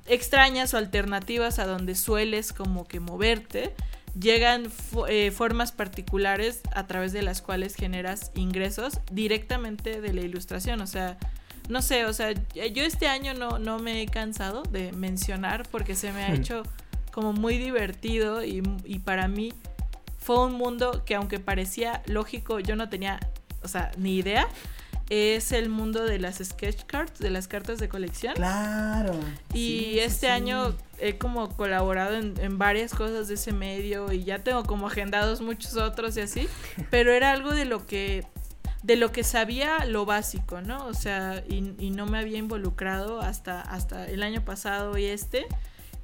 extrañas 0.07 0.73
o 0.75 0.79
alternativas 0.79 1.59
a 1.59 1.67
donde 1.67 1.95
sueles 1.95 2.53
como 2.53 2.87
que 2.87 3.01
moverte, 3.01 3.75
llegan 4.19 4.67
fo- 4.67 5.07
eh, 5.09 5.31
formas 5.31 5.73
particulares 5.73 6.61
a 6.75 6.87
través 6.87 7.13
de 7.13 7.23
las 7.23 7.43
cuales 7.43 7.75
generas 7.75 8.31
ingresos 8.35 9.01
directamente 9.11 10.01
de 10.01 10.13
la 10.13 10.21
ilustración. 10.21 10.81
O 10.81 10.87
sea, 10.87 11.19
no 11.69 11.83
sé, 11.83 12.05
o 12.07 12.13
sea, 12.13 12.33
yo 12.55 12.85
este 12.85 13.09
año 13.09 13.35
no, 13.35 13.59
no 13.59 13.79
me 13.79 14.03
he 14.03 14.07
cansado 14.07 14.63
de 14.65 14.93
mencionar 14.93 15.67
porque 15.71 15.95
se 15.95 16.13
me 16.13 16.25
ha 16.25 16.31
Mm. 16.31 16.35
hecho 16.35 16.63
como 17.13 17.33
muy 17.33 17.59
divertido 17.59 18.45
y, 18.45 18.63
y 18.85 19.01
para 19.01 19.27
mí 19.27 19.53
fue 20.31 20.45
un 20.47 20.53
mundo 20.53 21.03
que 21.05 21.17
aunque 21.17 21.41
parecía 21.41 22.03
lógico, 22.07 22.61
yo 22.61 22.77
no 22.77 22.89
tenía, 22.89 23.19
o 23.65 23.69
sea, 23.69 23.91
ni 23.99 24.15
idea. 24.17 24.47
es 25.09 25.51
el 25.51 25.71
mundo 25.71 26.05
de 26.05 26.21
las 26.21 26.37
sketch 26.39 26.85
cards, 26.87 27.19
de 27.19 27.31
las 27.31 27.49
cartas 27.49 27.81
de 27.81 27.89
colección. 27.89 28.35
Claro. 28.35 29.19
Y 29.53 29.91
Sí, 29.95 29.99
este 29.99 30.27
sí. 30.29 30.33
año 30.33 30.77
he 31.01 31.19
como 31.19 31.49
colaborado 31.57 32.17
en, 32.17 32.35
en 32.41 32.59
varias 32.59 32.95
cosas 32.95 33.27
de 33.27 33.35
ese 33.35 33.51
medio 33.53 34.13
y 34.13 34.23
ya 34.23 34.39
tengo 34.39 34.63
como 34.63 34.87
agendados 34.87 35.41
muchos 35.41 35.77
otros 35.77 36.17
y 36.17 36.21
así, 36.21 36.49
pero 36.91 37.11
era 37.13 37.33
algo 37.33 37.51
de 37.53 37.65
lo 37.65 37.85
que 37.87 38.25
de 38.85 38.95
lo 38.95 39.11
que 39.11 39.25
sabía 39.25 39.85
lo 39.85 40.07
básico, 40.07 40.61
¿no? 40.61 40.87
O 40.87 40.95
sea, 40.95 41.43
y, 41.49 41.75
y 41.81 41.91
no 41.91 42.07
me 42.07 42.19
había 42.21 42.39
involucrado 42.39 43.21
hasta, 43.21 43.61
hasta 43.63 44.07
el 44.07 44.23
año 44.23 44.45
pasado 44.45 44.97
y 44.97 45.07
este. 45.07 45.47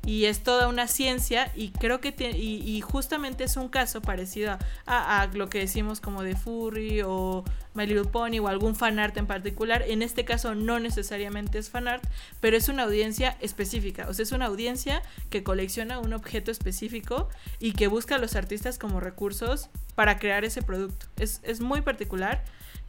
Y 0.07 0.27
es 0.27 0.43
toda 0.45 0.69
una 0.69 0.87
ciencia 0.87 1.51
y 1.57 1.70
creo 1.70 2.01
que 2.01 2.15
tie- 2.16 2.35
y, 2.39 2.81
justamente 2.81 3.45
es 3.45 3.57
un 3.57 3.69
caso 3.69 4.01
parecido 4.01 4.57
a 4.87 5.28
lo 5.35 5.49
que 5.51 5.59
decimos 5.59 6.01
como 6.01 6.23
de 6.23 6.37
Furry 6.37 7.03
o 7.05 7.43
My 7.74 7.87
Little 7.87 8.05
Pony 8.05 8.39
o 8.39 8.47
algún 8.49 8.77
fanart 8.77 9.16
en 9.16 9.27
particular. 9.27 9.83
En 9.87 10.03
este 10.03 10.24
caso 10.24 10.55
no 10.55 10.78
necesariamente 10.78 11.59
es 11.59 11.70
fanart, 11.70 12.05
pero 12.41 12.57
es 12.57 12.69
una 12.69 12.85
audiencia 12.85 13.37
específica. 13.41 14.07
O 14.09 14.15
sea, 14.15 14.23
es 14.23 14.33
una 14.33 14.47
audiencia 14.47 15.03
que 15.28 15.43
colecciona 15.43 15.99
un 15.99 16.12
objeto 16.15 16.51
específico 16.53 17.28
y 17.59 17.73
que 17.73 17.89
busca 17.89 18.15
a 18.15 18.19
los 18.19 18.37
artistas 18.37 18.78
como 18.78 19.01
recursos 19.01 19.69
para 19.97 20.19
crear 20.20 20.45
ese 20.45 20.62
producto. 20.62 21.07
Es, 21.19 21.41
es 21.43 21.61
muy 21.61 21.81
particular 21.81 22.45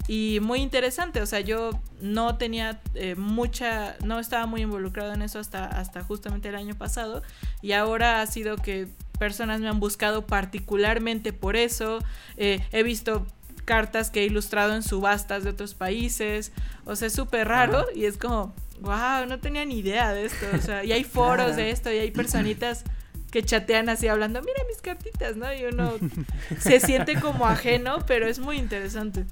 y 0.07 0.39
muy 0.41 0.61
interesante. 0.61 1.21
O 1.21 1.25
sea, 1.25 1.41
yo 1.41 1.71
no 2.01 2.37
tenía 2.37 2.81
eh, 2.95 3.15
mucha, 3.15 3.95
no 4.03 4.19
estaba 4.19 4.45
muy 4.45 4.61
involucrado 4.61 5.13
en 5.13 5.21
eso 5.21 5.39
hasta, 5.39 5.65
hasta 5.65 6.03
justamente 6.03 6.49
el 6.49 6.55
año 6.55 6.75
pasado 6.75 7.23
y 7.61 7.73
ahora 7.73 8.21
ha 8.21 8.27
sido 8.27 8.57
que 8.57 8.87
personas 9.19 9.59
me 9.59 9.67
han 9.67 9.79
buscado 9.79 10.25
particularmente 10.25 11.33
por 11.33 11.55
eso. 11.55 11.99
Eh, 12.37 12.65
he 12.71 12.83
visto 12.83 13.25
cartas 13.65 14.09
que 14.09 14.21
he 14.21 14.25
ilustrado 14.25 14.73
en 14.75 14.81
subastas 14.83 15.43
de 15.43 15.49
otros 15.49 15.73
países. 15.73 16.53
O 16.85 16.95
sea, 16.95 17.07
es 17.07 17.13
súper 17.13 17.49
raro 17.49 17.85
y 17.93 18.05
es 18.05 18.17
como, 18.17 18.55
wow, 18.79 19.25
no 19.27 19.39
tenía 19.39 19.65
ni 19.65 19.79
idea 19.79 20.13
de 20.13 20.25
esto. 20.25 20.45
O 20.55 20.61
sea, 20.61 20.83
y 20.85 20.93
hay 20.93 21.03
foros 21.03 21.55
de 21.57 21.71
esto 21.71 21.91
y 21.91 21.97
hay 21.97 22.11
personitas 22.11 22.85
que 23.31 23.43
chatean 23.43 23.89
así 23.89 24.07
hablando, 24.07 24.41
mira 24.41 24.63
mis 24.69 24.81
cartitas, 24.81 25.35
¿no? 25.35 25.53
Y 25.53 25.65
uno 25.65 25.95
se 26.59 26.79
siente 26.79 27.19
como 27.19 27.45
ajeno, 27.45 28.05
pero 28.07 28.25
es 28.25 28.39
muy 28.39 28.57
interesante. 28.57 29.25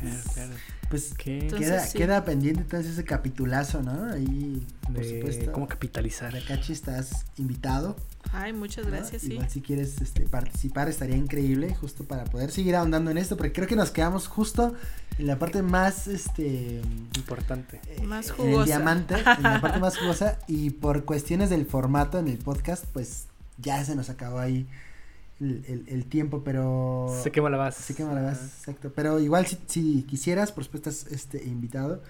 Claro, 0.00 0.20
claro. 0.34 0.52
Pues 0.88 1.14
¿Qué? 1.16 1.38
Entonces, 1.40 1.68
queda, 1.68 1.86
sí. 1.86 1.98
queda 1.98 2.24
pendiente 2.24 2.62
entonces 2.62 2.92
ese 2.92 3.04
capitulazo, 3.04 3.82
¿no? 3.82 4.10
Ahí, 4.12 4.66
por 4.82 4.94
De 4.94 5.18
supuesto. 5.20 5.52
cómo 5.52 5.68
capitalizar. 5.68 6.32
Takachi, 6.32 6.72
estás 6.72 7.26
invitado. 7.36 7.96
Ay, 8.32 8.52
muchas 8.52 8.84
¿no? 8.86 8.90
gracias, 8.92 9.22
sí. 9.22 9.32
Igual 9.32 9.48
si 9.50 9.60
quieres 9.60 10.00
este, 10.00 10.22
participar 10.22 10.88
estaría 10.88 11.16
increíble, 11.16 11.74
justo 11.74 12.04
para 12.04 12.24
poder 12.24 12.50
seguir 12.50 12.74
ahondando 12.76 13.10
en 13.10 13.18
esto, 13.18 13.36
porque 13.36 13.52
creo 13.52 13.68
que 13.68 13.76
nos 13.76 13.90
quedamos 13.90 14.26
justo 14.26 14.74
en 15.18 15.26
la 15.26 15.38
parte 15.38 15.62
más, 15.62 16.06
este... 16.08 16.80
Importante. 17.16 17.80
eh, 17.88 18.02
Más 18.02 18.26
En 18.26 18.32
el 18.32 18.36
jugosa. 18.36 18.64
diamante, 18.66 19.14
en 19.14 19.42
la 19.42 19.60
parte 19.60 19.78
más 19.78 19.96
jugosa, 19.98 20.38
y 20.48 20.70
por 20.70 21.04
cuestiones 21.04 21.50
del 21.50 21.66
formato 21.66 22.18
en 22.18 22.28
el 22.28 22.38
podcast, 22.38 22.84
pues 22.92 23.26
ya 23.58 23.84
se 23.84 23.94
nos 23.94 24.10
acabó 24.10 24.38
ahí 24.38 24.66
el, 25.40 25.64
el- 25.66 25.84
el 25.88 26.04
tiempo, 26.06 26.42
pero... 26.44 27.06
Se 27.22 27.30
quema 27.32 27.48
la 27.50 27.56
base. 27.56 27.82
Se 27.82 27.94
quema 27.94 28.12
la 28.12 28.22
base, 28.22 28.44
exacto. 28.44 28.92
Pero 28.94 29.18
igual 29.20 29.46
si, 29.46 29.58
si 29.66 30.02
quisieras, 30.04 30.52
por 30.52 30.64
supuesto, 30.64 30.90
estás 30.90 31.10
este, 31.12 31.44
invitado 31.44 32.02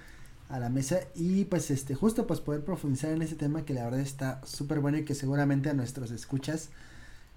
a 0.48 0.58
la 0.58 0.68
mesa 0.68 0.98
y 1.14 1.44
pues 1.44 1.70
este 1.70 1.94
justo 1.94 2.26
pues 2.26 2.40
poder 2.40 2.64
profundizar 2.64 3.12
en 3.12 3.22
ese 3.22 3.36
tema 3.36 3.64
que 3.64 3.72
la 3.72 3.84
verdad 3.84 4.00
está 4.00 4.40
súper 4.44 4.80
bueno 4.80 4.98
y 4.98 5.04
que 5.04 5.14
seguramente 5.14 5.70
a 5.70 5.74
nuestros 5.74 6.10
escuchas 6.10 6.70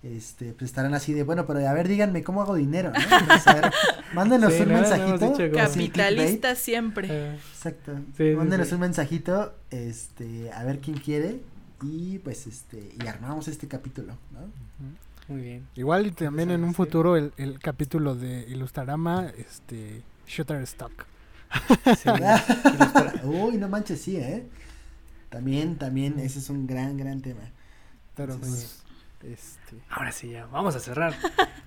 este 0.01 0.51
pues 0.53 0.71
estarán 0.71 0.95
así 0.95 1.13
de 1.13 1.21
bueno 1.21 1.45
pero 1.45 1.59
a 1.65 1.71
ver 1.73 1.87
díganme 1.87 2.23
cómo 2.23 2.41
hago 2.41 2.55
dinero 2.55 2.91
¿no? 2.91 2.99
Entonces, 2.99 3.45
a 3.47 3.53
ver, 3.53 3.71
mándenos 4.15 4.51
Sí, 4.53 4.63
un 4.63 4.67
mensajito 4.69 5.31
clickbait. 5.33 5.53
Capitalista 5.53 6.55
siempre. 6.55 7.07
Eh, 7.11 7.35
exacto 7.35 7.93
Sí, 8.17 8.33
mándenos 8.35 8.67
sí. 8.69 8.73
un 8.73 8.79
mensajito 8.81 9.53
este 9.69 10.51
a 10.51 10.63
ver 10.63 10.79
quién 10.79 10.97
quiere 10.97 11.39
y 11.83 12.17
pues 12.17 12.47
este 12.47 12.95
y 12.99 13.05
armamos 13.05 13.47
este 13.47 13.67
capítulo 13.67 14.17
¿no? 14.31 14.39
Muy 15.27 15.41
bien. 15.41 15.67
Igual 15.75 16.07
y 16.07 16.11
también 16.11 16.51
en 16.51 16.63
un 16.63 16.71
Sí. 16.71 16.75
futuro 16.75 17.15
el, 17.17 17.31
el 17.37 17.59
capítulo 17.59 18.15
de 18.15 18.41
Ilustrarama, 18.49 19.27
este, 19.37 20.01
Shutterstock. 20.27 21.05
Sí, 21.97 22.09
ilustra- 22.09 23.21
uy 23.23 23.57
no 23.57 23.69
manches 23.69 24.01
sí 24.01 24.17
eh 24.17 24.47
también 25.29 25.77
también 25.77 26.17
ese 26.19 26.39
es 26.39 26.49
un 26.49 26.65
gran 26.65 26.97
gran 26.97 27.21
tema 27.21 27.41
Pero 28.15 28.33
Entonces, 28.33 28.83
pues, 29.19 29.33
este, 29.33 29.77
Ahora 29.89 30.11
sí, 30.11 30.31
ya. 30.31 30.45
Vamos 30.47 30.75
a 30.75 30.79
cerrar. 30.79 31.13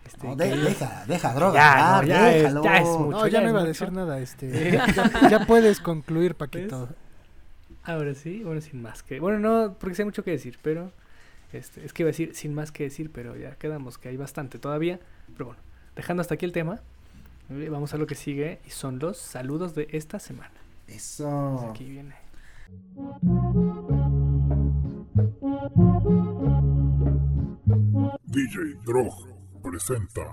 Este, 0.05 0.27
No, 0.27 0.37
de- 0.37 0.57
deja, 0.57 1.05
deja 1.07 1.33
droga. 1.35 1.55
Ya, 1.55 2.03
no, 2.03 2.07
ya 2.09 2.37
es- 2.37 2.55
ya 2.63 2.77
es 2.79 2.85
mucho. 2.89 3.11
no, 3.11 3.27
ya 3.27 3.33
ya 3.33 3.41
no 3.43 3.51
iba 3.51 3.61
a 3.61 3.65
decir 3.65 3.93
nada, 3.93 4.19
este, 4.19 4.71
Sí. 4.71 4.77
ya, 4.77 5.29
ya 5.31 5.47
puedes 5.47 5.81
concluir, 5.81 6.35
Paquito. 6.37 6.89
Ahora 7.85 8.15
sí, 8.15 8.43
bueno, 8.45 8.61
sin 8.61 8.83
más 8.83 9.03
que. 9.03 9.21
Bueno, 9.21 9.39
no, 9.39 9.75
porque 9.79 9.95
sé 9.95 10.05
mucho 10.05 10.23
que 10.25 10.33
decir, 10.33 10.59
pero. 10.63 10.93
Este, 11.53 11.85
es 11.85 11.93
que 11.93 12.03
iba 12.03 12.09
a 12.09 12.13
decir 12.13 12.35
sin 12.35 12.55
más 12.55 12.73
que 12.73 12.85
decir, 12.85 13.11
pero 13.13 13.37
ya 13.37 13.55
quedamos 13.57 13.99
que 13.99 14.09
hay 14.09 14.17
bastante 14.17 14.59
todavía. 14.59 15.01
Pero 15.33 15.47
bueno, 15.47 15.61
dejando 15.95 16.21
hasta 16.21 16.35
aquí 16.35 16.45
el 16.45 16.53
tema, 16.53 16.81
eh, 17.51 17.69
vamos 17.71 17.95
a 17.95 17.97
lo 17.99 18.07
que 18.07 18.15
sigue 18.15 18.61
y 18.67 18.71
son 18.71 18.99
los 18.99 19.17
saludos 19.19 19.75
de 19.75 19.89
esta 19.93 20.19
semana. 20.19 20.53
Eso. 20.89 21.69
Aquí 21.71 21.85
viene. 21.89 22.15
DJ 28.27 28.75
Drog 28.85 29.15
presenta 29.63 30.33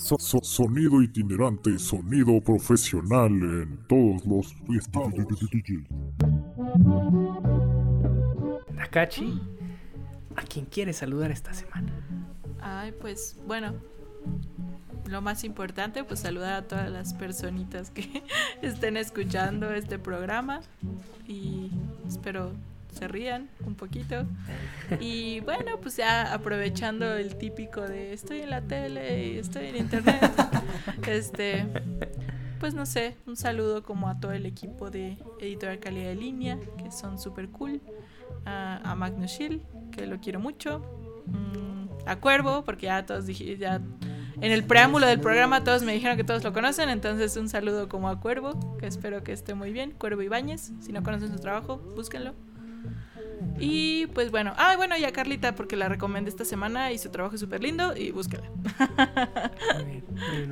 So- 0.00 0.18
so- 0.18 0.40
Sonido 0.42 1.00
itinerante, 1.02 1.78
sonido 1.78 2.40
profesional 2.40 3.30
en 3.32 3.78
todos 3.88 4.24
los 4.26 4.54
estados. 4.76 5.14
Nakachi, 8.74 9.40
¿a 10.38 10.42
quién 10.42 10.66
quiere 10.66 10.92
saludar 10.92 11.30
esta 11.30 11.52
semana? 11.52 11.92
Ay, 12.60 12.92
pues 12.92 13.36
bueno, 13.46 13.74
lo 15.06 15.20
más 15.20 15.44
importante, 15.44 16.04
pues 16.04 16.20
saludar 16.20 16.54
a 16.54 16.62
todas 16.62 16.90
las 16.90 17.14
personitas 17.14 17.90
que 17.90 18.22
estén 18.62 18.96
escuchando 18.96 19.72
este 19.72 19.98
programa 19.98 20.60
y 21.26 21.70
espero 22.06 22.52
se 22.92 23.06
rían 23.08 23.48
un 23.66 23.74
poquito. 23.74 24.26
Y 25.00 25.40
bueno, 25.40 25.78
pues 25.80 25.96
ya 25.96 26.32
aprovechando 26.32 27.16
el 27.16 27.36
típico 27.36 27.82
de 27.82 28.12
estoy 28.12 28.40
en 28.40 28.50
la 28.50 28.62
tele 28.62 29.28
y 29.28 29.38
estoy 29.38 29.66
en 29.66 29.76
internet, 29.76 30.32
este, 31.06 31.66
pues 32.58 32.74
no 32.74 32.86
sé, 32.86 33.16
un 33.26 33.36
saludo 33.36 33.82
como 33.82 34.08
a 34.08 34.18
todo 34.18 34.32
el 34.32 34.46
equipo 34.46 34.90
de 34.90 35.18
Editorial 35.40 35.78
Calidad 35.78 36.08
de 36.08 36.16
Línea, 36.16 36.58
que 36.82 36.90
son 36.90 37.18
súper 37.18 37.48
cool, 37.50 37.80
a, 38.44 38.80
a 38.90 38.94
Magnus 38.94 39.30
que 39.98 40.06
lo 40.06 40.20
quiero 40.20 40.40
mucho, 40.40 40.80
mm, 41.26 42.08
a 42.08 42.16
Cuervo, 42.16 42.64
porque 42.64 42.86
ya 42.86 43.04
todos 43.04 43.26
dije, 43.26 43.56
ya 43.56 43.80
en 44.40 44.52
el 44.52 44.64
preámbulo 44.64 45.06
del 45.06 45.20
programa 45.20 45.64
todos 45.64 45.82
me 45.82 45.92
dijeron 45.92 46.16
que 46.16 46.24
todos 46.24 46.44
lo 46.44 46.52
conocen, 46.52 46.88
entonces 46.88 47.36
un 47.36 47.48
saludo 47.48 47.88
como 47.88 48.08
a 48.08 48.20
Cuervo, 48.20 48.78
que 48.78 48.86
espero 48.86 49.24
que 49.24 49.32
esté 49.32 49.54
muy 49.54 49.72
bien, 49.72 49.90
Cuervo 49.90 50.22
Ibáñez, 50.22 50.72
si 50.80 50.92
no 50.92 51.02
conocen 51.02 51.32
su 51.32 51.38
trabajo, 51.38 51.78
búsquenlo. 51.96 52.34
Y 53.58 54.06
pues 54.08 54.30
bueno, 54.30 54.52
ah, 54.56 54.74
bueno, 54.76 54.96
y 54.96 55.04
a 55.04 55.12
Carlita 55.12 55.54
porque 55.54 55.76
la 55.76 55.88
recomendé 55.88 56.30
esta 56.30 56.44
semana 56.44 56.92
y 56.92 56.98
su 56.98 57.10
trabajo 57.10 57.34
es 57.34 57.40
súper 57.40 57.62
lindo 57.62 57.96
y 57.96 58.12
bien. 58.12 58.42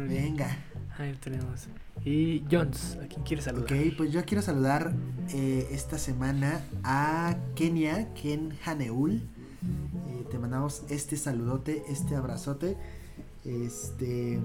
Venga. 0.09 0.57
Ahí 0.99 1.13
lo 1.13 1.19
tenemos. 1.19 1.69
Y 2.05 2.45
Jones, 2.51 2.99
¿a 3.03 3.07
quién 3.07 3.23
quiere 3.23 3.43
saludar? 3.43 3.65
Ok, 3.65 3.97
pues 3.97 4.13
yo 4.13 4.25
quiero 4.25 4.43
saludar 4.43 4.95
eh, 5.35 5.69
esta 5.73 5.99
semana 5.99 6.63
a 6.85 7.37
Kenia, 7.55 8.13
Ken 8.15 8.57
Haneul. 8.65 9.23
Eh, 10.09 10.25
te 10.31 10.39
mandamos 10.39 10.83
este 10.89 11.17
saludote, 11.17 11.85
este 11.89 12.17
abrazote. 12.17 12.77
Este. 13.45 14.39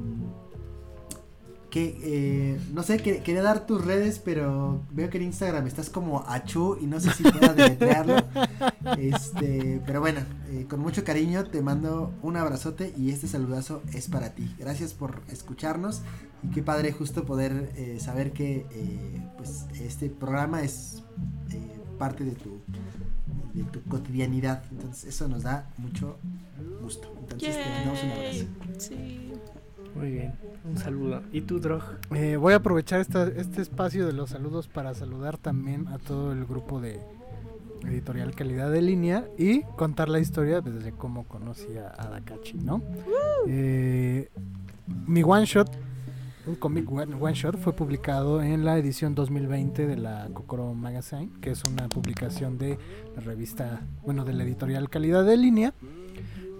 Que, 1.69 1.97
eh, 2.03 2.59
no 2.73 2.83
sé, 2.83 2.97
que- 2.97 3.23
quería 3.23 3.41
dar 3.41 3.65
tus 3.65 3.85
redes, 3.85 4.19
pero 4.19 4.81
veo 4.91 5.09
que 5.09 5.17
en 5.19 5.23
Instagram 5.23 5.65
estás 5.67 5.89
como 5.89 6.19
Achu 6.27 6.77
y 6.81 6.85
no 6.85 6.99
sé 6.99 7.11
si 7.13 7.23
pueda 7.23 7.53
deletrearlo. 7.53 8.15
Este, 8.97 9.79
pero 9.85 10.01
bueno, 10.01 10.21
eh, 10.49 10.65
con 10.67 10.79
mucho 10.79 11.03
cariño 11.03 11.45
te 11.45 11.61
mando 11.61 12.11
un 12.23 12.35
abrazote 12.35 12.93
y 12.97 13.11
este 13.11 13.27
saludazo 13.27 13.81
es 13.93 14.09
para 14.09 14.31
ti. 14.33 14.53
Gracias 14.59 14.93
por 14.93 15.21
escucharnos 15.31 16.01
y 16.43 16.47
qué 16.49 16.61
padre 16.63 16.91
justo 16.91 17.23
poder 17.23 17.71
eh, 17.75 17.99
saber 18.01 18.33
que 18.33 18.65
pues 19.37 19.65
este 19.79 20.09
programa 20.09 20.63
es 20.63 21.03
parte 21.99 22.25
de 22.25 22.31
tu 22.31 22.59
de 23.53 23.63
tu 23.63 23.81
cotidianidad. 23.83 24.63
Entonces 24.71 25.05
eso 25.15 25.27
nos 25.27 25.43
da 25.43 25.69
mucho 25.77 26.17
gusto. 26.81 27.13
Entonces 27.21 27.55
te 27.57 27.69
mandamos 27.69 28.03
un 28.03 28.09
abrazo. 28.11 28.33
Yay. 28.33 28.49
Sí. 28.77 29.31
Muy 29.95 30.11
bien, 30.11 30.33
un 30.63 30.77
saludo. 30.77 31.21
¿Y 31.33 31.41
tú, 31.41 31.59
Drog? 31.59 31.83
Eh, 32.15 32.37
voy 32.37 32.53
a 32.53 32.57
aprovechar 32.57 33.01
esta- 33.01 33.27
este 33.27 33.61
espacio 33.61 34.07
de 34.07 34.13
los 34.13 34.29
saludos 34.29 34.67
para 34.69 34.93
saludar 34.93 35.37
también 35.37 35.87
a 35.89 35.97
todo 35.97 36.31
el 36.31 36.45
grupo 36.45 36.79
de 36.79 37.01
Editorial 37.83 38.33
Calidad 38.33 38.71
de 38.71 38.81
Línea 38.81 39.25
y 39.37 39.63
contar 39.75 40.07
la 40.07 40.19
historia 40.19 40.61
desde 40.61 40.91
cómo 40.93 41.25
conocí 41.25 41.75
a, 41.77 41.91
a 42.01 42.09
Dakachi, 42.09 42.53
¿no? 42.59 42.81
Eh, 43.47 44.29
mi 45.07 45.23
one 45.23 45.45
shot 45.45 45.69
un 46.47 46.55
cómic 46.55 46.91
one, 46.91 47.33
shot 47.33 47.57
fue 47.57 47.73
publicado 47.73 48.41
en 48.41 48.65
la 48.65 48.77
edición 48.77 49.15
2020 49.15 49.85
de 49.85 49.97
la 49.97 50.29
Kokoro 50.33 50.73
Magazine, 50.73 51.29
que 51.41 51.51
es 51.51 51.63
una 51.63 51.87
publicación 51.87 52.57
de 52.57 52.77
la 53.15 53.21
revista, 53.21 53.81
bueno, 54.03 54.25
de 54.25 54.33
la 54.33 54.43
editorial 54.43 54.89
Calidad 54.89 55.25
de 55.25 55.37
Línea. 55.37 55.73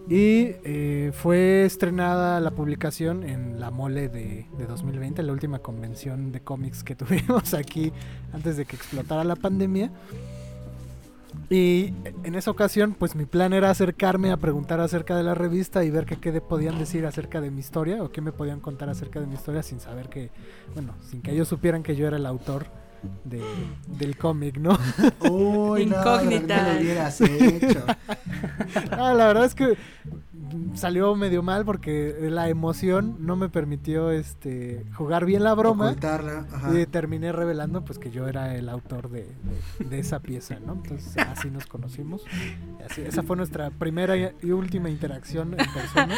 Y 0.09 0.55
eh, 0.63 1.11
fue 1.13 1.63
estrenada 1.63 2.39
la 2.39 2.51
publicación 2.51 3.23
en 3.23 3.59
la 3.59 3.71
mole 3.71 4.09
de, 4.09 4.47
de 4.57 4.65
2020, 4.65 5.21
la 5.23 5.31
última 5.31 5.59
convención 5.59 6.31
de 6.31 6.41
cómics 6.41 6.83
que 6.83 6.95
tuvimos 6.97 7.53
aquí 7.53 7.93
antes 8.33 8.57
de 8.57 8.65
que 8.65 8.75
explotara 8.75 9.23
la 9.23 9.35
pandemia. 9.35 9.91
Y 11.51 11.93
en 12.23 12.35
esa 12.35 12.49
ocasión, 12.49 12.95
pues 12.97 13.13
mi 13.13 13.25
plan 13.25 13.51
era 13.51 13.69
acercarme 13.69 14.31
a 14.31 14.37
preguntar 14.37 14.79
acerca 14.79 15.17
de 15.17 15.23
la 15.23 15.35
revista 15.35 15.83
y 15.83 15.89
ver 15.89 16.05
qué, 16.05 16.15
qué 16.15 16.39
podían 16.39 16.79
decir 16.79 17.05
acerca 17.05 17.41
de 17.41 17.51
mi 17.51 17.59
historia 17.59 18.01
o 18.01 18.09
qué 18.09 18.21
me 18.21 18.31
podían 18.31 18.61
contar 18.61 18.89
acerca 18.89 19.19
de 19.19 19.27
mi 19.27 19.33
historia 19.33 19.61
sin 19.61 19.81
saber 19.81 20.07
que, 20.07 20.31
bueno, 20.73 20.95
sin 21.09 21.21
que 21.21 21.31
ellos 21.31 21.49
supieran 21.49 21.83
que 21.83 21.97
yo 21.97 22.07
era 22.07 22.15
el 22.15 22.25
autor 22.25 22.67
de, 23.25 23.41
del 23.85 24.15
cómic, 24.17 24.59
¿no? 24.59 24.79
Uy, 25.29 25.81
Incógnita. 25.91 26.63
no 26.63 26.73
lo 26.73 26.79
hubieras 26.79 27.19
hecho. 27.19 27.85
Ah, 28.91 29.13
la 29.13 29.27
verdad 29.27 29.45
es 29.45 29.55
que 29.55 29.75
salió 30.75 31.15
medio 31.15 31.43
mal 31.43 31.65
porque 31.65 32.15
la 32.29 32.49
emoción 32.49 33.17
no 33.19 33.35
me 33.35 33.49
permitió 33.49 34.11
este 34.11 34.85
jugar 34.95 35.25
bien 35.25 35.43
la 35.43 35.53
broma. 35.53 35.89
Ocultarla, 35.89 36.45
ajá. 36.51 36.79
Y 36.79 36.85
terminé 36.85 37.31
revelando 37.31 37.83
pues 37.83 37.99
que 37.99 38.11
yo 38.11 38.27
era 38.27 38.55
el 38.55 38.69
autor 38.69 39.09
de, 39.09 39.27
de- 39.79 39.85
de 39.85 39.99
esa 39.99 40.19
pieza, 40.19 40.57
¿no? 40.65 40.73
Entonces 40.73 41.17
así 41.17 41.49
nos 41.49 41.65
conocimos. 41.65 42.23
Así- 42.89 43.01
esa 43.01 43.23
fue 43.23 43.35
nuestra 43.37 43.69
primera 43.71 44.15
y 44.17 44.51
última 44.51 44.89
interacción 44.89 45.53
en 45.59 45.65
persona. 45.73 46.15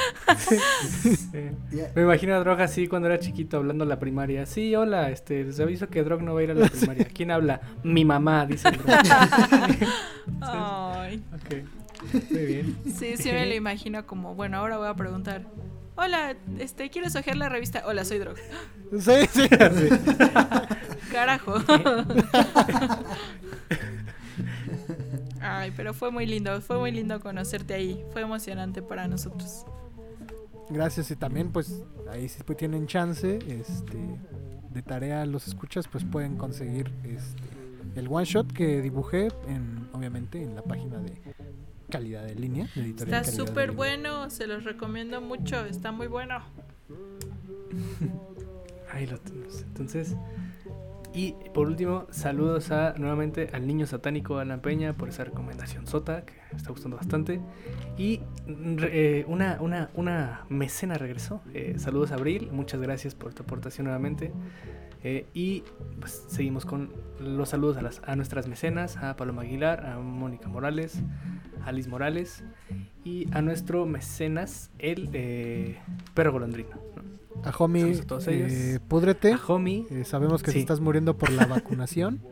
Me 1.95 2.01
imagino 2.01 2.35
a 2.35 2.39
Drog 2.39 2.61
así 2.61 2.87
cuando 2.87 3.07
era 3.07 3.19
chiquito 3.19 3.57
hablando 3.57 3.83
a 3.83 3.87
la 3.87 3.99
primaria. 3.99 4.45
Sí, 4.45 4.75
hola, 4.75 5.09
este, 5.09 5.43
les 5.43 5.59
aviso 5.59 5.87
que 5.89 6.03
Drog 6.03 6.21
no 6.21 6.33
va 6.33 6.39
a 6.41 6.43
ir 6.43 6.51
a 6.51 6.53
la 6.55 6.67
primaria. 6.67 7.05
¿Quién 7.13 7.31
habla? 7.31 7.61
Mi 7.83 8.05
mamá, 8.05 8.45
dice 8.45 8.69
Drog. 8.71 8.85
Ay. 10.41 11.23
ok, 11.33 11.82
muy 12.29 12.45
bien. 12.45 12.77
Sí, 12.85 13.17
sí 13.17 13.31
me 13.31 13.45
lo 13.45 13.53
imagino 13.53 14.05
como, 14.05 14.35
bueno, 14.35 14.57
ahora 14.57 14.77
voy 14.77 14.87
a 14.87 14.95
preguntar. 14.95 15.45
Hola, 15.95 16.35
este, 16.59 16.89
¿quieres 16.89 17.15
ojear 17.15 17.37
la 17.37 17.49
revista? 17.49 17.83
Hola, 17.85 18.03
soy 18.03 18.17
Drog. 18.17 18.35
Sí, 18.99 19.27
sí. 19.31 19.47
Carajo. 21.11 21.55
Ay, 25.41 25.71
pero 25.75 25.93
fue 25.93 26.09
muy 26.09 26.25
lindo, 26.25 26.61
fue 26.61 26.79
muy 26.79 26.91
lindo 26.91 27.19
conocerte 27.19 27.73
ahí. 27.73 28.03
Fue 28.11 28.21
emocionante 28.21 28.81
para 28.81 29.07
nosotros. 29.07 29.65
Gracias 30.69 31.11
y 31.11 31.15
también 31.15 31.51
pues 31.51 31.83
ahí 32.09 32.29
si 32.29 32.41
pues, 32.43 32.57
tienen 32.57 32.87
chance 32.87 33.39
este 33.47 33.97
de 34.71 34.81
tarea 34.81 35.25
los 35.25 35.47
escuchas 35.47 35.87
pues 35.87 36.03
pueden 36.03 36.37
conseguir 36.37 36.91
este 37.03 37.43
el 37.95 38.07
one 38.09 38.25
shot 38.25 38.51
que 38.51 38.81
dibujé 38.81 39.27
en 39.47 39.87
obviamente 39.93 40.41
en 40.41 40.55
la 40.55 40.63
página 40.63 40.99
de 40.99 41.21
calidad 41.93 42.23
de 42.23 42.33
línea 42.33 42.67
de 42.73 42.81
editorial 42.81 43.21
Está 43.21 43.31
súper 43.31 43.71
bueno, 43.71 44.31
se 44.31 44.47
los 44.47 44.63
recomiendo 44.63 45.21
mucho, 45.21 45.63
está 45.65 45.91
muy 45.91 46.07
bueno. 46.07 46.41
Ahí 48.91 49.05
lo 49.05 49.19
tenemos. 49.19 49.61
Entonces, 49.61 50.15
y 51.13 51.35
por 51.53 51.67
último, 51.67 52.07
saludos 52.09 52.71
a 52.71 52.95
nuevamente 52.97 53.51
al 53.53 53.67
niño 53.67 53.85
satánico 53.85 54.39
Alan 54.39 54.59
Peña 54.59 54.93
por 54.93 55.09
esa 55.09 55.23
recomendación 55.23 55.85
sota 55.85 56.25
que 56.25 56.33
me 56.51 56.57
está 56.57 56.71
gustando 56.71 56.97
bastante. 56.97 57.39
Y 57.95 58.21
mm, 58.47 58.77
eh, 58.81 59.25
una, 59.27 59.57
una, 59.61 59.91
una 59.93 60.45
mecena 60.49 60.95
regresó. 60.95 61.41
Eh, 61.53 61.75
saludos 61.77 62.11
a 62.11 62.15
Abril, 62.15 62.49
muchas 62.51 62.81
gracias 62.81 63.13
por 63.13 63.35
tu 63.35 63.43
aportación 63.43 63.85
nuevamente. 63.85 64.31
Eh, 65.05 65.25
y 65.33 65.63
pues 65.99 66.23
seguimos 66.29 66.65
con 66.65 66.89
los 67.19 67.49
saludos 67.49 67.75
a, 67.77 67.81
las, 67.81 68.01
a 68.05 68.15
nuestras 68.15 68.47
mecenas, 68.47 68.95
a 68.97 69.15
Paloma 69.17 69.41
Aguilar, 69.41 69.85
a 69.85 69.99
Mónica 69.99 70.47
Morales, 70.47 71.01
a 71.65 71.71
Liz 71.73 71.87
Morales 71.87 72.43
y 73.03 73.27
a 73.33 73.41
nuestro 73.41 73.85
mecenas, 73.85 74.69
el 74.79 75.09
eh, 75.13 75.77
perro 76.13 76.31
golondrino. 76.31 76.69
¿no? 76.95 77.43
A 77.49 77.53
Homie, 77.57 77.99
a 77.99 78.03
todos 78.03 78.27
ellos. 78.29 78.51
eh, 78.51 78.79
púdrete. 78.87 79.33
A 79.33 79.39
Homie, 79.45 79.85
sabemos 80.05 80.41
que 80.41 80.47
te 80.47 80.53
Sí. 80.53 80.59
estás 80.59 80.79
muriendo 80.79 81.17
por 81.17 81.31
la 81.31 81.45
vacunación. 81.45 82.21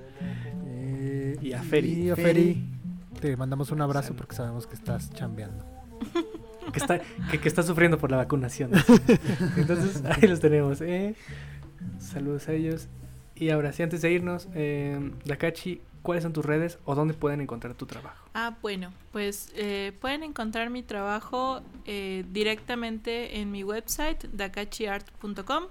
Y 1.42 1.54
a 1.54 1.64
Feri. 1.64 1.92
y 1.94 2.10
a 2.12 2.16
Feri. 2.16 2.64
Te 3.20 3.36
mandamos 3.36 3.72
un 3.72 3.82
abrazo 3.82 4.14
porque 4.16 4.36
sabemos 4.36 4.68
que 4.68 4.76
estás 4.76 5.12
chambeando. 5.12 5.66
que 6.72 6.80
está, 6.80 7.00
que, 7.32 7.40
que 7.40 7.48
está 7.48 7.64
sufriendo 7.64 7.98
por 7.98 8.12
la 8.12 8.18
vacunación. 8.18 8.72
Entonces, 9.58 10.04
ahí 10.06 10.28
los 10.28 10.40
tenemos. 10.40 10.82
¿eh? 10.82 11.16
Saludos 12.00 12.48
a 12.48 12.54
ellos. 12.54 12.88
Y 13.36 13.50
ahora 13.50 13.74
sí, 13.74 13.84
antes 13.84 14.02
de 14.02 14.12
irnos, 14.12 14.48
eh, 14.54 15.12
Dakachi, 15.26 15.82
¿cuáles 16.02 16.24
son 16.24 16.34
tus 16.34 16.46
redes 16.46 16.78
o 16.86 16.96
dónde 16.96 17.14
pueden 17.14 17.42
encontrar 17.42 17.74
tu 17.74 17.86
trabajo? 17.86 18.28
Ah, 18.34 18.56
bueno, 18.62 18.94
pues 19.12 19.52
eh, 19.56 19.94
pueden 20.00 20.24
encontrar 20.24 20.70
mi 20.70 20.84
trabajo 20.84 21.62
eh, 21.86 22.24
directamente 22.32 23.40
en 23.40 23.52
mi 23.52 23.64
website, 23.64 24.26
dakachiart.com. 24.32 25.64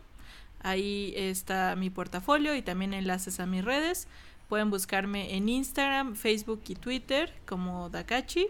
Ahí 0.62 1.15
está 1.16 1.74
mi 1.77 1.91
portafolio 1.91 2.55
y 2.55 2.62
también 2.62 2.93
enlaces 2.93 3.41
a 3.41 3.47
mis 3.47 3.65
redes. 3.65 4.09
Pueden 4.49 4.69
buscarme 4.69 5.37
en 5.37 5.49
Instagram, 5.49 6.16
Facebook 6.16 6.62
y 6.69 6.74
Twitter 6.74 7.32
como 7.47 7.89
Dakachi. 7.89 8.49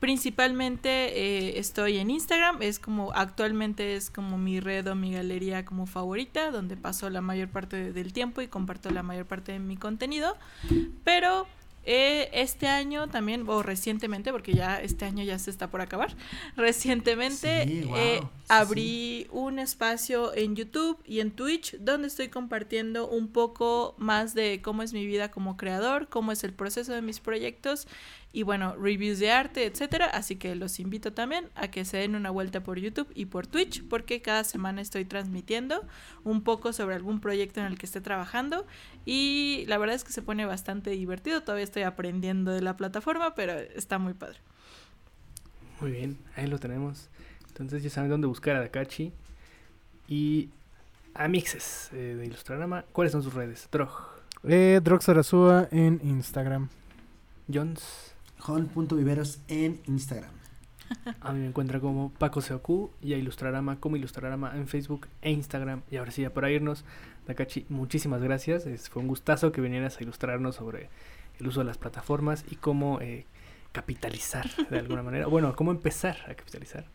Principalmente 0.00 0.88
eh, 0.88 1.58
estoy 1.58 1.98
en 1.98 2.10
Instagram, 2.10 2.62
es 2.62 2.78
como 2.78 3.12
actualmente 3.14 3.96
es 3.96 4.10
como 4.10 4.38
mi 4.38 4.60
red 4.60 4.86
o 4.86 4.94
mi 4.94 5.12
galería 5.12 5.64
como 5.64 5.86
favorita, 5.86 6.52
donde 6.52 6.76
paso 6.76 7.10
la 7.10 7.20
mayor 7.20 7.48
parte 7.48 7.92
del 7.92 8.12
tiempo 8.12 8.40
y 8.40 8.46
comparto 8.46 8.90
la 8.90 9.02
mayor 9.02 9.26
parte 9.26 9.52
de 9.52 9.58
mi 9.58 9.76
contenido. 9.76 10.36
Pero 11.02 11.46
eh, 11.90 12.28
este 12.34 12.66
año 12.66 13.08
también, 13.08 13.48
o 13.48 13.62
recientemente, 13.62 14.30
porque 14.30 14.52
ya 14.52 14.78
este 14.78 15.06
año 15.06 15.24
ya 15.24 15.38
se 15.38 15.50
está 15.50 15.70
por 15.70 15.80
acabar, 15.80 16.14
recientemente 16.56 17.64
Sí, 17.64 17.90
eh, 17.96 18.20
sí, 18.20 18.28
abrí 18.50 19.26
un 19.30 19.58
espacio 19.58 20.34
en 20.34 20.54
YouTube 20.54 20.98
y 21.06 21.20
en 21.20 21.30
Twitch 21.30 21.78
donde 21.78 22.08
estoy 22.08 22.28
compartiendo 22.28 23.08
un 23.08 23.28
poco 23.28 23.94
más 23.96 24.34
de 24.34 24.60
cómo 24.62 24.82
es 24.82 24.92
mi 24.92 25.06
vida 25.06 25.30
como 25.30 25.56
creador, 25.56 26.08
cómo 26.08 26.30
es 26.30 26.44
el 26.44 26.52
proceso 26.52 26.92
de 26.92 27.00
mis 27.00 27.20
proyectos 27.20 27.88
y 28.32 28.42
bueno, 28.42 28.76
reviews 28.76 29.18
de 29.18 29.30
arte, 29.30 29.64
etcétera. 29.64 30.06
Así 30.06 30.36
que 30.36 30.54
los 30.54 30.80
invito 30.80 31.12
también 31.12 31.48
a 31.54 31.68
que 31.68 31.84
se 31.84 31.96
den 31.96 32.14
una 32.14 32.30
vuelta 32.30 32.62
por 32.62 32.78
YouTube 32.78 33.10
y 33.14 33.26
por 33.26 33.46
Twitch, 33.46 33.82
porque 33.88 34.20
cada 34.20 34.44
semana 34.44 34.80
estoy 34.82 35.04
transmitiendo 35.04 35.86
un 36.24 36.42
poco 36.42 36.72
sobre 36.72 36.94
algún 36.94 37.20
proyecto 37.20 37.60
en 37.60 37.66
el 37.66 37.78
que 37.78 37.86
esté 37.86 38.00
trabajando. 38.00 38.66
Y 39.06 39.64
la 39.66 39.78
verdad 39.78 39.96
es 39.96 40.04
que 40.04 40.12
se 40.12 40.22
pone 40.22 40.44
bastante 40.44 40.90
divertido. 40.90 41.42
Todavía 41.42 41.64
estoy 41.64 41.82
aprendiendo 41.84 42.52
de 42.52 42.60
la 42.60 42.76
plataforma, 42.76 43.34
pero 43.34 43.54
está 43.54 43.98
muy 43.98 44.12
padre. 44.14 44.38
Muy 45.80 45.92
bien, 45.92 46.18
ahí 46.36 46.46
lo 46.46 46.58
tenemos. 46.58 47.08
Entonces 47.48 47.82
ya 47.82 47.90
saben 47.90 48.10
dónde 48.10 48.26
buscar 48.26 48.56
a 48.56 48.60
Dakachi. 48.60 49.12
Y 50.06 50.48
a 51.14 51.28
Mixes 51.28 51.90
eh, 51.92 52.14
de 52.18 52.26
Ilustrarama. 52.26 52.84
¿Cuáles 52.92 53.12
son 53.12 53.22
sus 53.22 53.34
redes? 53.34 53.68
Drog, 53.72 53.90
Eh, 54.44 54.80
Drox 54.82 55.08
Arasúa 55.08 55.68
en 55.70 56.00
Instagram. 56.04 56.68
Jones. 57.52 58.14
Jon.viveros 58.38 59.40
en 59.48 59.80
Instagram. 59.86 60.30
A 61.20 61.32
mí 61.32 61.40
me 61.40 61.46
encuentra 61.48 61.80
como 61.80 62.10
Paco 62.14 62.40
Seoku 62.40 62.90
y 63.02 63.12
a 63.12 63.18
Ilustrarama 63.18 63.78
como 63.78 63.96
Ilustrarama 63.96 64.56
en 64.56 64.66
Facebook 64.68 65.06
e 65.20 65.30
Instagram. 65.30 65.82
Y 65.90 65.96
ahora 65.96 66.10
sí, 66.12 66.22
ya 66.22 66.30
para 66.32 66.50
irnos, 66.50 66.84
Takachi, 67.26 67.66
muchísimas 67.68 68.22
gracias. 68.22 68.64
Es- 68.66 68.88
fue 68.88 69.02
un 69.02 69.08
gustazo 69.08 69.52
que 69.52 69.60
vinieras 69.60 69.98
a 69.98 70.02
ilustrarnos 70.02 70.54
sobre 70.56 70.88
el 71.38 71.46
uso 71.46 71.60
de 71.60 71.66
las 71.66 71.76
plataformas 71.78 72.44
y 72.50 72.56
cómo 72.56 73.00
eh, 73.02 73.26
capitalizar 73.72 74.48
de 74.70 74.78
alguna 74.78 75.02
manera. 75.02 75.26
Bueno, 75.26 75.54
cómo 75.54 75.70
empezar 75.72 76.16
a 76.26 76.34
capitalizar 76.34 76.86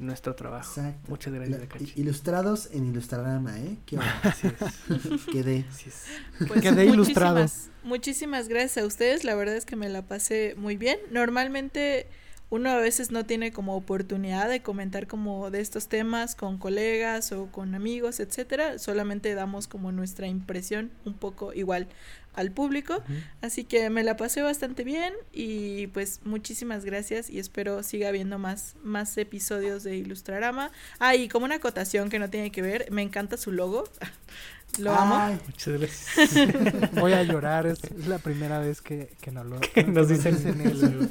nuestro 0.00 0.34
trabajo. 0.34 0.80
Exacto. 0.80 1.08
Muchas 1.10 1.32
gracias, 1.34 1.96
ilustrados 1.96 2.68
en 2.72 2.86
Ilustrarama, 2.86 3.58
¿eh? 3.58 3.76
Qué 3.86 3.96
bueno. 3.96 4.10
Así 4.22 4.48
es. 4.48 5.24
Quedé. 5.32 5.64
Así 5.70 5.88
es. 5.90 6.48
Pues 6.48 6.60
Quedé 6.62 6.86
ilustrado. 6.86 7.36
muchísimas- 7.40 7.66
Muchísimas 7.82 8.48
gracias 8.48 8.84
a 8.84 8.86
ustedes. 8.86 9.24
La 9.24 9.34
verdad 9.34 9.56
es 9.56 9.64
que 9.64 9.74
me 9.76 9.88
la 9.88 10.02
pasé 10.02 10.54
muy 10.58 10.76
bien. 10.76 10.98
Normalmente 11.10 12.06
uno 12.50 12.70
a 12.70 12.76
veces 12.76 13.10
no 13.12 13.24
tiene 13.24 13.52
como 13.52 13.76
oportunidad 13.76 14.48
de 14.48 14.60
comentar 14.60 15.06
como 15.06 15.50
de 15.50 15.60
estos 15.60 15.88
temas 15.88 16.34
con 16.34 16.58
colegas 16.58 17.30
o 17.32 17.46
con 17.46 17.74
amigos, 17.74 18.18
etcétera. 18.20 18.78
Solamente 18.78 19.34
damos 19.34 19.68
como 19.68 19.92
nuestra 19.92 20.26
impresión 20.26 20.90
un 21.04 21.14
poco 21.14 21.52
igual 21.54 21.86
al 22.34 22.50
público. 22.52 23.02
Así 23.40 23.64
que 23.64 23.88
me 23.90 24.02
la 24.04 24.16
pasé 24.16 24.42
bastante 24.42 24.82
bien 24.84 25.12
y 25.32 25.88
pues 25.88 26.20
muchísimas 26.24 26.84
gracias 26.84 27.28
y 27.30 27.38
espero 27.38 27.82
siga 27.82 28.08
habiendo 28.08 28.38
más, 28.38 28.74
más 28.82 29.16
episodios 29.18 29.82
de 29.84 29.96
Ilustrarama. 29.96 30.70
Ah, 30.98 31.14
y 31.14 31.28
como 31.28 31.44
una 31.44 31.56
acotación 31.56 32.08
que 32.10 32.18
no 32.18 32.30
tiene 32.30 32.50
que 32.52 32.62
ver, 32.62 32.90
me 32.90 33.02
encanta 33.02 33.36
su 33.36 33.52
logo. 33.52 33.84
Lo 34.78 34.92
amo. 34.94 35.16
Ay, 35.16 35.38
Muchas 35.46 35.78
gracias. 35.80 36.90
Voy 36.92 37.12
a 37.12 37.24
llorar, 37.24 37.66
es, 37.66 37.82
es 37.82 38.06
la 38.06 38.18
primera 38.18 38.60
vez 38.60 38.80
que, 38.80 39.12
que 39.20 39.32
nos 39.32 39.44
lo 39.46 39.58
Que 39.74 39.82
nos 39.82 40.08
dicen 40.08 40.36
el- 40.60 41.10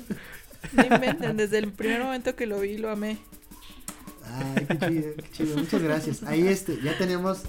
No 0.74 0.84
inventen, 0.84 1.38
desde 1.38 1.58
el 1.60 1.72
primer 1.72 2.04
momento 2.04 2.36
que 2.36 2.46
lo 2.46 2.60
vi 2.60 2.78
lo 2.78 2.90
amé. 2.92 3.18
Ay, 4.32 4.66
qué 4.68 4.78
chido, 4.80 5.14
qué 5.16 5.32
chido. 5.32 5.58
Muchas 5.58 5.82
gracias. 5.82 6.24
Ahí 6.24 6.48
este, 6.48 6.80
ya 6.84 6.98
tenemos. 6.98 7.40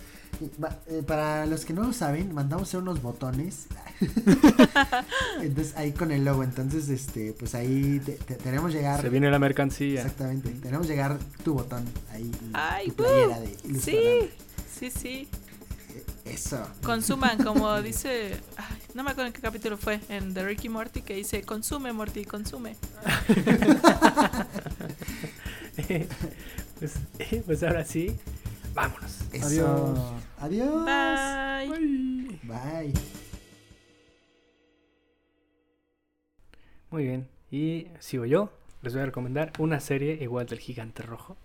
eh, 0.88 1.02
Para 1.06 1.44
los 1.46 1.64
que 1.64 1.72
no 1.74 1.82
lo 1.84 1.92
saben, 1.92 2.32
mandamos 2.34 2.68
hacer 2.68 2.80
unos 2.80 3.02
botones. 3.02 3.66
Entonces, 5.40 5.76
ahí 5.76 5.92
con 5.92 6.10
el 6.10 6.24
logo. 6.24 6.42
Entonces, 6.42 6.88
este, 6.88 7.32
pues 7.32 7.54
ahí 7.54 8.00
te- 8.04 8.12
te- 8.12 8.36
tenemos 8.36 8.72
llegar. 8.72 9.00
Se 9.00 9.08
viene 9.08 9.30
la 9.30 9.38
mercancía. 9.38 10.00
Exactamente. 10.02 10.50
Tenemos 10.50 10.86
llegar 10.88 11.18
tu 11.44 11.54
botón 11.54 11.84
ahí. 12.12 12.30
Ay, 12.52 12.88
tu 12.88 12.94
playera 12.94 13.40
de 13.40 13.56
Sí, 13.80 14.30
sí, 14.78 14.90
sí. 14.90 15.28
Eso. 16.30 16.66
Consuman, 16.82 17.42
como 17.42 17.82
dice. 17.88 18.40
ay, 18.56 18.78
no 18.94 19.02
me 19.02 19.10
acuerdo 19.10 19.28
en 19.28 19.32
qué 19.32 19.40
capítulo 19.40 19.76
fue. 19.76 20.00
En 20.08 20.32
The 20.32 20.44
Ricky 20.44 20.68
Morty 20.68 21.02
que 21.02 21.14
dice: 21.14 21.42
Consume, 21.42 21.92
Morty, 21.92 22.24
consume. 22.24 22.76
pues, 26.78 26.94
pues 27.44 27.62
ahora 27.62 27.84
sí, 27.84 28.16
vámonos. 28.74 29.18
Eso. 29.32 30.20
Adiós. 30.38 30.84
Bye. 30.84 32.38
Bye. 32.42 32.92
Muy 36.90 37.04
bien. 37.04 37.28
Y 37.50 37.86
sigo 37.98 38.24
yo. 38.24 38.52
Les 38.82 38.94
voy 38.94 39.02
a 39.02 39.06
recomendar 39.06 39.52
una 39.58 39.78
serie 39.80 40.18
igual 40.22 40.46
del 40.46 40.58
Gigante 40.58 41.02
Rojo. 41.02 41.36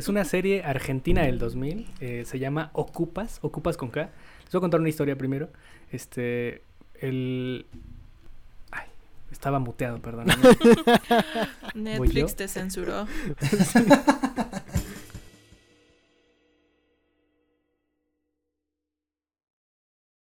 Es 0.00 0.08
una 0.08 0.24
serie 0.24 0.62
argentina 0.62 1.24
del 1.24 1.38
2000. 1.38 1.86
eh, 2.00 2.24
se 2.24 2.38
llama 2.38 2.70
Ocupas. 2.72 3.38
Ocupas 3.42 3.76
con 3.76 3.90
K. 3.90 4.08
Les 4.44 4.50
voy 4.50 4.58
a 4.58 4.60
contar 4.62 4.80
una 4.80 4.88
historia 4.88 5.14
primero. 5.18 5.50
Este. 5.92 6.62
El. 6.98 7.66
Ay, 8.70 8.86
estaba 9.30 9.58
muteado, 9.58 10.00
perdón. 10.00 10.28
Netflix 11.74 12.34
te 12.34 12.48
censuró. 12.48 13.06